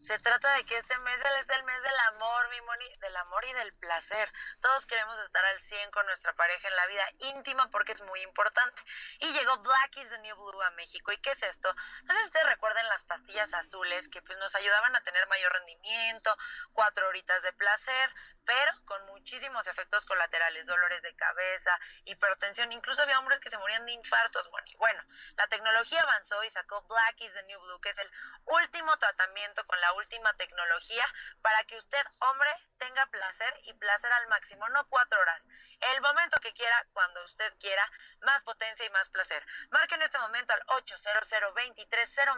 Se 0.08 0.18
trata 0.20 0.56
de 0.56 0.64
que 0.64 0.78
este 0.78 0.98
mes 1.00 1.20
es 1.20 1.50
el 1.50 1.64
mes 1.64 1.82
del 1.84 2.00
amor, 2.14 2.48
mi 2.50 2.62
Moni, 2.62 2.98
del 3.02 3.14
amor 3.18 3.44
y 3.44 3.52
del 3.52 3.74
placer. 3.74 4.32
Todos 4.62 4.86
queremos 4.86 5.20
estar 5.20 5.44
al 5.44 5.60
100 5.60 5.92
con 5.92 6.06
nuestra 6.06 6.32
pareja 6.32 6.66
en 6.70 6.76
la 6.78 6.86
vida 6.88 7.12
íntima 7.20 7.70
porque 7.72 7.92
es 7.92 8.00
muy 8.00 8.22
importante. 8.22 8.82
Y 9.20 9.34
llegó 9.34 9.58
Black 9.58 9.98
is 9.98 10.10
the 10.10 10.20
New 10.20 10.34
Blue 10.38 10.62
a 10.62 10.72
México. 10.72 11.12
¿Y 11.12 11.18
qué 11.18 11.32
es 11.32 11.44
esto? 11.44 11.74
No 12.04 12.14
sé 12.14 12.22
si 12.22 12.26
ustedes 12.28 12.46
recuerdan 12.46 12.88
las 12.88 13.04
pastillas 13.04 13.54
azules 13.54 14.08
que 14.08 14.22
pues 14.22 14.38
nos 14.38 14.56
ayudaban 14.56 14.96
a 14.96 15.04
tener 15.04 15.28
mayor 15.28 15.52
rendimiento, 15.52 16.38
cuatro 16.72 17.06
horitas 17.10 17.44
de 17.44 17.52
placer, 17.52 18.10
pero 18.46 18.72
con 18.86 19.06
muchísimos 19.08 19.68
efectos 19.68 20.06
colaterales, 20.06 20.66
dolores 20.66 21.02
de 21.02 21.14
cabeza, 21.18 21.78
hipertensión, 22.06 22.72
incluso 22.72 23.02
había 23.02 23.20
hombres 23.20 23.42
que 23.42 23.50
se 23.50 23.58
morían 23.58 23.86
de 23.86 23.92
infartos. 23.92 24.50
Bueno, 24.52 24.68
bueno, 24.78 25.04
la 25.36 25.48
tecnología 25.48 26.00
avanzó 26.00 26.42
y 26.46 26.50
sacó 26.52 26.82
Black 26.84 27.20
is 27.20 27.34
the 27.34 27.44
New 27.44 27.60
Blue, 27.60 27.82
que 27.82 27.90
es 27.90 27.98
el 27.98 28.10
último 28.46 28.96
tratamiento 29.00 29.68
con 29.68 29.82
la 29.82 29.97
última 29.98 30.34
tecnología 30.34 31.06
para 31.42 31.64
que 31.66 31.78
usted, 31.78 32.04
hombre, 32.22 32.50
tenga 32.78 33.06
placer 33.08 33.54
y 33.64 33.74
placer 33.74 34.12
al 34.14 34.28
máximo, 34.28 34.68
no 34.70 34.86
cuatro 34.88 35.20
horas. 35.20 35.48
El 35.80 36.02
momento 36.02 36.40
que 36.40 36.54
quiera, 36.54 36.86
cuando 36.94 37.24
usted 37.24 37.54
quiera, 37.60 37.92
más 38.22 38.44
potencia 38.44 38.86
y 38.86 38.90
más 38.90 39.10
placer. 39.10 39.46
Marque 39.70 39.96
en 39.96 40.02
este 40.02 40.18
momento 40.18 40.54
al 40.54 40.64
800 40.68 41.28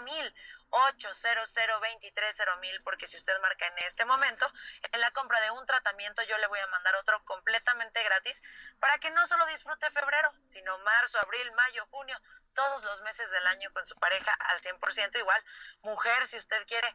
mil 0.03 0.34
800 0.69 2.60
mil 2.60 2.84
porque 2.84 3.07
si 3.07 3.18
usted 3.18 3.40
marca 3.41 3.68
en 3.68 3.77
este 3.80 4.06
momento, 4.06 4.52
en 4.91 4.99
la 4.99 5.11
compra 5.11 5.40
de 5.41 5.52
un 5.52 5.65
tratamiento 5.65 6.22
yo 6.23 6.38
le 6.38 6.48
voy 6.48 6.60
a 6.60 6.68
mandar 6.68 6.95
otro 6.95 7.23
completamente 7.23 8.03
gratis 8.03 8.44
para 8.80 8.98
que 8.98 9.11
no 9.11 9.26
solo 9.27 9.45
disfrute 9.48 9.90
febrero, 9.91 10.34
sino 10.44 10.77
marzo, 10.80 11.19
abril, 11.19 11.52
mayo, 11.53 11.86
junio, 11.91 12.19
todos 12.53 12.84
los 12.84 13.02
meses 13.02 13.30
del 13.31 13.48
año 13.48 13.72
con 13.73 13.86
su 13.86 13.95
pareja 13.95 14.34
al 14.49 14.61
100% 14.61 15.18
igual. 15.18 15.44
Mujer, 15.81 16.26
si 16.26 16.38
usted 16.38 16.65
quiere 16.68 16.94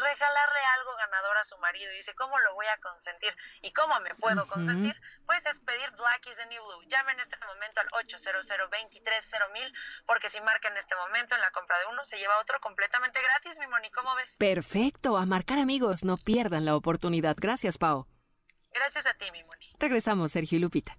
regalarle 0.00 0.60
algo 0.78 0.96
ganador 0.96 1.36
a 1.36 1.44
su 1.44 1.56
marido 1.58 1.92
y 1.92 1.96
dice, 1.96 2.14
¿cómo 2.14 2.38
lo 2.38 2.54
voy 2.54 2.66
a 2.66 2.78
consentir? 2.78 3.34
¿Y 3.62 3.72
cómo 3.72 3.98
me 4.00 4.14
puedo 4.16 4.46
consentir? 4.48 4.96
Pues 5.26 5.44
es 5.46 5.58
pedir 5.60 5.90
Black 5.92 6.26
is 6.26 6.36
the 6.36 6.46
New 6.46 6.62
Blue. 6.64 6.88
Llame 6.88 7.12
en 7.12 7.20
este 7.20 7.36
momento 7.46 7.80
al 7.80 7.88
800 7.92 8.46
mil 9.52 9.72
porque 10.06 10.28
si 10.28 10.40
marca 10.40 10.68
en 10.68 10.76
este 10.76 10.94
momento 10.96 11.34
en 11.34 11.40
la 11.40 11.50
compra 11.50 11.78
de 11.78 11.86
uno 11.86 12.04
se 12.04 12.16
lleva 12.18 12.38
otro 12.40 12.58
completamente 12.60 13.20
gratis, 13.22 13.58
mi 13.58 13.66
Moni, 13.66 13.90
¿cómo 13.90 14.14
ves? 14.14 14.36
Perfecto, 14.38 15.16
a 15.16 15.26
marcar 15.26 15.58
amigos, 15.58 16.04
no 16.04 16.16
pierdan 16.16 16.64
la 16.64 16.76
oportunidad. 16.76 17.36
Gracias, 17.38 17.78
Pau. 17.78 18.06
Gracias 18.72 19.06
a 19.06 19.14
ti, 19.14 19.26
mi 19.32 19.42
Moni. 19.42 19.72
Regresamos, 19.78 20.32
Sergio 20.32 20.58
y 20.58 20.60
Lupita. 20.60 20.96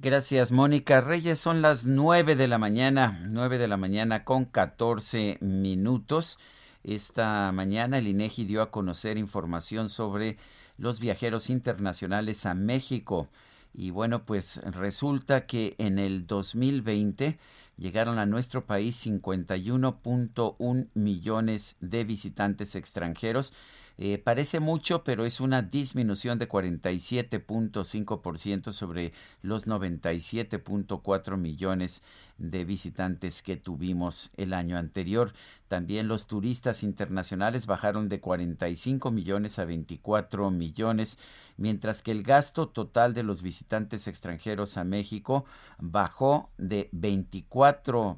Gracias, 0.00 0.52
Mónica 0.52 1.00
Reyes. 1.00 1.40
Son 1.40 1.60
las 1.60 1.86
9 1.86 2.36
de 2.36 2.46
la 2.46 2.58
mañana, 2.58 3.18
9 3.24 3.58
de 3.58 3.66
la 3.66 3.76
mañana 3.76 4.24
con 4.24 4.44
14 4.44 5.38
minutos. 5.40 6.38
Esta 6.84 7.50
mañana 7.52 7.98
el 7.98 8.08
INEGI 8.08 8.44
dio 8.44 8.62
a 8.62 8.70
conocer 8.70 9.18
información 9.18 9.88
sobre 9.88 10.36
los 10.76 11.00
viajeros 11.00 11.50
internacionales 11.50 12.46
a 12.46 12.54
México. 12.54 13.28
Y 13.74 13.90
bueno, 13.90 14.24
pues 14.24 14.62
resulta 14.64 15.46
que 15.46 15.74
en 15.78 15.98
el 15.98 16.26
2020 16.26 17.38
llegaron 17.76 18.18
a 18.18 18.26
nuestro 18.26 18.64
país 18.64 19.06
51.1 19.06 20.88
millones 20.94 21.76
de 21.80 22.04
visitantes 22.04 22.74
extranjeros 22.74 23.52
eh, 24.00 24.16
parece 24.16 24.60
mucho, 24.60 25.02
pero 25.02 25.24
es 25.24 25.40
una 25.40 25.60
disminución 25.60 26.38
de 26.38 26.48
47.5% 26.48 28.70
sobre 28.70 29.12
los 29.42 29.66
97.4 29.66 31.36
millones 31.36 32.02
de 32.38 32.64
visitantes 32.64 33.42
que 33.42 33.56
tuvimos 33.56 34.30
el 34.36 34.54
año 34.54 34.78
anterior. 34.78 35.32
También 35.68 36.08
los 36.08 36.26
turistas 36.26 36.82
internacionales 36.82 37.66
bajaron 37.66 38.08
de 38.08 38.20
45 38.20 39.10
millones 39.10 39.58
a 39.58 39.66
24 39.66 40.50
millones, 40.50 41.18
mientras 41.58 42.02
que 42.02 42.10
el 42.10 42.22
gasto 42.22 42.68
total 42.68 43.12
de 43.12 43.22
los 43.22 43.42
visitantes 43.42 44.08
extranjeros 44.08 44.78
a 44.78 44.84
México 44.84 45.44
bajó 45.78 46.48
de 46.56 46.88
24 46.92 48.16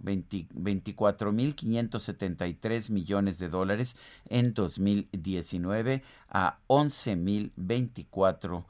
mil 1.32 1.54
573 1.56 2.90
millones 2.90 3.38
de 3.38 3.48
dólares 3.48 3.96
en 4.28 4.54
2019 4.54 6.02
a 6.28 6.58
11.024 6.68 8.50
millones 8.50 8.64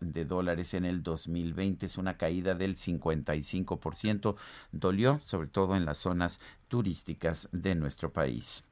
de 0.00 0.24
dólares 0.24 0.74
en 0.74 0.84
el 0.84 1.02
2020. 1.02 1.86
Es 1.86 1.98
una 1.98 2.16
caída 2.16 2.54
del 2.54 2.76
55%. 2.76 4.36
Dolió 4.72 5.20
sobre 5.24 5.48
todo 5.48 5.76
en 5.76 5.84
las 5.84 5.98
zonas 5.98 6.40
turísticas 6.68 7.48
de 7.52 7.74
nuestro 7.74 8.12
país. 8.12 8.64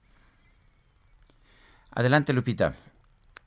Adelante, 1.91 2.33
Lupita. 2.33 2.75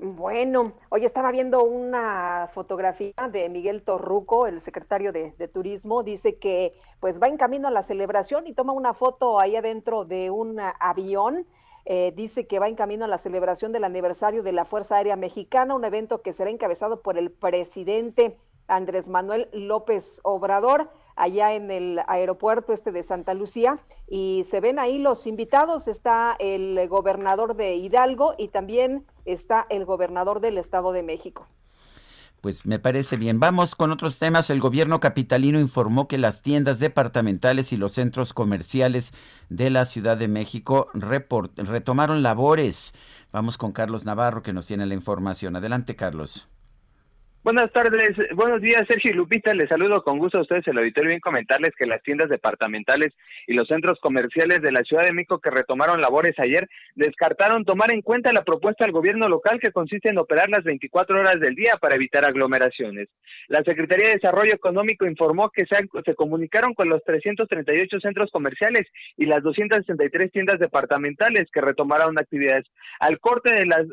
Bueno, 0.02 0.74
hoy 0.90 1.04
estaba 1.04 1.30
viendo 1.32 1.64
una 1.64 2.50
fotografía 2.54 3.14
de 3.32 3.50
Miguel 3.50 3.82
Torruco, 3.82 4.48
el 4.48 4.62
secretario 4.62 5.12
de, 5.12 5.32
de, 5.32 5.48
Turismo, 5.50 6.04
dice 6.04 6.38
que 6.38 6.74
pues 7.02 7.22
va 7.22 7.28
en 7.28 7.36
camino 7.36 7.68
a 7.68 7.72
la 7.72 7.82
celebración 7.82 8.48
y 8.48 8.54
toma 8.54 8.72
una 8.72 8.94
foto 8.94 9.42
ahí 9.42 9.58
adentro 9.58 10.06
de 10.06 10.30
un 10.30 10.58
avión 10.80 11.46
eh, 11.86 12.14
dice 12.16 12.48
que 12.48 12.60
va 12.60 12.68
en 12.68 12.76
camino 12.76 13.06
a 13.06 13.08
la 13.08 13.18
celebración 13.18 13.72
del 13.72 13.84
aniversario 13.84 14.44
de 14.44 14.52
la 14.52 14.66
Fuerza 14.66 14.98
Aérea 14.98 15.16
Mexicana, 15.16 15.76
un 15.76 15.86
evento 15.86 16.22
que 16.22 16.34
será 16.34 16.50
encabezado 16.50 17.02
por 17.02 17.18
el 17.18 17.32
presidente 17.32 18.38
Andrés 18.68 19.10
Manuel 19.10 19.50
López 19.52 20.22
Obrador 20.24 20.90
allá 21.16 21.54
en 21.54 21.70
el 21.70 22.00
aeropuerto 22.08 22.72
este 22.72 22.92
de 22.92 23.04
Santa 23.04 23.34
Lucía 23.34 23.80
y 24.08 24.44
se 24.46 24.62
ven 24.62 24.80
ahí 24.80 24.98
los 25.00 25.28
invitados, 25.28 25.88
está 25.88 26.36
el 26.40 26.88
gobernador 26.88 27.56
de 27.56 27.76
Hidalgo 27.76 28.36
y 28.38 28.48
también 28.48 29.06
está 29.26 29.66
el 29.70 29.86
gobernador 29.86 30.40
del 30.40 30.58
Estado 30.58 30.94
de 30.94 31.04
México. 31.04 31.48
Pues 32.42 32.66
me 32.66 32.80
parece 32.80 33.18
bien. 33.18 33.40
Vamos 33.40 33.76
con 33.76 33.92
otros 33.92 34.18
temas. 34.18 34.50
El 34.50 34.62
gobierno 34.62 35.00
capitalino 35.00 35.60
informó 35.60 36.08
que 36.08 36.18
las 36.18 36.42
tiendas 36.42 36.80
departamentales 36.80 37.74
y 37.74 37.78
los 37.78 37.92
centros 37.94 38.34
comerciales 38.34 39.12
de 39.50 39.70
la 39.70 39.86
Ciudad 39.86 40.18
de 40.18 40.28
México 40.28 40.90
retomaron 40.94 42.24
labores. 42.24 42.94
Vamos 43.32 43.58
con 43.58 43.74
Carlos 43.74 44.06
Navarro 44.06 44.42
que 44.42 44.54
nos 44.54 44.68
tiene 44.68 44.86
la 44.86 44.94
información. 44.94 45.56
Adelante, 45.56 45.96
Carlos. 45.96 46.48
Buenas 47.42 47.72
tardes, 47.72 48.18
buenos 48.36 48.62
días 48.62 48.84
Sergio 48.86 49.12
y 49.12 49.14
Lupita, 49.14 49.54
les 49.54 49.70
saludo 49.70 50.04
con 50.04 50.20
gusto 50.20 50.40
a 50.40 50.42
ustedes 50.42 50.68
el 50.68 50.78
auditorio 50.78 51.12
bien 51.12 51.22
comentarles 51.22 51.72
que 51.74 51.88
las 51.88 52.04
tiendas 52.04 52.28
departamentales 52.28 53.14
y 53.48 53.54
los 53.54 53.66
centros 53.70 53.98
comerciales 54.02 54.62
de 54.62 54.74
la 54.74 54.82
Ciudad 54.82 55.06
de 55.06 55.14
México 55.14 55.40
que 55.40 55.50
retomaron 55.50 56.02
labores 56.02 56.34
ayer 56.38 56.68
descartaron 56.96 57.64
tomar 57.64 57.94
en 57.94 58.02
cuenta 58.02 58.34
la 58.34 58.44
propuesta 58.44 58.84
del 58.84 58.92
gobierno 58.92 59.30
local 59.30 59.62
que 59.62 59.72
consiste 59.72 60.10
en 60.10 60.18
operar 60.18 60.50
las 60.50 60.66
24 60.66 61.18
horas 61.18 61.40
del 61.40 61.56
día 61.56 61.78
para 61.80 61.96
evitar 61.96 62.26
aglomeraciones. 62.26 63.08
La 63.48 63.64
Secretaría 63.64 64.10
de 64.10 64.16
Desarrollo 64.16 64.54
Económico 64.54 65.06
informó 65.06 65.50
que 65.50 65.66
se, 65.66 65.78
se 66.04 66.16
comunicaron 66.16 66.74
con 66.74 66.90
los 66.90 67.02
338 67.06 68.02
centros 68.02 68.32
comerciales 68.32 68.86
y 69.16 69.28
las 69.28 69.42
263 69.44 70.30
tiendas 70.34 70.60
departamentales 70.60 71.46
que 71.54 71.62
retomaron 71.62 72.20
actividades. 72.20 72.66
Al 73.00 73.18
corte 73.22 73.56
de 73.56 73.66
las 73.66 73.88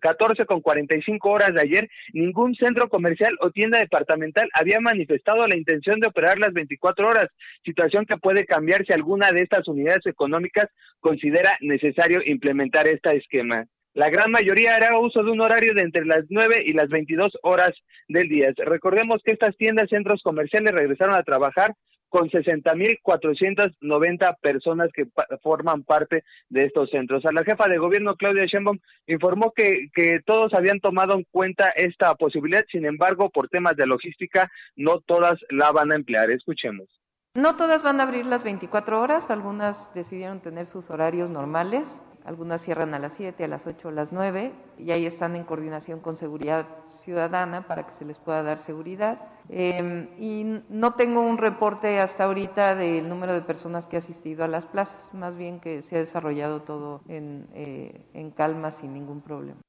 14 0.00 0.46
con 0.46 0.60
45 0.60 1.28
horas 1.28 1.54
de 1.54 1.60
ayer, 1.60 1.90
ningún 2.12 2.54
centro 2.54 2.88
comercial 2.88 3.36
o 3.40 3.50
tienda 3.50 3.78
departamental 3.78 4.48
había 4.52 4.80
manifestado 4.80 5.46
la 5.46 5.56
intención 5.56 6.00
de 6.00 6.08
operar 6.08 6.38
las 6.38 6.52
24 6.52 7.08
horas, 7.08 7.28
situación 7.64 8.06
que 8.06 8.16
puede 8.16 8.46
cambiar 8.46 8.84
si 8.84 8.92
alguna 8.92 9.30
de 9.30 9.42
estas 9.42 9.66
unidades 9.68 10.06
económicas 10.06 10.68
considera 11.00 11.56
necesario 11.60 12.20
implementar 12.24 12.86
este 12.86 13.16
esquema. 13.16 13.66
La 13.94 14.10
gran 14.10 14.30
mayoría 14.30 14.76
hará 14.76 14.98
uso 14.98 15.24
de 15.24 15.30
un 15.30 15.40
horario 15.40 15.74
de 15.74 15.82
entre 15.82 16.04
las 16.04 16.24
9 16.28 16.62
y 16.64 16.72
las 16.72 16.88
22 16.88 17.36
horas 17.42 17.70
del 18.06 18.28
día. 18.28 18.52
Recordemos 18.56 19.20
que 19.24 19.32
estas 19.32 19.56
tiendas, 19.56 19.88
centros 19.88 20.22
comerciales 20.22 20.72
regresaron 20.72 21.16
a 21.16 21.24
trabajar 21.24 21.74
con 22.08 22.30
60.490 22.30 24.36
personas 24.40 24.90
que 24.92 25.06
forman 25.42 25.82
parte 25.82 26.24
de 26.48 26.64
estos 26.64 26.90
centros. 26.90 27.24
A 27.26 27.32
la 27.32 27.44
jefa 27.44 27.68
de 27.68 27.78
gobierno, 27.78 28.16
Claudia 28.16 28.46
Sheinbaum, 28.46 28.78
informó 29.06 29.52
que, 29.54 29.88
que 29.94 30.20
todos 30.24 30.54
habían 30.54 30.80
tomado 30.80 31.14
en 31.14 31.24
cuenta 31.30 31.68
esta 31.76 32.14
posibilidad, 32.14 32.64
sin 32.70 32.84
embargo, 32.84 33.30
por 33.30 33.48
temas 33.48 33.76
de 33.76 33.86
logística, 33.86 34.50
no 34.76 35.00
todas 35.00 35.38
la 35.50 35.72
van 35.72 35.92
a 35.92 35.96
emplear. 35.96 36.30
Escuchemos. 36.30 36.88
No 37.34 37.56
todas 37.56 37.82
van 37.82 38.00
a 38.00 38.04
abrir 38.04 38.26
las 38.26 38.42
24 38.42 39.00
horas, 39.00 39.30
algunas 39.30 39.92
decidieron 39.94 40.40
tener 40.40 40.66
sus 40.66 40.90
horarios 40.90 41.30
normales, 41.30 41.84
algunas 42.24 42.62
cierran 42.62 42.94
a 42.94 42.98
las 42.98 43.12
7, 43.16 43.44
a 43.44 43.48
las 43.48 43.66
8, 43.66 43.88
a 43.88 43.92
las 43.92 44.12
9, 44.12 44.52
y 44.78 44.90
ahí 44.90 45.06
están 45.06 45.36
en 45.36 45.44
coordinación 45.44 46.00
con 46.00 46.16
seguridad 46.16 46.66
ciudadana 47.08 47.66
para 47.66 47.86
que 47.86 47.92
se 47.94 48.04
les 48.04 48.18
pueda 48.18 48.42
dar 48.42 48.58
seguridad. 48.58 49.18
Em, 49.48 50.08
y 50.18 50.44
no 50.68 50.92
tengo 50.94 51.22
un 51.22 51.38
reporte 51.38 52.00
hasta 52.00 52.24
ahorita 52.24 52.74
del 52.74 53.08
número 53.08 53.32
de 53.32 53.40
personas 53.40 53.86
que 53.86 53.96
ha 53.96 54.00
asistido 54.00 54.44
a 54.44 54.48
las 54.48 54.66
plazas, 54.66 55.14
más 55.14 55.34
bien 55.34 55.58
que 55.58 55.80
se 55.80 55.96
ha 55.96 56.00
desarrollado 56.00 56.60
todo 56.62 57.00
en, 57.08 57.46
eh, 57.54 58.02
en 58.12 58.30
calma 58.30 58.72
sin 58.72 58.92
ningún 58.92 59.22
problema. 59.22 59.60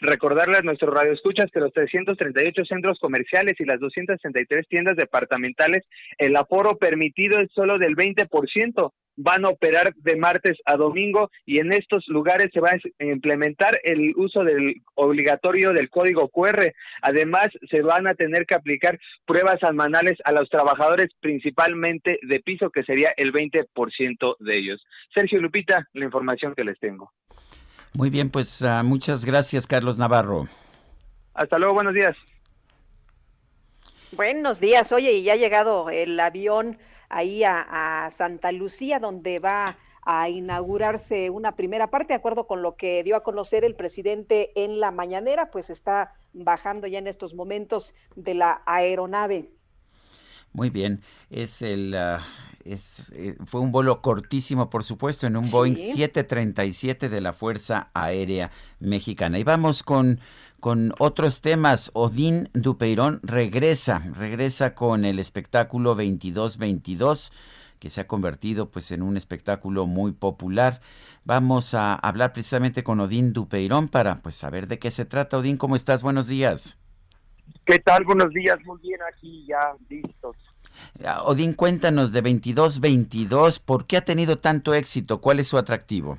Recordarle 0.00 0.58
a 0.58 0.62
nuestros 0.62 0.94
radioescuchas 0.94 1.50
que 1.50 1.60
los 1.60 1.72
338 1.72 2.64
centros 2.66 2.98
comerciales 3.00 3.54
y 3.58 3.64
las 3.64 3.80
263 3.80 4.68
tiendas 4.68 4.96
departamentales, 4.96 5.82
el 6.18 6.36
aforo 6.36 6.76
permitido 6.76 7.38
es 7.38 7.50
solo 7.52 7.78
del 7.78 7.96
20%. 7.96 8.92
Van 9.20 9.44
a 9.44 9.48
operar 9.48 9.92
de 9.96 10.16
martes 10.16 10.56
a 10.64 10.76
domingo 10.76 11.30
y 11.44 11.58
en 11.58 11.72
estos 11.72 12.06
lugares 12.06 12.50
se 12.52 12.60
va 12.60 12.70
a 12.70 13.04
implementar 13.04 13.80
el 13.82 14.14
uso 14.16 14.44
del 14.44 14.76
obligatorio 14.94 15.72
del 15.72 15.90
código 15.90 16.28
QR. 16.28 16.72
Además, 17.02 17.48
se 17.68 17.82
van 17.82 18.06
a 18.06 18.14
tener 18.14 18.46
que 18.46 18.54
aplicar 18.54 18.98
pruebas 19.26 19.58
semanales 19.60 20.16
a 20.24 20.32
los 20.32 20.48
trabajadores, 20.48 21.08
principalmente 21.20 22.18
de 22.22 22.40
piso, 22.40 22.70
que 22.70 22.84
sería 22.84 23.12
el 23.16 23.32
20% 23.32 24.36
de 24.38 24.56
ellos. 24.56 24.80
Sergio 25.12 25.40
Lupita, 25.40 25.88
la 25.94 26.04
información 26.04 26.54
que 26.54 26.64
les 26.64 26.78
tengo. 26.78 27.12
Muy 27.94 28.10
bien, 28.10 28.30
pues 28.30 28.62
uh, 28.62 28.84
muchas 28.84 29.24
gracias, 29.24 29.66
Carlos 29.66 29.98
Navarro. 29.98 30.46
Hasta 31.34 31.58
luego, 31.58 31.74
buenos 31.74 31.94
días. 31.94 32.16
Buenos 34.12 34.58
días, 34.58 34.90
oye, 34.92 35.12
y 35.12 35.22
ya 35.22 35.34
ha 35.34 35.36
llegado 35.36 35.90
el 35.90 36.18
avión 36.18 36.78
ahí 37.08 37.44
a, 37.44 38.08
Santa 38.10 38.52
Lucía, 38.52 38.98
donde 38.98 39.38
va 39.38 39.76
a 40.02 40.28
inaugurarse 40.28 41.28
una 41.28 41.54
primera 41.54 41.88
parte, 41.88 42.14
de 42.14 42.16
acuerdo 42.16 42.46
con 42.46 42.62
lo 42.62 42.76
que 42.76 43.02
dio 43.02 43.16
a 43.16 43.22
conocer 43.22 43.64
el 43.64 43.74
presidente 43.74 44.52
en 44.54 44.80
la 44.80 44.90
mañanera, 44.90 45.50
pues 45.50 45.68
está 45.68 46.14
bajando 46.32 46.86
ya 46.86 46.98
en 46.98 47.06
estos 47.06 47.34
momentos 47.34 47.94
de 48.16 48.34
la 48.34 48.62
aeronave. 48.64 49.50
Muy 50.52 50.70
bien, 50.70 51.02
es 51.30 51.60
el, 51.60 51.94
uh, 51.94 52.22
es, 52.72 53.12
eh, 53.14 53.36
fue 53.46 53.60
un 53.60 53.72
vuelo 53.72 54.00
cortísimo, 54.02 54.70
por 54.70 54.84
supuesto, 54.84 55.26
en 55.26 55.36
un 55.36 55.50
Boeing 55.50 55.76
737 55.76 57.08
de 57.08 57.20
la 57.20 57.32
Fuerza 57.32 57.90
Aérea 57.94 58.50
Mexicana. 58.80 59.38
Y 59.38 59.44
vamos 59.44 59.82
con, 59.82 60.20
con 60.60 60.92
otros 60.98 61.40
temas. 61.40 61.90
Odín 61.94 62.50
Dupeirón 62.54 63.20
regresa, 63.22 64.02
regresa 64.14 64.74
con 64.74 65.04
el 65.04 65.18
espectáculo 65.18 65.90
2222 65.90 67.32
que 67.78 67.90
se 67.90 68.00
ha 68.00 68.06
convertido 68.06 68.70
pues 68.70 68.90
en 68.90 69.02
un 69.02 69.16
espectáculo 69.16 69.86
muy 69.86 70.12
popular. 70.12 70.80
Vamos 71.24 71.74
a 71.74 71.94
hablar 71.94 72.32
precisamente 72.32 72.82
con 72.82 73.00
Odín 73.00 73.32
Dupeirón 73.32 73.88
para 73.88 74.16
pues 74.16 74.34
saber 74.34 74.66
de 74.66 74.78
qué 74.78 74.90
se 74.90 75.04
trata. 75.04 75.38
Odín, 75.38 75.56
¿cómo 75.56 75.76
estás? 75.76 76.02
Buenos 76.02 76.26
días. 76.26 76.78
¿Qué 77.64 77.78
tal? 77.78 78.04
Buenos 78.04 78.30
días, 78.30 78.58
muy 78.64 78.78
bien 78.80 79.00
aquí 79.12 79.46
ya 79.46 79.74
listos. 79.88 80.36
Odín, 81.24 81.54
cuéntanos 81.54 82.12
de 82.12 82.22
22-22, 82.22 83.64
¿por 83.64 83.86
qué 83.86 83.96
ha 83.98 84.04
tenido 84.04 84.38
tanto 84.38 84.74
éxito? 84.74 85.20
¿Cuál 85.20 85.40
es 85.40 85.48
su 85.48 85.56
atractivo? 85.56 86.18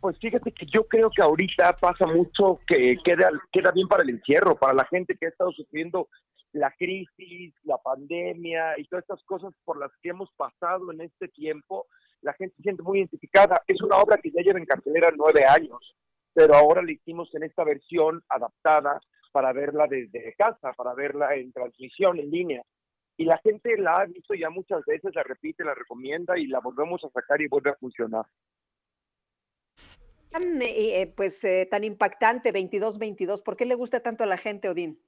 Pues 0.00 0.18
fíjate 0.18 0.52
que 0.52 0.66
yo 0.66 0.86
creo 0.88 1.10
que 1.10 1.22
ahorita 1.22 1.76
pasa 1.76 2.06
mucho 2.06 2.60
que 2.66 2.96
queda, 3.04 3.30
queda 3.52 3.70
bien 3.70 3.88
para 3.88 4.02
el 4.02 4.10
encierro, 4.10 4.56
para 4.56 4.74
la 4.74 4.84
gente 4.86 5.16
que 5.16 5.26
ha 5.26 5.28
estado 5.28 5.52
sufriendo 5.52 6.08
la 6.52 6.70
crisis, 6.72 7.54
la 7.62 7.78
pandemia 7.78 8.78
y 8.78 8.84
todas 8.88 9.04
estas 9.04 9.22
cosas 9.24 9.54
por 9.64 9.78
las 9.78 9.90
que 10.02 10.10
hemos 10.10 10.28
pasado 10.36 10.92
en 10.92 11.00
este 11.02 11.28
tiempo. 11.28 11.86
La 12.20 12.34
gente 12.34 12.56
se 12.56 12.62
siente 12.62 12.82
muy 12.82 12.98
identificada. 12.98 13.62
Es 13.66 13.80
una 13.80 13.96
obra 13.96 14.18
que 14.18 14.30
ya 14.30 14.42
lleva 14.42 14.58
en 14.58 14.66
cartelera 14.66 15.10
nueve 15.16 15.44
años, 15.46 15.94
pero 16.34 16.54
ahora 16.54 16.82
la 16.82 16.92
hicimos 16.92 17.34
en 17.34 17.44
esta 17.44 17.64
versión 17.64 18.22
adaptada 18.28 19.00
para 19.30 19.52
verla 19.52 19.86
desde 19.88 20.34
casa, 20.36 20.72
para 20.74 20.94
verla 20.94 21.34
en 21.36 21.52
transmisión 21.52 22.18
en 22.18 22.30
línea 22.30 22.62
y 23.16 23.24
la 23.24 23.38
gente 23.38 23.76
la 23.78 23.96
ha 23.96 24.06
visto 24.06 24.34
ya 24.34 24.50
muchas 24.50 24.84
veces, 24.84 25.14
la 25.14 25.22
repite, 25.22 25.64
la 25.64 25.74
recomienda 25.74 26.38
y 26.38 26.46
la 26.46 26.60
volvemos 26.60 27.04
a 27.04 27.10
sacar 27.10 27.40
y 27.40 27.48
vuelve 27.48 27.70
a 27.70 27.76
funcionar. 27.76 28.24
Tan, 30.30 30.62
eh, 30.62 31.02
eh 31.02 31.12
pues 31.14 31.44
eh, 31.44 31.68
tan 31.70 31.84
impactante 31.84 32.52
22-22, 32.52 33.42
¿por 33.42 33.56
qué 33.56 33.66
le 33.66 33.74
gusta 33.74 34.00
tanto 34.00 34.24
a 34.24 34.26
la 34.26 34.38
gente, 34.38 34.68
Odín? 34.68 34.98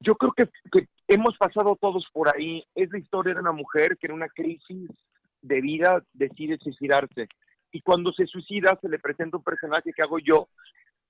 Yo 0.00 0.16
creo 0.16 0.32
que, 0.32 0.46
que, 0.72 0.88
hemos 1.06 1.36
pasado 1.38 1.76
todos 1.80 2.06
por 2.12 2.34
ahí. 2.34 2.64
Es 2.74 2.90
la 2.90 2.98
historia 2.98 3.34
de 3.34 3.40
una 3.40 3.52
mujer 3.52 3.96
que 3.98 4.08
en 4.08 4.12
una 4.12 4.28
crisis 4.28 4.90
de 5.40 5.60
vida 5.60 6.04
decide 6.12 6.58
suicidarse. 6.58 7.28
Y 7.70 7.80
cuando 7.82 8.12
se 8.12 8.26
suicida 8.26 8.78
se 8.80 8.88
le 8.88 8.98
presenta 8.98 9.36
un 9.36 9.44
personaje 9.44 9.92
que 9.92 10.02
hago 10.02 10.18
yo 10.18 10.48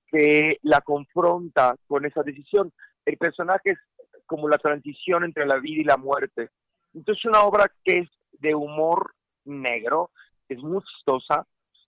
que 0.07 0.59
la 0.61 0.81
confronta 0.81 1.75
con 1.87 2.05
esa 2.05 2.23
decisión. 2.23 2.71
El 3.05 3.17
personaje 3.17 3.71
es 3.71 3.77
como 4.25 4.47
la 4.47 4.57
transición 4.57 5.23
entre 5.23 5.45
la 5.45 5.59
vida 5.59 5.81
y 5.81 5.85
la 5.85 5.97
muerte. 5.97 6.49
Entonces 6.93 7.23
es 7.23 7.29
una 7.29 7.43
obra 7.43 7.71
que 7.83 7.99
es 7.99 8.09
de 8.39 8.55
humor 8.55 9.13
negro, 9.43 10.11
es 10.49 10.59
muy 10.59 10.81
chistosa, 10.83 11.45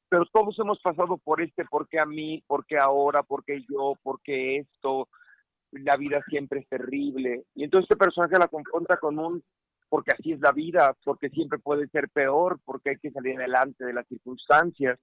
pero 0.09 0.25
todos 0.31 0.57
hemos 0.59 0.79
pasado 0.79 1.17
por 1.17 1.41
este, 1.41 1.65
¿por 1.65 1.87
qué 1.87 1.99
a 1.99 2.05
mí? 2.05 2.43
¿Por 2.47 2.65
qué 2.65 2.77
ahora? 2.77 3.23
¿Por 3.23 3.43
qué 3.43 3.63
yo? 3.69 3.93
¿Por 4.01 4.21
qué 4.21 4.57
esto? 4.57 5.09
La 5.71 5.97
vida 5.97 6.21
siempre 6.29 6.61
es 6.61 6.67
terrible. 6.69 7.43
Y 7.55 7.63
entonces 7.63 7.85
este 7.89 7.97
personaje 7.97 8.39
la 8.39 8.47
confronta 8.47 8.97
con 8.97 9.19
un, 9.19 9.43
porque 9.89 10.11
así 10.11 10.31
es 10.31 10.39
la 10.39 10.51
vida, 10.51 10.95
porque 11.03 11.29
siempre 11.29 11.59
puede 11.59 11.87
ser 11.89 12.09
peor, 12.09 12.59
porque 12.63 12.91
hay 12.91 12.97
que 12.97 13.11
salir 13.11 13.37
adelante 13.37 13.85
de 13.85 13.93
las 13.93 14.07
circunstancias. 14.07 14.97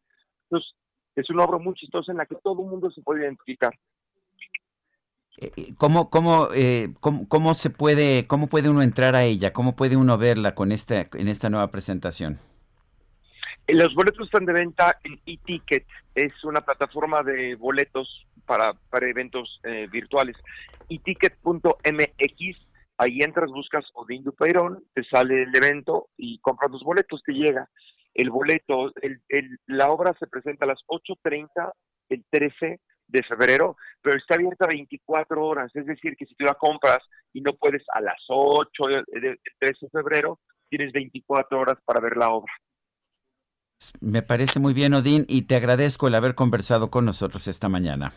Entonces 0.44 0.74
es 1.16 1.30
una 1.30 1.44
obra 1.44 1.58
muy 1.58 1.74
chistosa 1.74 2.12
en 2.12 2.18
la 2.18 2.26
que 2.26 2.36
todo 2.36 2.62
el 2.62 2.68
mundo 2.68 2.90
se 2.90 3.02
puede 3.02 3.22
identificar. 3.22 3.74
Eh, 5.38 5.50
eh, 5.56 5.74
¿Cómo, 5.76 6.10
cómo, 6.10 6.48
eh, 6.54 6.94
cómo, 7.00 7.28
cómo, 7.28 7.54
se 7.54 7.70
puede, 7.70 8.26
cómo 8.26 8.48
puede 8.48 8.70
uno 8.70 8.82
entrar 8.82 9.16
a 9.16 9.24
ella? 9.24 9.52
¿Cómo 9.52 9.74
puede 9.74 9.96
uno 9.96 10.16
verla 10.18 10.54
con 10.54 10.72
esta, 10.72 11.06
en 11.14 11.28
esta 11.28 11.50
nueva 11.50 11.70
presentación? 11.70 12.38
Los 13.66 13.94
boletos 13.94 14.26
están 14.26 14.44
de 14.44 14.52
venta 14.52 14.98
en 15.04 15.18
eTicket, 15.24 15.86
es 16.14 16.44
una 16.44 16.60
plataforma 16.60 17.22
de 17.22 17.54
boletos 17.54 18.26
para, 18.44 18.74
para 18.74 19.08
eventos 19.08 19.60
eh, 19.64 19.88
virtuales. 19.90 20.36
eTicket.mx, 20.90 22.66
ahí 22.98 23.18
entras, 23.20 23.50
buscas 23.50 23.86
Odín 23.94 24.22
Dupeirón, 24.22 24.84
te 24.92 25.02
sale 25.04 25.44
el 25.44 25.56
evento 25.56 26.08
y 26.18 26.38
compras 26.40 26.70
los 26.70 26.82
boletos, 26.82 27.22
te 27.24 27.32
llega. 27.32 27.68
El 28.12 28.30
boleto, 28.30 28.92
el, 29.00 29.20
la 29.66 29.90
obra 29.90 30.14
se 30.18 30.26
presenta 30.26 30.66
a 30.66 30.68
las 30.68 30.80
8.30 30.86 31.72
el 32.10 32.24
13 32.30 32.80
de 33.14 33.22
febrero, 33.22 33.76
pero 34.02 34.16
está 34.18 34.34
abierta 34.34 34.66
24 34.66 35.42
horas, 35.42 35.70
es 35.74 35.86
decir, 35.86 36.16
que 36.16 36.26
si 36.26 36.34
tú 36.34 36.44
la 36.44 36.54
compras 36.54 36.98
y 37.32 37.40
no 37.40 37.54
puedes 37.54 37.82
a 37.94 38.00
las 38.00 38.20
8 38.28 38.68
del 39.06 39.38
13 39.60 39.86
de 39.86 39.90
febrero, 39.90 40.40
tienes 40.68 40.92
24 40.92 41.58
horas 41.58 41.78
para 41.84 42.00
ver 42.00 42.16
la 42.16 42.30
obra. 42.30 42.52
Me 44.00 44.22
parece 44.22 44.60
muy 44.60 44.74
bien, 44.74 44.94
Odín, 44.94 45.24
y 45.28 45.42
te 45.42 45.56
agradezco 45.56 46.08
el 46.08 46.14
haber 46.14 46.34
conversado 46.34 46.90
con 46.90 47.04
nosotros 47.04 47.46
esta 47.48 47.68
mañana. 47.68 48.12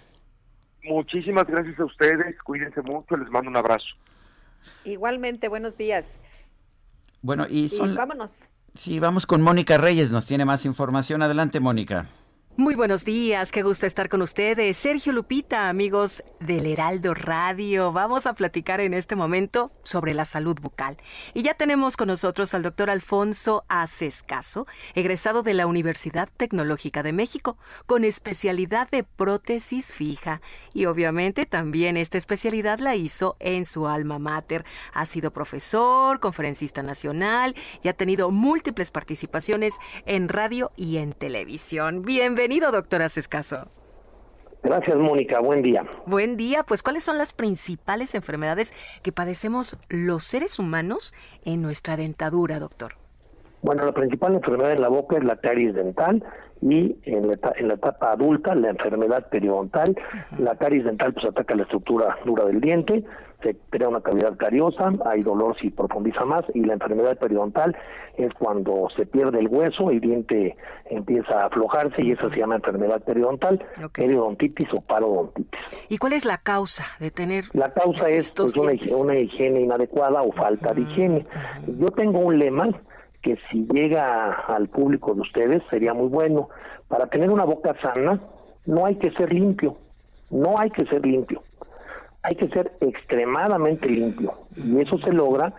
Muchísimas 0.84 1.46
gracias 1.46 1.80
a 1.80 1.86
ustedes, 1.86 2.36
cuídense 2.44 2.82
mucho, 2.82 3.18
les 3.18 3.30
mando 3.30 3.50
un 3.50 3.58
abrazo. 3.58 3.86
Igualmente, 4.84 5.48
buenos 5.48 5.78
días. 5.78 6.20
Bueno, 7.22 7.46
y 7.50 7.70
son... 7.70 7.96
vámonos. 7.96 8.46
Sí, 8.74 9.00
vamos 9.00 9.26
con 9.26 9.42
Mónica 9.42 9.78
Reyes, 9.78 10.12
nos 10.12 10.26
tiene 10.26 10.46
más 10.46 10.66
información. 10.66 11.22
Adelante, 11.22 11.60
Mónica. 11.60 12.08
Muy 12.60 12.74
buenos 12.74 13.06
días, 13.06 13.52
qué 13.52 13.62
gusto 13.62 13.86
estar 13.86 14.10
con 14.10 14.24
ustedes. 14.24 14.78
Sergio 14.78 15.14
Lupita, 15.14 15.70
amigos 15.70 16.24
del 16.40 16.66
Heraldo 16.66 17.14
Radio. 17.14 17.92
Vamos 17.92 18.26
a 18.26 18.34
platicar 18.34 18.82
en 18.82 18.96
este 18.96 19.16
momento 19.16 19.72
sobre 19.84 20.16
la 20.16 20.26
salud 20.26 20.58
bucal. 20.60 20.98
Y 21.36 21.44
ya 21.44 21.54
tenemos 21.54 21.96
con 21.96 22.08
nosotros 22.08 22.56
al 22.56 22.64
doctor 22.64 22.90
Alfonso 22.90 23.64
Acescaso, 23.68 24.66
egresado 24.96 25.44
de 25.44 25.54
la 25.54 25.68
Universidad 25.68 26.30
Tecnológica 26.36 27.04
de 27.04 27.14
México, 27.14 27.60
con 27.86 28.04
especialidad 28.04 28.90
de 28.90 29.04
prótesis 29.04 29.94
fija. 29.94 30.42
Y 30.74 30.86
obviamente 30.86 31.46
también 31.46 31.96
esta 31.96 32.18
especialidad 32.18 32.80
la 32.80 32.96
hizo 32.96 33.36
en 33.40 33.66
su 33.66 33.88
alma 33.88 34.18
mater. 34.18 34.66
Ha 34.96 35.06
sido 35.06 35.30
profesor, 35.30 36.20
conferencista 36.20 36.82
nacional 36.82 37.54
y 37.84 37.90
ha 37.90 37.94
tenido 37.94 38.32
múltiples 38.32 38.90
participaciones 38.90 39.78
en 40.08 40.28
radio 40.28 40.72
y 40.76 40.98
en 40.98 41.14
televisión. 41.14 42.02
Bienvenido 42.02 42.47
Bienvenido, 42.48 42.72
doctora 42.72 43.10
Cescaso. 43.10 43.68
Gracias, 44.64 44.96
Mónica. 44.96 45.42
Buen 45.42 45.62
día. 45.62 45.84
Buen 46.06 46.38
día. 46.38 46.64
Pues, 46.64 46.82
¿cuáles 46.82 47.04
son 47.04 47.18
las 47.18 47.34
principales 47.34 48.16
enfermedades 48.16 48.74
que 49.04 49.12
padecemos 49.12 49.76
los 49.90 50.24
seres 50.24 50.58
humanos 50.58 51.14
en 51.44 51.62
nuestra 51.62 51.98
dentadura, 51.98 52.60
doctor? 52.60 52.94
Bueno, 53.64 53.86
la 53.86 53.92
principal 53.92 54.36
enfermedad 54.36 54.72
en 54.72 54.80
la 54.80 54.88
boca 54.88 55.18
es 55.18 55.26
la 55.26 55.36
caries 55.36 55.76
dental 55.76 56.24
y 56.62 56.96
en 57.04 57.28
la, 57.28 57.74
etapa 57.74 58.14
adulta 58.14 58.56
la 58.56 58.70
enfermedad 58.70 59.28
periodontal. 59.30 59.98
La 60.40 60.56
caries 60.56 60.86
dental 60.86 61.14
pues 61.16 61.26
ataca 61.26 61.54
la 61.54 61.64
estructura 61.64 62.18
dura 62.24 62.46
del 62.46 62.62
diente, 62.62 63.04
se 63.42 63.56
crea 63.70 63.88
una 63.88 64.02
cavidad 64.02 64.36
cariosa, 64.38 64.92
hay 65.06 65.22
dolor 65.22 65.56
si 65.60 65.70
profundiza 65.70 66.26
más 66.26 66.44
y 66.54 66.62
la 66.62 66.74
enfermedad 66.74 67.18
periodontal 67.18 67.78
es 68.18 68.34
cuando 68.34 68.88
se 68.96 69.06
pierde 69.06 69.40
el 69.40 69.48
hueso, 69.48 69.92
el 69.92 70.02
diente 70.02 70.58
empieza 70.90 71.44
a 71.44 71.46
aflojarse 71.46 71.98
y 72.00 72.12
eso 72.12 72.30
se 72.30 72.38
llama 72.38 72.56
enfermedad 72.56 73.02
periodontal, 73.04 73.64
periodontitis 73.94 74.68
o 74.74 74.82
parodontitis. 74.82 75.62
¿Y 75.90 75.98
cuál 75.98 76.14
es 76.14 76.26
la 76.26 76.40
causa 76.40 76.86
de 77.00 77.12
tener 77.12 77.46
La 77.54 77.72
causa 77.72 78.10
es 78.10 78.32
pues, 78.32 78.56
una, 78.56 78.74
una, 78.96 79.16
higiene 79.16 79.62
inadecuada 79.62 80.24
o 80.24 80.32
falta 80.32 80.74
de 80.74 80.82
higiene. 80.82 81.26
Yo 81.68 81.88
tengo 81.88 82.20
un 82.20 82.40
lema 82.40 82.70
que 83.22 83.38
si 83.52 83.66
llega 83.68 84.32
al 84.32 84.68
público 84.70 85.14
de 85.14 85.22
ustedes 85.22 85.64
sería 85.70 85.94
muy 85.94 86.08
bueno. 86.08 86.50
Para 86.88 87.08
tener 87.08 87.30
una 87.30 87.44
boca 87.44 87.76
sana 87.82 88.20
no 88.66 88.86
hay 88.86 88.96
que 88.96 89.12
ser 89.12 89.34
limpio, 89.34 89.78
no 90.30 90.56
hay 90.58 90.70
que 90.72 90.86
ser 90.86 91.06
limpio, 91.06 91.42
hay 92.24 92.36
que 92.36 92.48
ser 92.50 92.74
extremadamente 92.82 93.90
limpio 93.90 94.34
y 94.56 94.80
eso 94.82 94.98
se 95.00 95.14
logra 95.14 95.54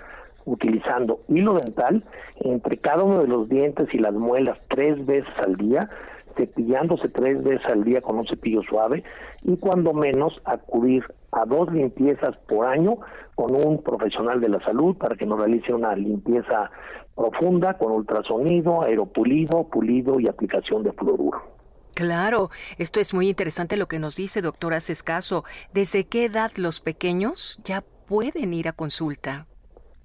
utilizando 0.44 1.20
hilo 1.28 1.54
dental 1.54 2.04
entre 2.40 2.78
cada 2.78 3.04
uno 3.04 3.20
de 3.20 3.28
los 3.28 3.48
dientes 3.48 3.88
y 3.92 3.98
las 3.98 4.14
muelas 4.14 4.58
tres 4.68 5.04
veces 5.04 5.32
al 5.44 5.56
día, 5.56 5.88
cepillándose 6.36 7.08
tres 7.08 7.42
veces 7.42 7.64
al 7.66 7.84
día 7.84 8.00
con 8.00 8.18
un 8.18 8.26
cepillo 8.26 8.62
suave 8.62 9.04
y 9.42 9.56
cuando 9.56 9.92
menos 9.92 10.40
acudir 10.44 11.04
a 11.32 11.44
dos 11.44 11.70
limpiezas 11.72 12.36
por 12.48 12.66
año 12.66 12.98
con 13.34 13.54
un 13.54 13.82
profesional 13.82 14.40
de 14.40 14.48
la 14.48 14.60
salud 14.64 14.96
para 14.96 15.16
que 15.16 15.26
nos 15.26 15.38
realice 15.38 15.74
una 15.74 15.94
limpieza 15.94 16.70
profunda 17.14 17.74
con 17.74 17.92
ultrasonido, 17.92 18.82
aeropulido, 18.82 19.68
pulido 19.68 20.18
y 20.20 20.28
aplicación 20.28 20.82
de 20.82 20.92
fluoruro. 20.92 21.57
Claro, 21.98 22.50
esto 22.78 23.00
es 23.00 23.12
muy 23.12 23.28
interesante 23.28 23.76
lo 23.76 23.88
que 23.88 23.98
nos 23.98 24.14
dice, 24.14 24.40
doctora 24.40 24.78
Cescaso. 24.78 25.42
¿Desde 25.74 26.04
qué 26.04 26.26
edad 26.26 26.52
los 26.56 26.80
pequeños 26.80 27.58
ya 27.64 27.82
pueden 28.06 28.54
ir 28.54 28.68
a 28.68 28.72
consulta? 28.72 29.48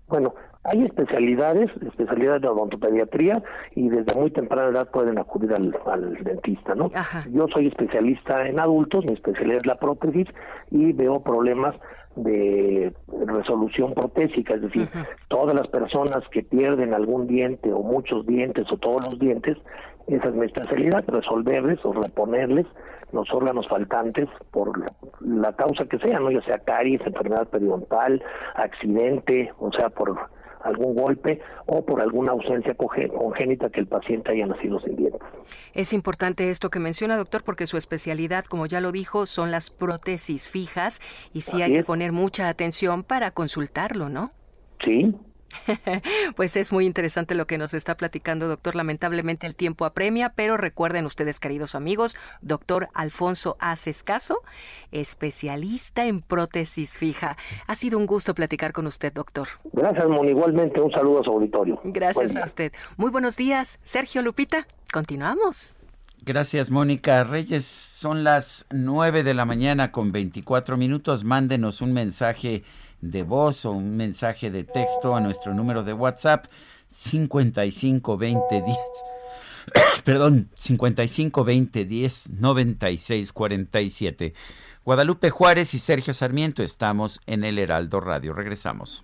Bueno, 0.07 0.33
hay 0.63 0.85
especialidades, 0.85 1.69
especialidades 1.85 2.41
de 2.41 2.47
odontopediatría 2.47 3.43
y 3.75 3.89
desde 3.89 4.19
muy 4.19 4.31
temprana 4.31 4.69
edad 4.69 4.89
pueden 4.89 5.19
acudir 5.19 5.53
al, 5.53 6.17
dentista, 6.23 6.73
¿no? 6.73 6.89
Yo 7.31 7.47
soy 7.53 7.67
especialista 7.67 8.47
en 8.47 8.59
adultos, 8.59 9.05
mi 9.05 9.13
especialidad 9.13 9.57
es 9.57 9.67
la 9.67 9.77
prótesis 9.77 10.25
y 10.71 10.93
veo 10.93 11.21
problemas 11.21 11.75
de 12.15 12.93
resolución 13.25 13.93
protésica, 13.93 14.55
es 14.55 14.61
decir, 14.61 14.87
todas 15.27 15.55
las 15.55 15.67
personas 15.67 16.19
que 16.31 16.43
pierden 16.43 16.93
algún 16.93 17.27
diente 17.27 17.71
o 17.71 17.81
muchos 17.81 18.25
dientes 18.25 18.65
o 18.71 18.77
todos 18.77 19.03
los 19.05 19.19
dientes, 19.19 19.57
esa 20.07 20.29
es 20.29 20.35
especialidad, 20.35 21.03
resolverles 21.07 21.79
o 21.83 21.93
reponerles 21.93 22.65
los 23.11 23.31
órganos 23.31 23.67
faltantes 23.67 24.27
por 24.51 24.71
la 25.21 25.53
causa 25.53 25.85
que 25.85 25.99
sea, 25.99 26.19
no 26.19 26.31
ya 26.31 26.41
sea 26.41 26.57
caries, 26.59 27.01
enfermedad 27.05 27.47
periodontal, 27.47 28.21
accidente, 28.55 29.51
o 29.59 29.71
sea, 29.71 29.89
por 29.89 30.17
algún 30.63 30.95
golpe 30.95 31.39
o 31.65 31.85
por 31.85 32.01
alguna 32.01 32.31
ausencia 32.31 32.75
congénita 32.75 33.69
que 33.69 33.81
el 33.81 33.87
paciente 33.87 34.31
haya 34.31 34.47
nacido 34.47 34.79
sin 34.79 34.95
dientes. 34.95 35.21
Es 35.73 35.93
importante 35.93 36.49
esto 36.49 36.69
que 36.69 36.79
menciona, 36.79 37.17
doctor, 37.17 37.43
porque 37.43 37.67
su 37.67 37.77
especialidad, 37.77 38.45
como 38.45 38.65
ya 38.65 38.81
lo 38.81 38.91
dijo, 38.91 39.25
son 39.25 39.51
las 39.51 39.69
prótesis 39.69 40.49
fijas 40.49 40.99
y 41.33 41.41
sí 41.41 41.61
hay 41.61 41.73
que 41.73 41.83
poner 41.83 42.11
mucha 42.11 42.49
atención 42.49 43.03
para 43.03 43.31
consultarlo, 43.31 44.09
¿no? 44.09 44.31
Sí, 44.83 45.15
Pues 46.35 46.55
es 46.57 46.71
muy 46.71 46.85
interesante 46.85 47.35
lo 47.35 47.47
que 47.47 47.57
nos 47.57 47.73
está 47.73 47.95
platicando, 47.95 48.47
doctor. 48.47 48.75
Lamentablemente 48.75 49.47
el 49.47 49.55
tiempo 49.55 49.85
apremia, 49.85 50.29
pero 50.29 50.57
recuerden 50.57 51.05
ustedes, 51.05 51.39
queridos 51.39 51.75
amigos, 51.75 52.15
doctor 52.41 52.89
Alfonso 52.93 53.57
Acescaso, 53.59 54.41
especialista 54.91 56.05
en 56.05 56.21
prótesis 56.21 56.97
fija. 56.97 57.37
Ha 57.67 57.75
sido 57.75 57.97
un 57.97 58.05
gusto 58.05 58.33
platicar 58.33 58.73
con 58.73 58.87
usted, 58.87 59.13
doctor. 59.13 59.47
Gracias, 59.71 60.07
Mon. 60.07 60.27
Igualmente, 60.27 60.81
un 60.81 60.91
saludo 60.91 61.21
a 61.21 61.23
su 61.23 61.31
auditorio. 61.31 61.79
Gracias 61.83 62.35
a 62.35 62.45
usted. 62.45 62.71
Muy 62.97 63.11
buenos 63.11 63.37
días, 63.37 63.79
Sergio 63.83 64.21
Lupita. 64.21 64.67
Continuamos. 64.91 65.75
Gracias, 66.25 66.71
Mónica 66.71 67.25
Reyes. 67.25 67.65
Son 67.65 68.23
las 68.23 68.65
9 68.71 69.23
de 69.23 69.33
la 69.33 69.43
mañana 69.43 69.91
con 69.91 70.13
24 70.13 70.77
minutos. 70.77 71.25
Mándenos 71.25 71.81
un 71.81 71.91
mensaje 71.91 72.63
de 73.03 73.23
voz 73.23 73.65
o 73.65 73.71
un 73.71 73.97
mensaje 73.97 74.49
de 74.49 74.63
texto 74.63 75.15
a 75.15 75.19
nuestro 75.19 75.53
número 75.53 75.83
de 75.83 75.93
WhatsApp 75.93 76.45
552010 76.87 78.77
perdón, 80.03 80.49
552010 80.55 82.29
9647. 82.29 84.33
Guadalupe 84.85 85.29
Juárez 85.29 85.73
y 85.73 85.79
Sergio 85.79 86.13
Sarmiento 86.13 86.63
estamos 86.63 87.21
en 87.25 87.43
el 87.43 87.57
Heraldo 87.57 87.99
Radio. 87.99 88.33
Regresamos. 88.33 89.03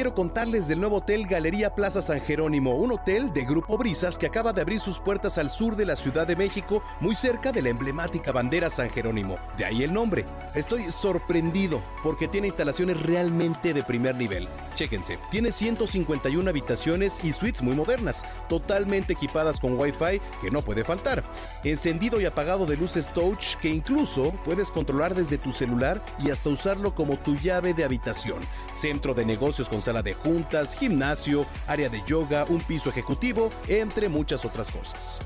Quiero 0.00 0.14
contarles 0.14 0.66
del 0.66 0.80
nuevo 0.80 0.96
hotel 0.96 1.26
Galería 1.26 1.74
Plaza 1.74 2.00
San 2.00 2.22
Jerónimo, 2.22 2.74
un 2.74 2.92
hotel 2.92 3.34
de 3.34 3.44
Grupo 3.44 3.76
Brisas 3.76 4.16
que 4.16 4.24
acaba 4.24 4.54
de 4.54 4.62
abrir 4.62 4.80
sus 4.80 4.98
puertas 4.98 5.36
al 5.36 5.50
sur 5.50 5.76
de 5.76 5.84
la 5.84 5.94
Ciudad 5.94 6.26
de 6.26 6.36
México, 6.36 6.82
muy 7.00 7.14
cerca 7.14 7.52
de 7.52 7.60
la 7.60 7.68
emblemática 7.68 8.32
bandera 8.32 8.70
San 8.70 8.88
Jerónimo. 8.88 9.36
De 9.58 9.66
ahí 9.66 9.82
el 9.82 9.92
nombre. 9.92 10.24
Estoy 10.54 10.84
sorprendido 10.90 11.82
porque 12.02 12.28
tiene 12.28 12.46
instalaciones 12.46 13.02
realmente 13.02 13.74
de 13.74 13.82
primer 13.82 14.14
nivel 14.14 14.48
Chéquense, 14.80 15.18
tiene 15.30 15.52
151 15.52 16.48
habitaciones 16.48 17.22
y 17.22 17.32
suites 17.32 17.60
muy 17.60 17.76
modernas, 17.76 18.24
totalmente 18.48 19.12
equipadas 19.12 19.60
con 19.60 19.78
Wi-Fi 19.78 20.22
que 20.40 20.50
no 20.50 20.62
puede 20.62 20.84
faltar. 20.84 21.22
Encendido 21.64 22.18
y 22.18 22.24
apagado 22.24 22.64
de 22.64 22.78
luces 22.78 23.12
touch 23.12 23.56
que 23.56 23.68
incluso 23.68 24.32
puedes 24.42 24.70
controlar 24.70 25.14
desde 25.14 25.36
tu 25.36 25.52
celular 25.52 26.02
y 26.18 26.30
hasta 26.30 26.48
usarlo 26.48 26.94
como 26.94 27.18
tu 27.18 27.36
llave 27.36 27.74
de 27.74 27.84
habitación. 27.84 28.38
Centro 28.72 29.12
de 29.12 29.26
negocios 29.26 29.68
con 29.68 29.82
sala 29.90 30.02
de 30.04 30.14
juntas, 30.14 30.76
gimnasio, 30.76 31.44
área 31.66 31.88
de 31.88 32.00
yoga, 32.06 32.44
un 32.48 32.60
piso 32.60 32.90
ejecutivo, 32.90 33.50
entre 33.66 34.08
muchas 34.08 34.44
otras 34.44 34.70
cosas. 34.70 35.18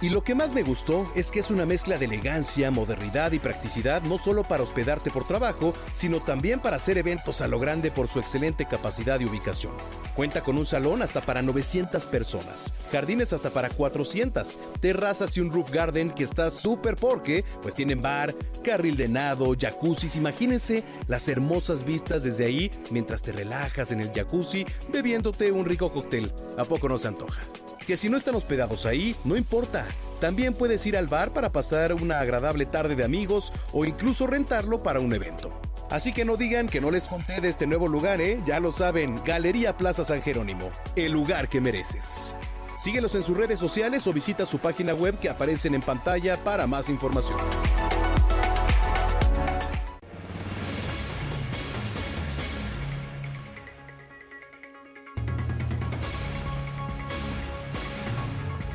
Y 0.00 0.10
lo 0.10 0.22
que 0.22 0.36
más 0.36 0.54
me 0.54 0.62
gustó 0.62 1.10
es 1.16 1.32
que 1.32 1.40
es 1.40 1.50
una 1.50 1.66
mezcla 1.66 1.98
de 1.98 2.04
elegancia, 2.04 2.70
modernidad 2.70 3.32
y 3.32 3.40
practicidad 3.40 4.00
no 4.02 4.16
solo 4.16 4.44
para 4.44 4.62
hospedarte 4.62 5.10
por 5.10 5.26
trabajo, 5.26 5.74
sino 5.92 6.20
también 6.20 6.60
para 6.60 6.76
hacer 6.76 6.98
eventos 6.98 7.40
a 7.40 7.48
lo 7.48 7.58
grande 7.58 7.90
por 7.90 8.06
su 8.06 8.20
excelente 8.20 8.64
capacidad 8.66 9.18
y 9.18 9.24
ubicación. 9.24 9.72
Cuenta 10.14 10.42
con 10.42 10.56
un 10.56 10.66
salón 10.66 11.02
hasta 11.02 11.20
para 11.20 11.42
900 11.42 12.06
personas, 12.06 12.72
jardines 12.92 13.32
hasta 13.32 13.50
para 13.50 13.70
400, 13.70 14.56
terrazas 14.80 15.36
y 15.36 15.40
un 15.40 15.50
roof 15.50 15.70
garden 15.72 16.10
que 16.10 16.22
está 16.22 16.52
súper 16.52 16.94
porque 16.94 17.44
pues 17.60 17.74
tienen 17.74 18.00
bar, 18.00 18.36
carril 18.62 18.96
de 18.96 19.08
nado, 19.08 19.56
jacuzzis, 19.58 20.14
imagínense 20.14 20.84
las 21.08 21.28
hermosas 21.28 21.84
vistas 21.84 22.22
desde 22.22 22.44
ahí 22.44 22.70
mientras 22.92 23.22
te 23.22 23.32
relajas 23.32 23.90
en 23.90 24.00
el 24.00 24.12
jacuzzi 24.12 24.64
bebiéndote 24.92 25.50
un 25.50 25.64
rico 25.64 25.92
cóctel. 25.92 26.32
¿A 26.56 26.64
poco 26.64 26.88
no 26.88 26.98
se 26.98 27.08
antoja? 27.08 27.40
Que 27.88 27.96
si 27.96 28.10
no 28.10 28.18
están 28.18 28.34
hospedados 28.34 28.84
ahí, 28.84 29.16
no 29.24 29.34
importa. 29.34 29.86
También 30.20 30.52
puedes 30.52 30.84
ir 30.84 30.94
al 30.94 31.06
bar 31.06 31.32
para 31.32 31.52
pasar 31.52 31.94
una 31.94 32.20
agradable 32.20 32.66
tarde 32.66 32.94
de 32.94 33.02
amigos 33.02 33.50
o 33.72 33.86
incluso 33.86 34.26
rentarlo 34.26 34.82
para 34.82 35.00
un 35.00 35.14
evento. 35.14 35.58
Así 35.90 36.12
que 36.12 36.26
no 36.26 36.36
digan 36.36 36.68
que 36.68 36.82
no 36.82 36.90
les 36.90 37.04
conté 37.04 37.40
de 37.40 37.48
este 37.48 37.66
nuevo 37.66 37.88
lugar, 37.88 38.20
¿eh? 38.20 38.42
Ya 38.44 38.60
lo 38.60 38.72
saben, 38.72 39.18
Galería 39.24 39.78
Plaza 39.78 40.04
San 40.04 40.20
Jerónimo, 40.20 40.70
el 40.96 41.12
lugar 41.12 41.48
que 41.48 41.62
mereces. 41.62 42.34
Síguelos 42.78 43.14
en 43.14 43.22
sus 43.22 43.34
redes 43.34 43.58
sociales 43.58 44.06
o 44.06 44.12
visita 44.12 44.44
su 44.44 44.58
página 44.58 44.92
web 44.92 45.18
que 45.18 45.30
aparecen 45.30 45.74
en 45.74 45.80
pantalla 45.80 46.44
para 46.44 46.66
más 46.66 46.90
información. 46.90 47.38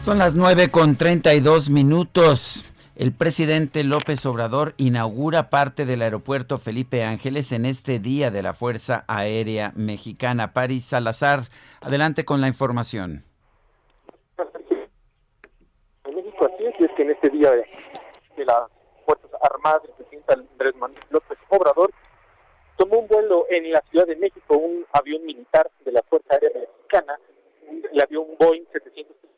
Son 0.04 0.18
las 0.18 0.36
nueve 0.36 0.70
con 0.70 0.98
treinta 0.98 1.34
y 1.34 1.40
dos 1.40 1.70
minutos. 1.70 2.66
El 2.98 3.14
presidente 3.14 3.86
López 3.86 4.26
Obrador 4.26 4.74
inaugura 4.76 5.50
parte 5.50 5.86
del 5.86 6.02
aeropuerto 6.02 6.58
Felipe 6.58 7.06
Ángeles 7.06 7.54
en 7.54 7.66
este 7.66 8.00
día 8.00 8.30
de 8.30 8.44
la 8.44 8.54
Fuerza 8.54 9.06
Aérea 9.08 9.72
Mexicana. 9.78 10.52
París 10.52 10.84
Salazar, 10.84 11.44
adelante 11.80 12.26
con 12.26 12.42
la 12.42 12.50
información. 12.50 13.24
En 16.04 16.16
México, 16.18 16.50
así 16.54 16.66
es, 16.66 16.92
que 16.98 17.04
en 17.04 17.12
este 17.12 17.30
día 17.30 17.52
de 17.52 18.46
las 18.46 18.70
Fuerzas 19.06 19.32
Armadas, 19.42 19.84
el 19.86 19.92
presidente 19.92 20.34
Andrés 20.34 20.76
Manuel 20.76 21.00
López 21.12 21.38
Obrador 21.48 21.92
tomó 22.76 23.00
un 23.00 23.08
vuelo 23.08 23.46
en 23.50 23.72
la 23.72 23.82
Ciudad 23.90 24.06
de 24.06 24.18
México, 24.18 24.58
un 24.58 24.86
avión 24.92 25.26
militar 25.26 25.72
de 25.86 25.94
la 25.94 26.04
Fuerza 26.04 26.28
Aérea 26.34 26.50
Mexicana, 26.60 27.18
el 27.90 28.02
avión 28.02 28.26
Boeing 28.38 28.66
700 28.74 29.33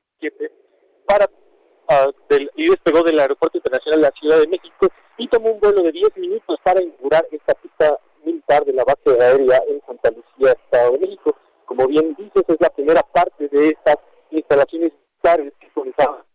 para 1.05 1.25
uh, 1.25 2.11
del, 2.29 2.49
y 2.55 2.69
despegó 2.69 3.03
del 3.03 3.19
Aeropuerto 3.19 3.57
Internacional 3.57 4.01
de 4.01 4.07
la 4.07 4.13
Ciudad 4.19 4.39
de 4.39 4.47
México 4.47 4.87
y 5.17 5.27
tomó 5.27 5.51
un 5.51 5.59
vuelo 5.59 5.83
de 5.83 5.91
10 5.91 6.17
minutos 6.17 6.59
para 6.63 6.81
inaugurar 6.81 7.27
esta 7.31 7.53
pista 7.55 7.99
militar 8.23 8.65
de 8.65 8.73
la 8.73 8.83
base 8.83 9.21
aérea 9.21 9.61
en 9.67 9.81
Santa 9.85 10.11
Lucía, 10.11 10.53
Estado 10.53 10.93
de 10.93 10.99
México. 10.99 11.35
Como 11.65 11.87
bien 11.87 12.15
dices, 12.15 12.43
es 12.47 12.57
la 12.59 12.69
primera 12.69 13.01
parte 13.01 13.47
de 13.47 13.69
estas 13.69 13.97
instalaciones 14.31 14.91
militares 14.91 15.53
que 15.59 15.69
comenzaron 15.73 16.25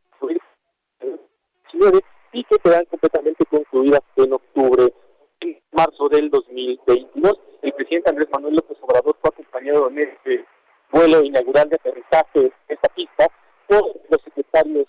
y 2.33 2.45
que 2.45 2.57
quedan 2.59 2.85
completamente 2.87 3.45
concluidas 3.47 4.03
en 4.17 4.33
octubre, 4.33 4.93
en 5.41 5.59
marzo 5.73 6.09
del 6.09 6.31
2022. 6.31 7.39
El 7.63 7.73
presidente 7.73 8.11
Andrés 8.11 8.29
Manuel 8.33 8.57
López 8.57 8.77
Obrador 8.83 9.17
fue 9.21 9.31
acompañado 9.31 9.89
en 9.89 9.99
este 9.99 10.45
vuelo 10.93 11.23
inaugural 11.23 11.69
de 11.69 11.77
aterrizaje 11.77 12.41
de 12.41 12.53
esta 12.69 12.89
pista 12.95 13.29
los 13.71 14.21
secretarios 14.25 14.87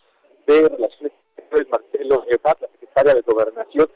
de 0.48 0.70
Relaciones 0.70 1.14
Exteriores, 1.38 1.72
Marcelo 1.72 2.24
Ebrard, 2.28 2.62
la 2.62 2.68
secretaria 2.70 3.14
de 3.14 3.22
Gobernación, 3.22 3.90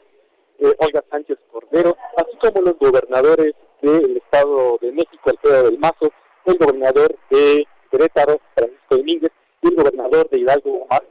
eh, 0.58 0.72
Olga 0.78 1.04
Sánchez 1.10 1.38
Cordero, 1.50 1.96
así 2.16 2.36
como 2.40 2.62
los 2.62 2.78
gobernadores 2.78 3.54
del 3.82 4.16
Estado 4.16 4.78
de 4.80 4.92
México, 4.92 5.30
Alfredo 5.30 5.64
del 5.64 5.78
Mazo, 5.78 6.12
el 6.46 6.58
gobernador 6.58 7.16
de 7.30 7.66
Querétaro, 7.90 8.40
Francisco 8.54 8.96
Domínguez, 8.96 9.32
y 9.62 9.68
el 9.68 9.74
gobernador 9.74 10.30
de 10.30 10.38
Hidalgo, 10.38 10.82
Omar, 10.84 11.04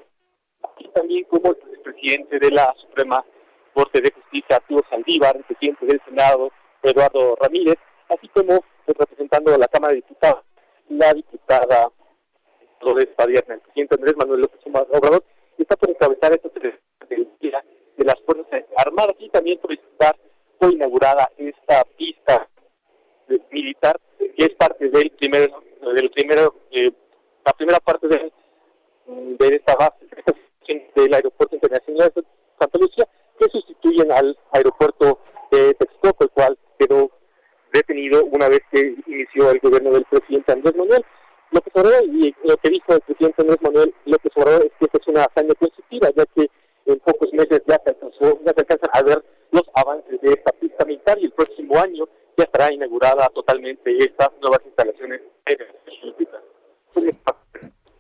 y 0.80 0.88
también 0.90 1.24
como 1.26 1.50
el 1.52 1.80
presidente 1.84 2.40
de 2.40 2.52
la 2.52 2.74
Suprema 2.78 3.24
Corte 3.74 4.02
de 4.02 4.12
Justicia, 4.12 4.56
Arturo 4.56 4.84
Saldívar, 4.90 5.36
el 5.36 5.44
presidente 5.44 5.86
del 5.86 6.02
Senado, 6.06 6.50
Eduardo 6.82 7.36
Ramírez, 7.42 7.78
así 8.10 8.28
como 8.30 8.64
representando 8.88 9.54
a 9.54 9.58
la 9.58 9.68
Cámara 9.68 9.94
de 9.94 9.98
Diputados, 9.98 10.44
la 10.90 11.14
diputada 11.14 11.90
de 12.82 13.04
esta 13.04 13.26
viernes. 13.26 13.58
El 13.58 13.62
presidente 13.62 13.96
Andrés 13.96 14.16
Manuel 14.18 14.42
López 14.42 14.60
Obrador 14.66 15.24
está 15.58 15.76
por 15.76 15.90
encabezar 15.90 16.34
esta 16.34 16.50
día 17.40 17.64
de 17.98 18.06
las 18.06 18.20
Fuerzas 18.26 18.64
Armadas 18.78 19.16
y 19.20 19.30
también 19.30 19.58
por 19.60 19.74
estar 19.74 20.16
fue 20.60 20.74
inaugurada 20.74 21.30
esta 21.38 21.84
pista 21.98 22.48
militar 23.52 24.00
que 24.20 24.46
es 24.46 24.54
parte 24.56 24.90
del 24.90 25.10
primer 25.12 25.52
del 25.96 26.12
primero 26.12 26.56
eh, 26.72 26.92
la 27.46 27.54
primera 27.54 27.80
parte 27.80 28.08
de, 28.08 28.32
de 29.08 29.56
esta 29.56 29.76
base 29.76 30.06
del 30.96 31.14
aeropuerto 31.14 31.56
internacional 31.56 32.12
de 32.16 32.24
Santa 32.60 32.78
Lucía 32.80 33.08
que 33.40 33.50
sustituyen 33.50 34.12
al 34.12 34.38
aeropuerto 34.52 35.20
de 35.52 35.74
Texcoco 35.76 36.26
el 36.26 36.30
cual 36.32 36.58
quedó 36.78 37.12
detenido 37.74 38.26
una 38.26 38.50
vez 38.50 38.62
que 38.72 38.96
inició 39.08 39.52
el 39.52 39.60
gobierno 39.60 39.92
del 39.92 40.06
presidente 40.06 40.52
Andrés 40.52 40.76
Manuel 40.76 41.06
López 41.52 41.74
Obrador 41.76 42.04
y 42.06 42.36
lo 42.44 42.58
que 42.58 42.70
dijo 42.70 42.94
el 42.94 43.02
presidente 43.02 43.42
Andrés 43.42 43.62
Manuel 43.62 43.94
López 44.06 44.32
Obrador 44.36 44.66
es 44.66 44.72
que 44.80 44.86
esta 44.86 44.98
es 45.02 45.08
una 45.08 45.24
hazaña 45.24 45.54
positiva, 45.54 46.10
ya 46.16 46.26
que 46.36 46.50
en 46.86 47.00
pocos 47.00 47.32
meses 47.34 47.62
ya 47.68 47.82
se, 47.84 47.90
alcanzó, 47.90 48.40
ya 48.46 48.54
se 48.54 48.62
alcanzan 48.62 48.90
a 48.94 49.02
ver 49.04 49.26
los 49.52 49.64
avances 49.76 50.22
de 50.22 50.30
esta 50.34 50.52
pista 50.54 50.86
militar 50.86 51.18
y 51.20 51.26
el 51.26 51.32
próximo 51.32 51.80
año 51.80 52.06
ya 52.38 52.44
estará 52.44 52.74
inaugurada 52.74 53.28
totalmente 53.30 53.98
estas 53.98 54.30
nuevas 54.42 54.60
instalaciones. 54.66 55.22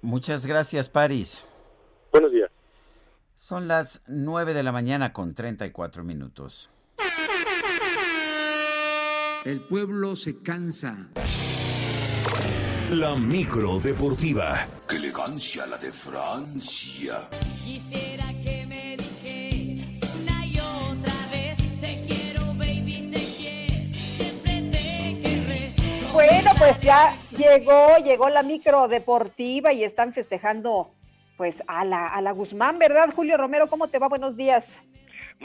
Muchas 0.01 0.45
gracias, 0.45 0.87
París. 0.87 1.47
Buenos 2.11 2.31
días. 2.31 2.51
Son 3.37 3.67
las 3.67 4.03
9 4.07 4.53
de 4.53 4.63
la 4.63 4.71
mañana 4.71 5.13
con 5.13 5.33
34 5.33 6.03
minutos. 6.03 6.69
El 9.45 9.61
pueblo 9.61 10.15
se 10.15 10.41
cansa. 10.41 11.09
La 12.95 13.13
micro 13.13 13.77
deportiva. 13.77 14.65
Qué 14.87 14.95
elegancia 14.95 15.65
la 15.65 15.75
de 15.75 15.91
Francia. 15.91 17.27
Quisiera 17.65 18.23
que 18.41 18.65
me 18.67 18.95
dijeras 18.95 19.97
una 20.15 20.45
y 20.45 20.57
otra 20.57 21.13
vez 21.29 21.57
te 21.81 22.01
quiero 22.07 22.45
baby 22.53 23.09
te 23.11 23.19
quiero 23.35 23.95
siempre 24.17 24.61
te 24.71 25.19
querré. 25.21 25.71
Bueno, 26.13 26.51
pues 26.57 26.83
ya 26.83 27.17
llegó, 27.31 27.97
llegó 27.97 28.29
la 28.29 28.43
micro 28.43 28.87
deportiva 28.87 29.73
y 29.73 29.83
están 29.83 30.13
festejando 30.13 30.89
pues 31.35 31.63
a 31.67 31.83
la, 31.83 32.07
a 32.07 32.21
la 32.21 32.31
Guzmán, 32.31 32.79
¿verdad? 32.79 33.09
Julio 33.13 33.35
Romero, 33.35 33.69
¿cómo 33.69 33.89
te 33.89 33.99
va? 33.99 34.07
Buenos 34.07 34.37
días. 34.37 34.79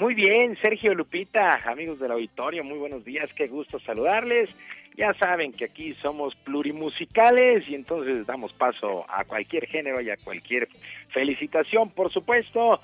Muy 0.00 0.14
bien, 0.14 0.56
Sergio 0.62 0.94
Lupita, 0.94 1.60
amigos 1.66 2.00
del 2.00 2.12
auditorio, 2.12 2.64
muy 2.64 2.78
buenos 2.78 3.04
días, 3.04 3.28
qué 3.36 3.48
gusto 3.48 3.78
saludarles. 3.80 4.48
Ya 4.96 5.12
saben 5.12 5.52
que 5.52 5.66
aquí 5.66 5.92
somos 6.00 6.34
plurimusicales 6.36 7.68
y 7.68 7.74
entonces 7.74 8.26
damos 8.26 8.50
paso 8.54 9.04
a 9.10 9.24
cualquier 9.24 9.66
género 9.66 10.00
y 10.00 10.08
a 10.08 10.16
cualquier 10.16 10.68
felicitación, 11.10 11.90
por 11.90 12.10
supuesto. 12.10 12.80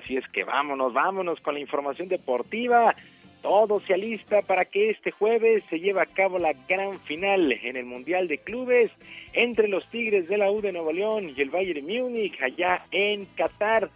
Así 0.00 0.16
es 0.16 0.24
que 0.28 0.44
vámonos, 0.44 0.92
vámonos 0.92 1.40
con 1.40 1.54
la 1.54 1.60
información 1.60 2.06
deportiva. 2.06 2.94
Todo 3.42 3.80
se 3.80 3.94
alista 3.94 4.42
para 4.42 4.64
que 4.64 4.90
este 4.90 5.10
jueves 5.10 5.64
se 5.70 5.80
lleve 5.80 6.00
a 6.02 6.06
cabo 6.06 6.38
la 6.38 6.52
gran 6.68 7.00
final 7.00 7.50
en 7.50 7.76
el 7.76 7.84
Mundial 7.84 8.28
de 8.28 8.38
Clubes 8.38 8.92
entre 9.32 9.66
los 9.66 9.84
Tigres 9.90 10.28
de 10.28 10.38
la 10.38 10.52
U 10.52 10.60
de 10.60 10.70
Nuevo 10.70 10.92
León 10.92 11.34
y 11.36 11.40
el 11.42 11.50
Bayern 11.50 11.84
Múnich 11.84 12.40
allá 12.40 12.84
en 12.92 13.24
Qatar. 13.34 13.90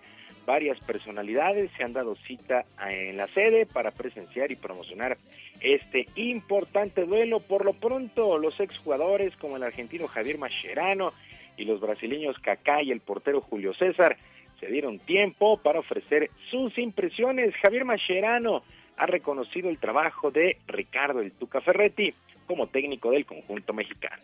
Varias 0.47 0.79
personalidades 0.81 1.71
se 1.77 1.85
han 1.85 1.95
dado 1.95 2.17
cita 2.17 2.67
en 2.87 3.17
la 3.17 3.27
sede 3.29 3.67
para 3.67 3.91
presenciar 3.91 4.53
y 4.53 4.57
promocionar 4.57 5.17
este 5.61 6.07
importante 6.17 7.07
duelo. 7.07 7.41
Por 7.41 7.65
lo 7.65 7.73
pronto, 7.73 8.37
los 8.39 8.61
exjugadores 8.61 9.35
como 9.37 9.57
el 9.57 9.63
argentino 9.63 10.07
Javier 10.07 10.39
Mascherano 10.39 11.13
y 11.57 11.65
los 11.65 11.81
brasileños 11.81 12.39
Kaká 12.39 12.83
y 12.83 12.91
el 12.91 13.01
portero 13.01 13.41
Julio 13.41 13.73
César 13.75 14.17
se 14.61 14.67
dieron 14.67 14.99
tiempo 14.99 15.57
para 15.57 15.81
ofrecer 15.81 16.31
sus 16.51 16.77
impresiones. 16.79 17.55
Javier 17.57 17.85
Mascherano 17.85 18.63
ha 18.97 19.07
reconocido 19.07 19.71
el 19.71 19.79
trabajo 19.79 20.31
de 20.31 20.59
Ricardo 20.67 21.21
el 21.21 21.33
Tuca 21.33 21.61
Ferretti 21.61 22.15
como 22.47 22.67
técnico 22.67 23.11
del 23.11 23.25
conjunto 23.25 23.73
mexicano. 23.73 24.23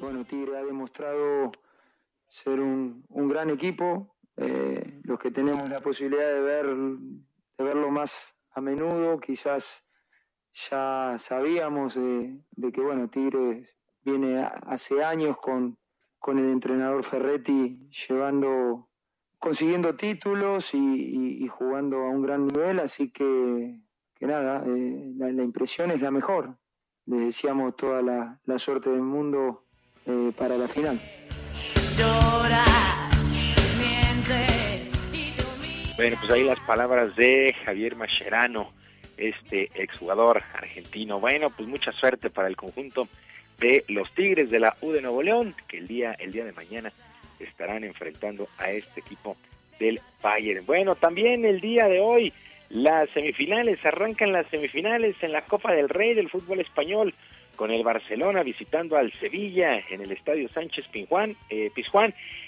Bueno, 0.00 0.24
Tigre 0.24 0.56
ha 0.56 0.64
demostrado 0.64 1.52
ser 2.26 2.60
un, 2.60 3.04
un 3.10 3.28
gran 3.28 3.50
equipo, 3.50 4.16
eh, 4.38 5.00
los 5.04 5.18
que 5.18 5.30
tenemos 5.30 5.68
la 5.68 5.80
posibilidad 5.80 6.32
de, 6.32 6.40
ver, 6.40 6.66
de 6.74 7.64
verlo 7.64 7.90
más 7.90 8.34
a 8.52 8.62
menudo, 8.62 9.20
quizás 9.20 9.84
ya 10.52 11.16
sabíamos 11.18 11.96
de, 11.96 12.40
que 12.72 12.80
bueno, 12.80 13.10
Tigre 13.10 13.68
viene 14.02 14.42
hace 14.42 15.04
años 15.04 15.36
con, 15.36 15.76
con 16.18 16.38
el 16.38 16.50
entrenador 16.50 17.04
Ferretti 17.04 17.90
llevando, 17.90 18.88
consiguiendo 19.38 19.96
títulos 19.96 20.72
y, 20.72 21.46
jugando 21.48 21.98
a 21.98 22.08
un 22.08 22.22
gran 22.22 22.46
nivel, 22.46 22.80
así 22.80 23.10
que, 23.10 23.80
que 24.14 24.26
nada, 24.26 24.64
eh, 24.66 25.12
la, 25.16 25.42
impresión 25.42 25.90
es 25.90 26.00
la 26.00 26.10
mejor. 26.10 26.56
Les 27.04 27.20
deseamos 27.20 27.76
toda 27.76 28.00
la, 28.00 28.40
la 28.44 28.58
suerte 28.58 28.88
del 28.88 29.02
mundo 29.02 29.66
eh, 30.10 30.32
para 30.36 30.56
la 30.56 30.68
final. 30.68 31.00
Bueno, 35.96 36.16
pues 36.18 36.32
ahí 36.32 36.44
las 36.44 36.60
palabras 36.60 37.14
de 37.16 37.54
Javier 37.64 37.94
Mascherano, 37.94 38.72
este 39.18 39.70
exjugador 39.74 40.42
argentino. 40.54 41.20
Bueno, 41.20 41.50
pues 41.50 41.68
mucha 41.68 41.92
suerte 41.92 42.30
para 42.30 42.48
el 42.48 42.56
conjunto 42.56 43.06
de 43.58 43.84
los 43.88 44.10
Tigres 44.14 44.50
de 44.50 44.60
la 44.60 44.76
U 44.80 44.92
de 44.92 45.02
Nuevo 45.02 45.22
León, 45.22 45.54
que 45.68 45.76
el 45.76 45.86
día, 45.86 46.16
el 46.18 46.32
día 46.32 46.44
de 46.46 46.52
mañana 46.52 46.90
estarán 47.38 47.84
enfrentando 47.84 48.48
a 48.58 48.70
este 48.70 49.00
equipo 49.00 49.36
del 49.78 50.00
Bayern. 50.22 50.64
Bueno, 50.64 50.94
también 50.94 51.44
el 51.44 51.60
día 51.60 51.86
de 51.86 52.00
hoy 52.00 52.32
las 52.70 53.10
semifinales, 53.10 53.84
arrancan 53.84 54.32
las 54.32 54.46
semifinales 54.46 55.16
en 55.22 55.32
la 55.32 55.42
Copa 55.42 55.72
del 55.72 55.88
Rey 55.88 56.14
del 56.14 56.30
fútbol 56.30 56.60
español 56.60 57.14
con 57.60 57.70
el 57.70 57.84
Barcelona 57.84 58.42
visitando 58.42 58.96
al 58.96 59.12
Sevilla 59.20 59.82
en 59.90 60.00
el 60.00 60.12
Estadio 60.12 60.48
Sánchez 60.48 60.86
Pizjuán, 60.88 61.36
eh, 61.50 61.70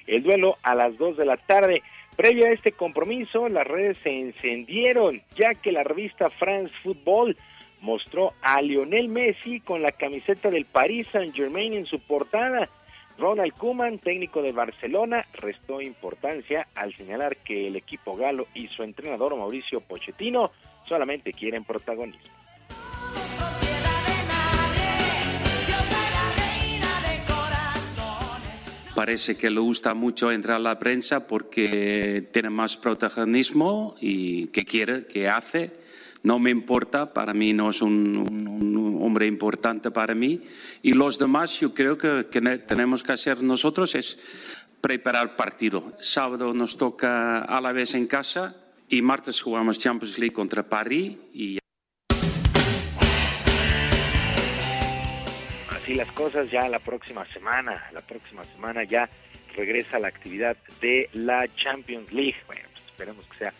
el 0.06 0.22
duelo 0.22 0.56
a 0.62 0.74
las 0.74 0.96
2 0.96 1.18
de 1.18 1.26
la 1.26 1.36
tarde. 1.36 1.82
Previo 2.16 2.46
a 2.46 2.50
este 2.50 2.72
compromiso, 2.72 3.46
las 3.50 3.66
redes 3.66 3.98
se 4.02 4.08
encendieron, 4.08 5.20
ya 5.36 5.52
que 5.52 5.70
la 5.70 5.82
revista 5.82 6.30
France 6.30 6.72
Football 6.82 7.36
mostró 7.82 8.32
a 8.40 8.62
Lionel 8.62 9.10
Messi 9.10 9.60
con 9.60 9.82
la 9.82 9.92
camiseta 9.92 10.48
del 10.48 10.64
Paris 10.64 11.06
Saint-Germain 11.12 11.74
en 11.74 11.84
su 11.84 12.00
portada. 12.00 12.70
Ronald 13.18 13.52
Koeman, 13.52 13.98
técnico 13.98 14.40
de 14.40 14.52
Barcelona, 14.52 15.26
restó 15.34 15.82
importancia 15.82 16.68
al 16.74 16.96
señalar 16.96 17.36
que 17.36 17.66
el 17.66 17.76
equipo 17.76 18.16
galo 18.16 18.46
y 18.54 18.68
su 18.68 18.82
entrenador 18.82 19.36
Mauricio 19.36 19.82
Pochettino 19.82 20.52
solamente 20.86 21.34
quieren 21.34 21.64
protagonismo. 21.64 22.32
Parece 29.02 29.34
que 29.34 29.50
le 29.50 29.58
gusta 29.58 29.94
mucho 29.94 30.30
entrar 30.30 30.58
a 30.58 30.60
la 30.60 30.78
prensa 30.78 31.26
porque 31.26 32.28
tiene 32.32 32.50
más 32.50 32.76
protagonismo 32.76 33.96
y 34.00 34.46
que 34.46 34.64
quiere, 34.64 35.06
que 35.06 35.28
hace. 35.28 35.72
No 36.22 36.38
me 36.38 36.50
importa, 36.50 37.12
para 37.12 37.34
mí 37.34 37.52
no 37.52 37.70
es 37.70 37.82
un, 37.82 39.00
hombre 39.02 39.26
importante 39.26 39.90
para 39.90 40.14
mí. 40.14 40.42
Y 40.82 40.92
los 40.92 41.18
demás, 41.18 41.58
yo 41.58 41.74
creo 41.74 41.98
que, 41.98 42.28
que 42.30 42.40
tenemos 42.58 43.02
que 43.02 43.10
hacer 43.10 43.42
nosotros 43.42 43.96
es 43.96 44.20
preparar 44.80 45.34
partido. 45.34 45.94
Sábado 46.00 46.54
nos 46.54 46.76
toca 46.76 47.40
a 47.40 47.60
la 47.60 47.72
vez 47.72 47.94
en 47.94 48.06
casa 48.06 48.54
y 48.88 49.02
martes 49.02 49.40
jugamos 49.40 49.80
Champions 49.80 50.16
League 50.20 50.32
contra 50.32 50.68
París 50.68 51.16
y 51.34 51.58
así 55.82 55.94
las 55.94 56.12
cosas, 56.12 56.48
ya 56.48 56.68
la 56.68 56.78
próxima 56.78 57.24
semana, 57.32 57.88
la 57.92 58.02
próxima 58.02 58.44
semana 58.44 58.84
ya 58.84 59.08
regresa 59.56 59.98
la 59.98 60.08
actividad 60.08 60.56
de 60.80 61.08
la 61.12 61.48
Champions 61.56 62.12
League. 62.12 62.36
Bueno, 62.46 62.62
pues 62.72 62.84
esperemos 62.86 63.26
que 63.26 63.38
sea 63.38 63.52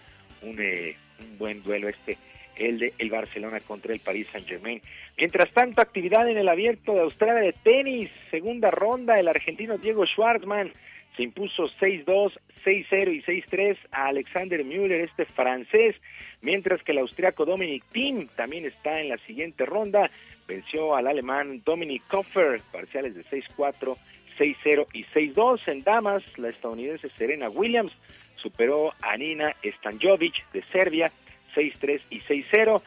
un, 0.43 0.57
eh, 0.61 0.97
un 1.19 1.37
buen 1.37 1.65
duelo 1.65 1.89
este, 1.89 2.17
el 2.57 2.79
de 2.79 2.95
el 2.99 3.11
Barcelona 3.11 3.59
contra 3.59 3.93
el 3.93 3.99
Paris 3.99 4.29
Saint 4.31 4.47
Germain. 4.47 4.81
Mientras 5.19 5.51
tanto, 5.53 5.83
actividad 5.83 6.29
en 6.29 6.39
el 6.39 6.49
abierto 6.49 6.95
de 6.95 7.01
Australia 7.01 7.43
de 7.43 7.55
tenis, 7.61 8.09
segunda 8.31 8.71
ronda, 8.71 9.19
el 9.19 9.27
argentino 9.27 9.77
Diego 9.79 10.07
Schwartzman 10.07 10.71
se 11.17 11.23
impuso 11.23 11.69
6-2, 11.81 12.33
6-0 12.65 13.15
y 13.15 13.23
6-3 13.23 13.77
a 13.91 14.07
Alexander 14.07 14.65
Müller, 14.65 15.01
este 15.01 15.25
francés, 15.25 15.97
mientras 16.41 16.83
que 16.83 16.93
el 16.93 16.99
austriaco 16.99 17.45
Dominic 17.45 17.85
Thiem 17.93 18.29
también 18.29 18.65
está 18.65 19.01
en 19.01 19.09
la 19.09 19.19
siguiente 19.19 19.67
ronda 19.67 20.11
venció 20.47 20.95
al 20.95 21.07
alemán 21.07 21.63
Dominic 21.65 22.07
Koffer, 22.09 22.61
parciales 22.71 23.15
de 23.15 23.25
6-4, 23.25 23.97
6-0 24.39 24.87
y 24.93 25.05
6-2. 25.05 25.61
En 25.69 25.83
damas, 25.83 26.23
la 26.39 26.51
estadounidense 26.51 27.09
Serena 27.17 27.49
Williams 27.49 27.93
superó 28.37 28.93
a 29.01 29.17
Nina 29.17 29.55
Stanjovic 29.65 30.51
de 30.53 30.63
Serbia, 30.65 31.11
6-3 31.55 32.01
y 32.11 32.21
6-0. 32.21 32.83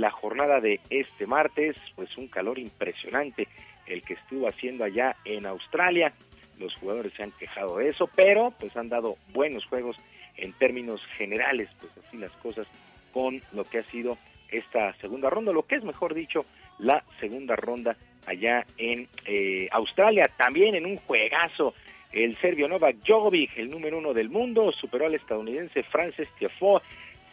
La 0.00 0.10
jornada 0.10 0.60
de 0.60 0.80
este 0.90 1.26
martes, 1.26 1.76
pues 1.96 2.16
un 2.16 2.28
calor 2.28 2.58
impresionante 2.58 3.48
el 3.86 4.02
que 4.02 4.14
estuvo 4.14 4.46
haciendo 4.46 4.84
allá 4.84 5.16
en 5.24 5.46
Australia. 5.46 6.12
Los 6.58 6.74
jugadores 6.76 7.12
se 7.14 7.22
han 7.22 7.32
quejado 7.32 7.78
de 7.78 7.88
eso, 7.90 8.08
pero 8.14 8.52
pues 8.58 8.76
han 8.76 8.88
dado 8.88 9.16
buenos 9.32 9.64
juegos 9.66 9.96
en 10.36 10.52
términos 10.54 11.00
generales, 11.16 11.68
pues 11.80 11.92
así 11.98 12.16
las 12.16 12.32
cosas 12.32 12.66
con 13.12 13.42
lo 13.52 13.64
que 13.64 13.78
ha 13.78 13.84
sido 13.84 14.18
esta 14.50 14.94
segunda 14.94 15.30
ronda, 15.30 15.52
lo 15.52 15.64
que 15.64 15.76
es 15.76 15.84
mejor 15.84 16.14
dicho, 16.14 16.44
la 16.78 17.04
segunda 17.20 17.56
ronda 17.56 17.96
allá 18.26 18.64
en 18.76 19.08
eh, 19.26 19.68
Australia. 19.72 20.30
También 20.36 20.74
en 20.74 20.86
un 20.86 20.96
juegazo, 20.96 21.74
el 22.12 22.36
serbio 22.38 22.68
Novak 22.68 22.96
Djokovic, 23.04 23.58
el 23.58 23.70
número 23.70 23.98
uno 23.98 24.14
del 24.14 24.30
mundo, 24.30 24.72
superó 24.72 25.06
al 25.06 25.14
estadounidense 25.14 25.82
Francis 25.82 26.28
Tiafoe 26.38 26.80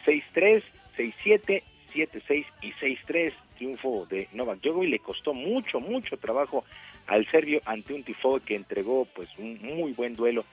6-3, 0.04 0.62
6-7, 0.96 1.62
7-6 1.94 2.46
y 2.62 2.72
6-3. 2.72 3.32
Triunfo 3.56 4.06
de 4.06 4.28
Novak 4.32 4.60
Djokovic 4.60 4.90
le 4.90 4.98
costó 4.98 5.32
mucho, 5.32 5.80
mucho 5.80 6.18
trabajo 6.18 6.64
al 7.06 7.26
serbio 7.30 7.60
ante 7.64 7.94
un 7.94 8.02
Tifoe 8.02 8.40
que 8.40 8.56
entregó 8.56 9.06
pues 9.14 9.28
un 9.38 9.58
muy 9.62 9.92
buen 9.92 10.14
duelo 10.14 10.44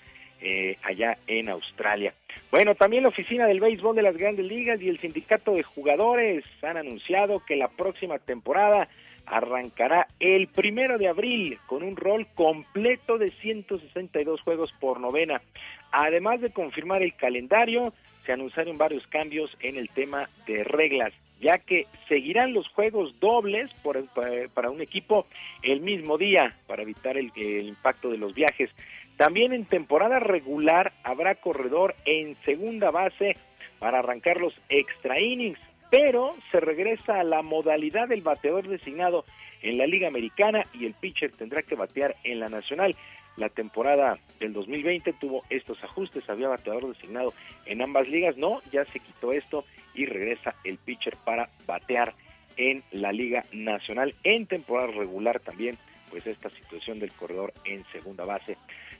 eh, 0.42 0.78
allá 0.84 1.18
en 1.28 1.50
Australia. 1.50 2.14
Bueno, 2.52 2.76
también 2.76 3.04
la 3.04 3.10
oficina 3.10 3.48
del 3.48 3.62
béisbol 3.62 3.96
de 3.96 4.02
las 4.02 4.18
grandes 4.18 4.46
ligas 4.46 4.82
y 4.82 4.90
el 4.90 5.00
sindicato 5.00 5.54
de 5.54 5.64
jugadores 5.64 6.44
han 6.62 6.78
anunciado 6.78 7.40
que 7.46 7.56
la 7.56 7.70
próxima 7.70 8.20
temporada 8.20 8.90
arrancará 9.26 10.08
el 10.20 10.48
primero 10.48 10.98
de 10.98 11.08
abril 11.08 11.60
con 11.66 11.82
un 11.82 11.96
rol 11.96 12.28
completo 12.36 13.18
de 13.18 13.32
162 13.32 14.42
juegos 14.42 14.74
por 14.80 15.00
novena. 15.00 15.42
Además 15.92 16.42
de 16.42 16.52
confirmar 16.52 17.04
el 17.04 17.16
calendario, 17.16 17.94
se 18.26 18.34
anunciaron 18.34 18.78
varios 18.78 19.06
cambios 19.08 19.56
en 19.62 19.78
el 19.78 19.90
tema 19.90 20.30
de 20.46 20.64
reglas, 20.64 21.14
ya 21.44 21.58
que 21.58 21.86
seguirán 22.08 22.54
los 22.54 22.68
juegos 22.70 23.14
dobles 23.20 23.70
para 24.54 24.70
un 24.72 24.82
equipo 24.82 25.28
el 25.62 25.82
mismo 25.82 26.18
día 26.18 26.56
para 26.66 26.82
evitar 26.82 27.18
el 27.18 27.32
impacto 27.68 28.10
de 28.10 28.18
los 28.18 28.34
viajes. 28.34 28.70
También 29.18 29.54
en 29.54 29.66
temporada 29.66 30.20
regular 30.20 30.94
habrá 31.04 31.36
corredor 31.36 31.96
en 32.06 32.36
segunda 32.46 32.90
base 32.90 33.36
para 33.78 34.00
arrancar 34.00 34.40
los 34.40 34.54
extra 34.70 35.20
innings, 35.20 35.60
pero 35.92 36.36
se 36.52 36.60
regresa 36.60 37.20
a 37.20 37.24
la 37.24 37.42
modalidad 37.42 38.08
del 38.08 38.22
bateador 38.22 38.68
designado 38.68 39.26
en 39.62 39.78
la 39.78 39.86
Liga 39.86 40.08
Americana 40.08 40.66
y 40.74 40.86
el 40.86 40.94
pitcher 40.94 41.32
tendrá 41.34 41.62
que 41.62 41.76
batear 41.76 42.16
en 42.24 42.40
la 42.40 42.50
Nacional. 42.50 42.96
La 43.38 43.50
temporada 43.50 44.20
del 44.40 44.54
2020 44.54 45.14
tuvo 45.14 45.44
estos 45.50 45.84
ajustes, 45.84 46.30
había 46.30 46.50
bateador 46.50 46.88
designado 46.88 47.34
en 47.66 47.82
ambas 47.82 48.08
ligas, 48.08 48.38
no, 48.38 48.62
ya 48.72 48.86
se 48.86 49.00
quitó 49.00 49.32
esto 49.34 49.66
y 49.96 50.06
regresa 50.06 50.56
el 50.64 50.78
pitcher 50.78 51.18
para 51.24 51.50
batear 51.66 52.14
en 52.58 52.84
la 52.92 53.12
Liga 53.12 53.46
Nacional. 53.52 54.14
En 54.24 54.46
temporada 54.46 54.92
regular 54.92 55.40
también, 55.40 55.78
pues 56.10 56.28
esta 56.28 56.50
situación 56.50 57.00
del 57.00 57.12
corredor 57.12 57.54
en 57.66 57.84
segunda 57.92 58.26
base. 58.26 58.58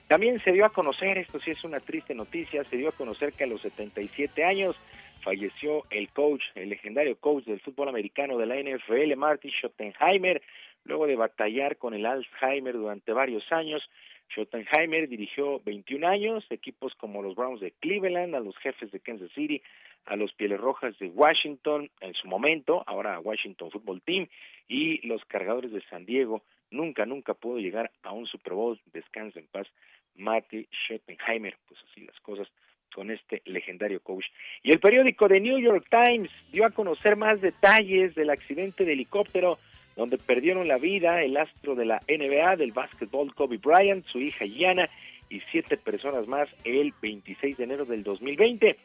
También 0.08 0.42
se 0.44 0.52
dio 0.52 0.66
a 0.66 0.74
conocer, 0.74 1.18
esto 1.18 1.40
sí 1.40 1.52
es 1.52 1.64
una 1.64 1.80
triste 1.80 2.14
noticia, 2.16 2.64
se 2.66 2.78
dio 2.78 2.90
a 2.90 2.94
conocer 2.94 3.34
que 3.34 3.44
a 3.44 3.48
los 3.48 3.62
77 3.62 4.44
años 4.44 4.76
falleció 5.22 5.84
el 5.90 6.10
coach, 6.10 6.44
el 6.56 6.70
legendario 6.70 7.16
coach 7.18 7.46
del 7.46 7.62
fútbol 7.62 7.90
americano 7.90 8.38
de 8.38 8.46
la 8.46 8.56
NFL, 8.56 9.16
Marty 9.16 9.50
Schottenheimer, 9.50 10.42
luego 10.84 11.08
de 11.08 11.16
batallar 11.16 11.78
con 11.78 11.94
el 11.94 12.06
Alzheimer 12.06 12.74
durante 12.74 13.14
varios 13.14 13.50
años. 13.52 13.90
Schottenheimer 14.34 15.08
dirigió 15.08 15.60
21 15.60 16.08
años 16.08 16.46
equipos 16.50 16.94
como 16.96 17.22
los 17.22 17.36
Browns 17.36 17.62
de 17.62 17.72
Cleveland, 17.72 18.36
a 18.36 18.40
los 18.40 18.58
jefes 18.58 18.92
de 18.92 19.00
Kansas 19.00 19.32
City, 19.34 19.62
a 20.06 20.16
los 20.16 20.34
Pieles 20.34 20.60
Rojas 20.60 20.98
de 21.00 21.08
Washington 21.08 21.90
en 22.02 22.14
su 22.14 22.28
momento, 22.28 22.84
ahora 22.88 23.20
Washington 23.20 23.72
Football 23.72 24.02
Team, 24.02 24.28
y 24.68 25.06
los 25.08 25.24
Cargadores 25.26 25.72
de 25.72 25.82
San 25.90 26.06
Diego. 26.06 26.44
Nunca, 26.72 27.06
nunca 27.06 27.34
pudo 27.34 27.60
llegar 27.60 27.92
a 28.02 28.12
un 28.12 28.26
Super 28.26 28.54
Bowl. 28.54 28.80
Descansa 28.92 29.40
en 29.40 29.48
paz 29.48 29.68
Marty 30.16 30.68
Schottenheimer, 30.72 31.56
pues 31.68 31.80
así 31.90 32.02
las 32.02 32.20
cosas 32.22 32.48
con 32.94 33.12
este 33.12 33.42
legendario 33.46 34.02
coach. 34.02 34.26
Y 34.62 34.72
el 34.72 34.80
periódico 34.80 35.28
The 35.28 35.40
New 35.40 35.60
York 35.60 35.88
Times 35.90 36.32
dio 36.52 36.66
a 36.66 36.72
conocer 36.72 37.16
más 37.16 37.42
detalles 37.42 38.16
del 38.16 38.30
accidente 38.30 38.86
de 38.86 38.94
helicóptero 38.94 39.60
donde 39.96 40.18
perdieron 40.18 40.68
la 40.68 40.78
vida 40.78 41.24
el 41.24 41.38
astro 41.38 41.76
de 41.76 41.86
la 41.86 42.02
NBA 42.08 42.56
del 42.56 42.72
básquetbol 42.72 43.34
Kobe 43.34 43.58
Bryant, 43.58 44.06
su 44.08 44.20
hija 44.20 44.46
Gianna 44.46 44.90
y 45.30 45.42
siete 45.52 45.78
personas 45.78 46.28
más 46.28 46.48
el 46.64 46.94
26 47.02 47.58
de 47.58 47.64
enero 47.64 47.86
del 47.86 48.04
2020. 48.04 48.78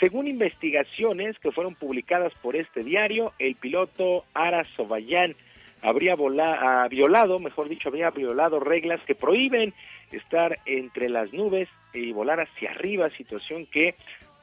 Según 0.00 0.26
investigaciones 0.26 1.38
que 1.38 1.52
fueron 1.52 1.74
publicadas 1.74 2.32
por 2.42 2.56
este 2.56 2.82
diario, 2.82 3.32
el 3.38 3.54
piloto 3.54 4.24
Ara 4.34 4.64
Sobayan 4.76 5.34
habría 5.82 6.14
ah, 6.14 6.88
violado, 6.90 7.38
mejor 7.38 7.68
dicho, 7.68 7.88
habría 7.88 8.10
violado 8.10 8.58
reglas 8.58 9.00
que 9.06 9.14
prohíben 9.14 9.74
estar 10.12 10.58
entre 10.66 11.08
las 11.08 11.32
nubes 11.32 11.68
y 11.92 12.12
volar 12.12 12.40
hacia 12.40 12.70
arriba, 12.70 13.10
situación 13.10 13.66
que 13.66 13.94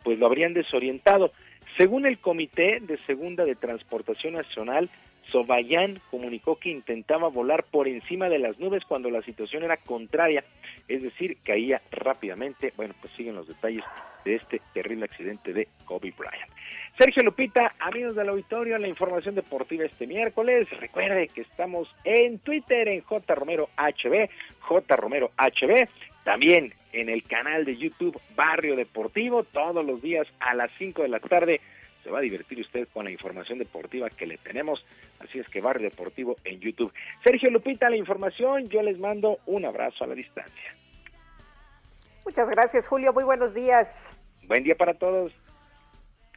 pues 0.03 0.19
lo 0.19 0.25
habrían 0.25 0.53
desorientado. 0.53 1.31
Según 1.77 2.05
el 2.05 2.19
Comité 2.19 2.79
de 2.81 2.97
Segunda 3.05 3.45
de 3.45 3.55
Transportación 3.55 4.33
Nacional, 4.33 4.89
Sobayan 5.31 6.01
comunicó 6.09 6.57
que 6.57 6.69
intentaba 6.69 7.29
volar 7.29 7.63
por 7.63 7.87
encima 7.87 8.29
de 8.29 8.39
las 8.39 8.59
nubes 8.59 8.83
cuando 8.85 9.09
la 9.09 9.21
situación 9.21 9.63
era 9.63 9.77
contraria, 9.77 10.43
es 10.87 11.01
decir, 11.01 11.37
caía 11.43 11.81
rápidamente. 11.91 12.73
Bueno, 12.75 12.93
pues 12.99 13.13
siguen 13.13 13.35
los 13.35 13.47
detalles 13.47 13.83
de 14.25 14.35
este 14.35 14.61
terrible 14.73 15.05
accidente 15.05 15.53
de 15.53 15.67
Kobe 15.85 16.13
Bryant. 16.17 16.51
Sergio 16.97 17.23
Lupita, 17.23 17.73
amigos 17.79 18.15
del 18.15 18.29
auditorio, 18.29 18.77
la 18.77 18.87
información 18.87 19.35
deportiva 19.35 19.85
este 19.85 20.05
miércoles. 20.05 20.67
Recuerde 20.79 21.29
que 21.29 21.41
estamos 21.41 21.87
en 22.03 22.39
Twitter 22.39 22.87
en 22.89 23.01
J 23.01 23.33
Romero 23.33 23.69
HB, 23.77 24.29
J 24.59 24.95
Romero 24.97 25.31
HB, 25.37 25.87
también 26.23 26.73
en 26.93 27.09
el 27.09 27.23
canal 27.23 27.65
de 27.65 27.77
YouTube 27.77 28.19
Barrio 28.35 28.75
Deportivo, 28.75 29.43
todos 29.43 29.85
los 29.85 30.01
días 30.01 30.27
a 30.39 30.53
las 30.53 30.69
5 30.77 31.01
de 31.01 31.09
la 31.09 31.19
tarde. 31.19 31.61
Se 32.03 32.09
va 32.09 32.19
a 32.19 32.21
divertir 32.21 32.59
usted 32.59 32.87
con 32.93 33.05
la 33.05 33.11
información 33.11 33.59
deportiva 33.59 34.09
que 34.09 34.25
le 34.25 34.37
tenemos. 34.37 34.83
Así 35.19 35.39
es 35.39 35.47
que 35.49 35.61
Barrio 35.61 35.89
Deportivo 35.89 36.35
en 36.43 36.59
YouTube. 36.59 36.91
Sergio 37.23 37.49
Lupita, 37.49 37.89
la 37.89 37.97
información. 37.97 38.69
Yo 38.69 38.81
les 38.81 38.97
mando 38.97 39.37
un 39.45 39.65
abrazo 39.65 40.03
a 40.03 40.07
la 40.07 40.15
distancia. 40.15 40.75
Muchas 42.25 42.49
gracias, 42.49 42.87
Julio. 42.87 43.13
Muy 43.13 43.23
buenos 43.23 43.53
días. 43.53 44.15
Buen 44.47 44.63
día 44.63 44.75
para 44.75 44.93
todos. 44.93 45.31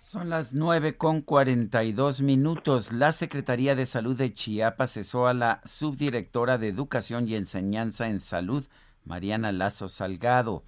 Son 0.00 0.28
las 0.28 0.52
nueve 0.54 0.96
con 0.96 1.22
cuarenta 1.22 1.82
y 1.82 1.92
dos 1.92 2.20
minutos. 2.20 2.92
La 2.92 3.12
Secretaría 3.12 3.74
de 3.74 3.86
Salud 3.86 4.16
de 4.16 4.32
Chiapas 4.32 4.92
cesó 4.92 5.26
a 5.26 5.34
la 5.34 5.60
subdirectora 5.64 6.58
de 6.58 6.68
Educación 6.68 7.26
y 7.26 7.34
Enseñanza 7.34 8.06
en 8.06 8.20
Salud, 8.20 8.64
Mariana 9.04 9.50
Lazo 9.50 9.88
Salgado. 9.88 10.62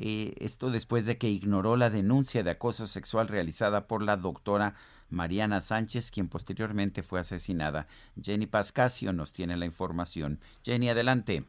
Eh, 0.00 0.34
esto 0.38 0.70
después 0.70 1.06
de 1.06 1.18
que 1.18 1.28
ignoró 1.28 1.76
la 1.76 1.90
denuncia 1.90 2.44
de 2.44 2.50
acoso 2.52 2.86
sexual 2.86 3.26
realizada 3.26 3.88
por 3.88 4.00
la 4.00 4.16
doctora 4.16 4.74
Mariana 5.10 5.60
Sánchez, 5.60 6.12
quien 6.12 6.28
posteriormente 6.28 7.02
fue 7.02 7.18
asesinada. 7.18 7.88
Jenny 8.22 8.46
Pascasio 8.46 9.12
nos 9.12 9.32
tiene 9.32 9.56
la 9.56 9.64
información. 9.64 10.38
Jenny, 10.64 10.88
adelante. 10.88 11.44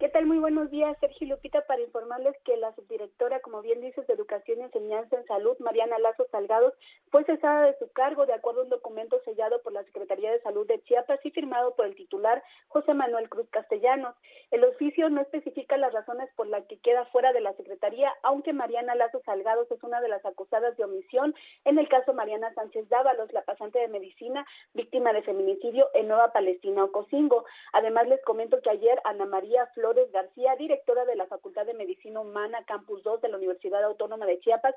¿Qué 0.00 0.10
tal? 0.10 0.26
Muy 0.26 0.38
buenos 0.38 0.70
días, 0.70 0.94
Sergio 1.00 1.28
Lupita, 1.28 1.64
para 1.66 1.80
informarles 1.80 2.34
que 2.44 2.56
la 2.58 2.74
subdirectora, 2.74 3.40
como 3.40 3.62
bien 3.62 3.80
dices, 3.80 4.06
de 4.06 4.12
Educación 4.12 4.58
y 4.60 4.64
Enseñanza 4.64 5.16
en 5.16 5.24
Salud, 5.26 5.56
Mariana 5.60 5.98
Lazo 6.00 6.26
Salgados, 6.30 6.74
fue 7.10 7.24
cesada 7.24 7.66
de 7.66 7.78
su 7.78 7.90
cargo 7.92 8.26
de 8.26 8.34
acuerdo 8.34 8.60
a 8.60 8.64
un 8.64 8.70
documento 8.70 9.20
sellado 9.24 9.62
por 9.62 9.72
la 9.72 9.84
Secretaría 9.84 10.30
de 10.30 10.40
Salud 10.40 10.66
de 10.66 10.82
Chiapas 10.82 11.20
y 11.24 11.30
firmado 11.30 11.74
por 11.74 11.86
el 11.86 11.94
titular 11.94 12.42
José 12.68 12.94
Manuel 12.94 13.28
Cruz 13.28 13.48
Castellanos. 13.50 14.14
El 14.50 14.64
oficio 14.64 15.08
no 15.08 15.20
especifica 15.20 15.76
las 15.76 15.92
razones 15.92 16.28
por 16.36 16.46
las 16.46 16.66
que 16.66 16.78
queda 16.78 17.06
fuera 17.06 17.32
de 17.32 17.40
la 17.40 17.54
Secretaría, 17.54 18.12
aunque 18.22 18.52
Mariana 18.52 18.94
Lazo 18.94 19.20
Salgados 19.24 19.70
es 19.70 19.82
una 19.82 20.00
de 20.00 20.08
las 20.08 20.24
acusadas 20.24 20.76
de 20.76 20.84
omisión 20.84 21.34
en 21.64 21.78
el 21.78 21.88
caso 21.88 22.12
Mariana 22.12 22.52
Sánchez 22.54 22.88
Dávalos, 22.88 23.32
la 23.32 23.42
pasante 23.42 23.78
de 23.78 23.88
medicina, 23.88 24.46
víctima 24.74 25.12
de 25.12 25.22
feminicidio 25.22 25.88
en 25.94 26.08
Nueva 26.08 26.32
Palestina, 26.32 26.84
Ocosingo. 26.84 27.44
Además, 27.72 28.08
les 28.08 28.22
comento 28.24 28.60
que 28.60 28.70
ayer 28.70 29.00
Ana 29.04 29.26
María 29.26 29.66
Flores 29.68 30.10
García, 30.12 30.56
directora 30.56 31.04
de 31.04 31.16
la 31.16 31.26
Facultad 31.26 31.66
de 31.66 31.74
Medicina 31.74 32.20
Humana 32.20 32.64
Campus 32.66 33.02
2 33.02 33.20
de 33.20 33.28
la 33.28 33.36
Universidad 33.36 33.82
Autónoma 33.84 34.26
de 34.26 34.40
Chiapas, 34.40 34.74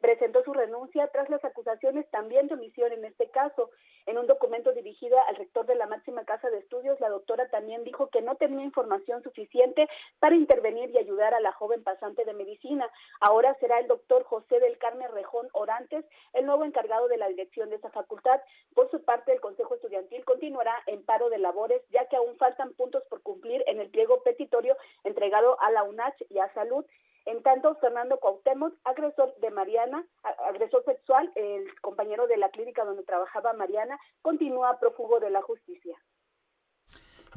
presentó 0.00 0.42
su 0.44 0.52
renuncia 0.52 1.08
tras 1.08 1.28
las 1.28 1.44
acusaciones 1.46 2.08
también 2.10 2.48
de 2.48 2.54
omisión 2.54 2.92
en 2.92 3.04
este 3.04 3.30
caso. 3.30 3.70
En 4.06 4.18
un 4.18 4.26
documento 4.26 4.72
dirigido 4.72 5.18
al 5.26 5.36
rector 5.36 5.66
de 5.66 5.74
la 5.74 5.86
máxima 5.86 6.24
casa 6.24 6.48
de 6.50 6.58
estudios, 6.58 7.00
la 7.00 7.08
doctora 7.08 7.48
también 7.48 7.82
dijo 7.82 8.08
que 8.08 8.22
no 8.22 8.36
tenía 8.36 8.64
información 8.64 9.22
suficiente 9.22 9.88
para 10.20 10.36
intervenir 10.36 10.90
y 10.90 10.98
ayudar 10.98 11.34
a 11.34 11.40
la 11.40 11.52
joven 11.52 11.82
pasante 11.82 12.24
de 12.24 12.32
medicina. 12.32 12.88
Ahora 13.20 13.56
será 13.58 13.80
el 13.80 13.88
doctor 13.88 14.22
José 14.24 14.60
del 14.60 14.78
Carmen 14.78 15.10
Rejón 15.12 15.48
Orantes 15.52 16.04
el 16.34 16.46
nuevo 16.46 16.64
encargado 16.64 17.08
de 17.08 17.16
la 17.16 17.28
dirección 17.28 17.70
de 17.70 17.76
esa 17.76 17.90
facultad. 17.90 18.40
Por 18.74 18.90
su 18.90 19.04
parte, 19.04 19.32
el 19.32 19.40
Consejo 19.40 19.74
Estudiantil 19.74 20.24
continuará 20.24 20.74
en 20.86 21.04
paro 21.04 21.28
de 21.30 21.38
labores, 21.38 21.82
ya 21.90 22.06
que 22.06 22.16
aún 22.16 22.36
faltan 22.36 22.74
puntos 22.74 23.02
por 23.08 23.22
cumplir 23.22 23.64
en 23.66 23.80
el 23.80 23.90
pliego 23.90 24.22
petitorio 24.22 24.76
entregado 25.04 25.60
a 25.60 25.70
la 25.70 25.82
UNACH 25.82 26.22
y 26.30 26.38
a 26.38 26.52
Salud. 26.54 26.84
En 27.26 27.42
tanto, 27.42 27.74
Fernando 27.76 28.18
Cuauhtémoc, 28.18 28.74
agresor 28.84 29.34
de 29.40 29.50
Mariana, 29.50 30.06
agresor 30.48 30.84
sexual, 30.84 31.30
el 31.34 31.68
compañero 31.80 32.28
de 32.28 32.36
la 32.36 32.50
clínica 32.50 32.84
donde 32.84 33.02
trabajaba 33.02 33.52
Mariana, 33.52 33.98
continúa 34.22 34.78
prófugo 34.78 35.18
de 35.18 35.30
la 35.30 35.42
justicia. 35.42 35.96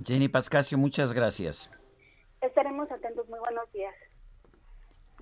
Jenny 0.06 0.30
Pascasio, 0.30 0.78
muchas 0.78 1.12
gracias. 1.12 1.72
Estaremos 2.42 2.90
atentos. 2.92 3.28
Muy 3.30 3.40
buenos 3.40 3.70
días. 3.72 3.94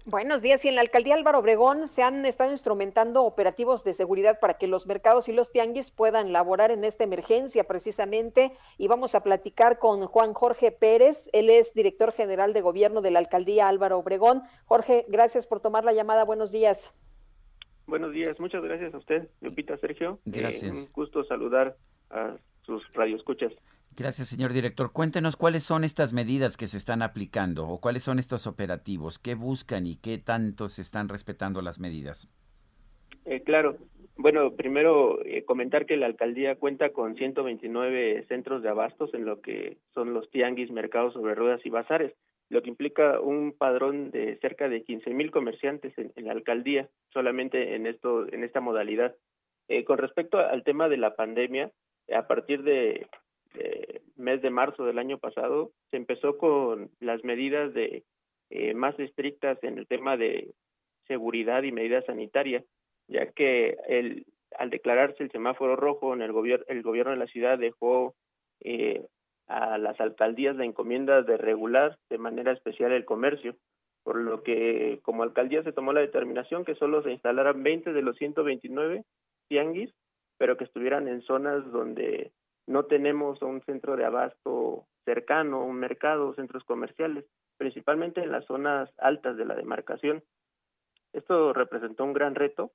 Buenos 0.10 0.42
días. 0.42 0.64
Y 0.64 0.70
en 0.70 0.76
la 0.76 0.82
alcaldía 0.82 1.16
Álvaro 1.16 1.40
Obregón 1.40 1.86
se 1.86 2.02
han 2.02 2.26
estado 2.26 2.52
instrumentando 2.52 3.26
operativos 3.26 3.84
de 3.84 3.92
seguridad 3.92 4.40
para 4.40 4.54
que 4.54 4.66
los 4.66 4.88
mercados 4.88 5.28
y 5.28 5.34
los 5.34 5.52
tianguis 5.52 5.92
puedan 5.92 6.32
laborar 6.32 6.72
en 6.72 6.86
esta 6.86 7.04
emergencia 7.04 7.66
precisamente. 7.66 8.54
Y 8.78 8.88
vamos 8.88 9.16
a 9.16 9.22
platicar 9.22 9.80
con 9.80 10.06
Juan 10.06 10.34
Jorge 10.34 10.72
Pérez. 10.72 11.30
Él 11.34 11.50
es 11.50 11.74
director 11.74 12.14
general 12.14 12.54
de 12.54 12.62
gobierno 12.62 13.02
de 13.02 13.12
la 13.12 13.20
alcaldía 13.20 13.68
Álvaro 13.68 13.98
Obregón. 13.98 14.44
Jorge, 14.64 15.04
gracias 15.10 15.46
por 15.46 15.60
tomar 15.60 15.84
la 15.84 15.92
llamada. 15.92 16.24
Buenos 16.24 16.54
días. 16.54 16.90
Buenos 17.86 18.14
días. 18.14 18.40
Muchas 18.40 18.64
gracias 18.64 18.94
a 18.94 19.00
usted, 19.00 19.28
Lupita 19.42 19.78
Sergio. 19.78 20.22
Gracias. 20.24 20.72
un 20.72 20.88
gusto 20.94 21.26
saludar 21.26 21.76
a 22.12 22.38
sus 22.62 22.82
radioescuchas. 22.94 23.52
Gracias, 23.98 24.28
señor 24.28 24.54
director. 24.54 24.94
Cuéntenos 24.94 25.36
cuáles 25.36 25.64
son 25.64 25.84
estas 25.84 26.14
medidas 26.14 26.56
que 26.56 26.68
se 26.68 26.78
están 26.78 27.02
aplicando 27.02 27.68
o 27.68 27.82
cuáles 27.82 28.04
son 28.04 28.20
estos 28.20 28.46
operativos, 28.46 29.18
qué 29.18 29.34
buscan 29.34 29.88
y 29.88 29.96
qué 29.96 30.20
tanto 30.20 30.70
se 30.70 30.84
están 30.84 31.10
respetando 31.10 31.64
las 31.64 31.80
medidas. 31.80 32.30
Eh, 33.26 33.42
claro. 33.42 33.78
Bueno, 34.16 34.52
primero 34.56 35.26
eh, 35.26 35.46
comentar 35.46 35.88
que 35.88 35.98
la 35.98 36.06
alcaldía 36.06 36.58
cuenta 36.58 36.92
con 36.92 37.16
129 37.16 38.26
centros 38.28 38.62
de 38.62 38.70
abastos 38.70 39.12
en 39.16 39.26
lo 39.26 39.42
que 39.42 39.78
son 39.96 40.14
los 40.14 40.30
tianguis, 40.30 40.70
mercados 40.70 41.14
sobre 41.14 41.34
ruedas 41.34 41.66
y 41.66 41.72
bazares, 41.72 42.14
lo 42.50 42.62
que 42.62 42.70
implica 42.70 43.20
un 43.20 43.52
padrón 43.58 44.12
de 44.12 44.38
cerca 44.42 44.70
de 44.70 44.84
15 44.84 45.10
mil 45.10 45.32
comerciantes 45.32 45.94
en, 45.98 46.12
la 46.24 46.34
alcaldía 46.34 46.88
solamente 47.12 47.74
en 47.76 47.88
esto, 47.88 48.32
en 48.32 48.44
esta 48.44 48.62
modalidad. 48.62 49.16
Eh, 49.70 49.84
con 49.86 49.98
respecto 49.98 50.38
al 50.38 50.64
tema 50.64 50.88
de 50.88 50.98
la 50.98 51.16
pandemia, 51.16 51.72
a 52.16 52.28
partir 52.28 52.62
de 52.62 53.08
eh, 53.60 54.02
mes 54.16 54.42
de 54.42 54.50
marzo 54.50 54.86
del 54.86 55.00
año 55.00 55.18
pasado, 55.18 55.72
se 55.92 55.98
empezó 55.98 56.38
con 56.38 56.90
las 57.00 57.24
medidas 57.24 57.74
de 57.74 58.04
eh, 58.50 58.74
más 58.74 58.98
estrictas 59.00 59.62
en 59.64 59.78
el 59.78 59.88
tema 59.88 60.18
de 60.18 60.54
seguridad 61.08 61.64
y 61.64 61.72
medidas 61.72 62.06
sanitarias, 62.06 62.64
ya 63.08 63.32
que 63.32 63.78
el, 63.88 64.26
al 64.58 64.70
declararse 64.70 65.24
el 65.24 65.32
semáforo 65.32 65.76
rojo, 65.76 66.14
en 66.14 66.22
el, 66.22 66.32
gobierno 66.32 66.66
el 66.68 66.82
gobierno 66.82 67.12
de 67.12 67.18
la 67.18 67.28
ciudad 67.28 67.58
dejó 67.58 68.16
eh, 68.62 69.06
a 69.48 69.78
las 69.78 70.00
alcaldías 70.00 70.56
la 70.56 70.66
encomienda 70.66 71.22
de 71.22 71.38
regular 71.38 71.98
de 72.10 72.18
manera 72.18 72.52
especial 72.52 72.92
el 72.92 73.06
comercio, 73.06 73.56
por 74.04 74.18
lo 74.18 74.44
que 74.44 75.00
como 75.04 75.24
alcaldía 75.24 75.64
se 75.64 75.74
tomó 75.74 75.94
la 75.94 76.02
determinación 76.02 76.66
que 76.66 76.76
solo 76.76 77.02
se 77.04 77.12
instalaran 77.12 77.64
20 77.64 77.94
de 77.94 78.02
los 78.02 78.18
129 78.18 79.04
tianguis, 79.48 79.94
pero 80.38 80.58
que 80.58 80.66
estuvieran 80.66 81.08
en 81.08 81.22
zonas 81.22 81.70
donde 81.72 82.32
no 82.68 82.84
tenemos 82.84 83.42
un 83.42 83.62
centro 83.62 83.96
de 83.96 84.06
abasto 84.06 84.86
cercano, 85.06 85.64
un 85.64 85.78
mercado, 85.78 86.34
centros 86.36 86.64
comerciales, 86.66 87.26
principalmente 87.58 88.22
en 88.22 88.32
las 88.32 88.46
zonas 88.46 88.90
altas 88.98 89.38
de 89.38 89.46
la 89.46 89.56
demarcación. 89.56 90.24
Esto 91.14 91.54
representó 91.54 92.04
un 92.04 92.14
gran 92.14 92.36
reto, 92.36 92.72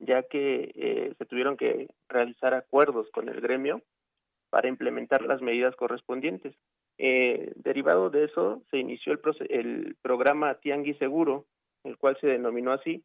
ya 0.00 0.24
que 0.24 0.72
eh, 0.74 1.14
se 1.16 1.24
tuvieron 1.24 1.56
que 1.56 1.88
realizar 2.08 2.54
acuerdos 2.54 3.08
con 3.12 3.28
el 3.28 3.40
gremio 3.40 3.80
para 4.50 4.68
implementar 4.68 5.22
las 5.22 5.40
medidas 5.40 5.76
correspondientes. 5.76 6.54
Eh, 6.98 7.52
derivado 7.56 8.10
de 8.10 8.24
eso, 8.24 8.62
se 8.70 8.78
inició 8.78 9.12
el, 9.12 9.20
el 9.48 9.96
programa 10.02 10.54
Tianguis 10.56 10.98
Seguro, 10.98 11.46
el 11.84 11.96
cual 11.98 12.18
se 12.20 12.26
denominó 12.26 12.72
así, 12.72 13.04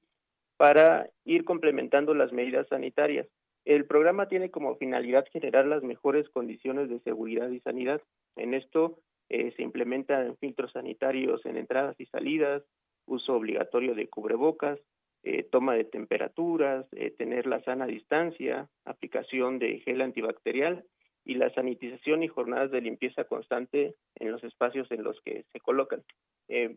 para 0.58 1.08
ir 1.24 1.46
complementando 1.46 2.14
las 2.14 2.32
medidas 2.32 2.68
sanitarias. 2.68 3.28
El 3.66 3.86
programa 3.86 4.28
tiene 4.28 4.50
como 4.50 4.76
finalidad 4.78 5.26
generar 5.32 5.66
las 5.66 5.84
mejores 5.84 6.28
condiciones 6.30 6.90
de 6.90 7.00
seguridad 7.02 7.50
y 7.50 7.60
sanidad. 7.60 8.02
En 8.36 8.54
esto 8.54 9.00
eh, 9.30 9.54
se 9.56 9.62
implementan 9.62 10.36
filtros 10.38 10.72
sanitarios 10.72 11.46
en 11.46 11.58
entradas 11.58 12.00
y 12.00 12.06
salidas, 12.08 12.64
uso 13.06 13.36
obligatorio 13.36 13.94
de 13.94 14.08
cubrebocas, 14.08 14.80
eh, 15.24 15.44
toma 15.44 15.76
de 15.76 15.84
temperaturas, 15.84 16.88
eh, 16.94 17.12
tener 17.12 17.46
la 17.46 17.62
sana 17.64 17.86
distancia, 17.86 18.68
aplicación 18.86 19.60
de 19.60 19.80
gel 19.82 20.02
antibacterial 20.02 20.84
y 21.24 21.36
la 21.36 21.54
sanitización 21.54 22.24
y 22.24 22.28
jornadas 22.28 22.72
de 22.72 22.82
limpieza 22.82 23.26
constante 23.26 23.94
en 24.16 24.32
los 24.32 24.44
espacios 24.44 24.90
en 24.92 25.04
los 25.04 25.22
que 25.22 25.46
se 25.54 25.60
colocan. 25.60 26.04
Eh, 26.48 26.76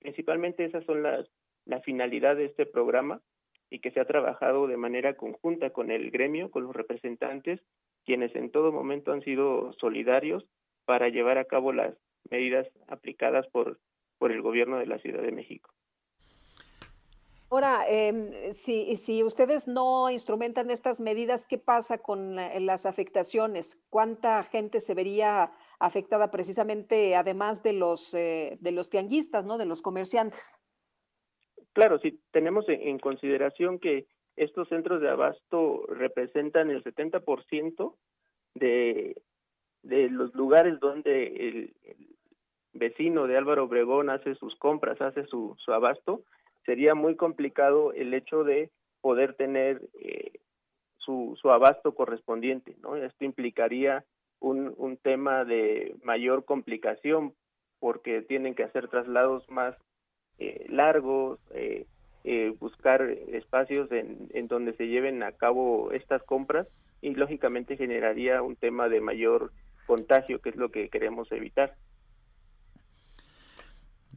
principalmente 0.00 0.64
esas 0.64 0.84
son 0.84 1.04
las 1.04 1.28
la 1.66 1.80
finalidad 1.80 2.36
de 2.36 2.46
este 2.46 2.66
programa 2.66 3.20
y 3.74 3.80
que 3.80 3.90
se 3.90 3.98
ha 3.98 4.04
trabajado 4.04 4.68
de 4.68 4.76
manera 4.76 5.16
conjunta 5.16 5.70
con 5.70 5.90
el 5.90 6.12
gremio, 6.12 6.48
con 6.48 6.62
los 6.62 6.76
representantes, 6.76 7.60
quienes 8.04 8.32
en 8.36 8.52
todo 8.52 8.70
momento 8.70 9.12
han 9.12 9.22
sido 9.22 9.72
solidarios 9.72 10.46
para 10.84 11.08
llevar 11.08 11.38
a 11.38 11.44
cabo 11.44 11.72
las 11.72 11.92
medidas 12.30 12.68
aplicadas 12.86 13.48
por, 13.48 13.80
por 14.18 14.30
el 14.30 14.42
gobierno 14.42 14.78
de 14.78 14.86
la 14.86 14.98
Ciudad 14.98 15.22
de 15.22 15.32
México. 15.32 15.70
Ahora, 17.50 17.84
eh, 17.88 18.52
si, 18.52 18.94
si 18.94 19.24
ustedes 19.24 19.66
no 19.66 20.08
instrumentan 20.08 20.70
estas 20.70 21.00
medidas, 21.00 21.44
¿qué 21.44 21.58
pasa 21.58 21.98
con 21.98 22.36
las 22.36 22.86
afectaciones? 22.86 23.76
¿Cuánta 23.90 24.44
gente 24.44 24.80
se 24.80 24.94
vería 24.94 25.50
afectada 25.80 26.30
precisamente, 26.30 27.16
además 27.16 27.64
de 27.64 27.72
los, 27.72 28.14
eh, 28.14 28.56
de 28.60 28.70
los 28.70 28.88
tianguistas, 28.88 29.44
¿no? 29.44 29.58
de 29.58 29.66
los 29.66 29.82
comerciantes? 29.82 30.60
Claro, 31.74 31.98
si 31.98 32.18
tenemos 32.30 32.64
en 32.68 32.98
consideración 32.98 33.78
que 33.78 34.06
estos 34.36 34.68
centros 34.68 35.00
de 35.00 35.10
abasto 35.10 35.84
representan 35.88 36.70
el 36.70 36.82
70% 36.82 37.94
de, 38.54 39.20
de 39.82 40.08
los 40.08 40.34
lugares 40.34 40.78
donde 40.80 41.26
el, 41.26 41.74
vecino 42.74 43.26
de 43.26 43.36
Álvaro 43.36 43.64
Obregón 43.64 44.10
hace 44.10 44.34
sus 44.34 44.56
compras, 44.56 45.00
hace 45.00 45.26
su, 45.26 45.56
abasto, 45.68 46.22
sería 46.66 46.94
muy 46.94 47.16
complicado 47.16 47.92
el 47.92 48.12
hecho 48.14 48.42
de 48.44 48.70
poder 49.00 49.34
tener 49.34 49.88
eh, 50.00 50.40
su, 50.98 51.38
su 51.40 51.50
abasto 51.50 51.94
correspondiente, 51.94 52.76
¿no? 52.80 52.96
Esto 52.96 53.24
implicaría 53.24 54.04
un, 54.40 54.74
un 54.76 54.96
tema 54.96 55.44
de 55.44 55.94
mayor 56.02 56.44
complicación 56.44 57.34
porque 57.78 58.22
tienen 58.22 58.54
que 58.54 58.64
hacer 58.64 58.88
traslados 58.88 59.48
más 59.48 59.76
eh, 60.38 60.66
largos, 60.68 61.38
eh, 61.54 61.86
eh, 62.24 62.54
buscar 62.58 63.02
espacios 63.02 63.90
en, 63.92 64.28
en 64.32 64.48
donde 64.48 64.74
se 64.74 64.86
lleven 64.88 65.22
a 65.22 65.32
cabo 65.32 65.92
estas 65.92 66.22
compras 66.22 66.66
y 67.02 67.14
lógicamente 67.14 67.76
generaría 67.76 68.42
un 68.42 68.56
tema 68.56 68.88
de 68.88 69.00
mayor 69.00 69.52
contagio, 69.86 70.40
que 70.40 70.50
es 70.50 70.56
lo 70.56 70.70
que 70.70 70.88
queremos 70.88 71.30
evitar. 71.32 71.74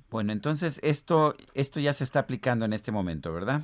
Bueno, 0.09 0.31
entonces 0.31 0.79
esto, 0.83 1.35
esto 1.53 1.81
ya 1.81 1.91
se 1.93 2.05
está 2.05 2.19
aplicando 2.19 2.63
en 2.63 2.71
este 2.71 2.93
momento, 2.93 3.33
¿verdad? 3.33 3.61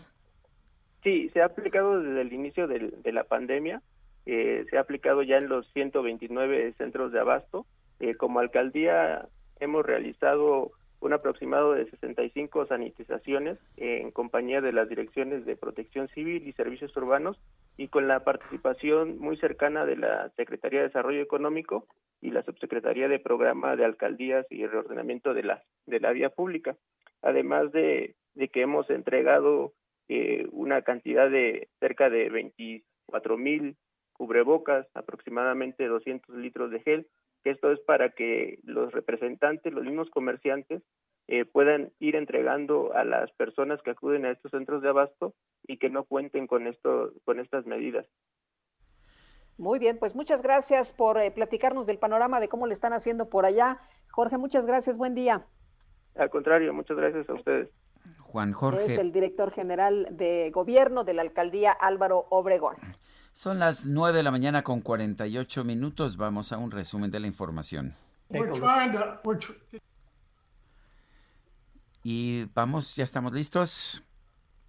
Sí, 1.04 1.30
se 1.30 1.42
ha 1.42 1.46
aplicado 1.46 2.02
desde 2.02 2.22
el 2.22 2.34
inicio 2.34 2.68
de, 2.68 2.92
de 3.02 3.12
la 3.14 3.24
pandemia, 3.24 3.82
eh, 4.26 4.66
se 4.70 4.78
ha 4.78 4.82
aplicado 4.82 5.22
ya 5.22 5.38
en 5.38 5.50
los 5.50 5.68
129 5.74 6.74
centros 6.78 7.12
de 7.12 7.20
abasto. 7.20 7.66
Eh, 8.00 8.16
como 8.16 8.40
alcaldía 8.40 9.28
hemos 9.60 9.86
realizado 9.86 10.72
un 11.04 11.12
aproximado 11.12 11.74
de 11.74 11.90
65 11.90 12.66
sanitizaciones 12.68 13.58
en 13.76 14.12
compañía 14.12 14.62
de 14.62 14.72
las 14.72 14.88
direcciones 14.88 15.46
de 15.46 15.58
protección 15.58 16.08
civil 16.10 16.48
y 16.48 16.54
servicios 16.54 16.96
urbanos 16.96 17.38
y 17.78 17.90
con 17.90 18.08
la 18.08 18.24
participación 18.24 19.20
muy 19.20 19.36
cercana 19.38 19.86
de 19.86 19.98
la 19.98 20.30
Secretaría 20.38 20.80
de 20.80 20.88
Desarrollo 20.88 21.22
Económico 21.22 21.88
y 22.22 22.32
la 22.32 22.44
Subsecretaría 22.44 23.10
de 23.10 23.20
Programa 23.20 23.76
de 23.76 23.84
Alcaldías 23.84 24.46
y 24.50 24.66
Reordenamiento 24.66 25.34
de 25.34 25.44
la, 25.44 25.64
de 25.86 26.00
la 26.00 26.14
Vía 26.14 26.30
Pública. 26.30 26.78
Además 27.22 27.74
de, 27.74 28.16
de 28.36 28.48
que 28.48 28.62
hemos 28.62 28.90
entregado 28.90 29.74
eh, 30.08 30.48
una 30.52 30.84
cantidad 30.84 31.30
de 31.30 31.68
cerca 31.82 32.10
de 32.10 32.30
24 32.30 33.38
mil 33.38 33.76
cubrebocas, 34.14 34.88
aproximadamente 34.94 35.86
200 35.86 36.34
litros 36.38 36.72
de 36.72 36.80
gel, 36.80 37.08
que 37.44 37.52
esto 37.52 37.72
es 37.72 37.80
para 37.82 38.10
que 38.10 38.60
los 38.64 38.92
representantes, 38.92 39.74
los 39.74 39.84
mismos 39.84 40.10
comerciantes, 40.10 40.82
eh, 41.28 41.46
puedan 41.46 41.92
ir 42.00 42.16
entregando 42.16 42.94
a 42.94 43.04
las 43.04 43.32
personas 43.34 43.82
que 43.82 43.92
acuden 43.92 44.26
a 44.26 44.32
estos 44.32 44.52
centros 44.52 44.82
de 44.82 44.90
abasto 44.90 45.34
y 45.66 45.78
que 45.78 45.90
no 45.90 46.04
cuenten 46.04 46.48
con 46.48 46.68
esto, 46.68 47.12
con 47.24 47.40
estas 47.40 47.66
medidas. 47.66 48.06
Muy 49.58 49.80
bien, 49.80 49.98
pues 50.00 50.16
muchas 50.16 50.42
gracias 50.42 50.94
por 50.94 51.18
eh, 51.20 51.32
platicarnos 51.32 51.86
del 51.86 52.00
panorama 52.00 52.40
de 52.40 52.50
cómo 52.50 52.68
le 52.68 52.74
están 52.74 52.92
haciendo 52.92 53.30
por 53.30 53.46
allá. 53.46 53.80
Jorge, 54.12 54.38
muchas 54.38 54.66
gracias, 54.66 54.98
buen 54.98 55.16
día. 55.16 55.46
Al 56.16 56.30
contrario, 56.30 56.74
muchas 56.74 56.98
gracias 56.98 57.30
a 57.30 57.34
ustedes. 57.34 57.70
Juan 58.20 58.52
Jorge. 58.52 58.86
Es 58.86 58.98
el 58.98 59.12
director 59.12 59.52
general 59.52 60.08
de 60.12 60.52
gobierno 60.52 61.04
de 61.04 61.14
la 61.14 61.22
alcaldía 61.22 61.72
Álvaro 61.72 62.26
Obregón. 62.30 62.76
Son 63.34 63.58
las 63.58 63.86
9 63.86 64.16
de 64.18 64.24
la 64.24 64.32
mañana 64.32 64.64
con 64.64 64.82
48 64.82 65.64
minutos. 65.64 66.18
Vamos 66.18 66.52
a 66.52 66.58
un 66.58 66.70
resumen 66.70 67.10
de 67.10 67.20
la 67.20 67.28
información. 67.28 67.96
Y 72.04 72.46
vamos, 72.54 72.96
ya 72.96 73.04
estamos 73.04 73.34
listos. 73.34 74.04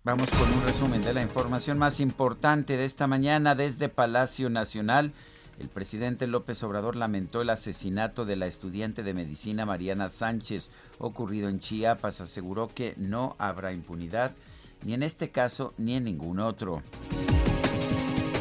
Vamos 0.02 0.30
con 0.30 0.50
un 0.52 0.62
resumen 0.64 1.02
de 1.02 1.12
la 1.12 1.22
información 1.22 1.78
más 1.78 2.00
importante 2.00 2.76
de 2.76 2.86
esta 2.86 3.06
mañana 3.06 3.54
desde 3.54 3.88
Palacio 3.88 4.48
Nacional. 4.48 5.12
El 5.58 5.68
presidente 5.68 6.26
López 6.26 6.62
Obrador 6.62 6.96
lamentó 6.96 7.42
el 7.42 7.50
asesinato 7.50 8.24
de 8.24 8.36
la 8.36 8.46
estudiante 8.46 9.02
de 9.02 9.14
medicina 9.14 9.66
Mariana 9.66 10.08
Sánchez 10.08 10.70
ocurrido 10.98 11.48
en 11.48 11.58
Chiapas. 11.58 12.22
Aseguró 12.22 12.68
que 12.68 12.94
no 12.96 13.36
habrá 13.38 13.72
impunidad 13.72 14.32
ni 14.84 14.94
en 14.94 15.02
este 15.02 15.30
caso 15.30 15.74
ni 15.76 15.94
en 15.94 16.04
ningún 16.04 16.40
otro. 16.40 16.82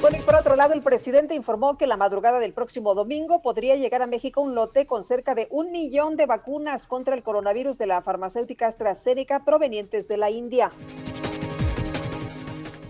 Bueno, 0.04 0.18
y 0.20 0.22
por 0.22 0.36
otro 0.36 0.58
lado, 0.58 0.74
el 0.74 0.82
presidente 0.82 1.34
informó 1.34 1.78
que 1.78 1.88
la 1.88 1.96
madrugada 1.96 2.40
del 2.40 2.52
próximo 2.52 2.94
domingo 2.94 3.42
podría 3.42 3.78
llegar 3.78 4.02
a 4.02 4.06
México 4.06 4.42
un 4.42 4.54
lote 4.54 4.86
con 4.86 5.06
cerca 5.06 5.34
de 5.34 5.48
un 5.50 5.72
millón 5.72 6.18
de 6.18 6.26
vacunas 6.26 6.88
contra 6.88 7.16
el 7.16 7.24
coronavirus 7.24 7.78
de 7.78 7.88
la 7.88 8.02
farmacéutica 8.02 8.68
AstraZeneca 8.68 9.46
provenientes 9.46 10.10
de 10.10 10.18
la 10.18 10.30
India. 10.30 10.72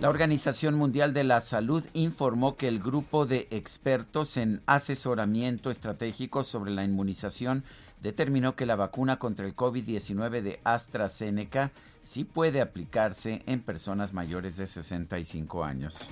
La 0.01 0.09
Organización 0.09 0.73
Mundial 0.73 1.13
de 1.13 1.23
la 1.23 1.39
Salud 1.41 1.85
informó 1.93 2.55
que 2.55 2.67
el 2.67 2.79
grupo 2.79 3.27
de 3.27 3.47
expertos 3.51 4.35
en 4.35 4.63
asesoramiento 4.65 5.69
estratégico 5.69 6.43
sobre 6.43 6.71
la 6.71 6.83
inmunización 6.83 7.63
determinó 8.01 8.55
que 8.55 8.65
la 8.65 8.75
vacuna 8.75 9.19
contra 9.19 9.45
el 9.45 9.55
COVID-19 9.55 10.41
de 10.41 10.59
AstraZeneca 10.63 11.71
sí 12.01 12.23
puede 12.23 12.59
aplicarse 12.59 13.43
en 13.45 13.61
personas 13.61 14.13
mayores 14.13 14.57
de 14.57 14.65
65 14.65 15.63
años. 15.63 16.09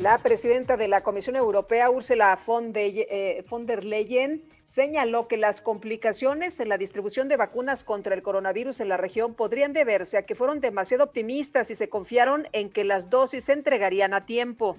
La 0.00 0.18
presidenta 0.18 0.76
de 0.76 0.86
la 0.86 1.02
Comisión 1.02 1.34
Europea, 1.34 1.90
Ursula 1.90 2.38
eh, 2.76 3.44
von, 3.50 3.66
der 3.66 3.84
Leyen, 3.84 4.44
señaló 4.62 5.26
que 5.26 5.36
las 5.36 5.60
complicaciones 5.60 6.60
en 6.60 6.68
la 6.68 6.78
distribución 6.78 7.26
de 7.26 7.36
vacunas 7.36 7.82
contra 7.82 8.14
el 8.14 8.22
coronavirus 8.22 8.78
en 8.78 8.90
la 8.90 8.96
región 8.96 9.34
podrían 9.34 9.72
deberse 9.72 10.16
a 10.16 10.22
que 10.22 10.36
fueron 10.36 10.60
demasiado 10.60 11.02
optimistas 11.02 11.72
y 11.72 11.74
se 11.74 11.88
confiaron 11.88 12.46
en 12.52 12.70
que 12.70 12.84
las 12.84 13.10
dosis 13.10 13.46
se 13.46 13.54
entregarían 13.54 14.14
a 14.14 14.24
tiempo. 14.24 14.76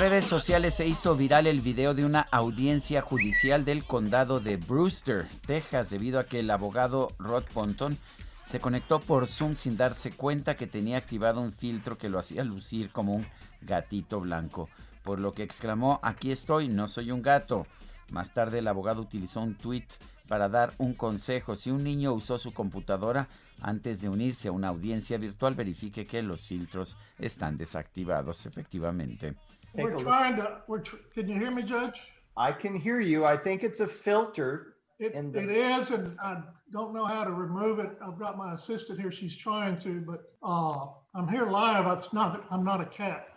Redes 0.00 0.24
sociales 0.24 0.72
se 0.72 0.86
hizo 0.86 1.14
viral 1.14 1.46
el 1.46 1.60
video 1.60 1.92
de 1.92 2.06
una 2.06 2.22
audiencia 2.32 3.02
judicial 3.02 3.66
del 3.66 3.84
condado 3.84 4.40
de 4.40 4.56
Brewster, 4.56 5.28
Texas, 5.46 5.90
debido 5.90 6.18
a 6.18 6.24
que 6.24 6.40
el 6.40 6.50
abogado 6.50 7.08
Rod 7.18 7.44
Ponton 7.52 7.98
se 8.46 8.60
conectó 8.60 9.00
por 9.00 9.26
Zoom 9.26 9.54
sin 9.54 9.76
darse 9.76 10.12
cuenta 10.12 10.56
que 10.56 10.66
tenía 10.66 10.96
activado 10.96 11.42
un 11.42 11.52
filtro 11.52 11.98
que 11.98 12.08
lo 12.08 12.18
hacía 12.18 12.44
lucir 12.44 12.88
como 12.92 13.14
un 13.14 13.26
gatito 13.60 14.20
blanco, 14.20 14.70
por 15.02 15.18
lo 15.18 15.34
que 15.34 15.42
exclamó, 15.42 16.00
aquí 16.02 16.32
estoy, 16.32 16.68
no 16.68 16.88
soy 16.88 17.10
un 17.10 17.20
gato. 17.20 17.66
Más 18.10 18.32
tarde 18.32 18.60
el 18.60 18.68
abogado 18.68 19.02
utilizó 19.02 19.42
un 19.42 19.54
tweet 19.54 19.86
para 20.28 20.48
dar 20.48 20.72
un 20.78 20.94
consejo. 20.94 21.56
Si 21.56 21.70
un 21.70 21.84
niño 21.84 22.14
usó 22.14 22.38
su 22.38 22.54
computadora 22.54 23.28
antes 23.60 24.00
de 24.00 24.08
unirse 24.08 24.48
a 24.48 24.52
una 24.52 24.68
audiencia 24.68 25.18
virtual, 25.18 25.54
verifique 25.54 26.06
que 26.06 26.22
los 26.22 26.40
filtros 26.40 26.96
están 27.18 27.58
desactivados 27.58 28.46
efectivamente. 28.46 29.34
We're 29.74 29.96
trying 29.96 30.36
to, 30.36 30.58
we're, 30.66 30.80
tr- 30.80 30.96
can 31.14 31.28
you 31.28 31.38
hear 31.38 31.50
me, 31.50 31.62
Judge? 31.62 32.12
I 32.36 32.52
can 32.52 32.74
hear 32.74 33.00
you. 33.00 33.24
I 33.24 33.36
think 33.36 33.62
it's 33.64 33.80
a 33.80 33.86
filter. 33.86 34.74
It, 34.98 35.14
in 35.14 35.32
the- 35.32 35.42
it 35.42 35.50
is, 35.50 35.90
and 35.90 36.16
I 36.22 36.42
don't 36.72 36.92
know 36.92 37.04
how 37.04 37.24
to 37.24 37.32
remove 37.32 37.78
it. 37.78 37.90
I've 38.04 38.18
got 38.18 38.36
my 38.36 38.54
assistant 38.54 39.00
here. 39.00 39.10
She's 39.10 39.36
trying 39.36 39.78
to, 39.78 40.00
but 40.00 40.32
uh, 40.42 40.86
I'm 41.14 41.28
here 41.28 41.46
live. 41.46 41.86
It's 41.96 42.12
not. 42.12 42.44
I'm 42.50 42.64
not 42.64 42.80
a 42.80 42.86
cat. 42.86 43.28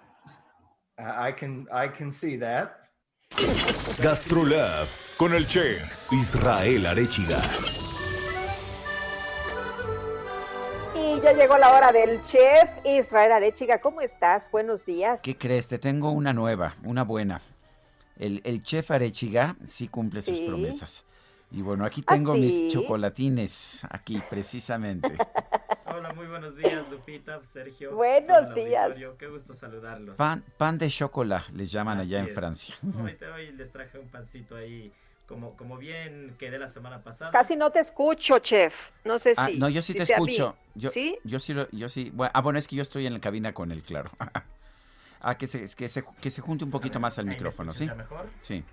I 1.00 1.32
can 1.32 1.66
I 1.72 1.88
can 1.88 2.12
see 2.12 2.36
that. 2.38 2.80
Gastrolab 3.32 4.88
con 5.18 5.34
el 5.34 5.44
chef 5.46 6.12
Israel 6.14 6.84
Arechiga. 6.84 7.73
Ya 11.24 11.34
llegó 11.34 11.58
la 11.58 11.72
hora 11.74 11.92
del 11.92 12.22
chef 12.24 12.70
Israel 12.86 13.32
Arechiga. 13.32 13.80
¿Cómo 13.80 14.02
estás? 14.02 14.50
Buenos 14.52 14.86
días. 14.86 15.22
¿Qué 15.22 15.36
crees? 15.38 15.68
Te 15.68 15.78
tengo 15.80 16.12
una 16.12 16.34
nueva, 16.34 16.74
una 16.84 17.04
buena. 17.04 17.42
El, 18.18 18.42
el 18.44 18.62
chef 18.64 18.92
Arechiga 18.92 19.56
sí 19.64 19.88
cumple 19.88 20.22
sus 20.22 20.38
Sí. 20.38 20.46
promesas. 20.46 21.06
Y 21.52 21.62
bueno, 21.62 21.86
aquí 21.86 22.04
¿Ah, 22.08 22.16
tengo 22.16 22.34
sí? 22.36 22.42
mis 22.42 22.74
chocolatines, 22.74 23.86
aquí 23.90 24.22
precisamente. 24.30 25.16
Hola, 25.86 26.12
muy 26.14 26.26
buenos 26.28 26.58
días, 26.58 26.90
Lupita, 26.90 27.40
Sergio. 27.54 27.96
Buenos 27.96 28.54
días. 28.56 28.84
auditorio, 28.86 29.18
Qué 29.18 29.28
gusto 29.28 29.54
saludarlos. 29.54 30.16
Pan, 30.16 30.44
pan 30.58 30.78
de 30.78 30.90
chocolate 30.90 31.52
les 31.54 31.72
llaman 31.72 32.00
allá 32.00 32.18
Así 32.20 32.26
en 32.26 32.30
es. 32.32 32.36
Francia. 32.36 32.76
Hoy, 33.02 33.18
hoy 33.36 33.52
les 33.52 33.72
traje 33.72 34.00
un 34.00 34.08
pancito 34.10 34.56
ahí, 34.56 34.92
como, 35.28 35.56
como 35.58 35.78
bien 35.78 36.36
quedé 36.38 36.58
la 36.60 36.68
semana 36.68 37.04
pasada. 37.04 37.32
Casi 37.32 37.56
no 37.56 37.72
te 37.72 37.80
escucho, 37.80 38.40
chef. 38.40 38.92
No 39.06 39.18
sé 39.20 39.34
Ah, 39.38 39.48
si. 39.48 39.58
no, 39.58 39.70
yo 39.70 39.82
sí 39.82 39.94
si 39.94 39.98
te 40.00 40.04
escucho. 40.04 40.56
Yo, 40.76 40.90
¿Sí? 40.90 41.18
Yo 41.24 41.40
sí, 41.40 41.54
lo- 41.54 41.70
yo 41.72 41.90
sí. 41.90 42.12
Bueno, 42.14 42.32
ah, 42.34 42.42
bueno, 42.42 42.60
es 42.60 42.68
que 42.68 42.76
yo 42.76 42.82
estoy 42.82 43.06
en 43.06 43.14
la 43.14 43.20
cabina 43.20 43.54
con 43.54 43.72
el 43.72 43.82
claro. 43.84 44.12
ah, 45.22 45.38
que 45.38 45.48
se, 45.48 45.66
que 45.76 45.88
se, 45.90 46.04
que 46.22 46.30
se 46.30 46.42
junte 46.42 46.66
un 46.66 46.72
poquito 46.72 47.00
más 47.00 47.18
al 47.20 47.26
¿ahí 47.26 47.30
me 47.30 47.36
micrófono, 47.36 47.74
¿sí? 47.74 47.90
mejor? 47.96 48.30
Sí. 48.42 48.64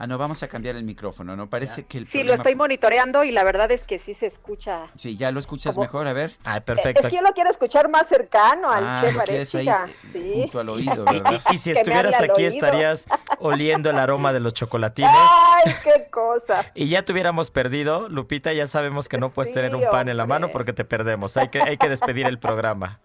Ah, 0.00 0.06
no, 0.06 0.16
vamos 0.16 0.40
a 0.44 0.48
cambiar 0.48 0.76
el 0.76 0.84
micrófono, 0.84 1.34
¿no? 1.34 1.50
Parece 1.50 1.84
que 1.84 1.98
el 1.98 2.06
Sí, 2.06 2.22
lo 2.22 2.32
estoy 2.32 2.54
monitoreando 2.54 3.24
y 3.24 3.32
la 3.32 3.42
verdad 3.42 3.68
es 3.72 3.84
que 3.84 3.98
sí 3.98 4.14
se 4.14 4.26
escucha. 4.26 4.86
Sí, 4.96 5.16
ya 5.16 5.32
lo 5.32 5.40
escuchas 5.40 5.74
Como- 5.74 5.86
mejor, 5.86 6.06
a 6.06 6.12
ver. 6.12 6.36
Ah, 6.44 6.62
Es 6.64 7.06
que 7.08 7.16
yo 7.16 7.20
lo 7.20 7.32
quiero 7.32 7.50
escuchar 7.50 7.88
más 7.88 8.06
cercano 8.06 8.70
al 8.70 8.86
Ah, 8.86 9.00
Arechiga. 9.22 9.86
eh, 9.88 9.94
Sí. 10.12 10.32
junto 10.42 10.60
al 10.60 10.68
oído, 10.68 11.04
¿verdad? 11.04 11.40
Y 11.50 11.58
si 11.58 11.70
estuvieras 11.72 12.14
aquí 12.20 12.44
oído. 12.44 12.48
estarías 12.48 13.06
oliendo 13.40 13.90
el 13.90 13.98
aroma 13.98 14.32
de 14.32 14.38
los 14.38 14.54
chocolatines. 14.54 15.10
Ay, 15.12 15.74
qué 15.82 16.06
cosa. 16.10 16.64
Y 16.76 16.88
ya 16.88 17.02
te 17.04 17.10
hubiéramos 17.12 17.50
perdido, 17.50 18.08
Lupita, 18.08 18.52
ya 18.52 18.68
sabemos 18.68 19.08
que 19.08 19.18
no 19.18 19.30
puedes 19.30 19.48
Sí, 19.48 19.54
tener 19.54 19.74
un 19.74 19.82
pan 19.90 20.08
en 20.08 20.16
la 20.16 20.26
mano 20.26 20.50
porque 20.52 20.72
te 20.72 20.84
perdemos. 20.84 21.36
Hay 21.36 21.48
que, 21.48 21.60
hay 21.60 21.76
que 21.76 21.88
despedir 21.88 22.26
el 22.26 22.38
programa. 22.38 23.00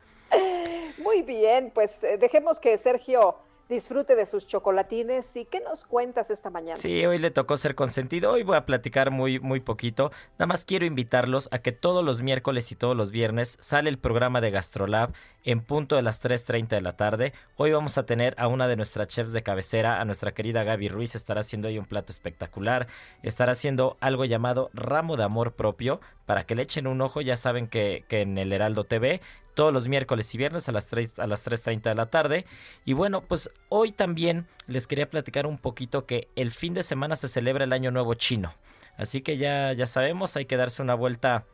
Muy 1.00 1.24
bien, 1.24 1.72
pues 1.74 2.04
eh, 2.04 2.18
dejemos 2.20 2.60
que 2.60 2.78
Sergio 2.78 3.36
disfrute 3.74 4.16
de 4.16 4.26
sus 4.26 4.48
chocolatines. 4.48 5.36
¿Y 5.36 5.46
qué 5.46 5.60
nos 5.60 5.84
cuentas 5.86 6.30
esta 6.30 6.50
mañana? 6.50 6.78
Sí, 6.78 7.06
hoy 7.06 7.18
le 7.18 7.32
tocó 7.32 7.58
ser 7.58 7.76
consentido. 7.76 8.32
Hoy 8.32 8.44
voy 8.44 8.56
a 8.56 8.66
platicar 8.66 9.12
muy, 9.12 9.40
muy 9.40 9.60
poquito. 9.60 10.12
Nada 10.38 10.48
más 10.48 10.64
quiero 10.64 10.86
invitarlos 10.86 11.50
a 11.52 11.60
que 11.60 11.72
todos 11.72 12.06
los 12.06 12.22
miércoles 12.22 12.72
y 12.72 12.76
todos 12.76 12.96
los 12.96 13.12
viernes 13.12 13.58
sale 13.60 13.90
el 13.90 13.98
programa 13.98 14.40
de 14.40 14.52
Gastrolab 14.52 15.14
en 15.44 15.62
punto 15.62 15.96
de 15.96 16.02
las 16.02 16.22
3.30 16.22 16.68
de 16.68 16.82
la 16.82 16.96
tarde. 16.96 17.34
Hoy 17.58 17.72
vamos 17.72 17.98
a 17.98 18.06
tener 18.06 18.36
a 18.38 18.48
una 18.48 18.68
de 18.68 18.76
nuestras 18.76 19.08
chefs 19.08 19.34
de 19.34 19.44
cabecera, 19.44 20.00
a 20.00 20.06
nuestra 20.06 20.34
querida 20.34 20.64
Gaby 20.64 20.90
Ruiz. 20.90 21.16
Estará 21.16 21.42
haciendo 21.42 21.68
ahí 21.68 21.78
un 21.78 21.86
plato 21.86 22.12
espectacular. 22.12 22.88
Estará 23.22 23.52
haciendo 23.52 23.98
algo 24.00 24.26
llamado 24.26 24.70
ramo 24.74 25.18
de 25.18 25.24
amor 25.24 25.54
propio. 25.54 26.00
Para 26.26 26.46
que 26.46 26.56
le 26.56 26.64
echen 26.64 26.88
un 26.88 27.02
ojo, 27.02 27.22
ya 27.22 27.36
saben 27.36 27.68
que, 27.68 28.06
que 28.08 28.22
en 28.22 28.38
el 28.38 28.54
Heraldo 28.54 28.86
TV 28.86 29.22
todos 29.54 29.74
los 29.74 29.88
miércoles 29.88 30.34
y 30.34 30.38
viernes 30.38 30.68
a 30.68 30.72
las 30.72 30.88
3 30.88 31.20
a 31.20 31.28
las 31.28 31.46
3:30 31.46 31.90
de 31.90 31.96
la 31.96 32.08
tarde. 32.08 32.46
Y 32.86 32.94
bueno, 32.94 33.22
pues 33.22 33.50
hoy 33.70 33.92
también 33.92 34.48
les 34.68 34.88
quería 34.88 35.10
platicar 35.10 35.46
un 35.46 35.58
poquito 35.58 36.06
que 36.06 36.28
el 36.36 36.52
fin 36.52 36.74
de 36.74 36.84
semana 36.84 37.16
se 37.16 37.28
celebra 37.28 37.66
el 37.66 37.74
Año 37.74 37.92
Nuevo 37.92 38.14
Chino. 38.16 38.54
Así 38.98 39.22
que 39.22 39.38
ya 39.38 39.74
ya 39.74 39.86
sabemos, 39.86 40.36
hay 40.36 40.46
que 40.46 40.58
darse 40.58 40.82
una 40.82 40.96
vuelta 40.96 41.46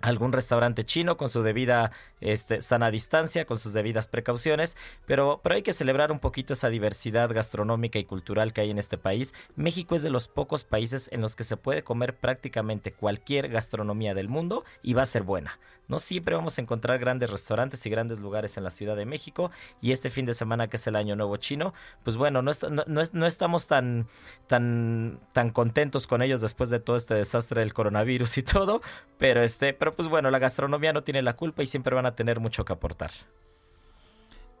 algún 0.00 0.32
restaurante 0.32 0.84
chino 0.84 1.16
con 1.16 1.30
su 1.30 1.42
debida 1.42 1.90
este, 2.20 2.60
sana 2.60 2.90
distancia, 2.90 3.44
con 3.44 3.58
sus 3.58 3.72
debidas 3.72 4.08
precauciones, 4.08 4.76
pero, 5.06 5.40
pero 5.42 5.54
hay 5.54 5.62
que 5.62 5.72
celebrar 5.72 6.12
un 6.12 6.20
poquito 6.20 6.52
esa 6.52 6.68
diversidad 6.68 7.32
gastronómica 7.32 7.98
y 7.98 8.04
cultural 8.04 8.52
que 8.52 8.60
hay 8.62 8.70
en 8.70 8.78
este 8.78 8.98
país. 8.98 9.34
México 9.54 9.94
es 9.94 10.02
de 10.02 10.10
los 10.10 10.28
pocos 10.28 10.64
países 10.64 11.08
en 11.12 11.20
los 11.20 11.36
que 11.36 11.44
se 11.44 11.56
puede 11.56 11.82
comer 11.82 12.16
prácticamente 12.16 12.92
cualquier 12.92 13.48
gastronomía 13.48 14.14
del 14.14 14.28
mundo 14.28 14.64
y 14.82 14.94
va 14.94 15.02
a 15.02 15.06
ser 15.06 15.22
buena. 15.22 15.58
No 15.88 16.00
siempre 16.00 16.34
vamos 16.34 16.58
a 16.58 16.62
encontrar 16.62 16.98
grandes 16.98 17.30
restaurantes 17.30 17.86
y 17.86 17.90
grandes 17.90 18.18
lugares 18.18 18.56
en 18.56 18.64
la 18.64 18.70
Ciudad 18.70 18.96
de 18.96 19.06
México 19.06 19.50
y 19.80 19.92
este 19.92 20.10
fin 20.10 20.26
de 20.26 20.34
semana 20.34 20.68
que 20.68 20.76
es 20.76 20.86
el 20.86 20.96
Año 20.96 21.14
Nuevo 21.14 21.36
Chino, 21.36 21.74
pues 22.02 22.16
bueno, 22.16 22.42
no, 22.42 22.50
no, 22.86 23.02
no 23.12 23.26
estamos 23.26 23.66
tan, 23.66 24.08
tan, 24.48 25.20
tan 25.32 25.50
contentos 25.50 26.06
con 26.06 26.22
ellos 26.22 26.40
después 26.40 26.70
de 26.70 26.80
todo 26.80 26.96
este 26.96 27.14
desastre 27.14 27.60
del 27.60 27.72
coronavirus 27.72 28.38
y 28.38 28.42
todo, 28.42 28.82
pero 29.18 29.42
este, 29.42 29.74
pero 29.74 29.92
pues 29.96 30.08
bueno, 30.08 30.30
la 30.30 30.38
gastronomía 30.38 30.92
no 30.92 31.02
tiene 31.02 31.22
la 31.22 31.34
culpa 31.34 31.62
y 31.62 31.66
siempre 31.66 31.94
van 31.94 32.06
a 32.06 32.14
tener 32.14 32.38
mucho 32.38 32.64
que 32.64 32.72
aportar. 32.72 33.10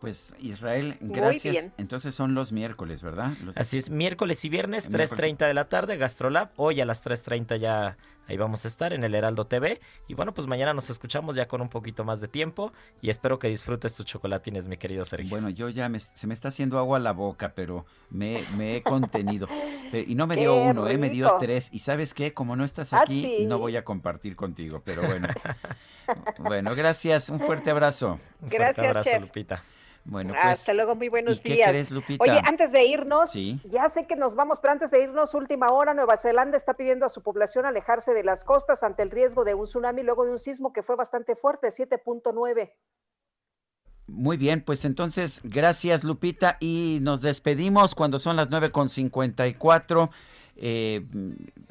Pues 0.00 0.34
Israel, 0.38 0.96
Muy 1.00 1.14
gracias. 1.16 1.52
bien. 1.52 1.72
Entonces 1.78 2.14
son 2.14 2.34
los 2.34 2.52
miércoles, 2.52 3.02
¿verdad? 3.02 3.32
Los- 3.42 3.56
Así 3.56 3.78
es, 3.78 3.88
miércoles 3.88 4.44
y 4.44 4.48
viernes, 4.50 4.88
Miércoles. 4.90 5.10
3.30 5.38 5.46
de 5.46 5.54
la 5.54 5.68
tarde, 5.68 5.96
Gastrolab. 5.96 6.50
Hoy 6.56 6.80
a 6.80 6.84
las 6.84 7.02
3.30 7.04 7.56
ya 7.58 7.96
ahí 8.28 8.36
vamos 8.36 8.64
a 8.66 8.68
estar 8.68 8.92
en 8.92 9.04
el 9.04 9.14
Heraldo 9.14 9.46
TV. 9.46 9.80
Y 10.06 10.12
bueno, 10.14 10.34
pues 10.34 10.46
mañana 10.48 10.74
nos 10.74 10.90
escuchamos 10.90 11.34
ya 11.34 11.48
con 11.48 11.62
un 11.62 11.70
poquito 11.70 12.04
más 12.04 12.20
de 12.20 12.28
tiempo. 12.28 12.72
Y 13.00 13.08
espero 13.08 13.38
que 13.38 13.48
disfrutes 13.48 13.94
tus 13.96 14.04
chocolatines, 14.04 14.66
mi 14.66 14.76
querido 14.76 15.04
Sergio. 15.06 15.30
Bueno, 15.30 15.48
yo 15.48 15.70
ya 15.70 15.88
me, 15.88 15.98
se 15.98 16.26
me 16.26 16.34
está 16.34 16.48
haciendo 16.48 16.78
agua 16.78 16.98
a 16.98 17.00
la 17.00 17.12
boca, 17.12 17.52
pero 17.54 17.86
me, 18.10 18.44
me 18.58 18.76
he 18.76 18.82
contenido. 18.82 19.48
Pe- 19.90 20.04
y 20.06 20.14
no 20.14 20.26
me 20.26 20.36
dio 20.36 20.52
Qué 20.54 20.60
uno, 20.70 20.88
eh, 20.88 20.98
me 20.98 21.08
dio 21.08 21.36
tres. 21.40 21.70
Y 21.72 21.78
sabes 21.78 22.12
qué, 22.12 22.34
como 22.34 22.54
no 22.54 22.64
estás 22.64 22.92
¿Ah, 22.92 23.00
aquí, 23.00 23.22
sí? 23.38 23.46
no 23.46 23.58
voy 23.58 23.76
a 23.76 23.84
compartir 23.84 24.36
contigo, 24.36 24.82
pero 24.84 25.02
bueno. 25.06 25.28
bueno, 26.38 26.74
gracias, 26.74 27.30
un 27.30 27.40
fuerte 27.40 27.70
abrazo. 27.70 28.20
Un 28.42 28.48
Gracias, 28.50 28.76
fuerte 28.76 28.86
abrazo, 28.88 29.10
chef. 29.10 29.20
Lupita. 29.22 29.64
Bueno, 30.08 30.32
pues, 30.34 30.44
Hasta 30.46 30.72
luego, 30.72 30.94
muy 30.94 31.08
buenos 31.08 31.38
¿y 31.38 31.42
qué 31.42 31.52
días. 31.54 31.68
crees, 31.70 31.90
Lupita? 31.90 32.22
Oye, 32.22 32.40
antes 32.44 32.70
de 32.70 32.84
irnos, 32.84 33.30
Sí. 33.30 33.60
ya 33.64 33.88
sé 33.88 34.06
que 34.06 34.14
nos 34.14 34.36
vamos, 34.36 34.60
pero 34.60 34.72
antes 34.72 34.92
de 34.92 35.02
irnos, 35.02 35.34
última 35.34 35.70
hora, 35.72 35.94
Nueva 35.94 36.16
Zelanda 36.16 36.56
está 36.56 36.74
pidiendo 36.74 37.04
a 37.06 37.08
su 37.08 37.22
población 37.22 37.66
alejarse 37.66 38.14
de 38.14 38.22
las 38.22 38.44
costas 38.44 38.84
ante 38.84 39.02
el 39.02 39.10
riesgo 39.10 39.44
de 39.44 39.54
un 39.54 39.64
tsunami 39.64 40.04
luego 40.04 40.24
de 40.24 40.30
un 40.30 40.38
sismo 40.38 40.72
que 40.72 40.82
fue 40.84 40.94
bastante 40.94 41.34
fuerte, 41.34 41.68
7.9. 41.72 42.72
Muy 44.06 44.36
bien, 44.36 44.60
pues 44.62 44.84
entonces, 44.84 45.40
gracias 45.42 46.04
Lupita 46.04 46.56
y 46.60 47.00
nos 47.02 47.22
despedimos 47.22 47.96
cuando 47.96 48.20
son 48.20 48.36
las 48.36 48.48
9.54. 48.50 50.10
Eh, 50.58 51.04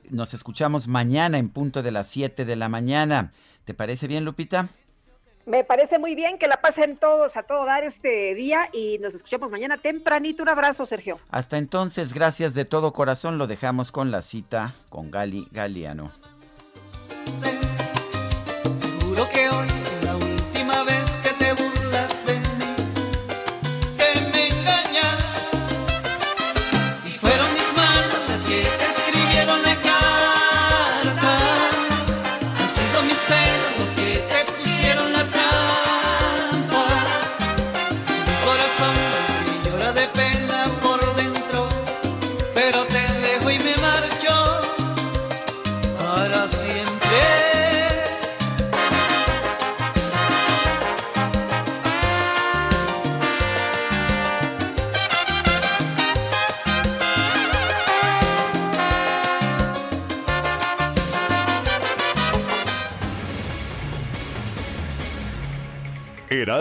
nos 0.09 0.33
escuchamos 0.33 0.89
mañana 0.89 1.37
en 1.37 1.49
punto 1.49 1.81
de 1.81 1.91
las 1.91 2.07
7 2.07 2.43
de 2.43 2.55
la 2.57 2.67
mañana. 2.67 3.31
¿Te 3.63 3.73
parece 3.73 4.07
bien, 4.07 4.25
Lupita? 4.25 4.67
Me 5.45 5.63
parece 5.63 5.99
muy 5.99 6.15
bien 6.15 6.39
que 6.39 6.47
la 6.47 6.57
pasen 6.57 6.97
todos 6.97 7.37
a 7.37 7.43
todo 7.43 7.65
dar 7.65 7.83
este 7.83 8.33
día 8.33 8.67
y 8.73 8.97
nos 8.97 9.13
escuchamos 9.13 9.51
mañana 9.51 9.77
tempranito. 9.77 10.41
Un 10.41 10.49
abrazo, 10.49 10.85
Sergio. 10.87 11.19
Hasta 11.29 11.57
entonces, 11.57 12.13
gracias 12.13 12.55
de 12.55 12.65
todo 12.65 12.93
corazón. 12.93 13.37
Lo 13.37 13.45
dejamos 13.45 13.91
con 13.91 14.09
la 14.09 14.23
cita 14.23 14.73
con 14.89 15.11
Gali 15.11 15.47
Galeano. 15.51 16.11
Juro 19.03 19.23
que 19.31 19.49
hoy 19.49 19.84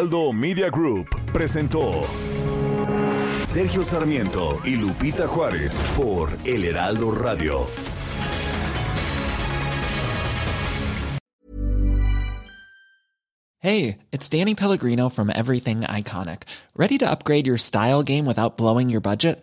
Heraldo 0.04 0.34
Media 0.34 0.68
Group 0.68 1.08
presentó 1.32 2.02
Sergio 3.46 3.82
Sarmiento 3.82 4.60
y 4.62 4.76
Lupita 4.76 5.26
Juárez 5.26 5.80
por 5.96 6.28
El 6.44 6.64
Heraldo 6.64 7.10
Radio. 7.10 7.66
Hey, 13.60 13.96
it's 14.12 14.28
Danny 14.28 14.54
Pellegrino 14.54 15.08
from 15.08 15.30
Everything 15.30 15.80
Iconic. 15.84 16.42
Ready 16.76 16.98
to 16.98 17.10
upgrade 17.10 17.46
your 17.46 17.56
style 17.56 18.02
game 18.02 18.26
without 18.26 18.58
blowing 18.58 18.90
your 18.90 19.00
budget? 19.00 19.42